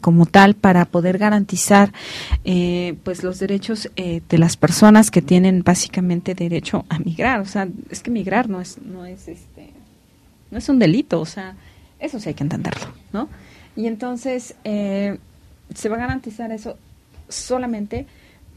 como 0.00 0.26
tal 0.26 0.54
para 0.54 0.84
poder 0.86 1.18
garantizar 1.18 1.92
pues 3.04 3.22
los 3.22 3.38
derechos 3.38 3.90
de 3.96 4.38
las 4.38 4.56
personas 4.56 5.10
que 5.10 5.22
tienen 5.22 5.62
básicamente 5.62 6.34
derecho 6.34 6.84
a 6.88 6.98
migrar. 6.98 7.40
O 7.40 7.44
sea, 7.44 7.68
es 7.90 8.02
que 8.02 8.10
migrar 8.10 8.48
no 8.48 8.60
es, 8.60 8.78
no 8.80 9.04
es 9.04 9.28
este, 9.28 9.70
no 10.50 10.58
es 10.58 10.68
un 10.68 10.78
delito, 10.78 11.20
o 11.20 11.26
sea, 11.26 11.54
eso 11.98 12.18
sí 12.18 12.30
hay 12.30 12.34
que 12.34 12.44
entenderlo, 12.44 12.86
¿no? 13.12 13.28
Y 13.76 13.86
entonces 13.86 14.54
eh, 14.64 15.18
se 15.74 15.88
va 15.88 15.96
a 15.96 16.00
garantizar 16.00 16.52
eso 16.52 16.76
solamente, 17.28 18.06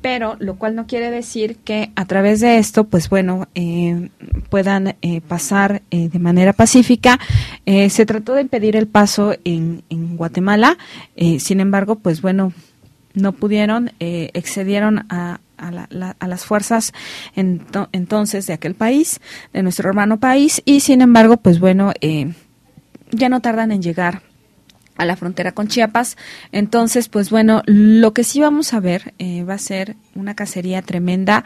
pero 0.02 0.36
lo 0.40 0.56
cual 0.58 0.76
no 0.76 0.86
quiere 0.86 1.10
decir 1.10 1.58
que 1.58 1.92
a 1.96 2.06
través 2.06 2.40
de 2.40 2.58
esto, 2.58 2.84
pues 2.84 3.10
bueno, 3.10 3.48
eh, 3.56 4.10
puedan 4.50 4.96
eh, 5.02 5.22
pasar 5.22 5.82
eh, 5.90 6.10
de 6.10 6.20
manera 6.20 6.54
pacífica. 6.54 7.20
Eh, 7.66 7.90
se 7.90 8.06
trató 8.06 8.34
de 8.34 8.42
impedir 8.42 8.76
el 8.76 8.88
paso 8.88 9.36
en, 9.44 9.84
en 9.90 10.18
Guatemala, 10.18 10.78
eh, 11.16 11.40
sin 11.40 11.60
embargo, 11.60 11.96
pues 11.96 12.22
bueno, 12.22 12.54
no 13.14 13.32
pudieron, 13.32 13.94
excedieron 14.00 15.06
a, 15.10 15.40
a, 15.58 16.28
las 16.28 16.46
fuerzas 16.46 16.92
entonces 17.36 18.46
de 18.46 18.54
aquel 18.54 18.76
país, 18.76 19.22
de 19.54 19.64
nuestro 19.64 19.90
hermano 19.90 20.20
país, 20.20 20.62
y 20.66 20.82
sin 20.82 21.02
embargo, 21.02 21.38
pues 21.38 21.60
bueno, 21.60 21.94
eh, 22.02 22.34
ya 23.12 23.30
no 23.30 23.40
tardan 23.40 23.72
en 23.72 23.82
llegar 23.82 24.22
a 24.98 25.06
la 25.06 25.16
frontera 25.16 25.52
con 25.52 25.68
Chiapas. 25.68 26.18
Entonces, 26.52 27.10
pues 27.10 27.30
bueno, 27.30 27.62
lo 27.66 28.14
que 28.14 28.24
sí 28.24 28.40
vamos 28.42 28.74
a 28.74 28.80
ver 28.80 29.14
eh, 29.20 29.44
va 29.44 29.56
a 29.56 29.60
ser 29.60 29.96
una 30.16 30.36
cacería 30.36 30.82
tremenda 30.82 31.44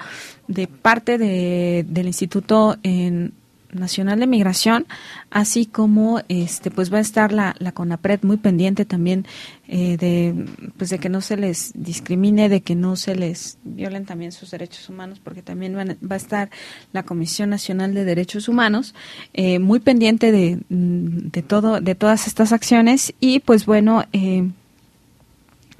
de 0.47 0.67
parte 0.67 1.17
de, 1.17 1.85
del 1.87 2.07
Instituto 2.07 2.77
en 2.83 3.33
Nacional 3.71 4.19
de 4.19 4.27
Migración, 4.27 4.85
así 5.29 5.65
como 5.65 6.21
este 6.27 6.71
pues 6.71 6.91
va 6.91 6.97
a 6.97 7.01
estar 7.01 7.31
la, 7.31 7.55
la 7.59 7.71
CONAPRED 7.71 8.23
muy 8.23 8.37
pendiente 8.37 8.85
también 8.85 9.25
eh, 9.67 9.97
de 9.97 10.45
pues 10.77 10.89
de 10.89 10.99
que 10.99 11.09
no 11.09 11.21
se 11.21 11.37
les 11.37 11.71
discrimine, 11.75 12.49
de 12.49 12.61
que 12.61 12.75
no 12.75 12.95
se 12.95 13.15
les 13.15 13.57
violen 13.63 14.05
también 14.05 14.31
sus 14.31 14.51
derechos 14.51 14.89
humanos, 14.89 15.19
porque 15.23 15.41
también 15.41 15.75
va 15.77 16.13
a 16.13 16.17
estar 16.17 16.49
la 16.91 17.03
Comisión 17.03 17.49
Nacional 17.49 17.93
de 17.93 18.05
Derechos 18.05 18.47
Humanos 18.47 18.95
eh, 19.33 19.59
muy 19.59 19.79
pendiente 19.79 20.31
de, 20.31 20.59
de 20.69 21.41
todo 21.41 21.81
de 21.81 21.95
todas 21.95 22.27
estas 22.27 22.51
acciones. 22.51 23.13
Y 23.19 23.39
pues 23.39 23.65
bueno 23.65 24.05
eh, 24.13 24.49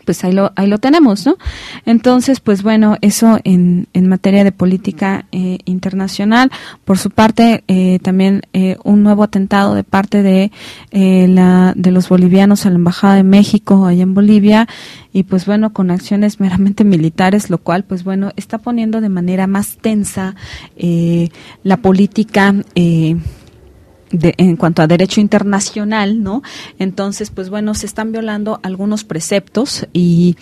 pues 0.10 0.24
ahí 0.24 0.32
lo, 0.32 0.52
ahí 0.56 0.66
lo 0.66 0.80
tenemos, 0.80 1.28
¿no? 1.28 1.38
Entonces, 1.86 2.40
pues 2.40 2.64
bueno, 2.64 2.98
eso 3.02 3.38
en, 3.44 3.88
en 3.94 4.10
materia 4.10 4.44
de 4.44 4.52
política 4.52 5.26
eh, 5.32 5.60
internacional. 5.66 6.50
Por 6.84 6.98
su 6.98 7.12
parte, 7.12 7.64
eh, 7.68 8.00
también 8.02 8.42
eh, 8.54 8.78
un 8.84 9.04
nuevo 9.04 9.22
atentado 9.22 9.76
de 9.76 9.84
parte 9.84 10.24
de, 10.24 10.52
la, 10.92 11.74
de 11.76 11.92
los 11.92 12.10
bolivianos 12.10 12.66
a 12.66 12.72
la 12.72 12.78
Embajada 12.78 13.14
de 13.18 13.24
México 13.24 13.86
allá 13.86 14.02
en 14.02 14.16
Bolivia 14.16 14.68
y 15.14 15.22
pues 15.22 15.46
bueno, 15.46 15.74
con 15.74 15.92
acciones 15.92 16.40
meramente 16.40 16.84
militares, 16.84 17.52
lo 17.52 17.60
cual 17.60 17.84
pues 17.84 18.04
bueno, 18.04 18.32
está 18.36 18.58
poniendo 18.58 19.02
de 19.02 19.10
manera 19.10 19.46
más 19.46 19.78
tensa 19.78 20.34
la 21.62 21.78
política 21.78 22.56
en 24.12 24.56
cuanto 24.56 24.82
a 24.82 24.88
derecho 24.88 25.22
internacional, 25.22 26.24
¿no? 26.24 26.42
Entonces, 26.78 27.30
pues 27.30 27.50
bueno, 27.50 27.74
se 27.74 27.86
están 27.86 28.12
violando 28.12 28.60
algunos 28.64 29.04
preceptos 29.04 29.88
y 29.94 30.36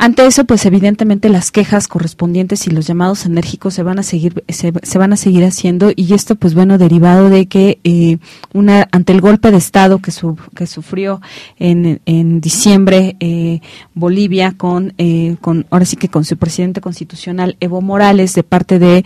ante 0.00 0.24
eso, 0.26 0.44
pues 0.44 0.64
evidentemente 0.64 1.28
las 1.28 1.50
quejas 1.50 1.88
correspondientes 1.88 2.68
y 2.68 2.70
los 2.70 2.86
llamados 2.86 3.26
enérgicos 3.26 3.74
se 3.74 3.82
van 3.82 3.98
a 3.98 4.04
seguir 4.04 4.44
se, 4.48 4.70
van 4.70 5.12
a 5.12 5.16
seguir 5.16 5.44
haciendo 5.44 5.90
y 5.94 6.14
esto, 6.14 6.36
pues 6.36 6.54
bueno, 6.54 6.78
derivado 6.78 7.30
de 7.30 7.46
que 7.46 7.80
eh, 7.82 8.18
una 8.54 8.86
ante 8.92 9.12
el 9.12 9.20
golpe 9.20 9.50
de 9.50 9.56
estado 9.56 9.98
que 9.98 10.12
que 10.54 10.66
sufrió 10.68 11.20
en, 11.58 12.00
en 12.06 12.40
diciembre 12.40 13.16
eh, 13.18 13.60
Bolivia 13.94 14.54
con 14.56 14.94
eh, 14.98 15.36
con 15.40 15.66
ahora 15.68 15.84
sí 15.84 15.96
que 15.96 16.08
con 16.08 16.24
su 16.24 16.36
presidente 16.36 16.80
constitucional 16.80 17.56
Evo 17.58 17.80
Morales 17.80 18.34
de 18.34 18.44
parte 18.44 18.78
de 18.78 19.04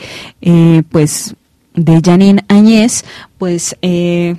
pues 0.90 1.34
de 1.74 2.00
Janine 2.04 2.44
Añez, 2.48 3.04
pues 3.42 3.76
eh, 3.82 4.36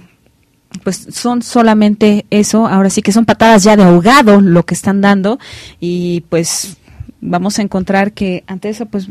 pues 0.81 1.07
son 1.11 1.41
solamente 1.41 2.25
eso, 2.29 2.67
ahora 2.67 2.89
sí 2.89 3.01
que 3.01 3.11
son 3.11 3.25
patadas 3.25 3.61
ya 3.65 3.75
de 3.75 3.83
ahogado 3.83 4.39
lo 4.39 4.63
que 4.63 4.73
están 4.73 5.01
dando 5.01 5.39
y 5.81 6.21
pues 6.29 6.77
vamos 7.19 7.59
a 7.59 7.63
encontrar 7.63 8.13
que 8.13 8.45
ante 8.47 8.69
eso 8.69 8.85
pues 8.85 9.09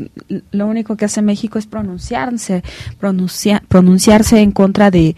lo 0.49 0.65
único 0.65 0.97
que 0.97 1.05
hace 1.05 1.21
México 1.21 1.59
es 1.59 1.67
pronunciarse, 1.67 2.63
pronunciarse 3.67 4.39
en 4.39 4.51
contra 4.51 4.89
de 4.89 5.15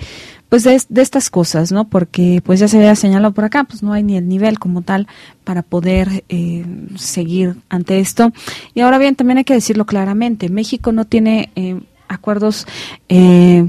pues 0.49 0.65
de, 0.65 1.01
estas 1.01 1.29
cosas, 1.29 1.71
¿no? 1.71 1.87
Porque 1.87 2.41
pues 2.43 2.59
ya 2.59 2.67
se 2.67 2.75
había 2.75 2.97
señalado 2.97 3.33
por 3.33 3.45
acá, 3.45 3.63
pues 3.63 3.81
no 3.81 3.93
hay 3.93 4.03
ni 4.03 4.17
el 4.17 4.27
nivel 4.27 4.59
como 4.59 4.81
tal 4.81 5.07
para 5.45 5.61
poder 5.61 6.25
eh, 6.27 6.65
seguir 6.97 7.55
ante 7.69 7.99
esto. 7.99 8.33
Y 8.73 8.81
ahora 8.81 8.97
bien, 8.97 9.15
también 9.15 9.37
hay 9.37 9.45
que 9.45 9.53
decirlo 9.53 9.85
claramente, 9.85 10.49
México 10.49 10.91
no 10.91 11.05
tiene 11.05 11.49
eh, 11.55 11.79
acuerdos 12.07 12.67
eh, 13.09 13.67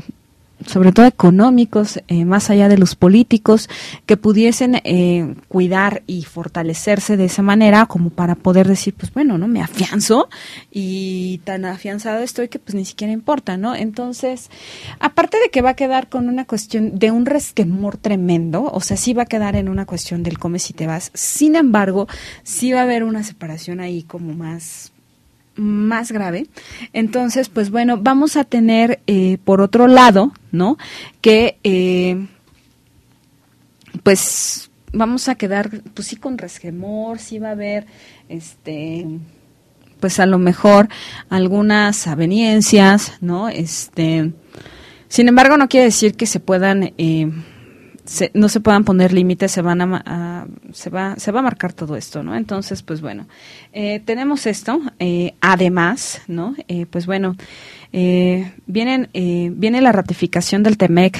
sobre 0.64 0.92
todo 0.92 1.06
económicos, 1.06 2.00
eh, 2.08 2.24
más 2.24 2.48
allá 2.50 2.68
de 2.68 2.78
los 2.78 2.94
políticos, 2.94 3.68
que 4.06 4.16
pudiesen 4.16 4.80
eh, 4.84 5.34
cuidar 5.48 6.02
y 6.06 6.22
fortalecerse 6.22 7.16
de 7.16 7.26
esa 7.26 7.42
manera 7.42 7.86
como 7.86 8.10
para 8.10 8.34
poder 8.34 8.66
decir, 8.66 8.94
pues 8.94 9.12
bueno, 9.12 9.36
¿no? 9.38 9.48
Me 9.48 9.62
afianzo 9.62 10.28
y 10.70 11.40
tan 11.44 11.64
afianzado 11.64 12.22
estoy 12.22 12.48
que 12.48 12.58
pues 12.58 12.74
ni 12.74 12.84
siquiera 12.84 13.12
importa, 13.12 13.56
¿no? 13.56 13.74
Entonces, 13.74 14.50
aparte 14.98 15.38
de 15.38 15.50
que 15.50 15.62
va 15.62 15.70
a 15.70 15.76
quedar 15.76 16.08
con 16.08 16.28
una 16.28 16.46
cuestión 16.46 16.98
de 16.98 17.10
un 17.10 17.26
resquemor 17.26 17.98
tremendo, 17.98 18.64
o 18.64 18.80
sea, 18.80 18.96
sí 18.96 19.12
va 19.12 19.24
a 19.24 19.26
quedar 19.26 19.56
en 19.56 19.68
una 19.68 19.84
cuestión 19.84 20.22
del 20.22 20.38
come 20.38 20.58
si 20.58 20.72
te 20.72 20.86
vas, 20.86 21.10
sin 21.14 21.56
embargo, 21.56 22.08
sí 22.42 22.72
va 22.72 22.80
a 22.80 22.84
haber 22.84 23.04
una 23.04 23.22
separación 23.22 23.80
ahí 23.80 24.02
como 24.02 24.34
más 24.34 24.92
más 25.56 26.12
grave. 26.12 26.46
Entonces, 26.92 27.48
pues 27.48 27.70
bueno, 27.70 27.98
vamos 27.98 28.36
a 28.36 28.44
tener 28.44 29.00
eh, 29.06 29.38
por 29.44 29.60
otro 29.60 29.88
lado, 29.88 30.32
¿no? 30.52 30.78
Que 31.20 31.58
eh, 31.64 32.26
pues 34.02 34.70
vamos 34.92 35.28
a 35.28 35.34
quedar, 35.34 35.70
pues 35.94 36.08
sí, 36.08 36.16
con 36.16 36.38
resquemor, 36.38 37.18
sí 37.18 37.38
va 37.38 37.48
a 37.48 37.52
haber, 37.52 37.86
este, 38.28 39.06
pues 40.00 40.20
a 40.20 40.26
lo 40.26 40.38
mejor 40.38 40.88
algunas 41.28 42.06
aveniencias, 42.06 43.14
¿no? 43.20 43.48
Este, 43.48 44.32
sin 45.08 45.28
embargo, 45.28 45.56
no 45.56 45.68
quiere 45.68 45.86
decir 45.86 46.14
que 46.14 46.26
se 46.26 46.40
puedan 46.40 46.94
eh, 46.98 47.30
no 48.34 48.48
se 48.48 48.60
puedan 48.60 48.84
poner 48.84 49.12
límites, 49.12 49.52
se 49.52 49.62
van 49.62 49.80
a, 49.80 50.46
se 50.72 50.90
va 50.90 51.16
se 51.16 51.32
va 51.32 51.40
a 51.40 51.42
marcar 51.42 51.72
todo 51.72 51.96
esto, 51.96 52.22
¿no? 52.22 52.36
Entonces, 52.36 52.82
pues 52.82 53.00
bueno, 53.00 53.26
eh, 53.72 54.00
tenemos 54.04 54.46
esto. 54.46 54.80
Eh, 54.98 55.34
además, 55.40 56.22
¿no? 56.28 56.54
Eh, 56.68 56.86
pues 56.86 57.06
bueno, 57.06 57.36
vienen 58.66 59.08
viene 59.12 59.80
la 59.80 59.92
ratificación 59.92 60.62
del 60.62 60.76
Temec 60.76 61.18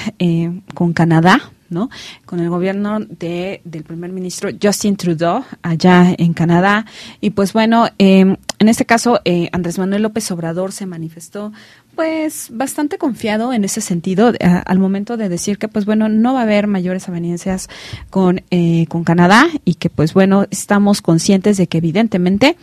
con 0.73 0.93
Canadá, 0.93 1.51
¿no? 1.69 1.89
Con 2.25 2.39
el 2.39 2.49
gobierno 2.49 2.99
de, 2.99 3.61
del 3.63 3.83
primer 3.83 4.11
ministro 4.11 4.49
Justin 4.61 4.95
Trudeau 4.95 5.43
allá 5.63 6.13
en 6.17 6.33
Canadá. 6.33 6.85
Y 7.19 7.31
pues 7.31 7.53
bueno, 7.53 7.87
en 8.59 8.69
este 8.69 8.85
caso, 8.85 9.21
Andrés 9.51 9.77
Manuel 9.77 10.01
López 10.01 10.31
Obrador 10.31 10.71
se 10.71 10.85
manifestó 10.85 11.51
pues 11.97 12.49
bastante 12.51 12.99
confiado 12.99 13.53
en 13.53 13.65
ese 13.65 13.81
sentido 13.81 14.31
al 14.39 14.79
momento 14.79 15.17
de 15.17 15.29
decir 15.29 15.57
que 15.57 15.67
pues 15.67 15.85
bueno 15.85 16.09
no 16.09 16.35
va 16.35 16.41
a 16.41 16.43
haber 16.43 16.67
mayores 16.67 17.09
avenencias 17.09 17.69
con 18.11 18.43
eh, 18.51 18.85
con 18.87 19.03
Canadá 19.03 19.47
y 19.65 19.73
que 19.73 19.89
pues 19.89 20.13
bueno 20.13 20.45
estamos 20.51 21.01
conscientes 21.01 21.57
de 21.57 21.65
que 21.65 21.79
evidentemente 21.79 22.55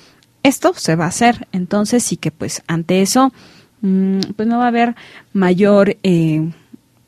esto 0.44 0.72
se 0.76 0.94
va 0.94 1.06
a 1.06 1.08
hacer. 1.08 1.48
Entonces 1.50 2.12
y 2.12 2.16
que 2.16 2.30
pues 2.30 2.62
ante 2.68 3.02
eso 3.02 3.32
mm, 3.80 4.20
pues 4.36 4.46
no 4.46 4.58
va 4.58 4.66
a 4.66 4.68
haber 4.68 4.94
mayor 5.32 5.96
eh, 6.04 6.48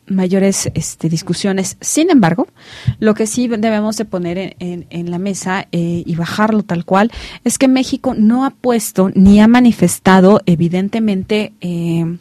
mayores 0.06 0.70
este, 0.74 1.08
discusiones. 1.08 1.76
Sin 1.80 2.10
embargo, 2.10 2.46
lo 2.98 3.14
que 3.14 3.26
sí 3.26 3.48
debemos 3.48 3.96
de 3.96 4.04
poner 4.04 4.56
en, 4.58 5.10
la 5.10 5.18
mesa 5.18 5.68
eh, 5.72 6.02
y 6.04 6.14
bajarlo 6.14 6.62
tal 6.62 6.84
cual 6.84 7.10
es 7.44 7.58
que 7.58 7.68
México 7.68 8.14
no 8.16 8.44
ha 8.44 8.50
puesto 8.50 9.10
ni 9.14 9.40
ha 9.40 9.48
manifestado 9.48 10.40
evidentemente 10.46 11.52
eh, 11.60 12.16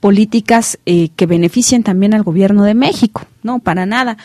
políticas 0.00 0.78
eh, 0.84 1.08
que 1.16 1.26
beneficien 1.26 1.82
también 1.82 2.12
al 2.14 2.22
gobierno 2.22 2.64
de 2.64 2.74
México, 2.74 3.26
no, 3.42 3.60
para 3.60 3.86
nada. 3.86 4.18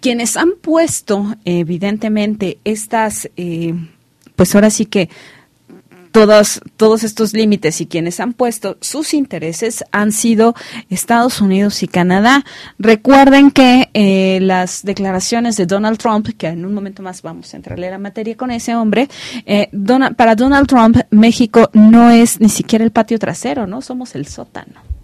Quienes 0.00 0.36
han 0.36 0.52
puesto 0.60 1.34
evidentemente 1.44 2.58
estas, 2.64 3.28
pues 4.36 4.54
ahora 4.54 4.70
sí 4.70 4.86
que 4.86 5.10
todos, 6.18 6.60
todos 6.76 7.04
estos 7.04 7.32
límites 7.32 7.80
y 7.80 7.86
quienes 7.86 8.18
han 8.18 8.32
puesto 8.32 8.76
sus 8.80 9.14
intereses 9.14 9.84
han 9.92 10.10
sido 10.10 10.56
Estados 10.90 11.40
Unidos 11.40 11.84
y 11.84 11.86
Canadá. 11.86 12.44
Recuerden 12.76 13.52
que 13.52 13.88
eh, 13.94 14.40
las 14.42 14.82
declaraciones 14.82 15.56
de 15.56 15.66
Donald 15.66 15.96
Trump, 15.96 16.30
que 16.36 16.48
en 16.48 16.64
un 16.64 16.74
momento 16.74 17.04
más 17.04 17.22
vamos 17.22 17.54
a 17.54 17.56
entrarle 17.56 17.86
a 17.86 17.92
la 17.92 17.98
materia 17.98 18.36
con 18.36 18.50
ese 18.50 18.74
hombre, 18.74 19.08
eh, 19.46 19.70
para 20.16 20.34
Donald 20.34 20.66
Trump 20.66 20.96
México 21.10 21.70
no 21.72 22.10
es 22.10 22.40
ni 22.40 22.48
siquiera 22.48 22.84
el 22.84 22.90
patio 22.90 23.20
trasero, 23.20 23.68
¿no? 23.68 23.80
Somos 23.80 24.16
el 24.16 24.26
sótano. 24.26 24.97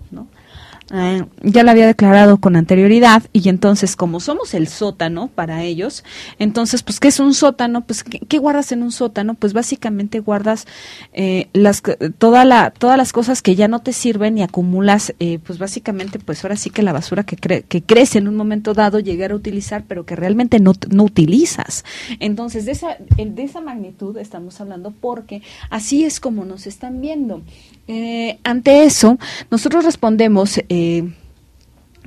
Eh, 0.93 1.25
ya 1.43 1.63
lo 1.63 1.71
había 1.71 1.87
declarado 1.87 2.37
con 2.37 2.57
anterioridad 2.57 3.23
y 3.33 3.49
entonces 3.49 3.97
como 3.97 4.21
somos 4.21 4.53
el 4.53 4.69
sótano 4.69 5.29
para 5.29 5.63
ellos, 5.63 6.05
entonces 6.39 6.83
pues 6.83 7.01
¿qué 7.01 7.09
es 7.09 7.21
un 7.21 7.33
sótano? 7.33 7.81
Pues 7.87 8.05
¿qué, 8.05 8.39
guardas 8.39 8.71
en 8.71 8.83
un 8.83 8.93
sótano? 8.93 9.33
Pues 9.33 9.55
básicamente 9.55 10.21
guardas 10.21 10.67
eh, 11.15 11.49
las 11.55 11.83
toda 12.19 12.45
la 12.45 12.71
todas 12.71 12.99
las 12.99 13.15
cosas 13.15 13.41
que 13.41 13.55
ya 13.55 13.67
no 13.67 13.81
te 13.81 13.95
sirven 13.95 14.37
y 14.37 14.43
acumulas 14.43 15.15
eh, 15.21 15.39
pues 15.39 15.59
básicamente 15.59 16.19
pues 16.19 16.45
ahora 16.45 16.57
sí 16.57 16.69
que 16.69 16.83
la 16.83 16.93
basura 16.93 17.25
que, 17.25 17.37
que 17.37 17.83
crece 17.83 18.19
en 18.19 18.29
un 18.29 18.37
momento 18.37 18.75
dado 18.75 18.99
llegar 18.99 19.33
a 19.33 19.37
utilizar 19.37 19.85
pero 19.89 20.05
que 20.05 20.17
realmente 20.17 20.61
no, 20.61 20.75
no 20.91 21.05
utilizas. 21.05 21.85
Entonces 22.21 22.67
de 22.67 22.73
esa, 22.73 22.99
de 23.17 23.43
esa 23.43 23.63
magnitud 23.63 24.19
estamos 24.19 24.61
hablando 24.61 24.93
porque 25.01 25.41
así 25.71 26.05
es 26.05 26.21
como 26.21 26.45
nos 26.45 26.67
están 26.67 27.01
viendo. 27.01 27.41
Eh, 27.87 28.39
ante 28.45 28.85
eso, 28.85 29.19
nosotros 29.51 29.85
respondemos 29.85 30.59
eh, 30.69 31.13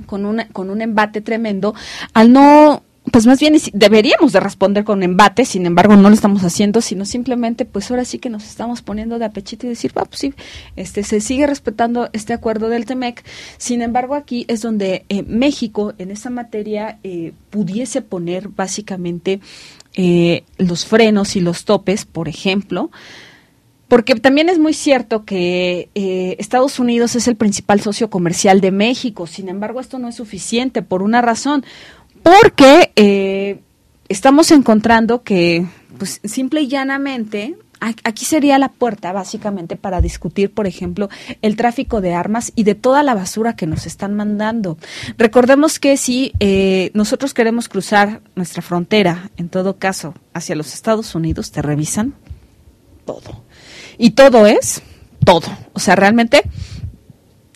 con, 0.06 0.24
una, 0.24 0.48
con 0.48 0.70
un 0.70 0.82
embate 0.82 1.20
tremendo 1.20 1.74
al 2.14 2.32
no 2.32 2.82
pues 3.10 3.26
más 3.26 3.40
bien 3.40 3.54
deberíamos 3.72 4.32
de 4.32 4.40
responder 4.40 4.84
con 4.84 5.02
embate, 5.02 5.44
sin 5.44 5.66
embargo 5.66 5.96
no 5.96 6.08
lo 6.08 6.14
estamos 6.14 6.42
haciendo, 6.44 6.80
sino 6.80 7.04
simplemente 7.04 7.64
pues 7.64 7.90
ahora 7.90 8.04
sí 8.04 8.18
que 8.18 8.30
nos 8.30 8.44
estamos 8.44 8.82
poniendo 8.82 9.18
de 9.18 9.24
apechito 9.24 9.66
y 9.66 9.70
decir, 9.70 9.96
va, 9.96 10.04
pues 10.04 10.20
sí, 10.20 10.34
este, 10.76 11.02
se 11.02 11.20
sigue 11.20 11.46
respetando 11.46 12.10
este 12.12 12.32
acuerdo 12.32 12.68
del 12.68 12.84
TEMEC, 12.84 13.24
sin 13.56 13.82
embargo 13.82 14.14
aquí 14.14 14.44
es 14.48 14.62
donde 14.62 15.04
eh, 15.08 15.22
México 15.22 15.94
en 15.98 16.10
esa 16.10 16.30
materia 16.30 16.98
eh, 17.02 17.32
pudiese 17.50 18.02
poner 18.02 18.48
básicamente 18.48 19.40
eh, 19.94 20.44
los 20.58 20.86
frenos 20.86 21.36
y 21.36 21.40
los 21.40 21.64
topes, 21.64 22.04
por 22.04 22.28
ejemplo, 22.28 22.90
porque 23.88 24.14
también 24.14 24.48
es 24.48 24.58
muy 24.58 24.74
cierto 24.74 25.24
que 25.24 25.88
Estados 26.38 26.78
Unidos 26.78 27.16
es 27.16 27.26
el 27.26 27.36
principal 27.36 27.80
socio 27.80 28.10
comercial 28.10 28.60
de 28.60 28.70
México, 28.70 29.26
sin 29.26 29.48
embargo 29.48 29.80
esto 29.80 29.98
no 29.98 30.08
es 30.08 30.14
suficiente 30.14 30.82
por 30.82 31.02
una 31.02 31.22
razón 31.22 31.64
porque 32.22 32.92
eh, 32.96 33.60
estamos 34.08 34.50
encontrando 34.50 35.22
que, 35.22 35.66
pues, 35.98 36.20
simple 36.24 36.62
y 36.62 36.68
llanamente, 36.68 37.56
aquí 37.80 38.24
sería 38.24 38.58
la 38.58 38.70
puerta 38.70 39.12
básicamente 39.12 39.76
para 39.76 40.00
discutir, 40.00 40.52
por 40.52 40.66
ejemplo, 40.66 41.08
el 41.42 41.56
tráfico 41.56 42.00
de 42.00 42.14
armas 42.14 42.52
y 42.54 42.64
de 42.64 42.74
toda 42.74 43.02
la 43.02 43.14
basura 43.14 43.56
que 43.56 43.66
nos 43.66 43.86
están 43.86 44.14
mandando. 44.14 44.78
Recordemos 45.16 45.78
que 45.78 45.96
si 45.96 46.32
eh, 46.40 46.90
nosotros 46.94 47.34
queremos 47.34 47.68
cruzar 47.68 48.20
nuestra 48.34 48.62
frontera, 48.62 49.30
en 49.36 49.48
todo 49.48 49.78
caso, 49.78 50.14
hacia 50.34 50.56
los 50.56 50.74
Estados 50.74 51.14
Unidos, 51.14 51.50
te 51.52 51.62
revisan 51.62 52.14
todo. 53.04 53.47
Y 53.98 54.10
todo 54.10 54.46
es 54.46 54.80
todo. 55.24 55.48
O 55.74 55.80
sea, 55.80 55.96
realmente 55.96 56.42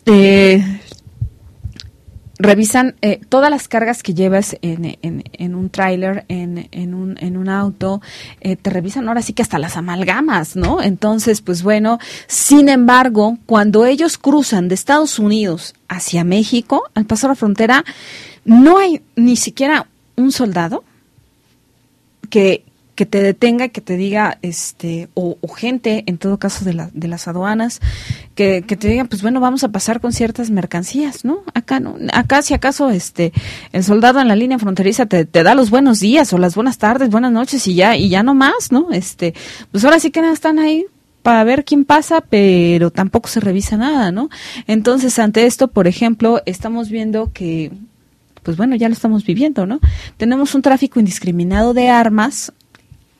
eh, 0.05 0.81
revisan 2.37 2.95
eh, 3.01 3.21
todas 3.29 3.49
las 3.49 3.67
cargas 3.67 4.03
que 4.03 4.13
llevas 4.13 4.57
en, 4.61 4.97
en, 5.01 5.55
un 5.55 5.69
tráiler, 5.69 6.25
en, 6.27 6.67
en, 6.71 6.93
un, 6.93 7.17
en 7.19 7.37
un 7.37 7.47
auto, 7.47 8.01
eh, 8.41 8.57
te 8.57 8.69
revisan 8.69 9.07
ahora 9.07 9.21
sí 9.21 9.33
que 9.33 9.41
hasta 9.41 9.59
las 9.59 9.77
amalgamas, 9.77 10.55
¿no? 10.55 10.81
Entonces, 10.83 11.41
pues 11.41 11.63
bueno, 11.63 11.99
sin 12.27 12.69
embargo, 12.69 13.37
cuando 13.45 13.85
ellos 13.85 14.17
cruzan 14.17 14.67
de 14.67 14.75
Estados 14.75 15.19
Unidos 15.19 15.73
hacia 15.87 16.23
México, 16.23 16.83
al 16.95 17.05
pasar 17.05 17.29
la 17.29 17.35
frontera, 17.35 17.85
no 18.45 18.77
hay 18.77 19.01
ni 19.15 19.37
siquiera 19.37 19.87
un 20.15 20.31
soldado 20.31 20.83
que, 22.29 22.65
que 22.95 23.05
te 23.05 23.21
detenga 23.21 23.65
y 23.65 23.69
que 23.69 23.81
te 23.81 23.97
diga, 23.97 24.37
este, 24.41 25.09
o, 25.15 25.37
gente, 25.55 26.03
en 26.05 26.17
todo 26.17 26.37
caso 26.37 26.63
de, 26.63 26.73
la, 26.73 26.89
de 26.93 27.07
las 27.07 27.27
aduanas, 27.27 27.79
que, 28.35 28.61
te 28.61 28.87
digan, 28.87 29.07
pues 29.07 29.21
bueno, 29.21 29.39
vamos 29.39 29.63
a 29.63 29.69
pasar 29.69 29.99
con 29.99 30.13
ciertas 30.13 30.51
mercancías, 30.51 31.25
¿no? 31.25 31.43
Acá 31.53 31.79
no, 31.79 31.95
acá 32.11 32.41
si 32.41 32.53
acaso, 32.53 32.89
este, 32.91 33.33
el 33.71 33.83
soldado 33.83 34.19
en 34.19 34.27
la 34.27 34.35
línea 34.35 34.59
fronteriza 34.59 35.05
te, 35.05 35.25
te 35.25 35.43
da 35.43 35.55
los 35.55 35.69
buenos 35.69 35.99
días 35.99 36.31
o 36.33 36.37
las 36.37 36.55
buenas 36.55 36.77
tardes, 36.77 37.09
buenas 37.09 37.31
noches 37.31 37.67
y 37.67 37.75
ya, 37.75 37.95
y 37.95 38.09
ya 38.09 38.21
no 38.21 38.35
más, 38.35 38.71
¿no? 38.71 38.91
Este, 38.91 39.33
pues 39.71 39.83
ahora 39.85 39.99
sí 39.99 40.11
que 40.11 40.19
están 40.31 40.59
ahí 40.59 40.85
para 41.23 41.43
ver 41.43 41.63
quién 41.65 41.85
pasa, 41.85 42.21
pero 42.21 42.91
tampoco 42.91 43.29
se 43.29 43.39
revisa 43.39 43.77
nada, 43.77 44.11
¿no? 44.11 44.29
Entonces, 44.67 45.17
ante 45.19 45.45
esto, 45.45 45.69
por 45.69 45.87
ejemplo, 45.87 46.41
estamos 46.45 46.89
viendo 46.89 47.31
que 47.33 47.71
pues 48.43 48.57
bueno, 48.57 48.75
ya 48.75 48.89
lo 48.89 48.93
estamos 48.93 49.25
viviendo, 49.25 49.65
¿no? 49.65 49.79
Tenemos 50.17 50.53
un 50.53 50.61
tráfico 50.61 50.99
indiscriminado 50.99 51.73
de 51.73 51.87
armas 51.87 52.51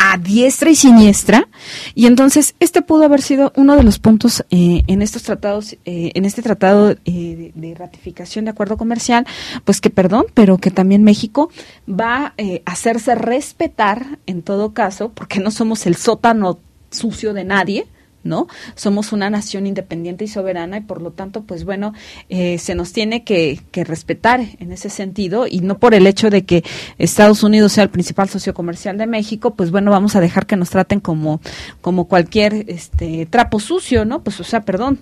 a 0.06 0.18
diestra 0.18 0.70
y 0.70 0.76
siniestra. 0.76 1.48
Y 1.96 2.08
entonces 2.08 2.56
este 2.60 2.82
pudo 2.82 3.06
haber 3.06 3.22
sido 3.22 3.54
uno 3.56 3.78
de 3.78 3.84
los 3.84 4.00
puntos 4.00 4.46
eh, 4.50 4.84
en 4.88 5.02
estos 5.02 5.24
tratados 5.24 5.78
eh, 5.86 6.12
en 6.14 6.26
este 6.26 6.42
tratado 6.42 6.96
eh, 7.06 7.52
de, 7.56 7.74
ratificación 7.74 8.46
de 8.46 8.52
acuerdo 8.52 8.76
comercial 8.78 9.26
pues 9.64 9.80
que 9.82 9.90
perdón 9.90 10.26
pero 10.34 10.58
que 10.58 10.72
también 10.72 11.04
México 11.04 11.50
va 11.90 12.34
a 12.38 12.72
hacerse 12.72 13.16
respetar 13.16 14.20
en 14.28 14.44
todo 14.44 14.74
caso 14.74 15.10
porque 15.10 15.40
no 15.40 15.50
somos 15.50 15.88
el 15.88 15.96
sótano 15.96 16.60
sucio 16.92 17.34
de 17.34 17.46
nadie 17.46 17.88
¿no? 18.24 18.48
Somos 18.76 19.12
una 19.12 19.30
nación 19.30 19.68
independiente 19.68 20.26
y 20.26 20.28
soberana 20.28 20.78
y 20.78 20.82
por 20.82 21.02
lo 21.02 21.12
tanto, 21.12 21.44
pues 21.44 21.66
bueno, 21.66 21.94
eh, 22.30 22.58
se 22.58 22.76
nos 22.76 22.94
tiene 22.94 23.24
que, 23.24 23.60
que, 23.72 23.84
respetar 23.84 24.42
en 24.60 24.72
ese 24.72 24.90
sentido 24.90 25.46
y 25.48 25.60
no 25.60 25.78
por 25.78 25.94
el 25.94 26.08
hecho 26.08 26.30
de 26.30 26.46
que 26.46 26.64
Estados 26.98 27.44
Unidos 27.44 27.74
sea 27.74 27.84
el 27.84 27.90
principal 27.90 28.30
socio 28.30 28.54
comercial 28.54 28.98
de 28.98 29.08
México, 29.08 29.56
pues 29.56 29.72
bueno, 29.72 29.92
vamos 29.92 30.16
a 30.16 30.22
dejar 30.22 30.46
que 30.46 30.56
nos 30.56 30.70
traten 30.70 31.00
como, 31.00 31.42
como 31.82 32.08
cualquier 32.08 32.66
este 32.68 33.26
trapo 33.26 33.60
sucio, 33.60 34.06
¿no? 34.06 34.24
Pues 34.24 34.40
o 34.40 34.44
sea, 34.44 34.62
perdón, 34.62 35.00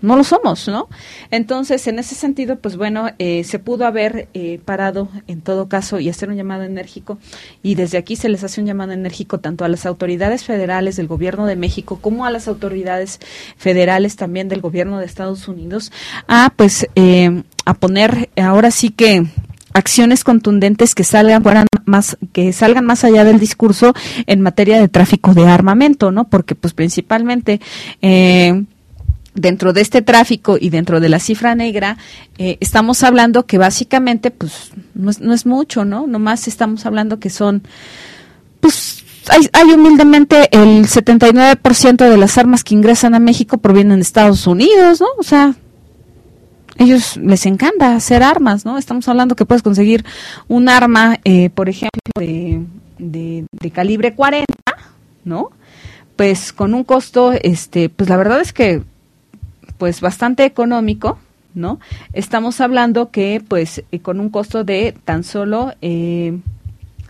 no 0.00 0.16
lo 0.16 0.24
somos, 0.24 0.68
¿no? 0.68 0.88
Entonces, 1.30 1.86
en 1.86 1.98
ese 1.98 2.14
sentido, 2.14 2.56
pues 2.56 2.76
bueno, 2.76 3.10
eh, 3.18 3.44
se 3.44 3.58
pudo 3.58 3.86
haber 3.86 4.28
eh, 4.34 4.60
parado 4.64 5.08
en 5.26 5.40
todo 5.40 5.68
caso 5.68 5.98
y 5.98 6.08
hacer 6.08 6.28
un 6.28 6.36
llamado 6.36 6.62
enérgico 6.62 7.18
y 7.62 7.74
desde 7.74 7.98
aquí 7.98 8.16
se 8.16 8.28
les 8.28 8.44
hace 8.44 8.60
un 8.60 8.66
llamado 8.66 8.92
enérgico 8.92 9.38
tanto 9.38 9.64
a 9.64 9.68
las 9.68 9.86
autoridades 9.86 10.44
federales 10.44 10.96
del 10.96 11.08
gobierno 11.08 11.46
de 11.46 11.56
México 11.56 11.98
como 12.00 12.24
a 12.24 12.30
las 12.30 12.48
autoridades 12.48 13.20
federales 13.56 14.16
también 14.16 14.48
del 14.48 14.60
gobierno 14.60 14.98
de 14.98 15.06
Estados 15.06 15.48
Unidos 15.48 15.92
a 16.26 16.52
pues 16.54 16.86
eh, 16.94 17.42
a 17.64 17.74
poner 17.74 18.30
ahora 18.36 18.70
sí 18.70 18.90
que 18.90 19.26
acciones 19.72 20.24
contundentes 20.24 20.94
que 20.94 21.04
salgan 21.04 21.42
fueran 21.42 21.66
más 21.84 22.16
que 22.32 22.52
salgan 22.52 22.84
más 22.84 23.04
allá 23.04 23.24
del 23.24 23.38
discurso 23.38 23.94
en 24.26 24.40
materia 24.40 24.80
de 24.80 24.88
tráfico 24.88 25.34
de 25.34 25.46
armamento, 25.46 26.10
¿no? 26.10 26.28
Porque 26.28 26.54
pues 26.54 26.74
principalmente 26.74 27.60
eh, 28.02 28.64
dentro 29.34 29.72
de 29.72 29.80
este 29.80 30.02
tráfico 30.02 30.56
y 30.60 30.70
dentro 30.70 31.00
de 31.00 31.08
la 31.08 31.18
cifra 31.18 31.54
negra, 31.54 31.96
eh, 32.38 32.56
estamos 32.60 33.02
hablando 33.02 33.46
que 33.46 33.58
básicamente, 33.58 34.30
pues, 34.30 34.72
no 34.94 35.10
es, 35.10 35.20
no 35.20 35.32
es 35.32 35.46
mucho, 35.46 35.84
¿no? 35.84 36.06
Nomás 36.06 36.48
estamos 36.48 36.86
hablando 36.86 37.18
que 37.20 37.30
son, 37.30 37.62
pues, 38.60 39.04
hay, 39.30 39.48
hay 39.52 39.72
humildemente 39.72 40.48
el 40.52 40.86
79% 40.86 42.08
de 42.08 42.16
las 42.16 42.38
armas 42.38 42.64
que 42.64 42.74
ingresan 42.74 43.14
a 43.14 43.18
México 43.18 43.58
provienen 43.58 43.96
de 43.96 44.02
Estados 44.02 44.46
Unidos, 44.46 45.00
¿no? 45.00 45.06
O 45.18 45.22
sea, 45.22 45.54
ellos 46.78 47.16
les 47.16 47.44
encanta 47.46 47.94
hacer 47.94 48.22
armas, 48.22 48.64
¿no? 48.64 48.78
Estamos 48.78 49.08
hablando 49.08 49.36
que 49.36 49.44
puedes 49.44 49.62
conseguir 49.62 50.04
un 50.46 50.68
arma, 50.68 51.18
eh, 51.24 51.50
por 51.50 51.68
ejemplo, 51.68 52.00
de, 52.16 52.62
de, 52.98 53.46
de 53.50 53.70
calibre 53.70 54.14
40, 54.14 54.46
¿no? 55.24 55.50
Pues 56.16 56.52
con 56.52 56.74
un 56.74 56.84
costo, 56.84 57.32
este, 57.32 57.88
pues 57.88 58.08
la 58.08 58.16
verdad 58.16 58.40
es 58.40 58.52
que 58.52 58.82
pues 59.78 60.00
bastante 60.00 60.44
económico, 60.44 61.18
¿no? 61.54 61.80
Estamos 62.12 62.60
hablando 62.60 63.10
que 63.10 63.42
pues 63.46 63.84
eh, 63.90 64.00
con 64.00 64.20
un 64.20 64.28
costo 64.28 64.64
de 64.64 64.94
tan 65.04 65.24
solo 65.24 65.72
eh, 65.80 66.38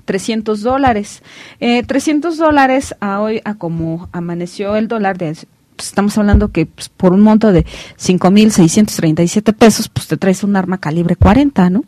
300 0.05 0.62
dólares. 0.62 1.23
Eh, 1.61 1.82
300 1.82 2.39
dólares 2.39 2.95
a 3.01 3.20
hoy, 3.20 3.43
a 3.45 3.55
como 3.55 4.09
amaneció 4.12 4.77
el 4.77 4.89
dólar 4.89 5.19
de 5.19 5.35
pues, 5.78 5.89
estamos 5.89 6.16
hablando 6.19 6.49
que 6.51 6.66
pues, 6.66 6.89
por 6.89 7.12
un 7.12 7.20
monto 7.20 7.53
de 7.53 7.65
5.637 7.65 9.55
pesos, 9.55 9.89
pues 9.89 10.09
te 10.09 10.16
traes 10.16 10.43
un 10.43 10.57
arma 10.57 10.78
calibre 10.78 11.15
40, 11.15 11.70
¿no? 11.70 11.85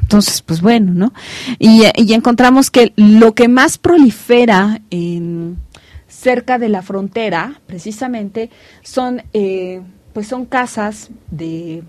Entonces, 0.00 0.42
pues 0.42 0.60
bueno, 0.60 0.92
¿no? 0.94 1.12
Y, 1.58 1.84
encontramos 2.12 2.70
que 2.70 2.92
lo 2.96 3.34
que 3.34 3.48
más 3.48 3.78
prolifera 3.78 4.80
en 4.90 5.56
cerca 6.06 6.58
de 6.58 6.68
la 6.68 6.82
frontera, 6.82 7.60
precisamente, 7.66 8.50
son 8.82 9.22
eh, 9.32 9.80
pues 10.12 10.26
son 10.28 10.44
casas 10.46 11.10
de, 11.30 11.82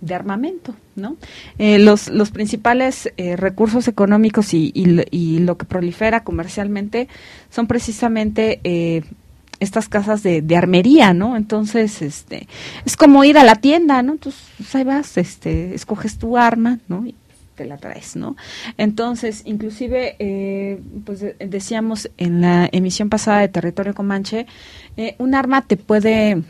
de 0.00 0.14
armamento, 0.14 0.74
¿no? 0.96 1.16
Eh, 1.58 1.78
los, 1.78 2.08
los 2.08 2.30
principales 2.30 3.12
eh, 3.16 3.36
recursos 3.36 3.88
económicos 3.88 4.54
y, 4.54 4.72
y, 4.74 5.38
lo 5.40 5.56
que 5.56 5.66
prolifera 5.66 6.24
comercialmente 6.24 7.08
son 7.50 7.66
precisamente 7.66 8.60
eh, 8.64 9.02
estas 9.58 9.88
casas 9.88 10.22
de, 10.22 10.56
armería, 10.56 11.12
¿no? 11.12 11.36
Entonces, 11.36 12.00
este, 12.00 12.48
es 12.86 12.96
como 12.96 13.24
ir 13.24 13.36
a 13.36 13.44
la 13.44 13.56
tienda, 13.56 14.02
¿no? 14.02 14.12
Entonces, 14.12 14.42
pues, 14.56 14.74
ahí 14.74 14.84
vas, 14.84 15.18
este, 15.18 15.74
escoges 15.74 16.18
tu 16.18 16.38
arma, 16.38 16.78
¿no? 16.88 17.04
Y 17.04 17.14
te 17.56 17.66
la 17.66 17.76
traes, 17.76 18.16
¿no? 18.16 18.36
Entonces, 18.78 19.42
inclusive, 19.44 20.80
pues 21.04 21.22
decíamos 21.38 22.10
en 22.16 22.40
la 22.40 22.70
emisión 22.72 23.10
pasada 23.10 23.40
de 23.40 23.48
Territorio 23.48 23.92
Comanche, 23.92 24.46
un 25.18 25.34
arma 25.34 25.60
te 25.60 25.76
puede 25.76 26.42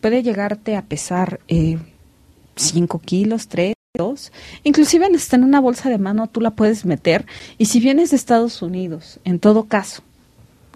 puede 0.00 0.22
llegarte 0.22 0.76
a 0.76 0.82
pesar 0.82 1.40
5 1.48 1.48
eh, 1.48 3.06
kilos, 3.06 3.48
3, 3.48 3.74
2. 3.94 4.32
Inclusive 4.64 5.08
hasta 5.14 5.36
en 5.36 5.44
una 5.44 5.60
bolsa 5.60 5.88
de 5.90 5.98
mano 5.98 6.26
tú 6.28 6.40
la 6.40 6.52
puedes 6.52 6.84
meter. 6.84 7.26
Y 7.58 7.66
si 7.66 7.80
vienes 7.80 8.10
de 8.10 8.16
Estados 8.16 8.62
Unidos, 8.62 9.20
en 9.24 9.38
todo 9.38 9.64
caso, 9.64 10.02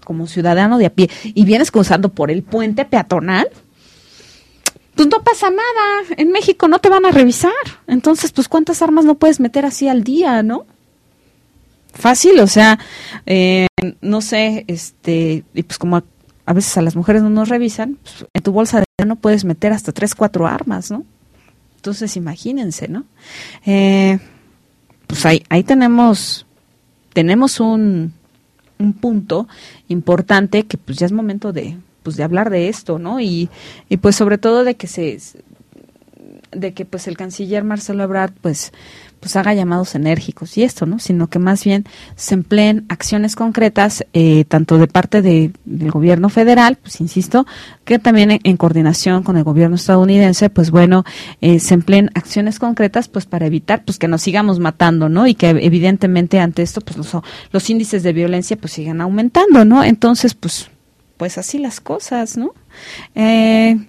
como 0.04 0.26
ciudadano 0.26 0.78
de 0.78 0.86
a 0.86 0.90
pie, 0.90 1.10
y 1.22 1.44
vienes 1.44 1.70
cruzando 1.70 2.10
por 2.10 2.30
el 2.30 2.42
puente 2.42 2.84
peatonal, 2.84 3.48
pues 4.94 5.08
no 5.08 5.22
pasa 5.22 5.50
nada. 5.50 6.14
En 6.16 6.30
México 6.30 6.68
no 6.68 6.78
te 6.78 6.88
van 6.88 7.04
a 7.04 7.10
revisar. 7.10 7.52
Entonces, 7.86 8.32
pues 8.32 8.48
cuántas 8.48 8.82
armas 8.82 9.04
no 9.04 9.16
puedes 9.16 9.40
meter 9.40 9.64
así 9.66 9.88
al 9.88 10.04
día, 10.04 10.42
¿no? 10.42 10.66
Fácil, 11.92 12.40
o 12.40 12.48
sea, 12.48 12.80
eh, 13.24 13.68
no 14.00 14.20
sé, 14.20 14.64
este, 14.66 15.44
y 15.54 15.62
pues 15.62 15.78
como 15.78 16.02
a 16.46 16.52
veces 16.52 16.76
a 16.76 16.82
las 16.82 16.96
mujeres 16.96 17.22
no 17.22 17.30
nos 17.30 17.48
revisan, 17.48 17.98
pues, 18.02 18.26
en 18.32 18.42
tu 18.42 18.52
bolsa 18.52 18.80
de 18.80 19.06
no 19.06 19.16
puedes 19.16 19.44
meter 19.44 19.72
hasta 19.72 19.92
tres, 19.92 20.14
cuatro 20.14 20.46
armas, 20.46 20.90
¿no? 20.90 21.04
Entonces 21.76 22.16
imagínense, 22.16 22.88
¿no? 22.88 23.04
Eh, 23.66 24.18
pues 25.06 25.26
ahí, 25.26 25.42
ahí 25.48 25.62
tenemos 25.62 26.46
tenemos 27.12 27.60
un, 27.60 28.12
un 28.78 28.92
punto 28.94 29.48
importante 29.88 30.64
que 30.64 30.76
pues 30.76 30.98
ya 30.98 31.06
es 31.06 31.12
momento 31.12 31.52
de 31.52 31.76
pues 32.02 32.16
de 32.16 32.22
hablar 32.22 32.50
de 32.50 32.68
esto, 32.68 32.98
¿no? 32.98 33.20
Y, 33.20 33.48
y 33.88 33.96
pues 33.96 34.16
sobre 34.16 34.38
todo 34.38 34.64
de 34.64 34.76
que 34.76 34.86
se 34.86 35.18
de 36.52 36.72
que 36.72 36.84
pues 36.84 37.08
el 37.08 37.16
canciller 37.16 37.64
Marcelo 37.64 38.04
Ebrard 38.04 38.32
pues 38.40 38.72
pues 39.24 39.36
haga 39.36 39.54
llamados 39.54 39.94
enérgicos 39.94 40.58
y 40.58 40.64
esto, 40.64 40.84
¿no? 40.84 40.98
Sino 40.98 41.28
que 41.28 41.38
más 41.38 41.64
bien 41.64 41.86
se 42.14 42.34
empleen 42.34 42.84
acciones 42.90 43.36
concretas, 43.36 44.04
eh, 44.12 44.44
tanto 44.44 44.76
de 44.76 44.86
parte 44.86 45.22
de, 45.22 45.50
del 45.64 45.90
gobierno 45.90 46.28
federal, 46.28 46.76
pues 46.76 47.00
insisto, 47.00 47.46
que 47.86 47.98
también 47.98 48.38
en, 48.44 48.56
coordinación 48.58 49.22
con 49.22 49.38
el 49.38 49.42
gobierno 49.42 49.76
estadounidense, 49.76 50.50
pues 50.50 50.70
bueno, 50.70 51.04
eh, 51.40 51.58
se 51.58 51.72
empleen 51.72 52.10
acciones 52.14 52.58
concretas, 52.58 53.08
pues 53.08 53.24
para 53.24 53.46
evitar, 53.46 53.82
pues 53.86 53.98
que 53.98 54.08
nos 54.08 54.20
sigamos 54.20 54.60
matando, 54.60 55.08
¿no? 55.08 55.26
Y 55.26 55.34
que 55.34 55.48
evidentemente 55.48 56.38
ante 56.38 56.60
esto, 56.60 56.82
pues 56.82 56.98
los, 56.98 57.16
los 57.50 57.70
índices 57.70 58.02
de 58.02 58.12
violencia, 58.12 58.58
pues 58.58 58.74
sigan 58.74 59.00
aumentando, 59.00 59.64
¿no? 59.64 59.82
Entonces, 59.82 60.34
pues, 60.34 60.68
pues 61.16 61.38
así 61.38 61.56
las 61.56 61.80
cosas, 61.80 62.36
¿no? 62.36 62.52
Eh, 63.14 63.86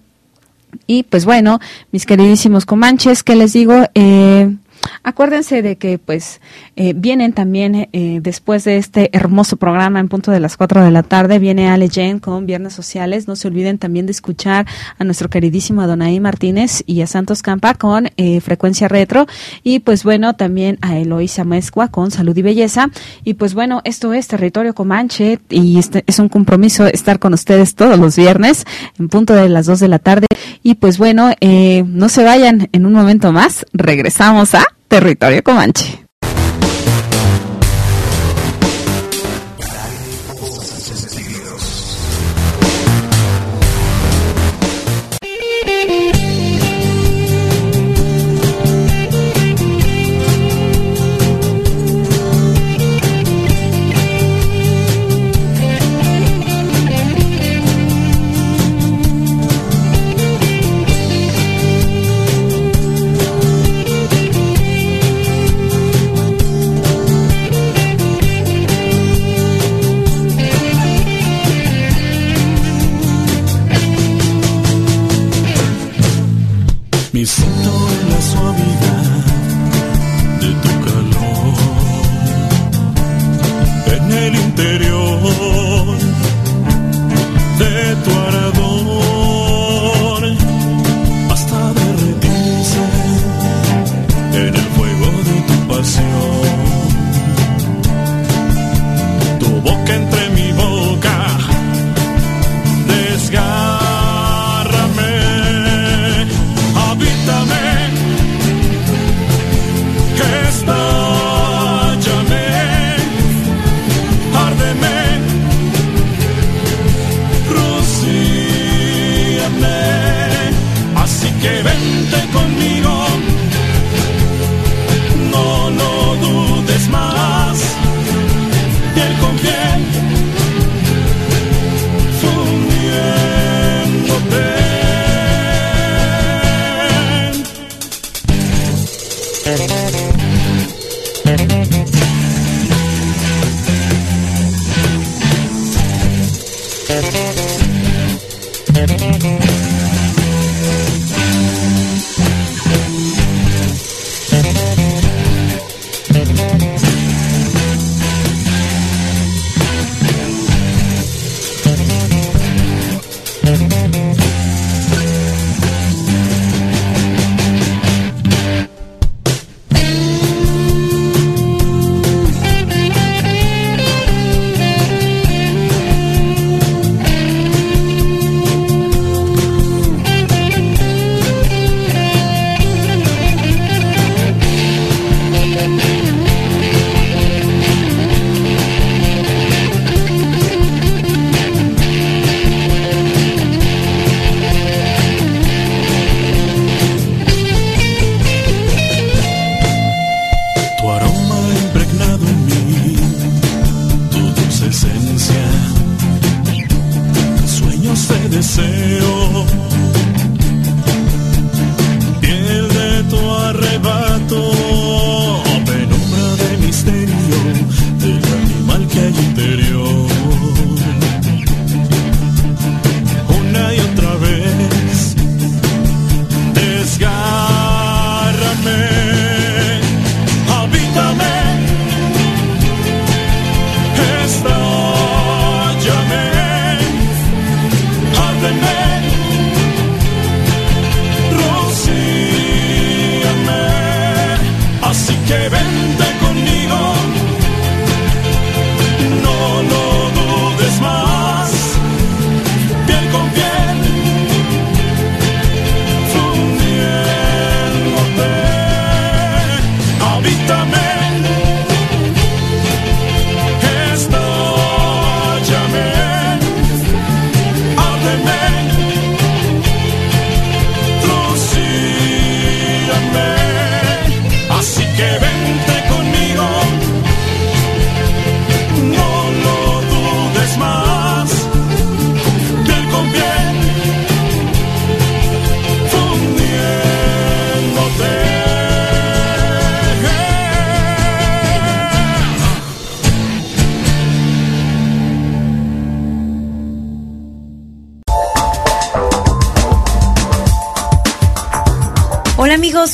y 0.88 1.04
pues 1.04 1.26
bueno, 1.26 1.60
mis 1.92 2.06
queridísimos 2.06 2.66
comanches, 2.66 3.22
¿qué 3.22 3.36
les 3.36 3.52
digo? 3.52 3.76
Eh, 3.96 4.56
Acuérdense 5.04 5.62
de 5.62 5.78
que 5.78 5.98
pues 5.98 6.42
eh, 6.76 6.94
vienen 6.96 7.34
también 7.34 7.90
eh, 7.92 8.20
después 8.22 8.64
de 8.64 8.78
este 8.78 9.10
hermoso 9.16 9.58
programa 9.58 10.00
en 10.00 10.08
punto 10.08 10.32
de 10.32 10.40
las 10.40 10.58
4 10.58 10.84
de 10.84 10.92
la 10.92 11.04
tarde, 11.04 11.40
viene 11.40 11.70
Ale 11.70 11.90
Jen 11.90 12.20
con 12.20 12.46
Viernes 12.46 12.74
Sociales. 12.74 13.28
No 13.28 13.36
se 13.36 13.48
olviden 13.48 13.78
también 13.78 14.06
de 14.06 14.12
escuchar 14.12 14.66
a 14.98 15.04
nuestro 15.04 15.30
queridísimo 15.30 15.82
Adonai 15.82 16.20
Martínez 16.20 16.84
y 16.86 17.02
a 17.02 17.08
Santos 17.08 17.42
Campa 17.42 17.76
con 17.76 18.10
eh, 18.18 18.42
Frecuencia 18.42 18.88
Retro. 18.88 19.28
Y 19.64 19.80
pues 19.80 20.04
bueno, 20.04 20.36
también 20.36 20.78
a 20.82 20.98
Eloisa 20.98 21.44
Mezcua 21.44 21.90
con 21.90 22.12
Salud 22.12 22.36
y 22.36 22.42
Belleza. 22.42 22.90
Y 23.24 23.36
pues 23.36 23.54
bueno, 23.54 23.82
esto 23.84 24.14
es 24.14 24.28
Territorio 24.28 24.74
Comanche 24.74 25.40
y 25.50 25.80
este 25.80 26.04
es 26.08 26.20
un 26.20 26.30
compromiso 26.30 26.88
estar 26.88 27.20
con 27.20 27.34
ustedes 27.34 27.76
todos 27.76 28.00
los 28.00 28.16
viernes 28.16 28.66
en 29.00 29.10
punto 29.10 29.34
de 29.34 29.50
las 29.50 29.66
2 29.66 29.80
de 29.80 29.88
la 29.88 30.00
tarde. 30.00 30.28
Y 30.64 30.76
pues 30.76 30.98
bueno, 30.98 31.32
no 31.42 32.10
se 32.10 32.24
vayan 32.24 32.70
en 32.72 32.86
un 32.86 32.94
momento 32.94 33.32
más. 33.32 33.66
Regresamos 33.74 34.56
a 34.56 34.66
Territorio 34.88 35.42
Comanche. 35.42 36.05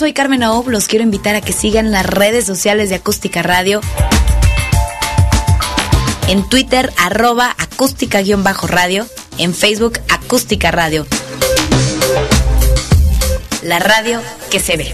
Soy 0.02 0.14
Carmen 0.14 0.42
Aob. 0.42 0.68
Los 0.68 0.88
quiero 0.88 1.04
invitar 1.04 1.36
a 1.36 1.42
que 1.42 1.54
sigan 1.54 1.92
las 1.92 2.04
redes 2.04 2.44
sociales 2.44 2.90
de 2.90 2.96
Acústica 2.96 3.44
Radio. 3.44 3.82
En 6.28 6.50
Twitter, 6.50 6.92
arroba 6.98 7.56
acústica-radio. 7.56 9.06
En 9.38 9.54
Facebook, 9.54 10.00
acústica 10.10 10.72
radio. 10.72 11.06
La 13.62 13.78
radio 13.78 14.24
que 14.50 14.60
se 14.60 14.76
ve. 14.76 14.92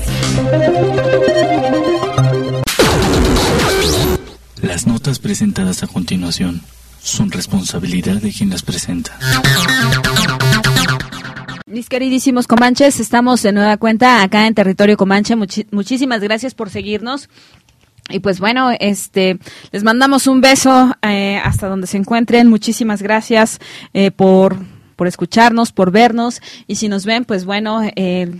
Las 4.62 4.88
notas 4.88 5.20
presentadas 5.20 5.84
a 5.84 5.88
continuación 5.88 6.64
son 7.02 7.32
responsabilidad 7.32 8.16
de 8.16 8.34
quien 8.34 8.50
las 8.50 8.62
presenta. 8.62 9.18
Mis 11.68 11.90
queridísimos 11.90 12.48
comanches, 12.48 13.02
estamos 13.02 13.44
de 13.44 13.52
nueva 13.52 13.76
cuenta 13.76 14.24
acá 14.24 14.48
en 14.48 14.56
territorio 14.56 14.96
comanche. 14.96 15.36
muchísimas 15.36 16.22
gracias 16.22 16.56
por 16.56 16.70
seguirnos. 16.70 17.28
Y 18.08 18.20
pues 18.22 18.40
bueno, 18.40 18.70
este, 18.80 19.38
les 19.72 19.84
mandamos 19.84 20.28
un 20.28 20.40
beso 20.40 20.96
eh, 21.02 21.42
hasta 21.44 21.68
donde 21.68 21.86
se 21.86 21.98
encuentren. 21.98 22.48
Muchísimas 22.48 23.02
gracias 23.02 23.60
eh, 23.94 24.12
por, 24.12 24.56
por 24.96 25.08
escucharnos, 25.08 25.74
por 25.74 25.92
vernos. 25.92 26.42
Y 26.68 26.76
si 26.76 26.88
nos 26.88 27.06
ven, 27.06 27.26
pues 27.26 27.44
bueno, 27.44 27.82
eh, 27.98 28.34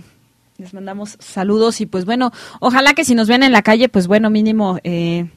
les 0.56 0.72
mandamos 0.72 1.18
saludos. 1.20 1.82
Y 1.82 1.86
pues 1.86 2.06
bueno, 2.06 2.32
ojalá 2.60 2.94
que 2.94 3.04
si 3.04 3.14
nos 3.14 3.28
ven 3.28 3.42
en 3.42 3.52
la 3.52 3.60
calle, 3.60 3.90
pues 3.90 4.06
bueno, 4.06 4.30
mínimo 4.30 4.78
eh, 4.84 5.28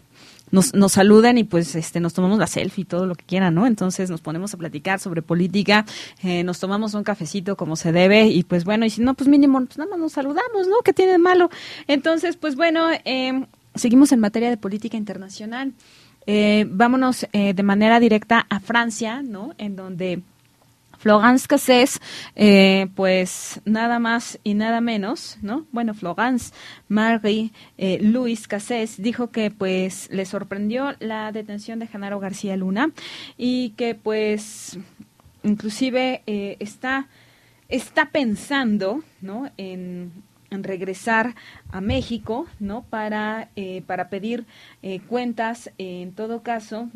nos, 0.52 0.74
nos 0.74 0.94
saluden 0.94 1.38
y 1.38 1.44
pues 1.44 1.76
este 1.76 2.00
nos 2.00 2.14
tomamos 2.14 2.40
la 2.40 2.48
selfie, 2.48 2.86
todo 2.86 3.06
lo 3.06 3.16
que 3.16 3.26
quieran, 3.26 3.56
¿no? 3.56 3.66
Entonces 3.66 4.10
nos 4.10 4.22
ponemos 4.22 4.54
a 4.54 4.58
platicar 4.58 5.00
sobre 5.00 5.22
política, 5.22 5.86
eh, 6.24 6.44
nos 6.44 6.60
tomamos 6.60 6.94
un 6.94 7.04
cafecito 7.04 7.56
como 7.56 7.76
se 7.76 7.92
debe 7.92 8.28
y 8.28 8.44
pues 8.44 8.66
bueno, 8.66 8.86
y 8.86 8.90
si 8.90 9.02
no, 9.02 9.14
pues 9.14 9.28
mínimo, 9.28 9.60
pues 9.66 9.78
nada 9.78 9.90
más 9.90 10.00
nos 10.00 10.14
saludamos, 10.14 10.68
¿no? 10.68 10.78
¿Qué 10.84 10.94
tiene 10.94 11.14
de 11.14 11.18
malo? 11.18 11.50
Entonces, 11.88 12.38
pues 12.38 12.56
bueno, 12.56 12.90
eh, 13.06 13.46
seguimos 13.76 14.12
en 14.12 14.20
materia 14.20 14.50
de 14.50 14.58
política 14.58 14.98
internacional. 14.98 15.74
Eh, 16.28 16.68
vámonos 16.70 17.28
eh, 17.34 17.54
de 17.54 17.64
manera 17.64 18.00
directa 18.00 18.46
a 18.50 18.60
Francia, 18.60 19.22
¿no? 19.24 19.54
En 19.58 19.76
donde 19.76 20.22
Florence 21.02 21.48
Cassés, 21.48 22.00
eh, 22.36 22.88
pues 22.96 23.60
nada 23.66 23.98
más 23.98 24.40
y 24.44 24.54
nada 24.54 24.82
menos, 24.82 25.40
¿no? 25.42 25.66
Bueno, 25.72 25.96
Florence 25.96 26.54
Marie 26.90 27.52
eh, 27.80 27.98
Luis 28.04 28.48
Cassés 28.48 29.02
dijo 29.02 29.32
que 29.32 29.50
pues 29.50 30.10
le 30.12 30.26
sorprendió 30.26 30.94
la 31.00 31.32
detención 31.32 31.80
de 31.80 31.88
Genaro 31.88 32.20
García 32.20 32.56
Luna 32.56 32.92
y 33.36 33.72
que 33.72 33.96
pues 33.96 34.78
inclusive 35.42 36.22
eh, 36.28 36.58
está, 36.60 37.08
está 37.68 38.12
pensando, 38.12 39.04
¿no? 39.22 39.50
En, 39.58 40.12
regresar 40.52 41.34
a 41.72 41.80
México, 41.80 42.46
¿no? 42.60 42.84
Para, 42.84 43.48
eh, 43.56 43.84
para 43.88 44.10
pedir 44.10 44.46
cuentas, 45.08 45.72
en 45.78 46.12
todo 46.12 46.44
caso, 46.44 46.90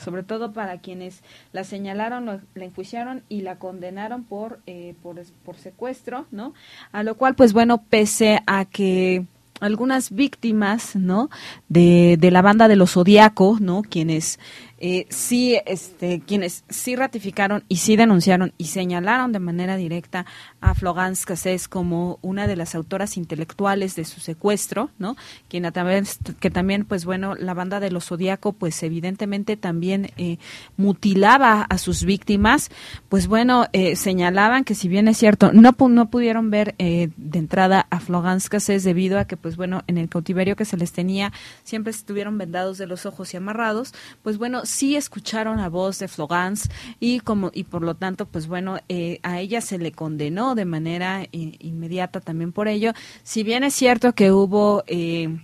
sobre 0.00 0.22
todo 0.22 0.52
para 0.52 0.78
quienes 0.78 1.22
la 1.52 1.64
señalaron, 1.64 2.26
la 2.26 2.64
enjuiciaron 2.64 3.22
y 3.28 3.42
la 3.42 3.58
condenaron 3.58 4.24
por, 4.24 4.60
eh, 4.66 4.94
por, 5.02 5.20
por 5.44 5.56
secuestro, 5.56 6.26
¿no? 6.30 6.54
A 6.92 7.02
lo 7.02 7.16
cual, 7.16 7.34
pues 7.34 7.52
bueno, 7.52 7.84
pese 7.88 8.40
a 8.46 8.64
que 8.64 9.26
algunas 9.60 10.10
víctimas, 10.10 10.96
¿no? 10.96 11.30
De, 11.68 12.16
de 12.18 12.30
la 12.30 12.42
banda 12.42 12.66
de 12.66 12.76
los 12.76 12.92
Zodíaco, 12.92 13.58
¿no? 13.60 13.82
Quienes 13.82 14.38
eh, 14.80 15.06
sí, 15.10 15.58
este, 15.66 16.20
quienes 16.20 16.64
sí 16.70 16.96
ratificaron 16.96 17.64
y 17.68 17.76
sí 17.76 17.96
denunciaron 17.96 18.54
y 18.56 18.66
señalaron 18.66 19.30
de 19.30 19.38
manera 19.38 19.76
directa 19.76 20.24
a 20.62 20.74
Florence 20.74 21.24
Cassés 21.26 21.68
como 21.68 22.18
una 22.22 22.46
de 22.46 22.56
las 22.56 22.74
autoras 22.74 23.18
intelectuales 23.18 23.94
de 23.94 24.06
su 24.06 24.20
secuestro, 24.20 24.90
¿no? 24.98 25.16
Quien 25.48 25.66
a 25.66 25.72
través, 25.72 26.18
que 26.40 26.50
también, 26.50 26.86
pues 26.86 27.04
bueno, 27.04 27.34
la 27.34 27.52
banda 27.52 27.78
de 27.78 27.90
los 27.90 28.06
Zodíaco, 28.06 28.54
pues 28.54 28.82
evidentemente 28.82 29.58
también 29.58 30.12
eh, 30.16 30.38
mutilaba 30.78 31.62
a 31.62 31.76
sus 31.76 32.04
víctimas, 32.04 32.70
pues 33.10 33.26
bueno, 33.26 33.66
eh, 33.74 33.96
señalaban 33.96 34.64
que 34.64 34.74
si 34.74 34.88
bien 34.88 35.08
es 35.08 35.18
cierto, 35.18 35.52
no, 35.52 35.74
no 35.78 36.10
pudieron 36.10 36.50
ver 36.50 36.74
de 36.78 37.38
entrada 37.38 37.86
a 37.90 38.00
Florence 38.00 38.48
Cassés 38.48 38.82
debido 38.84 39.18
a 39.18 39.26
que, 39.26 39.36
pues 39.36 39.56
bueno, 39.56 39.82
en 39.86 39.98
el 39.98 40.08
cautiverio 40.08 40.56
que 40.56 40.64
se 40.64 40.78
les 40.78 40.92
tenía 40.92 41.32
siempre 41.64 41.90
estuvieron 41.90 42.38
vendados 42.38 42.78
de 42.78 42.86
los 42.86 43.04
ojos 43.04 43.34
y 43.34 43.36
amarrados, 43.36 43.92
pues 44.22 44.38
bueno, 44.38 44.64
sí 44.70 44.96
escucharon 44.96 45.58
la 45.58 45.68
voz 45.68 45.98
de 45.98 46.08
Florence 46.08 46.68
y 46.98 47.20
como 47.20 47.50
y 47.52 47.64
por 47.64 47.82
lo 47.82 47.94
tanto 47.94 48.26
pues 48.26 48.46
bueno 48.46 48.78
eh, 48.88 49.20
a 49.22 49.40
ella 49.40 49.60
se 49.60 49.78
le 49.78 49.92
condenó 49.92 50.54
de 50.54 50.64
manera 50.64 51.22
eh, 51.22 51.28
inmediata 51.58 52.20
también 52.20 52.52
por 52.52 52.68
ello. 52.68 52.92
Si 53.22 53.42
bien 53.42 53.64
es 53.64 53.74
cierto 53.74 54.14
que 54.14 54.32
hubo 54.32 54.84
eh, 54.86 55.38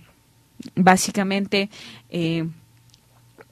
básicamente 0.75 1.69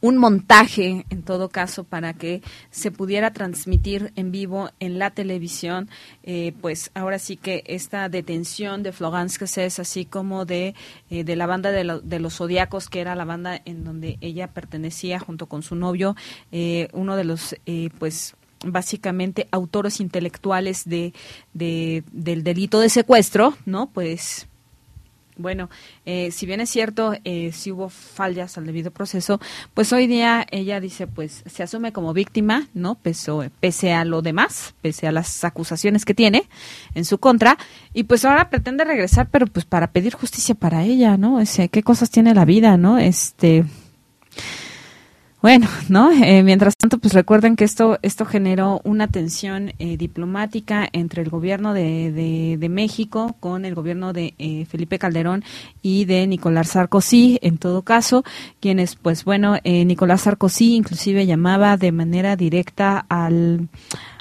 un 0.06 0.18
montaje 0.18 1.04
en 1.10 1.24
todo 1.24 1.50
caso 1.50 1.84
para 1.84 2.14
que 2.14 2.44
se 2.70 2.92
pudiera 2.92 3.34
transmitir 3.34 4.14
en 4.16 4.32
vivo 4.32 4.70
en 4.80 5.00
la 5.00 5.10
televisión 5.10 5.90
eh, 6.22 6.54
pues 6.62 6.92
ahora 6.94 7.18
sí 7.18 7.38
que 7.38 7.64
esta 7.66 8.08
detención 8.08 8.84
de 8.84 8.92
Florence 8.92 9.40
Cassés 9.40 9.80
así 9.80 10.06
como 10.06 10.46
de, 10.46 10.76
eh, 11.10 11.24
de 11.24 11.36
la 11.36 11.48
banda 11.48 11.72
de, 11.72 12.02
de, 12.04 12.20
los 12.20 12.36
zodiacos 12.36 12.88
que 12.88 13.02
era 13.02 13.16
la 13.16 13.26
banda 13.26 13.60
en 13.66 13.84
donde 13.84 14.20
ella 14.22 14.54
pertenecía 14.54 15.20
junto 15.20 15.48
con 15.48 15.64
su 15.64 15.74
novio 15.74 16.16
eh, 16.52 16.88
uno 16.94 17.16
de 17.16 17.24
los 17.24 17.56
pues 17.98 18.36
básicamente 18.64 19.48
autores 19.50 20.00
intelectuales 20.00 20.84
de, 20.86 21.14
de, 21.54 22.04
del 22.12 22.44
delito 22.44 22.80
de 22.80 22.90
secuestro 22.90 23.56
no 23.66 23.88
pues 23.88 24.48
bueno, 25.38 25.70
eh, 26.06 26.32
si 26.32 26.46
bien 26.46 26.62
es 26.62 26.70
cierto, 26.70 27.14
eh, 27.24 27.52
si 27.52 27.72
hubo 27.72 27.90
fallas 27.90 28.58
al 28.58 28.66
debido 28.66 28.92
proceso, 28.92 29.40
pues 29.74 29.92
hoy 29.94 30.08
día 30.08 30.46
ella 30.52 30.80
dice, 30.80 31.08
pues 31.08 31.44
se 31.46 31.64
asume 31.64 31.92
como 31.92 32.14
víctima, 32.14 32.68
¿no? 32.74 32.96
Pese, 32.96 33.32
pese 33.60 33.94
a 33.94 34.06
lo 34.06 34.22
demás, 34.22 34.76
pese 34.82 35.08
a 35.08 35.12
las 35.12 35.44
acusaciones 35.44 36.06
que 36.06 36.14
tiene 36.14 36.48
en 36.94 37.06
su 37.06 37.18
contra, 37.18 37.58
y 37.94 38.04
pues 38.04 38.26
ahora 38.26 38.50
pretende 38.50 38.86
regresar, 38.86 39.30
pero 39.30 39.48
pues 39.48 39.66
para 39.66 39.92
pedir 39.92 40.14
justicia 40.14 40.56
para 40.56 40.84
ella, 40.84 41.18
¿no? 41.18 41.40
Ese, 41.40 41.70
¿Qué 41.70 41.84
cosas 41.84 42.10
tiene 42.10 42.34
la 42.34 42.46
vida, 42.46 42.78
¿no? 42.78 42.98
Este 42.98 43.66
bueno, 45.46 45.68
¿no? 45.90 46.10
Eh, 46.12 46.42
mientras 46.42 46.76
tanto, 46.76 46.98
pues 46.98 47.14
recuerden 47.14 47.56
que 47.56 47.66
esto, 47.66 48.00
esto 48.02 48.26
generó 48.26 48.82
una 48.84 49.10
tensión 49.10 49.74
eh, 49.78 49.96
diplomática 49.96 50.90
entre 50.92 51.22
el 51.22 51.30
gobierno 51.30 51.76
de, 51.76 52.58
de, 52.60 52.70
México 52.70 53.36
con 53.40 53.64
el 53.64 53.76
gobierno 53.76 54.12
de 54.12 54.34
eh, 54.40 54.66
Felipe 54.66 54.98
Calderón 54.98 55.44
y 55.84 56.06
de 56.06 56.26
Nicolás 56.26 56.70
Sarkozy, 56.70 57.38
en 57.44 57.60
todo 57.60 57.84
caso, 57.84 58.24
quienes, 58.60 58.96
pues 58.96 59.24
bueno, 59.24 59.58
Nicolás 59.64 60.22
Sarkozy 60.22 60.74
inclusive 60.74 61.28
llamaba 61.28 61.78
de 61.78 61.92
manera 61.92 62.36
directa 62.36 63.06
al 63.08 63.70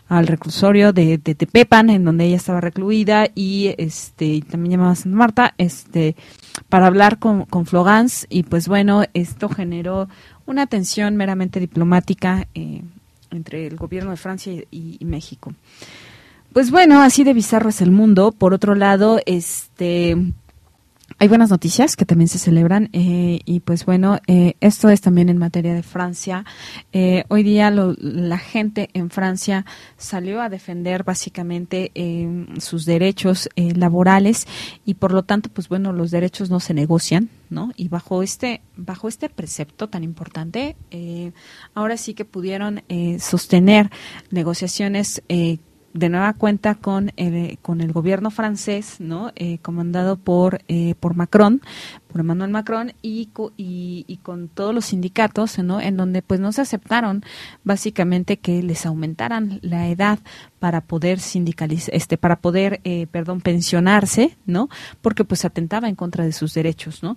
al 0.08 0.26
reclusorio 0.26 0.92
de, 0.92 1.18
de 1.18 1.34
Tepepan, 1.34 1.90
en 1.90 2.04
donde 2.04 2.26
ella 2.26 2.36
estaba 2.36 2.60
recluida, 2.60 3.28
y 3.34 3.74
este 3.78 4.42
también 4.42 4.72
llamaba 4.72 4.92
a 4.92 4.96
Santa 4.96 5.16
Marta, 5.16 5.54
este, 5.58 6.14
para 6.68 6.86
hablar 6.86 7.18
con, 7.18 7.44
con 7.46 7.66
Flogans, 7.66 8.26
y 8.28 8.42
pues 8.42 8.68
bueno, 8.68 9.04
esto 9.14 9.48
generó 9.48 10.08
una 10.46 10.66
tensión 10.66 11.16
meramente 11.16 11.60
diplomática 11.60 12.46
eh, 12.54 12.82
entre 13.30 13.66
el 13.66 13.76
gobierno 13.76 14.10
de 14.10 14.16
Francia 14.16 14.52
y, 14.52 14.96
y, 14.98 15.04
México. 15.04 15.54
Pues 16.52 16.70
bueno, 16.70 17.02
así 17.02 17.24
de 17.24 17.34
bizarro 17.34 17.70
es 17.70 17.80
el 17.80 17.90
mundo. 17.90 18.32
Por 18.32 18.54
otro 18.54 18.74
lado, 18.74 19.20
este 19.26 20.16
hay 21.18 21.28
buenas 21.28 21.50
noticias 21.50 21.96
que 21.96 22.04
también 22.04 22.28
se 22.28 22.38
celebran 22.38 22.90
eh, 22.92 23.40
y 23.44 23.60
pues 23.60 23.86
bueno, 23.86 24.18
eh, 24.26 24.54
esto 24.60 24.88
es 24.88 25.00
también 25.00 25.28
en 25.28 25.38
materia 25.38 25.72
de 25.72 25.82
Francia. 25.82 26.44
Eh, 26.92 27.24
hoy 27.28 27.44
día 27.44 27.70
la 27.70 28.38
gente 28.38 28.90
en 28.94 29.10
Francia 29.10 29.64
salió 29.96 30.42
a 30.42 30.48
defender 30.48 31.04
básicamente 31.04 31.92
sus 32.58 32.84
derechos 32.84 33.48
laborales 33.56 34.46
y 34.84 34.94
por 34.94 35.12
lo 35.12 35.22
tanto 35.22 35.50
pues 35.50 35.68
bueno, 35.68 35.92
los 35.92 36.10
derechos 36.10 36.50
no 36.50 36.58
se 36.58 36.74
negocian, 36.74 37.30
¿no? 37.48 37.70
Y 37.76 37.88
bajo 37.88 38.22
este, 38.22 38.60
bajo 38.76 39.08
este 39.08 39.28
precepto 39.28 39.88
tan 39.88 40.02
importante, 40.02 40.76
ahora 41.74 41.96
sí 41.96 42.14
que 42.14 42.24
pudieron 42.24 42.82
sostener 43.18 43.90
negociaciones 44.30 45.22
de 45.94 46.08
nueva 46.08 46.32
cuenta 46.32 46.74
con 46.74 47.12
el, 47.16 47.56
con 47.62 47.80
el 47.80 47.92
gobierno 47.92 48.32
francés, 48.32 48.96
¿no? 48.98 49.30
Eh, 49.36 49.58
comandado 49.58 50.16
por 50.16 50.60
eh, 50.66 50.96
por 50.98 51.14
Macron, 51.14 51.62
por 52.08 52.20
Emmanuel 52.20 52.50
Macron 52.50 52.92
y, 53.00 53.30
y, 53.56 54.18
con 54.22 54.48
todos 54.48 54.74
los 54.74 54.86
sindicatos, 54.86 55.56
¿no? 55.60 55.80
En 55.80 55.96
donde 55.96 56.20
pues 56.20 56.40
no 56.40 56.50
se 56.50 56.62
aceptaron 56.62 57.24
básicamente 57.62 58.38
que 58.38 58.60
les 58.62 58.84
aumentaran 58.86 59.60
la 59.62 59.88
edad 59.88 60.18
para 60.58 60.80
poder 60.80 61.20
sindicalizar, 61.20 61.94
este, 61.94 62.18
para 62.18 62.40
poder, 62.40 62.80
eh, 62.82 63.06
perdón, 63.06 63.40
pensionarse, 63.40 64.36
¿no? 64.46 64.68
Porque 65.00 65.22
pues 65.24 65.44
atentaba 65.44 65.88
en 65.88 65.94
contra 65.94 66.24
de 66.24 66.32
sus 66.32 66.54
derechos, 66.54 67.02
¿no? 67.02 67.16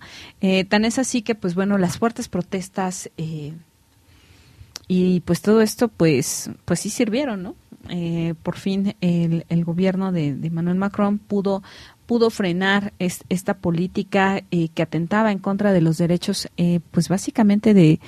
tan 0.69 0.85
es 0.85 0.99
así 0.99 1.23
que 1.23 1.35
pues 1.35 1.55
bueno 1.55 1.77
las 1.77 1.97
fuertes 1.97 2.29
protestas 2.29 3.09
y 4.87 5.19
pues 5.21 5.41
todo 5.41 5.61
esto 5.61 5.87
pues 5.87 6.51
pues 6.65 6.79
sí 6.79 6.89
sirvieron, 6.89 7.43
¿no? 7.43 7.55
Eh, 7.89 8.35
por 8.43 8.57
fin 8.57 8.95
el, 9.01 9.45
el 9.49 9.63
gobierno 9.63 10.11
de, 10.11 10.35
de, 10.35 10.49
Manuel 10.49 10.77
Macron 10.77 11.17
pudo 11.17 11.63
pudo 12.05 12.29
frenar 12.29 12.93
esta 12.99 13.57
política 13.57 14.41
eh, 14.49 14.69
que 14.69 14.81
atentaba 14.81 15.33
en 15.33 15.39
contra 15.39 15.73
de 15.73 15.81
los 15.81 15.97
derechos, 15.97 16.47
eh, 16.55 16.79
pues 16.91 17.09
básicamente 17.09 17.73
de, 17.73 17.99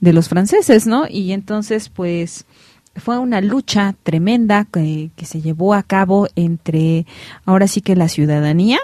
de 0.00 0.12
los 0.12 0.28
franceses, 0.28 0.88
¿no? 0.88 1.06
Y 1.08 1.30
entonces, 1.32 1.88
pues 1.88 2.46
fue 2.96 3.16
una 3.16 3.40
lucha 3.40 3.94
tremenda 4.02 4.64
que, 4.64 5.10
que 5.14 5.24
se 5.24 5.40
llevó 5.40 5.74
a 5.74 5.84
cabo 5.84 6.26
entre 6.34 7.06
ahora 7.44 7.68
sí 7.68 7.80
que 7.80 7.94
la 7.94 8.08
ciudadanía, 8.08 8.80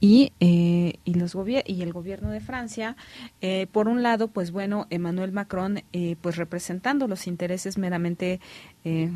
y, 0.00 0.32
eh, 0.40 0.98
y, 1.04 1.14
los 1.14 1.34
y 1.66 1.82
el 1.82 1.92
gobierno 1.92 2.30
de 2.30 2.40
Francia, 2.40 2.96
eh, 3.40 3.66
por 3.72 3.88
un 3.88 4.02
lado, 4.02 4.28
pues 4.28 4.50
bueno, 4.50 4.86
Emmanuel 4.90 5.32
Macron, 5.32 5.82
eh, 5.92 6.16
pues 6.20 6.36
representando 6.36 7.08
los 7.08 7.26
intereses 7.26 7.78
meramente 7.78 8.40
eh, 8.84 9.10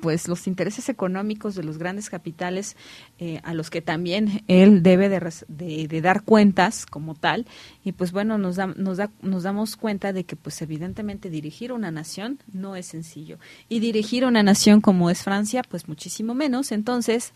pues 0.00 0.28
los 0.28 0.46
intereses 0.46 0.88
económicos 0.88 1.54
de 1.54 1.62
los 1.62 1.78
grandes 1.78 2.10
capitales 2.10 2.76
eh, 3.18 3.40
a 3.42 3.54
los 3.54 3.70
que 3.70 3.82
también 3.82 4.42
él 4.48 4.82
debe 4.82 5.08
de, 5.08 5.88
de, 5.88 6.00
dar 6.00 6.22
cuentas 6.22 6.86
como 6.86 7.14
tal. 7.14 7.46
Y 7.84 7.92
pues 7.92 8.12
bueno 8.12 8.38
nos 8.38 8.56
nos 8.76 8.96
da, 8.96 9.10
nos 9.22 9.42
damos 9.42 9.76
cuenta 9.76 10.12
de 10.12 10.24
que 10.24 10.36
pues 10.36 10.60
evidentemente 10.62 11.30
dirigir 11.30 11.72
una 11.72 11.90
nación 11.90 12.38
no 12.52 12.76
es 12.76 12.86
sencillo. 12.86 13.38
Y 13.68 13.80
dirigir 13.80 14.24
una 14.24 14.42
nación 14.42 14.80
como 14.80 15.10
es 15.10 15.22
Francia 15.22 15.62
pues 15.68 15.88
muchísimo 15.88 16.34
menos. 16.34 16.72
Entonces 16.72 17.32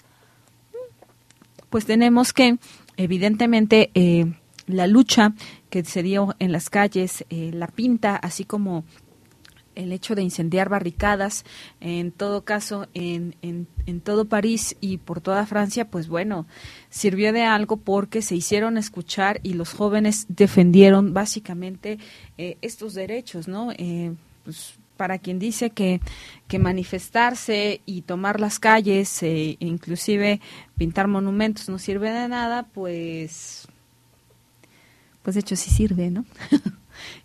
pues 1.70 1.86
tenemos 1.86 2.32
que 2.32 2.58
evidentemente 2.96 3.90
eh, 3.94 4.32
la 4.66 4.86
lucha 4.86 5.34
que 5.70 5.84
se 5.84 6.02
dio 6.02 6.34
en 6.38 6.52
las 6.52 6.68
calles 6.70 7.24
eh, 7.30 7.50
la 7.52 7.68
pinta 7.68 8.16
así 8.16 8.44
como 8.44 8.84
el 9.74 9.92
hecho 9.92 10.14
de 10.14 10.22
incendiar 10.22 10.68
barricadas, 10.68 11.44
en 11.80 12.12
todo 12.12 12.44
caso, 12.44 12.88
en, 12.94 13.36
en, 13.42 13.66
en, 13.86 14.00
todo 14.00 14.24
París 14.26 14.76
y 14.80 14.98
por 14.98 15.20
toda 15.20 15.46
Francia, 15.46 15.88
pues 15.88 16.08
bueno, 16.08 16.46
sirvió 16.88 17.32
de 17.32 17.42
algo 17.42 17.76
porque 17.76 18.22
se 18.22 18.36
hicieron 18.36 18.76
escuchar 18.76 19.40
y 19.42 19.54
los 19.54 19.72
jóvenes 19.72 20.26
defendieron 20.28 21.14
básicamente 21.14 21.98
eh, 22.38 22.56
estos 22.62 22.94
derechos, 22.94 23.48
¿no? 23.48 23.72
Eh, 23.72 24.14
pues, 24.44 24.74
para 24.96 25.18
quien 25.18 25.38
dice 25.38 25.70
que, 25.70 26.00
que 26.46 26.58
manifestarse 26.58 27.80
y 27.86 28.02
tomar 28.02 28.38
las 28.38 28.58
calles, 28.58 29.22
eh, 29.22 29.56
inclusive 29.58 30.42
pintar 30.76 31.08
monumentos 31.08 31.70
no 31.70 31.78
sirve 31.78 32.10
de 32.10 32.28
nada, 32.28 32.64
pues, 32.64 33.66
pues 35.22 35.36
de 35.36 35.40
hecho 35.40 35.56
sí 35.56 35.70
sirve, 35.70 36.10
¿no? 36.10 36.26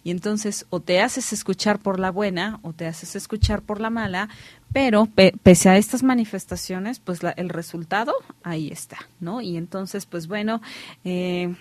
Y 0.05 0.11
entonces 0.11 0.67
o 0.69 0.79
te 0.79 1.01
haces 1.01 1.33
escuchar 1.33 1.79
por 1.79 1.99
la 1.99 2.11
buena 2.11 2.59
o 2.61 2.73
te 2.73 2.85
haces 2.85 3.15
escuchar 3.15 3.63
por 3.63 3.81
la 3.81 3.89
mala, 3.89 4.29
pero 4.71 5.09
pese 5.41 5.69
a 5.69 5.77
estas 5.77 6.03
manifestaciones, 6.03 6.99
pues 6.99 7.23
la, 7.23 7.31
el 7.31 7.49
resultado 7.49 8.13
ahí 8.43 8.69
está, 8.69 8.97
¿no? 9.19 9.41
Y 9.41 9.57
entonces, 9.57 10.05
pues 10.05 10.27
bueno, 10.27 10.61
eh, 11.03 11.55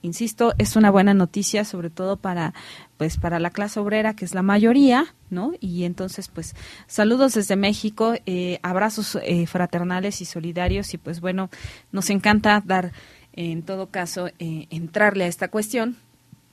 insisto, 0.00 0.54
es 0.56 0.74
una 0.74 0.90
buena 0.90 1.12
noticia, 1.12 1.66
sobre 1.66 1.90
todo 1.90 2.16
para, 2.16 2.54
pues, 2.96 3.18
para 3.18 3.38
la 3.38 3.50
clase 3.50 3.78
obrera, 3.78 4.14
que 4.14 4.24
es 4.24 4.34
la 4.34 4.42
mayoría, 4.42 5.14
¿no? 5.28 5.52
Y 5.60 5.84
entonces, 5.84 6.28
pues, 6.28 6.54
saludos 6.86 7.34
desde 7.34 7.56
México, 7.56 8.14
eh, 8.26 8.58
abrazos 8.62 9.18
eh, 9.22 9.46
fraternales 9.46 10.20
y 10.20 10.24
solidarios, 10.24 10.94
y 10.94 10.98
pues 10.98 11.20
bueno, 11.20 11.50
nos 11.92 12.08
encanta 12.08 12.62
dar, 12.64 12.92
en 13.34 13.62
todo 13.62 13.90
caso, 13.90 14.28
eh, 14.38 14.66
entrarle 14.70 15.24
a 15.24 15.28
esta 15.28 15.48
cuestión, 15.48 15.96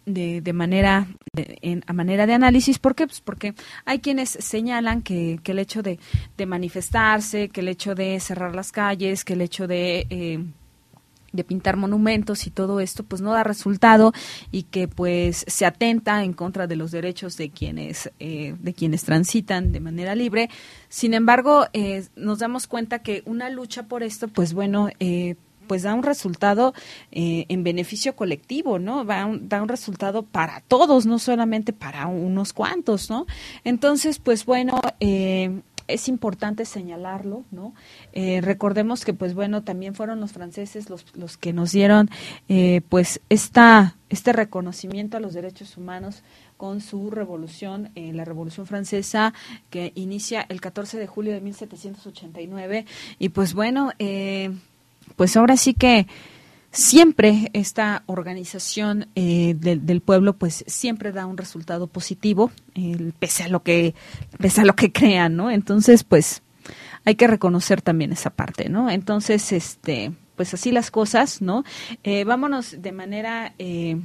de, 0.08 0.42
de 0.42 0.54
manera 0.54 1.08
de, 1.34 1.60
en, 1.62 1.84
a 1.86 1.94
manera 1.94 2.26
de 2.26 2.34
análisis. 2.34 2.80
¿Por 2.80 2.96
qué? 2.96 3.06
Pues 3.06 3.22
porque 3.22 3.54
hay 3.86 4.00
quienes 4.00 4.30
señalan 4.30 5.04
que, 5.04 5.40
que 5.44 5.52
el 5.52 5.60
hecho 5.60 5.84
de, 5.84 6.00
de, 6.38 6.46
manifestarse, 6.46 7.50
que 7.50 7.62
el 7.62 7.68
hecho 7.68 7.94
de 7.94 8.20
cerrar 8.20 8.56
las 8.56 8.72
calles, 8.72 9.24
que 9.24 9.34
el 9.34 9.42
hecho 9.42 9.68
de 9.68 10.08
eh, 10.10 10.40
de 11.34 11.44
pintar 11.44 11.78
monumentos 11.78 12.48
y 12.48 12.52
todo 12.52 12.80
esto 12.80 13.04
pues 13.04 13.22
no 13.22 13.32
da 13.32 13.44
resultado 13.44 14.14
y 14.52 14.64
que 14.64 14.88
pues 14.88 15.46
se 15.48 15.66
atenta 15.66 16.24
en 16.24 16.34
contra 16.34 16.68
de 16.68 16.76
los 16.76 16.92
derechos 16.92 17.38
de 17.38 17.50
quienes 17.50 18.12
eh, 18.20 18.56
de 18.60 18.74
quienes 18.74 19.04
transitan 19.04 19.72
de 19.72 19.80
manera 19.80 20.16
libre 20.16 20.50
sin 20.90 21.14
embargo 21.14 21.68
eh, 21.74 22.06
nos 22.16 22.40
damos 22.40 22.68
cuenta 22.68 23.00
que 23.00 23.24
una 23.26 23.50
lucha 23.50 23.84
por 23.84 24.04
esto 24.04 24.28
pues 24.28 24.54
bueno 24.54 24.90
eh, 25.00 25.36
pues 25.68 25.84
da 25.84 25.94
un 25.94 26.04
resultado 26.04 26.74
eh, 27.12 27.46
en 27.50 27.64
beneficio 27.64 28.16
colectivo, 28.16 28.80
¿no? 28.80 29.06
Va 29.06 29.26
un, 29.26 29.48
da 29.50 29.62
un 29.62 29.70
resultado 29.70 30.24
para 30.24 30.62
todos, 30.62 31.06
no 31.06 31.20
solamente 31.20 31.74
para 31.74 32.08
unos 32.08 32.54
cuantos, 32.54 33.10
¿no? 33.10 33.26
Entonces, 33.64 34.20
pues 34.20 34.46
bueno, 34.46 34.80
eh, 35.00 35.62
es 35.88 36.10
importante 36.10 36.66
señalarlo, 36.66 37.46
¿no? 37.52 37.74
Eh, 38.12 38.42
recordemos 38.42 39.06
que, 39.06 39.14
pues 39.14 39.34
bueno, 39.34 39.64
también 39.64 39.96
fueron 39.96 40.20
los 40.20 40.34
franceses 40.34 40.90
los, 40.90 41.06
los 41.16 41.38
que 41.38 41.54
nos 41.54 41.72
dieron, 41.72 42.10
pues, 42.90 43.22
esta, 43.30 43.96
este 44.10 44.34
reconocimiento 44.34 45.16
a 45.16 45.20
los 45.22 45.34
derechos 45.34 45.78
humanos 45.78 46.24
con 46.58 46.82
su 46.82 47.10
revolución, 47.10 47.92
la 47.96 48.26
Revolución 48.26 48.66
Francesa, 48.66 49.34
que 49.70 49.94
inicia 49.96 50.46
el 50.50 50.60
14 50.60 50.98
de 50.98 51.08
julio 51.08 51.34
de 51.34 51.42
1789. 51.42 52.86
Y 53.20 53.30
pues 53.30 53.54
bueno, 53.54 53.92
pues 55.18 55.36
ahora 55.36 55.58
sí 55.58 55.74
que 55.74 56.08
siempre 56.72 57.50
esta 57.54 58.04
organización 58.06 59.08
eh, 59.16 59.56
del, 59.58 60.02
pueblo 60.02 60.38
pues 60.38 60.64
siempre 60.68 61.12
da 61.12 61.26
un 61.26 61.38
resultado 61.38 61.88
positivo 61.88 62.52
pese 63.20 63.44
a 63.44 63.48
lo 63.48 63.64
que 63.64 63.96
pese 64.38 64.62
a 64.62 64.66
lo 64.66 64.76
que 64.76 64.92
crean 64.92 65.36
no 65.36 65.50
entonces 65.50 66.04
pues 66.04 66.44
hay 67.04 67.16
que 67.16 67.28
reconocer 67.28 67.82
también 67.82 68.14
esa 68.14 68.30
parte 68.30 68.70
no 68.70 68.90
entonces 68.90 69.52
este 69.52 70.12
pues 70.36 70.54
así 70.54 70.72
las 70.72 70.92
cosas 70.92 71.42
no 71.42 71.64
eh, 72.04 72.24
vámonos 72.26 72.76
de 72.80 72.92
manera 72.92 73.54
eh, 73.58 74.00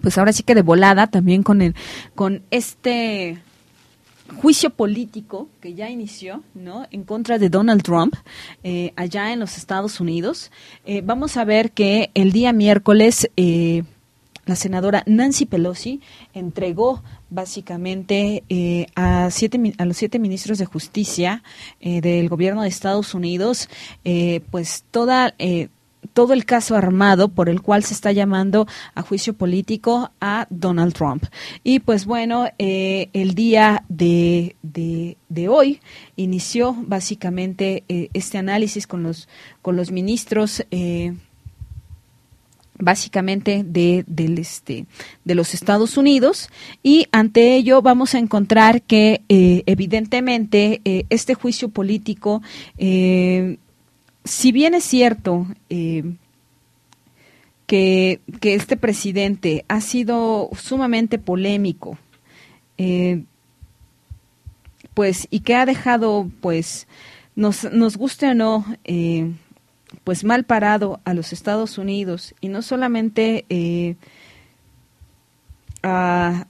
pues 0.00 0.18
ahora 0.18 0.32
sí 0.32 0.42
que 0.42 0.56
de 0.56 0.62
volada 0.62 1.06
también 1.06 1.44
con 1.44 1.62
el 1.62 1.76
con 2.16 2.42
este 2.50 3.40
juicio 4.36 4.70
político 4.70 5.48
que 5.60 5.74
ya 5.74 5.90
inició 5.90 6.42
no 6.54 6.86
en 6.90 7.04
contra 7.04 7.38
de 7.38 7.48
Donald 7.48 7.82
Trump 7.82 8.14
eh, 8.62 8.92
allá 8.96 9.32
en 9.32 9.40
los 9.40 9.56
Estados 9.56 10.00
Unidos. 10.00 10.50
Eh, 10.84 11.02
vamos 11.04 11.36
a 11.36 11.44
ver 11.44 11.72
que 11.72 12.10
el 12.14 12.32
día 12.32 12.52
miércoles 12.52 13.30
eh, 13.36 13.84
la 14.44 14.56
senadora 14.56 15.04
Nancy 15.06 15.46
Pelosi 15.46 16.00
entregó 16.34 17.02
básicamente 17.30 18.42
eh, 18.48 18.86
a 18.96 19.30
siete 19.30 19.74
a 19.78 19.84
los 19.84 19.96
siete 19.96 20.18
ministros 20.18 20.58
de 20.58 20.66
justicia 20.66 21.42
del 21.80 22.28
gobierno 22.28 22.62
de 22.62 22.68
Estados 22.68 23.14
Unidos 23.14 23.68
pues 24.50 24.84
toda 24.90 25.34
todo 26.12 26.32
el 26.32 26.44
caso 26.44 26.76
armado 26.76 27.28
por 27.28 27.48
el 27.48 27.62
cual 27.62 27.84
se 27.84 27.94
está 27.94 28.12
llamando 28.12 28.66
a 28.94 29.02
juicio 29.02 29.34
político 29.34 30.10
a 30.20 30.46
Donald 30.50 30.92
Trump. 30.94 31.24
Y 31.64 31.80
pues 31.80 32.06
bueno, 32.06 32.46
eh, 32.58 33.08
el 33.12 33.34
día 33.34 33.84
de, 33.88 34.56
de, 34.62 35.48
hoy 35.48 35.80
inició 36.16 36.74
básicamente 36.78 37.84
eh, 37.88 38.08
este 38.12 38.38
análisis 38.38 38.86
con 38.86 39.02
los, 39.02 39.28
con 39.62 39.76
los 39.76 39.90
ministros. 39.90 40.64
Eh, 40.70 41.14
básicamente 42.82 43.62
de, 43.64 44.04
del 44.06 44.38
este, 44.38 44.86
de 45.24 45.34
los 45.34 45.54
Estados 45.54 45.96
Unidos 45.96 46.48
y 46.82 47.06
ante 47.12 47.54
ello 47.54 47.80
vamos 47.80 48.14
a 48.14 48.18
encontrar 48.18 48.82
que 48.82 49.22
eh, 49.28 49.62
evidentemente 49.66 50.80
eh, 50.84 51.04
este 51.08 51.34
juicio 51.34 51.68
político 51.68 52.42
eh, 52.78 53.58
si 54.24 54.52
bien 54.52 54.74
es 54.74 54.84
cierto 54.84 55.46
eh, 55.68 56.04
que, 57.66 58.20
que, 58.40 58.54
este 58.54 58.76
presidente 58.76 59.64
ha 59.68 59.80
sido 59.80 60.50
sumamente 60.56 61.18
polémico, 61.18 61.98
eh, 62.78 63.24
pues, 64.94 65.26
y 65.30 65.40
que 65.40 65.54
ha 65.54 65.66
dejado, 65.66 66.30
pues, 66.40 66.86
nos, 67.34 67.64
nos 67.72 67.96
guste 67.96 68.28
o 68.28 68.34
no, 68.34 68.64
eh, 68.84 69.32
pues 70.04 70.24
mal 70.24 70.44
parado 70.44 71.00
a 71.04 71.14
los 71.14 71.32
Estados 71.32 71.78
Unidos, 71.78 72.34
y 72.40 72.48
no 72.48 72.62
solamente 72.62 73.46
eh, 73.48 73.96
a, 75.82 76.46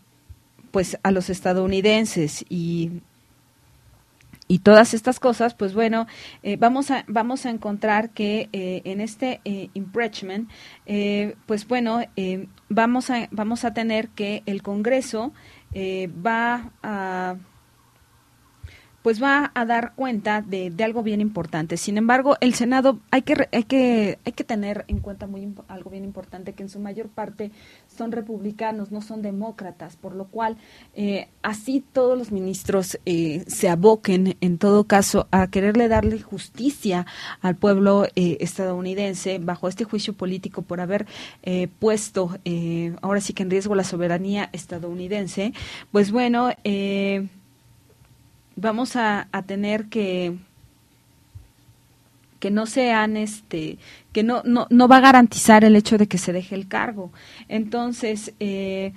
pues, 0.70 0.98
a 1.02 1.10
los 1.10 1.30
estadounidenses 1.30 2.44
y 2.48 2.90
y 4.52 4.58
todas 4.58 4.92
estas 4.92 5.18
cosas, 5.18 5.54
pues 5.54 5.72
bueno, 5.72 6.06
eh, 6.42 6.58
vamos, 6.58 6.90
a, 6.90 7.06
vamos 7.08 7.46
a 7.46 7.50
encontrar 7.50 8.10
que 8.10 8.50
eh, 8.52 8.82
en 8.84 9.00
este 9.00 9.40
eh, 9.46 9.70
impeachment, 9.72 10.50
eh, 10.84 11.36
pues 11.46 11.66
bueno, 11.66 12.00
vamos, 12.68 13.08
a, 13.08 13.28
vamos 13.30 13.64
a 13.64 13.72
tener 13.72 14.10
que 14.10 14.42
el 14.44 14.62
Congreso 14.62 15.32
va 15.74 16.70
a 16.82 17.36
pues 19.02 19.22
va 19.22 19.50
a 19.54 19.64
dar 19.64 19.92
cuenta 19.94 20.42
de, 20.42 20.70
de, 20.70 20.84
algo 20.84 21.02
bien 21.02 21.20
importante. 21.20 21.76
Sin 21.76 21.98
embargo, 21.98 22.36
el 22.40 22.54
Senado 22.54 23.00
hay 23.10 23.22
que 23.22 23.48
hay 23.52 23.64
que 23.64 24.18
hay 24.24 24.32
que 24.32 24.44
tener 24.44 24.84
en 24.88 25.00
cuenta 25.00 25.26
muy 25.26 25.52
algo 25.68 25.90
bien 25.90 26.04
importante 26.04 26.52
que 26.52 26.62
en 26.62 26.68
su 26.68 26.78
mayor 26.78 27.08
parte 27.08 27.50
son 27.88 28.12
republicanos, 28.12 28.90
no 28.90 29.02
son 29.02 29.22
demócratas, 29.22 29.96
por 29.96 30.14
lo 30.14 30.26
cual 30.26 30.56
eh, 30.94 31.28
así 31.42 31.84
todos 31.92 32.16
los 32.16 32.32
ministros 32.32 32.98
eh, 33.06 33.44
se 33.46 33.68
aboquen 33.68 34.36
en 34.40 34.58
todo 34.58 34.84
caso 34.84 35.28
a 35.30 35.48
quererle 35.48 35.88
darle 35.88 36.20
justicia 36.20 37.06
al 37.40 37.56
pueblo 37.56 38.06
eh, 38.14 38.38
estadounidense 38.40 39.38
bajo 39.38 39.68
este 39.68 39.84
juicio 39.84 40.12
político 40.14 40.62
por 40.62 40.80
haber 40.80 41.06
eh, 41.42 41.68
puesto 41.78 42.38
eh, 42.44 42.94
ahora 43.02 43.20
sí 43.20 43.32
que 43.32 43.42
en 43.42 43.50
riesgo 43.50 43.74
la 43.74 43.84
soberanía 43.84 44.50
estadounidense, 44.52 45.52
pues 45.90 46.10
bueno, 46.12 46.50
eh, 46.64 47.28
vamos 48.56 48.96
a, 48.96 49.28
a 49.32 49.42
tener 49.42 49.86
que 49.86 50.36
que 52.40 52.50
no 52.50 52.66
sean 52.66 53.16
este 53.16 53.78
que 54.12 54.22
no, 54.24 54.42
no 54.44 54.66
no 54.68 54.88
va 54.88 54.96
a 54.96 55.00
garantizar 55.00 55.64
el 55.64 55.76
hecho 55.76 55.96
de 55.96 56.08
que 56.08 56.18
se 56.18 56.32
deje 56.32 56.54
el 56.56 56.66
cargo. 56.68 57.12
Entonces 57.48 58.32
eh, 58.40 58.92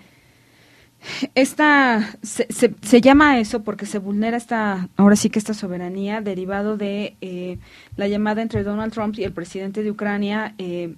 esta 1.35 2.17
se, 2.23 2.47
se, 2.49 3.01
llama 3.01 3.39
eso 3.39 3.63
porque 3.63 3.85
se 3.85 3.99
vulnera 3.99 4.37
esta 4.37 4.89
ahora 4.97 5.15
sí 5.15 5.29
que 5.29 5.39
esta 5.39 5.53
soberanía 5.53 6.21
derivado 6.21 6.77
de 6.77 7.15
eh, 7.21 7.59
la 7.95 8.07
llamada 8.07 8.41
entre 8.41 8.63
Donald 8.63 8.93
Trump 8.93 9.17
y 9.19 9.23
el 9.23 9.31
presidente 9.31 9.83
de 9.83 9.91
Ucrania 9.91 10.55
eh, 10.57 10.95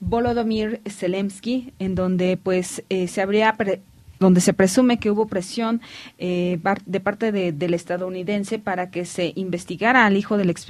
Volodymyr 0.00 0.80
Zelensky 0.88 1.72
en 1.78 1.94
donde 1.94 2.38
pues 2.42 2.82
eh, 2.88 3.08
se 3.08 3.20
habría 3.20 3.54
pre 3.54 3.82
donde 4.18 4.40
se 4.40 4.52
presume 4.52 4.98
que 4.98 5.10
hubo 5.10 5.26
presión 5.26 5.80
eh, 6.18 6.58
de 6.86 7.00
parte 7.00 7.32
de, 7.32 7.52
del 7.52 7.74
estadounidense 7.74 8.58
para 8.58 8.90
que 8.90 9.04
se 9.04 9.32
investigara 9.36 10.06
al 10.06 10.16
hijo 10.16 10.36
del 10.36 10.50
ex, 10.50 10.66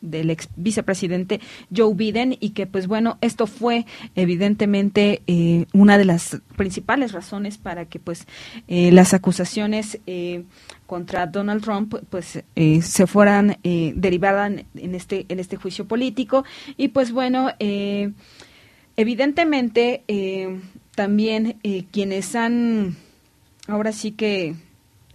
del 0.00 0.30
ex 0.30 0.48
vicepresidente 0.56 1.40
Joe 1.74 1.94
Biden 1.94 2.36
y 2.40 2.50
que 2.50 2.66
pues 2.66 2.86
bueno 2.86 3.18
esto 3.20 3.46
fue 3.46 3.86
evidentemente 4.14 5.22
eh, 5.26 5.66
una 5.72 5.98
de 5.98 6.04
las 6.04 6.40
principales 6.56 7.12
razones 7.12 7.58
para 7.58 7.86
que 7.86 7.98
pues 7.98 8.26
eh, 8.68 8.92
las 8.92 9.14
acusaciones 9.14 9.98
eh, 10.06 10.44
contra 10.86 11.26
Donald 11.26 11.62
Trump 11.62 11.94
pues 12.10 12.44
eh, 12.54 12.82
se 12.82 13.06
fueran 13.06 13.58
eh, 13.62 13.94
en 14.74 14.94
este 14.94 15.26
en 15.28 15.40
este 15.40 15.56
juicio 15.56 15.86
político. 15.86 16.44
Y 16.76 16.88
pues 16.88 17.12
bueno 17.12 17.50
eh, 17.58 18.12
evidentemente 18.96 20.02
eh, 20.08 20.60
también 20.94 21.56
eh, 21.62 21.84
quienes 21.90 22.34
han 22.34 22.96
ahora 23.66 23.92
sí 23.92 24.12
que 24.12 24.54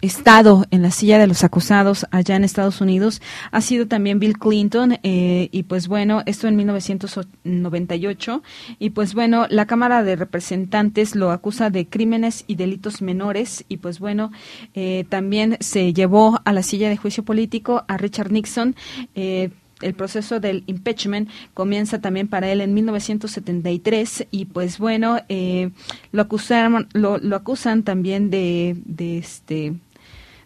estado 0.01 0.65
en 0.69 0.83
la 0.83 0.91
silla 0.91 1.17
de 1.17 1.25
los 1.25 1.43
acusados 1.43 2.05
allá 2.11 2.35
en 2.35 2.43
Estados 2.43 2.81
Unidos 2.81 3.21
ha 3.51 3.61
sido 3.61 3.87
también 3.87 4.19
Bill 4.19 4.37
Clinton 4.37 4.99
eh, 5.01 5.49
y 5.51 5.63
pues 5.63 5.87
bueno 5.87 6.21
esto 6.27 6.47
en 6.47 6.55
1998 6.55 8.43
y 8.77 8.91
pues 8.91 9.15
bueno 9.15 9.47
la 9.49 9.65
Cámara 9.65 10.03
de 10.03 10.15
Representantes 10.15 11.15
lo 11.15 11.31
acusa 11.31 11.71
de 11.71 11.87
crímenes 11.87 12.43
y 12.45 12.55
delitos 12.55 13.01
menores 13.01 13.65
y 13.69 13.77
pues 13.77 13.99
bueno 13.99 14.31
eh, 14.75 15.05
también 15.09 15.57
se 15.61 15.93
llevó 15.93 16.41
a 16.45 16.53
la 16.53 16.61
silla 16.61 16.89
de 16.89 16.97
juicio 16.97 17.23
político 17.23 17.83
a 17.87 17.97
Richard 17.97 18.31
Nixon 18.31 18.75
eh, 19.15 19.49
el 19.81 19.93
proceso 19.93 20.39
del 20.39 20.63
impeachment 20.67 21.29
comienza 21.53 21.99
también 22.01 22.27
para 22.27 22.51
él 22.51 22.61
en 22.61 22.73
1973 22.73 24.27
y 24.31 24.45
pues 24.45 24.79
bueno 24.79 25.19
eh, 25.29 25.69
lo 26.11 26.21
acusaron 26.23 26.87
lo, 26.93 27.17
lo 27.17 27.35
acusan 27.35 27.83
también 27.83 28.29
de, 28.29 28.75
de 28.85 29.17
este 29.17 29.73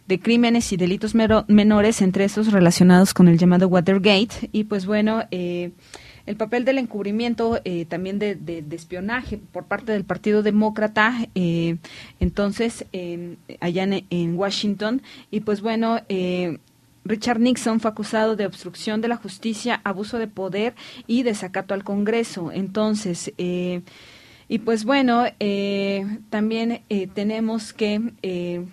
de 0.08 0.20
crímenes 0.20 0.74
y 0.74 0.78
delitos 0.78 1.16
menores 1.16 2.02
entre 2.02 2.26
esos 2.26 2.52
relacionados 2.52 3.14
con 3.14 3.30
el 3.30 3.38
llamado 3.38 3.70
Watergate. 3.70 4.50
Y 4.52 4.66
pues 4.66 4.86
bueno 4.86 5.24
eh, 5.32 5.72
el 6.26 6.36
papel 6.36 6.66
del 6.66 6.80
encubrimiento 6.80 7.62
eh, 7.64 7.86
también 7.86 8.20
de, 8.20 8.36
de, 8.36 8.64
espionaje 8.76 9.38
por 9.38 9.66
parte 9.66 9.92
del 9.94 10.04
Partido 10.04 10.44
Demócrata 10.44 11.16
eh, 11.34 11.78
entonces 12.20 12.86
allá 13.60 13.84
en, 13.84 14.06
en, 14.10 14.36
Washington. 14.36 15.02
Y 15.30 15.42
pues 15.42 15.62
bueno 15.62 16.02
eh, 16.10 16.58
Richard 17.04 17.40
Nixon 17.40 17.80
fue 17.80 17.92
acusado 17.92 18.36
de 18.36 18.46
obstrucción 18.46 19.02
de 19.02 19.08
la 19.08 19.18
justicia, 19.18 19.82
abuso 19.84 20.18
de 20.20 20.28
poder 20.28 20.76
y 21.08 21.24
desacato 21.24 21.74
al 21.74 21.84
Congreso. 21.84 22.52
Entonces, 22.52 23.34
eh, 23.38 23.82
y 24.52 24.60
pues 24.60 24.84
bueno, 24.84 25.24
eh, 25.40 26.20
también 26.30 26.84
eh, 26.90 27.08
tenemos 27.08 27.72
que 27.72 28.02
eh, 28.22 28.66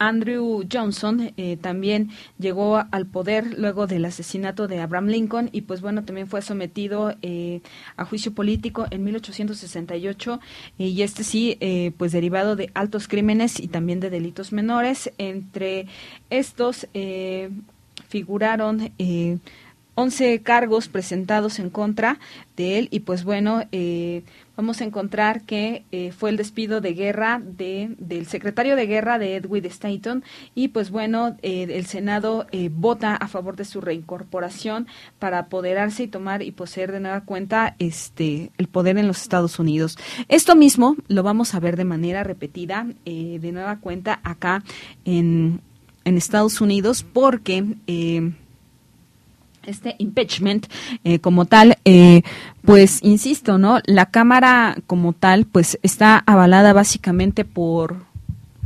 Andrew 0.00 0.64
Johnson 0.72 1.32
eh, 1.36 1.58
también 1.58 2.10
llegó 2.38 2.82
al 2.90 3.06
poder 3.06 3.58
luego 3.58 3.86
del 3.86 4.06
asesinato 4.06 4.66
de 4.66 4.80
Abraham 4.80 5.08
Lincoln 5.08 5.50
y 5.52 5.60
pues 5.60 5.82
bueno 5.82 6.04
también 6.04 6.26
fue 6.26 6.40
sometido 6.40 7.14
eh, 7.20 7.60
a 7.96 8.06
juicio 8.06 8.32
político 8.32 8.86
en 8.90 9.04
1868 9.04 10.40
eh, 10.78 10.84
y 10.86 11.02
este 11.02 11.22
sí 11.22 11.58
eh, 11.60 11.92
pues 11.98 12.12
derivado 12.12 12.56
de 12.56 12.70
altos 12.72 13.08
crímenes 13.08 13.60
y 13.60 13.68
también 13.68 14.00
de 14.00 14.08
delitos 14.08 14.52
menores. 14.52 15.12
Entre 15.18 15.86
estos 16.30 16.88
eh, 16.94 17.50
figuraron 18.08 18.90
11 20.00 20.40
cargos 20.40 20.88
presentados 20.88 21.58
en 21.58 21.68
contra 21.68 22.18
de 22.56 22.78
él 22.78 22.88
y 22.90 23.00
pues 23.00 23.22
bueno 23.22 23.64
eh, 23.70 24.22
vamos 24.56 24.80
a 24.80 24.84
encontrar 24.84 25.42
que 25.42 25.84
eh, 25.92 26.10
fue 26.12 26.30
el 26.30 26.38
despido 26.38 26.80
de 26.80 26.94
guerra 26.94 27.42
de, 27.44 27.94
del 27.98 28.26
secretario 28.26 28.76
de 28.76 28.86
guerra 28.86 29.18
de 29.18 29.36
Edwin 29.36 29.66
Stanton 29.66 30.24
y 30.54 30.68
pues 30.68 30.90
bueno 30.90 31.36
eh, 31.42 31.66
el 31.70 31.84
Senado 31.84 32.46
vota 32.70 33.14
a 33.14 33.28
favor 33.28 33.56
de 33.56 33.66
su 33.66 33.82
reincorporación 33.82 34.86
para 35.18 35.38
apoderarse 35.38 36.04
y 36.04 36.08
tomar 36.08 36.42
y 36.42 36.50
poseer 36.50 36.92
de 36.92 37.00
nueva 37.00 37.20
cuenta 37.20 37.76
este 37.78 38.52
el 38.56 38.68
poder 38.68 38.96
en 38.96 39.06
los 39.06 39.20
Estados 39.20 39.58
Unidos. 39.58 39.98
Esto 40.28 40.56
mismo 40.56 40.96
lo 41.08 41.22
vamos 41.22 41.54
a 41.54 41.60
ver 41.60 41.76
de 41.76 41.84
manera 41.84 42.24
repetida 42.24 42.86
de 43.04 43.52
nueva 43.52 43.80
cuenta 43.80 44.20
acá 44.24 44.64
en, 45.04 45.60
en 46.04 46.16
Estados 46.16 46.62
Unidos 46.62 47.04
porque 47.04 47.76
este 49.66 49.96
impeachment 49.98 50.66
eh, 51.04 51.18
como 51.18 51.44
tal, 51.44 51.78
eh, 51.84 52.22
pues 52.62 53.00
insisto, 53.02 53.58
¿no? 53.58 53.80
La 53.86 54.06
Cámara 54.06 54.76
como 54.86 55.12
tal, 55.12 55.46
pues 55.46 55.78
está 55.82 56.22
avalada 56.26 56.72
básicamente 56.72 57.44
por 57.44 58.10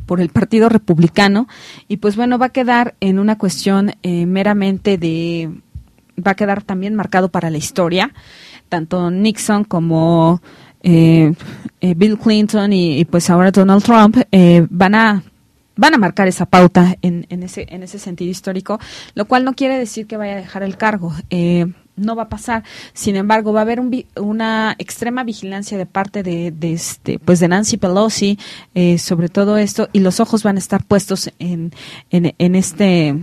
por 0.07 0.21
el 0.21 0.29
Partido 0.29 0.69
Republicano 0.69 1.49
y 1.89 1.99
pues 1.99 2.17
bueno 2.17 2.39
va 2.39 2.47
a 2.47 2.51
quedar 2.51 2.95
en 3.01 3.19
una 3.19 3.39
cuestión 3.39 3.93
eh, 4.03 4.27
meramente 4.27 4.99
de 4.99 5.51
va 6.17 6.33
a 6.33 6.37
quedar 6.37 6.63
también 6.63 6.95
marcado 6.95 7.29
para 7.29 7.51
la 7.51 7.59
historia 7.59 8.13
tanto 8.69 9.11
Nixon 9.11 9.65
como 9.65 10.43
eh, 10.83 11.33
eh, 11.81 11.95
Bill 11.95 12.19
Clinton 12.19 12.73
y, 12.73 12.99
y, 12.99 13.05
pues 13.07 13.31
ahora 13.31 13.51
Donald 13.51 13.83
Trump 13.83 14.19
van 14.71 14.95
a 14.95 15.23
van 15.77 15.95
a 15.95 15.99
marcar 15.99 16.29
esa 16.29 16.47
pauta 16.47 16.97
en, 17.03 17.27
en, 17.29 17.43
ese, 17.43 17.67
en 17.71 17.83
ese 17.83 17.99
sentido 17.99 18.31
histórico, 18.31 18.79
lo 19.15 19.27
cual 19.27 19.45
no 19.45 19.55
quiere 19.55 19.79
decir 19.79 20.07
que 20.07 20.17
vaya 20.17 20.35
a 20.35 20.37
dejar 20.37 20.63
el 20.63 20.77
cargo. 20.77 21.13
Eh, 21.31 21.67
no 21.97 22.17
va 22.17 22.25
a 22.25 22.29
pasar. 22.29 22.65
Sin 22.93 23.17
embargo, 23.17 23.53
va 23.53 23.61
a 23.61 23.63
haber 23.63 23.81
un, 23.81 24.05
una 24.17 24.75
extrema 24.79 25.25
vigilancia 25.25 25.79
de 25.79 25.87
parte 25.87 26.23
de, 26.23 26.53
este, 26.61 27.19
pues 27.19 27.41
de 27.41 27.49
Nancy 27.49 27.77
Pelosi 27.77 28.39
eh, 28.75 28.99
sobre 28.99 29.29
todo 29.29 29.57
esto 29.57 29.89
y 29.93 30.01
los 30.01 30.21
ojos 30.21 30.43
van 30.43 30.57
a 30.57 30.59
estar 30.59 30.85
puestos 30.85 31.31
en, 31.39 31.73
en, 32.11 32.35
en 32.39 32.55
este 32.55 33.15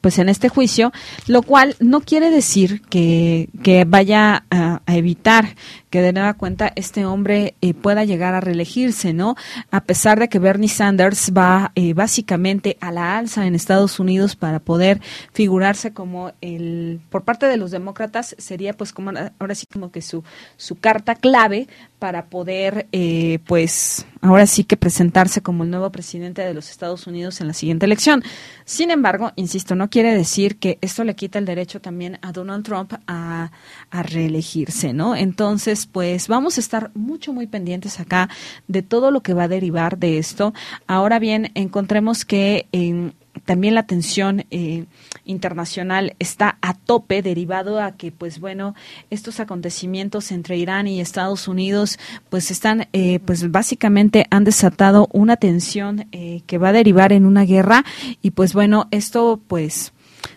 pues 0.00 0.18
en 0.18 0.28
este 0.28 0.48
juicio, 0.48 0.92
lo 1.26 1.42
cual 1.42 1.76
no 1.80 2.00
quiere 2.00 2.30
decir 2.30 2.80
que, 2.82 3.48
que 3.62 3.84
vaya 3.84 4.44
a, 4.50 4.80
a, 4.86 4.96
evitar 4.96 5.56
que 5.90 6.00
de 6.00 6.12
nueva 6.12 6.34
cuenta 6.34 6.72
este 6.76 7.04
hombre 7.04 7.54
eh, 7.60 7.74
pueda 7.74 8.04
llegar 8.04 8.34
a 8.34 8.40
reelegirse, 8.40 9.12
¿no? 9.12 9.36
A 9.70 9.82
pesar 9.84 10.18
de 10.18 10.28
que 10.28 10.38
Bernie 10.38 10.68
Sanders 10.68 11.32
va 11.36 11.72
eh, 11.74 11.94
básicamente 11.94 12.78
a 12.80 12.92
la 12.92 13.18
alza 13.18 13.46
en 13.46 13.54
Estados 13.54 13.98
Unidos 14.00 14.36
para 14.36 14.60
poder 14.60 15.00
figurarse 15.32 15.92
como 15.92 16.32
el, 16.40 17.00
por 17.10 17.24
parte 17.24 17.46
de 17.46 17.56
los 17.56 17.70
demócratas, 17.70 18.34
sería 18.38 18.72
pues 18.72 18.92
como 18.92 19.10
ahora 19.38 19.54
sí 19.54 19.66
como 19.66 19.90
que 19.90 20.02
su, 20.02 20.22
su 20.56 20.78
carta 20.78 21.14
clave 21.14 21.66
para 22.00 22.26
poder, 22.26 22.88
eh, 22.92 23.40
pues, 23.46 24.06
ahora 24.22 24.46
sí 24.46 24.64
que 24.64 24.78
presentarse 24.78 25.42
como 25.42 25.64
el 25.64 25.70
nuevo 25.70 25.92
presidente 25.92 26.40
de 26.42 26.54
los 26.54 26.70
Estados 26.70 27.06
Unidos 27.06 27.40
en 27.42 27.46
la 27.46 27.52
siguiente 27.52 27.84
elección. 27.84 28.24
Sin 28.64 28.90
embargo, 28.90 29.32
insisto, 29.36 29.74
no 29.74 29.90
quiere 29.90 30.14
decir 30.16 30.58
que 30.58 30.78
esto 30.80 31.04
le 31.04 31.14
quita 31.14 31.38
el 31.38 31.44
derecho 31.44 31.80
también 31.80 32.18
a 32.22 32.32
Donald 32.32 32.64
Trump 32.64 32.94
a, 33.06 33.52
a 33.90 34.02
reelegirse, 34.02 34.94
¿no? 34.94 35.14
Entonces, 35.14 35.79
pues 35.86 36.28
vamos 36.28 36.56
a 36.56 36.60
estar 36.60 36.90
mucho, 36.94 37.32
muy 37.32 37.46
pendientes 37.46 38.00
acá 38.00 38.28
de 38.68 38.82
todo 38.82 39.10
lo 39.10 39.22
que 39.22 39.34
va 39.34 39.44
a 39.44 39.48
derivar 39.48 39.98
de 39.98 40.18
esto. 40.18 40.54
Ahora 40.86 41.18
bien, 41.18 41.50
encontremos 41.54 42.24
que 42.24 42.66
en 42.72 43.14
también 43.44 43.74
la 43.74 43.84
tensión 43.84 44.44
eh, 44.50 44.84
internacional 45.24 46.14
está 46.18 46.58
a 46.62 46.74
tope 46.74 47.22
derivado 47.22 47.80
a 47.80 47.92
que 47.92 48.12
pues 48.12 48.40
bueno 48.40 48.74
estos 49.10 49.40
acontecimientos 49.40 50.32
entre 50.32 50.56
Irán 50.56 50.86
y 50.86 51.00
Estados 51.00 51.48
Unidos 51.48 51.98
pues 52.28 52.50
están 52.50 52.88
eh, 52.92 53.20
pues 53.20 53.50
básicamente 53.50 54.26
han 54.30 54.44
desatado 54.44 55.08
una 55.12 55.36
tensión 55.36 56.08
eh, 56.12 56.42
que 56.46 56.58
va 56.58 56.68
a 56.68 56.72
derivar 56.72 57.12
en 57.12 57.24
una 57.24 57.44
guerra 57.44 57.84
y 58.20 58.32
pues 58.32 58.52
bueno 58.52 58.88
esto 58.90 59.40
pues 59.46 59.92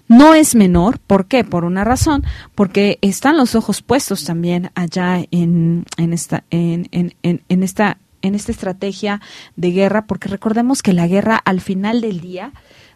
no 0.08 0.34
es 0.34 0.56
menor, 0.56 1.00
¿por 1.00 1.28
qué? 1.28 1.44
Por 1.44 1.66
una 1.66 1.84
razón, 1.84 2.24
porque 2.56 3.00
están 3.02 3.38
los 3.38 3.56
ojos 3.56 3.82
puestos 3.82 4.26
también 4.26 4.72
allá 4.76 5.24
en, 5.32 5.86
en 5.98 6.14
esta, 6.14 6.44
en, 6.50 6.88
en, 6.92 7.14
en, 7.22 7.64
esta 7.64 7.98
en 8.22 8.36
esta 8.36 8.52
estrategia 8.52 9.22
de 9.56 9.72
guerra, 9.72 10.06
porque 10.06 10.30
recordemos 10.30 10.82
que 10.82 10.94
la 10.94 11.08
guerra 11.08 11.42
al 11.44 11.62
final 11.62 12.02
del 12.02 12.22
día, 12.22 12.54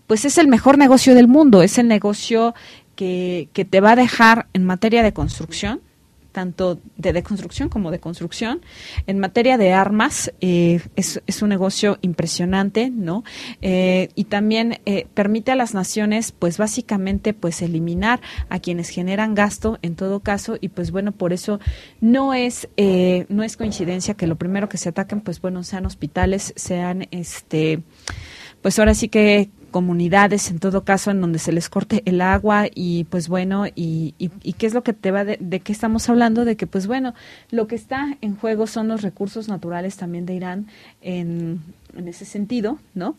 pues 0.08 0.26
es 0.26 0.38
el 0.38 0.48
mejor 0.48 0.78
negocio 0.78 1.16
del 1.16 1.28
mundo, 1.28 1.64
es 1.64 1.78
el 1.78 1.88
negocio 1.88 2.56
que, 2.96 3.50
que 3.54 3.66
te 3.66 3.82
va 3.82 3.92
a 3.92 3.96
dejar 3.98 4.48
en 4.54 4.64
materia 4.64 5.04
de 5.04 5.14
construcción, 5.14 5.82
tanto 6.38 6.80
de 6.98 7.14
deconstrucción 7.14 7.68
como 7.68 7.90
de 7.90 8.00
construcción. 8.00 8.62
En 9.08 9.18
materia 9.18 9.58
de 9.58 9.74
armas, 9.74 10.32
eh, 10.40 10.82
es, 10.96 11.20
es, 11.26 11.42
un 11.42 11.50
negocio 11.50 11.98
impresionante, 12.02 12.92
¿no? 12.92 13.24
Eh, 13.64 14.10
y 14.14 14.26
también 14.26 14.80
eh, 14.86 15.08
permite 15.16 15.52
a 15.52 15.56
las 15.56 15.74
naciones, 15.74 16.32
pues 16.32 16.60
básicamente, 16.60 17.34
pues 17.34 17.64
eliminar 17.64 18.22
a 18.50 18.60
quienes 18.60 18.90
generan 18.90 19.34
gasto 19.34 19.80
en 19.82 19.96
todo 19.96 20.20
caso, 20.20 20.60
y 20.62 20.70
pues 20.70 20.92
bueno, 20.92 21.12
por 21.12 21.34
eso 21.34 21.60
no 22.02 22.36
es, 22.36 22.70
no 23.30 23.42
es 23.42 23.58
coincidencia 23.58 24.14
que 24.14 24.28
lo 24.28 24.36
primero 24.36 24.70
que 24.70 24.78
se 24.78 24.90
ataquen, 24.90 25.22
pues 25.22 25.42
bueno, 25.42 25.64
sean 25.64 25.88
hospitales, 25.88 26.54
sean 26.56 27.08
este 27.10 27.82
pues 28.62 28.80
ahora 28.80 28.94
sí 28.96 29.08
que 29.08 29.50
comunidades 29.68 30.50
en 30.50 30.60
todo 30.60 30.84
caso 30.84 31.12
en 31.12 31.22
donde 31.22 31.40
se 31.40 31.52
les 31.52 31.70
corte 31.70 32.02
el 32.06 32.22
agua 32.22 32.66
y 32.74 33.06
pues 33.06 33.28
bueno 33.28 33.66
y, 33.68 34.16
y, 34.18 34.54
qué 34.54 34.66
es 34.66 34.74
lo 34.74 34.84
que 34.84 34.94
te 34.94 35.12
va 35.12 35.24
de, 35.24 35.38
de, 35.40 35.60
qué 35.60 35.72
estamos 35.72 36.10
hablando 36.10 36.46
de 36.46 36.56
que 36.56 36.68
pues 36.68 36.88
bueno 36.88 37.14
lo 37.52 37.68
que 37.68 37.76
está 37.76 38.18
en 38.22 38.36
juego 38.36 38.68
son 38.68 38.88
los 38.88 39.02
recursos 39.02 39.48
naturales 39.48 39.98
también 39.98 40.26
de 40.26 40.36
Irán 40.36 40.68
en, 41.02 41.62
en 41.96 42.08
ese 42.08 42.26
sentido 42.26 42.80
no 42.94 43.16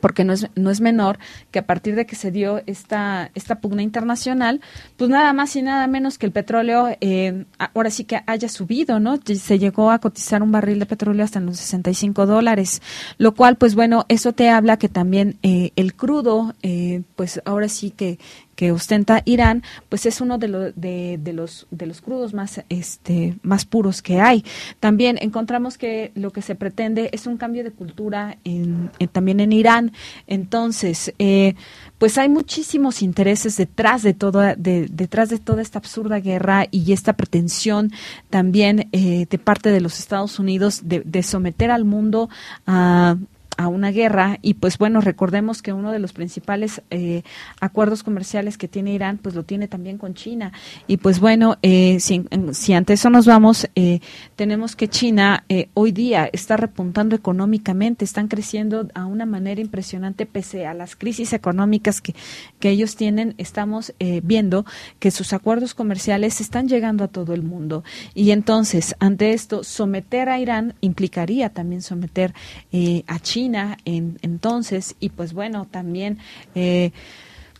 porque 0.00 0.24
no 0.24 0.32
es, 0.32 0.48
no 0.54 0.70
es 0.70 0.80
menor 0.80 1.18
que 1.50 1.58
a 1.58 1.66
partir 1.66 1.94
de 1.94 2.06
que 2.06 2.16
se 2.16 2.30
dio 2.30 2.62
esta, 2.66 3.30
esta 3.34 3.60
pugna 3.60 3.82
internacional, 3.82 4.60
pues 4.96 5.10
nada 5.10 5.32
más 5.32 5.54
y 5.56 5.62
nada 5.62 5.86
menos 5.86 6.18
que 6.18 6.26
el 6.26 6.32
petróleo 6.32 6.96
eh, 7.00 7.44
ahora 7.58 7.90
sí 7.90 8.04
que 8.04 8.20
haya 8.26 8.48
subido, 8.48 9.00
¿no? 9.00 9.18
Se 9.24 9.58
llegó 9.58 9.90
a 9.90 9.98
cotizar 9.98 10.42
un 10.42 10.52
barril 10.52 10.78
de 10.78 10.86
petróleo 10.86 11.24
hasta 11.24 11.38
en 11.38 11.46
los 11.46 11.58
65 11.58 12.26
dólares, 12.26 12.82
lo 13.18 13.34
cual, 13.34 13.56
pues 13.56 13.74
bueno, 13.74 14.04
eso 14.08 14.32
te 14.32 14.50
habla 14.50 14.78
que 14.78 14.88
también 14.88 15.38
eh, 15.42 15.72
el 15.76 15.94
crudo, 15.94 16.54
eh, 16.62 17.02
pues 17.16 17.40
ahora 17.44 17.68
sí 17.68 17.90
que, 17.90 18.18
que 18.58 18.72
ostenta 18.72 19.22
Irán, 19.24 19.62
pues 19.88 20.04
es 20.04 20.20
uno 20.20 20.36
de, 20.36 20.72
de, 20.74 21.32
los 21.32 21.68
de 21.70 21.86
los 21.86 22.00
crudos 22.00 22.34
más 22.34 22.60
este 22.68 23.38
más 23.42 23.64
puros 23.64 24.02
que 24.02 24.20
hay. 24.20 24.44
También 24.80 25.16
encontramos 25.20 25.78
que 25.78 26.10
lo 26.16 26.32
que 26.32 26.42
se 26.42 26.56
pretende 26.56 27.08
es 27.12 27.28
un 27.28 27.36
cambio 27.36 27.62
de 27.62 27.70
cultura 27.70 28.36
en, 28.42 28.90
también 29.12 29.38
en 29.38 29.52
Irán. 29.52 29.92
Entonces, 30.26 31.14
eh, 31.20 31.54
pues 31.98 32.18
hay 32.18 32.28
muchísimos 32.28 33.00
intereses 33.00 33.56
detrás 33.56 34.02
de 34.02 34.12
toda 34.12 34.56
de, 34.56 34.88
detrás 34.90 35.28
de 35.28 35.38
toda 35.38 35.62
esta 35.62 35.78
absurda 35.78 36.18
guerra 36.18 36.66
y 36.72 36.92
esta 36.92 37.12
pretensión 37.12 37.92
también 38.28 38.88
eh, 38.90 39.28
de 39.30 39.38
parte 39.38 39.70
de 39.70 39.80
los 39.80 40.00
Estados 40.00 40.40
Unidos 40.40 40.80
de, 40.82 41.02
de 41.04 41.22
someter 41.22 41.70
al 41.70 41.84
mundo 41.84 42.28
a 42.66 43.18
a 43.58 43.66
una 43.66 43.90
guerra 43.90 44.38
y 44.40 44.54
pues 44.54 44.78
bueno 44.78 45.00
recordemos 45.00 45.62
que 45.62 45.72
uno 45.72 45.90
de 45.90 45.98
los 45.98 46.12
principales 46.12 46.80
eh, 46.90 47.22
acuerdos 47.60 48.04
comerciales 48.04 48.56
que 48.56 48.68
tiene 48.68 48.94
Irán 48.94 49.18
pues 49.18 49.34
lo 49.34 49.42
tiene 49.42 49.66
también 49.66 49.98
con 49.98 50.14
China. 50.14 50.52
Y 50.86 50.98
pues 50.98 51.18
bueno 51.18 51.58
eh, 51.62 51.98
si, 51.98 52.24
si, 52.52 52.72
ante 52.72 52.92
eso 52.92 53.10
nos 53.10 53.26
vamos 53.26 53.68
eh, 53.74 53.98
tenemos 54.36 54.76
que 54.76 54.88
China 54.88 55.44
hoy 55.74 55.90
día 55.90 56.30
está 56.32 56.56
repuntando 56.56 57.16
económicamente 57.16 58.04
están 58.04 58.28
creciendo 58.28 58.86
a 58.94 59.06
una 59.06 59.26
manera 59.26 59.60
impresionante 59.60 60.24
pese 60.24 60.64
a 60.66 60.72
las 60.72 60.94
crisis 60.94 61.32
económicas 61.32 62.00
que, 62.00 62.14
que 62.60 62.70
ellos 62.70 62.94
tienen. 62.94 63.34
Estamos 63.38 63.92
viendo 64.22 64.64
que 65.00 65.10
sus 65.10 65.32
acuerdos 65.32 65.74
comerciales 65.74 66.40
están 66.40 66.68
llegando 66.68 67.02
a 67.02 67.08
todo 67.08 67.34
el 67.34 67.42
mundo. 67.42 67.82
Y 68.14 68.30
entonces 68.30 68.94
ante 69.00 69.32
esto 69.32 69.64
someter 69.64 70.28
a 70.28 70.38
Irán 70.38 70.74
implicaría 70.80 71.48
también 71.50 71.82
someter 71.82 72.34
a 73.06 73.18
China 73.18 73.47
en, 73.54 74.18
entonces 74.22 74.96
y 75.00 75.10
pues 75.10 75.32
bueno, 75.32 75.66
también... 75.70 76.18
Eh, 76.54 76.92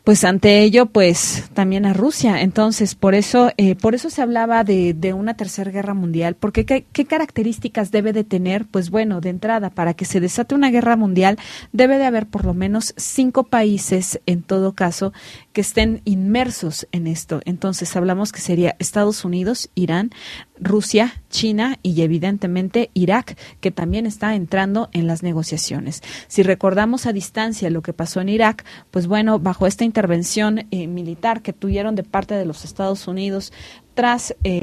pues 0.09 0.24
ante 0.24 0.62
ello, 0.62 0.86
pues 0.86 1.51
también 1.52 1.85
a 1.85 1.93
Rusia. 1.93 2.40
Entonces, 2.40 2.94
por 2.94 3.15
eso, 3.15 3.51
eh, 3.59 3.74
por 3.74 3.94
eso 3.94 4.09
se 4.09 4.23
hablaba 4.23 4.65
de, 4.65 4.94
de, 4.94 5.12
una 5.12 5.35
tercera 5.35 5.70
guerra 5.70 5.93
mundial. 5.93 6.35
Porque 6.35 6.65
¿qué, 6.65 6.86
¿qué, 6.90 7.05
características 7.05 7.90
debe 7.90 8.15
de 8.15 8.24
tener? 8.24 8.65
Pues 8.65 8.89
bueno, 8.89 9.20
de 9.20 9.28
entrada, 9.28 9.69
para 9.69 9.93
que 9.93 10.06
se 10.06 10.19
desate 10.19 10.55
una 10.55 10.70
guerra 10.70 10.97
mundial, 10.97 11.36
debe 11.73 11.98
de 11.98 12.06
haber 12.06 12.27
por 12.27 12.47
lo 12.47 12.55
menos 12.55 12.94
cinco 12.97 13.44
países, 13.44 14.19
en 14.24 14.43
todo 14.43 14.73
caso, 14.73 15.12
que 15.59 15.62
estén 15.62 16.02
inmersos 16.05 16.86
en 16.93 17.09
esto. 17.09 17.40
Entonces 17.44 17.97
hablamos 17.97 18.30
que 18.30 18.40
sería 18.40 18.76
Estados 18.78 19.24
Unidos, 19.24 19.70
Irán, 19.74 20.12
Rusia, 20.60 21.20
China 21.30 21.80
y 21.82 22.01
evidentemente 22.02 22.90
Irak, 22.94 23.36
que 23.60 23.72
también 23.72 24.06
está 24.06 24.36
entrando 24.36 24.89
en 24.93 25.09
las 25.09 25.24
negociaciones. 25.24 26.01
Si 26.28 26.44
recordamos 26.44 27.06
a 27.06 27.12
distancia 27.12 27.70
lo 27.70 27.82
que 27.82 27.93
pasó 27.93 28.20
en 28.20 28.28
Irak, 28.28 28.64
pues 28.93 29.09
bueno, 29.09 29.40
bajo 29.40 29.66
esta 29.66 29.82
intervención 29.82 30.68
eh, 30.70 30.86
militar 30.86 31.43
que 31.43 31.52
tuvieron 31.52 31.97
de 31.97 32.05
parte 32.05 32.36
de 32.36 32.47
los 32.47 32.64
Estados 32.64 33.09
Unidos 33.09 33.52
tras... 33.94 34.36
Eh, 34.44 34.62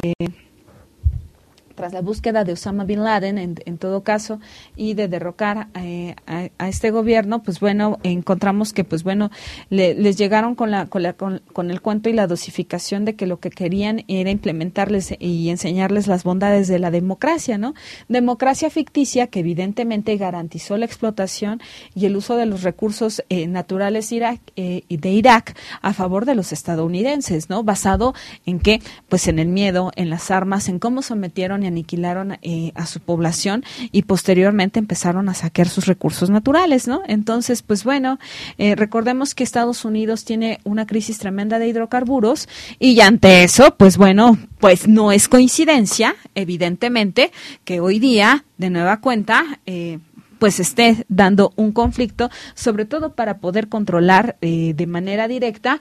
tras 1.76 1.93
la 1.93 2.02
búsqueda 2.02 2.43
de 2.43 2.53
Osama 2.53 2.85
Bin 2.85 3.03
Laden, 3.03 3.38
en, 3.38 3.77
todo 3.77 4.03
caso, 4.03 4.39
y 4.76 4.93
de 4.93 5.07
derrocar 5.07 5.68
eh, 5.76 6.15
a, 6.26 6.68
este 6.68 6.91
gobierno, 6.91 7.43
pues 7.43 7.60
bueno, 7.60 7.99
encontramos 8.03 8.73
que, 8.73 8.84
pues 8.84 9.03
bueno, 9.03 9.30
les 9.69 10.18
llegaron 10.18 10.56
con, 10.56 10.72
la, 10.72 10.88
con, 10.88 11.03
la, 11.03 11.14
con, 11.14 11.41
el 11.69 11.81
cuento 11.81 12.10
y 12.10 12.14
la 12.14 12.27
dosificación 12.27 13.06
de 13.06 13.15
que 13.15 13.27
lo 13.27 13.39
que 13.39 13.49
querían 13.49 14.03
era 14.07 14.31
implementarles 14.31 15.15
y 15.19 15.49
enseñarles 15.49 16.07
las 16.07 16.23
bondades 16.23 16.68
de 16.68 16.80
la 16.80 16.91
democracia, 16.91 17.57
¿no? 17.57 17.73
Democracia 18.07 18.69
ficticia 18.69 19.27
que 19.27 19.39
evidentemente 19.39 20.15
garantizó 20.18 20.77
la 20.77 20.85
explotación 20.85 21.61
y 21.93 22.06
el 22.06 22.15
uso 22.15 22.38
de 22.38 22.45
los 22.45 22.64
recursos 22.64 23.23
eh, 23.30 23.47
naturales 23.47 24.11
Irak, 24.11 24.39
eh, 24.56 24.84
de 24.89 25.10
Irak 25.10 25.57
a 25.81 25.93
favor 25.93 26.26
de 26.26 26.35
los 26.35 26.52
estadounidenses, 26.52 27.49
¿no? 27.49 27.64
Basado 27.64 28.14
en 28.45 28.60
qué? 28.60 28.81
Pues 29.10 29.27
en 29.27 29.39
el 29.39 29.47
miedo, 29.47 29.91
en 29.95 30.10
las 30.10 30.31
armas, 30.31 30.69
en 30.69 30.80
cómo 30.80 31.02
sometieron 31.02 31.65
aniquilaron 31.68 32.38
eh, 32.42 32.72
a 32.76 32.86
su 32.86 33.00
población 33.00 33.64
y 33.92 34.04
posteriormente 34.04 34.80
empezaron 34.80 35.30
a 35.30 35.34
saquear 35.34 35.68
sus 35.68 35.86
recursos 35.86 36.30
naturales, 36.30 36.88
¿no? 36.88 37.02
Entonces, 37.08 37.62
pues 37.62 37.84
bueno, 37.84 38.20
eh, 38.58 38.76
recordemos 38.76 39.36
que 39.36 39.44
Estados 39.44 39.86
Unidos 39.86 40.26
tiene 40.26 40.60
una 40.64 40.86
crisis 40.86 41.18
tremenda 41.18 41.60
de 41.60 41.68
hidrocarburos 41.68 42.48
y 42.80 43.00
ante 43.02 43.44
eso, 43.44 43.76
pues 43.78 43.98
bueno, 43.98 44.38
pues 44.60 44.88
no 44.88 45.12
es 45.12 45.28
coincidencia, 45.28 46.16
evidentemente, 46.36 47.32
que 47.64 47.80
hoy 47.80 48.00
día, 48.00 48.46
de 48.58 48.70
nueva 48.70 49.02
cuenta, 49.02 49.60
eh, 49.66 50.00
pues 50.40 50.60
esté 50.60 51.06
dando 51.08 51.54
un 51.56 51.72
conflicto, 51.72 52.30
sobre 52.54 52.86
todo 52.86 53.14
para 53.14 53.38
poder 53.38 53.70
controlar 53.70 54.38
de 54.42 54.86
manera 54.86 55.30
directa, 55.30 55.80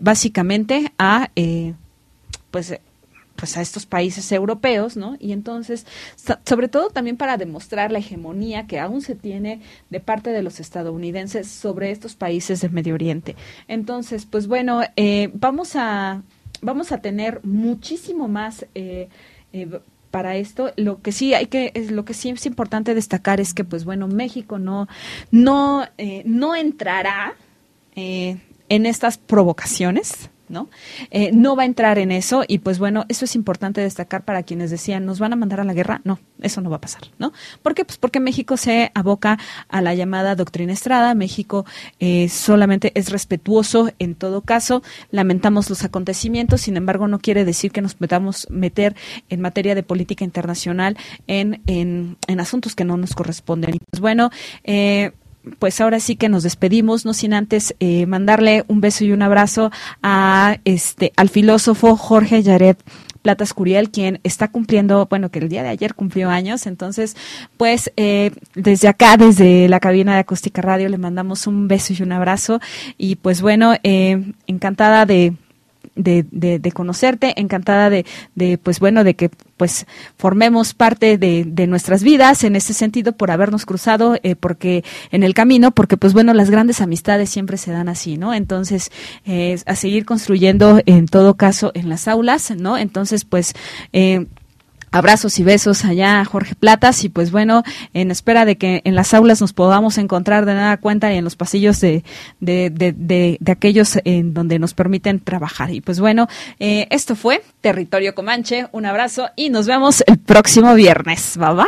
básicamente 0.00 0.90
a 0.98 1.28
pues 2.50 2.80
pues 3.40 3.56
a 3.56 3.62
estos 3.62 3.86
países 3.86 4.30
europeos, 4.32 4.98
¿no? 4.98 5.16
Y 5.18 5.32
entonces, 5.32 5.86
sobre 6.44 6.68
todo 6.68 6.90
también 6.90 7.16
para 7.16 7.38
demostrar 7.38 7.90
la 7.90 7.98
hegemonía 7.98 8.66
que 8.66 8.78
aún 8.78 9.00
se 9.00 9.14
tiene 9.14 9.62
de 9.88 9.98
parte 9.98 10.28
de 10.28 10.42
los 10.42 10.60
estadounidenses 10.60 11.48
sobre 11.48 11.90
estos 11.90 12.14
países 12.14 12.60
del 12.60 12.70
Medio 12.70 12.92
Oriente. 12.92 13.36
Entonces, 13.66 14.26
pues 14.26 14.46
bueno, 14.46 14.82
eh, 14.96 15.30
vamos 15.32 15.74
a 15.74 16.22
vamos 16.60 16.92
a 16.92 16.98
tener 16.98 17.40
muchísimo 17.42 18.28
más 18.28 18.66
eh, 18.74 19.08
eh, 19.54 19.80
para 20.10 20.36
esto 20.36 20.72
lo 20.76 21.00
que 21.00 21.12
sí 21.12 21.32
hay 21.32 21.46
que 21.46 21.70
es 21.72 21.90
lo 21.90 22.04
que 22.04 22.12
sí 22.12 22.28
es 22.28 22.44
importante 22.44 22.94
destacar 22.94 23.40
es 23.40 23.54
que 23.54 23.64
pues 23.64 23.86
bueno 23.86 24.08
México 24.08 24.58
no 24.58 24.86
no 25.30 25.86
no 26.26 26.54
entrará 26.54 27.34
en 27.94 28.86
estas 28.86 29.16
provocaciones 29.16 30.28
¿no? 30.50 30.68
Eh, 31.10 31.30
no 31.32 31.56
va 31.56 31.62
a 31.62 31.66
entrar 31.66 31.98
en 31.98 32.12
eso 32.12 32.44
y 32.46 32.58
pues 32.58 32.78
bueno, 32.78 33.04
eso 33.08 33.24
es 33.24 33.34
importante 33.34 33.80
destacar 33.80 34.24
para 34.24 34.42
quienes 34.42 34.70
decían, 34.70 35.06
¿nos 35.06 35.18
van 35.18 35.32
a 35.32 35.36
mandar 35.36 35.60
a 35.60 35.64
la 35.64 35.72
guerra? 35.72 36.00
No, 36.04 36.18
eso 36.42 36.60
no 36.60 36.68
va 36.68 36.76
a 36.76 36.80
pasar, 36.80 37.02
¿no? 37.18 37.32
¿Por 37.62 37.74
qué? 37.74 37.84
Pues 37.84 37.98
porque 37.98 38.20
México 38.20 38.56
se 38.56 38.90
aboca 38.94 39.38
a 39.68 39.80
la 39.80 39.94
llamada 39.94 40.34
doctrina 40.34 40.72
Estrada, 40.72 41.14
México 41.14 41.64
eh, 41.98 42.28
solamente 42.28 42.92
es 42.94 43.10
respetuoso 43.10 43.90
en 43.98 44.14
todo 44.14 44.42
caso, 44.42 44.82
lamentamos 45.10 45.70
los 45.70 45.84
acontecimientos, 45.84 46.62
sin 46.62 46.76
embargo 46.76 47.08
no 47.08 47.18
quiere 47.20 47.44
decir 47.44 47.72
que 47.72 47.82
nos 47.82 47.94
podamos 47.94 48.46
meter 48.50 48.96
en 49.28 49.40
materia 49.40 49.74
de 49.74 49.82
política 49.82 50.24
internacional 50.24 50.96
en, 51.26 51.62
en, 51.66 52.16
en 52.26 52.40
asuntos 52.40 52.74
que 52.74 52.84
no 52.84 52.96
nos 52.96 53.14
corresponden. 53.14 53.76
Y 53.76 53.78
pues 53.78 54.00
bueno, 54.00 54.30
eh, 54.64 55.12
pues 55.58 55.80
ahora 55.80 56.00
sí 56.00 56.16
que 56.16 56.28
nos 56.28 56.42
despedimos, 56.42 57.04
no 57.04 57.14
sin 57.14 57.34
antes 57.34 57.74
eh, 57.80 58.06
mandarle 58.06 58.64
un 58.68 58.80
beso 58.80 59.04
y 59.04 59.12
un 59.12 59.22
abrazo 59.22 59.70
a 60.02 60.58
este 60.64 61.12
al 61.16 61.28
filósofo 61.28 61.96
Jorge 61.96 62.42
Yaret 62.42 62.82
Platas 63.22 63.52
Curiel, 63.52 63.90
quien 63.90 64.20
está 64.24 64.48
cumpliendo, 64.48 65.06
bueno, 65.06 65.30
que 65.30 65.40
el 65.40 65.48
día 65.48 65.62
de 65.62 65.68
ayer 65.68 65.94
cumplió 65.94 66.30
años, 66.30 66.66
entonces, 66.66 67.16
pues 67.56 67.92
eh, 67.96 68.32
desde 68.54 68.88
acá, 68.88 69.16
desde 69.16 69.68
la 69.68 69.80
cabina 69.80 70.14
de 70.14 70.20
Acústica 70.20 70.62
Radio, 70.62 70.88
le 70.88 70.96
mandamos 70.96 71.46
un 71.46 71.68
beso 71.68 71.92
y 71.92 72.02
un 72.02 72.12
abrazo. 72.12 72.60
Y 72.96 73.16
pues 73.16 73.42
bueno, 73.42 73.74
eh, 73.82 74.32
encantada 74.46 75.04
de 75.04 75.34
de, 76.02 76.24
de, 76.30 76.72
conocerte, 76.72 77.40
encantada 77.40 77.90
de, 77.90 78.04
de, 78.34 78.58
pues 78.58 78.80
bueno, 78.80 79.04
de 79.04 79.14
que 79.14 79.30
pues 79.56 79.86
formemos 80.16 80.72
parte 80.74 81.18
de, 81.18 81.44
de 81.46 81.66
nuestras 81.66 82.02
vidas 82.02 82.44
en 82.44 82.56
ese 82.56 82.72
sentido 82.72 83.12
por 83.12 83.30
habernos 83.30 83.66
cruzado, 83.66 84.18
eh, 84.22 84.34
porque 84.36 84.84
en 85.10 85.22
el 85.22 85.34
camino, 85.34 85.70
porque 85.70 85.96
pues 85.96 86.12
bueno, 86.12 86.32
las 86.34 86.50
grandes 86.50 86.80
amistades 86.80 87.30
siempre 87.30 87.56
se 87.56 87.70
dan 87.70 87.88
así, 87.88 88.16
¿no? 88.16 88.32
Entonces, 88.32 88.90
eh, 89.26 89.60
a 89.66 89.76
seguir 89.76 90.04
construyendo 90.04 90.80
en 90.86 91.06
todo 91.06 91.34
caso 91.34 91.72
en 91.74 91.88
las 91.88 92.08
aulas, 92.08 92.50
¿no? 92.56 92.78
Entonces, 92.78 93.24
pues, 93.24 93.54
eh, 93.92 94.26
Abrazos 94.90 95.38
y 95.38 95.44
besos 95.44 95.84
allá, 95.84 96.24
Jorge 96.24 96.54
Platas. 96.54 97.04
Y 97.04 97.08
pues 97.08 97.30
bueno, 97.30 97.62
en 97.94 98.10
espera 98.10 98.44
de 98.44 98.56
que 98.56 98.82
en 98.84 98.94
las 98.94 99.14
aulas 99.14 99.40
nos 99.40 99.52
podamos 99.52 99.98
encontrar 99.98 100.46
de 100.46 100.54
nada 100.54 100.76
cuenta 100.78 101.12
y 101.12 101.16
en 101.16 101.24
los 101.24 101.36
pasillos 101.36 101.80
de, 101.80 102.02
de, 102.40 102.70
de, 102.70 102.92
de, 103.38 103.52
aquellos 103.52 103.98
en 104.04 104.34
donde 104.34 104.58
nos 104.58 104.74
permiten 104.74 105.20
trabajar. 105.20 105.70
Y 105.70 105.80
pues 105.80 106.00
bueno, 106.00 106.28
eh, 106.58 106.86
esto 106.90 107.14
fue 107.16 107.42
Territorio 107.60 108.14
Comanche. 108.14 108.66
Un 108.72 108.86
abrazo 108.86 109.28
y 109.36 109.50
nos 109.50 109.66
vemos 109.66 110.02
el 110.06 110.18
próximo 110.18 110.74
viernes. 110.74 111.36
Bye 111.36 111.54
bye. 111.54 111.66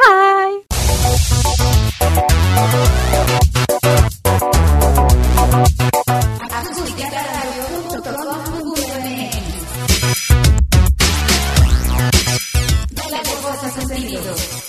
sentidos. 13.93 14.63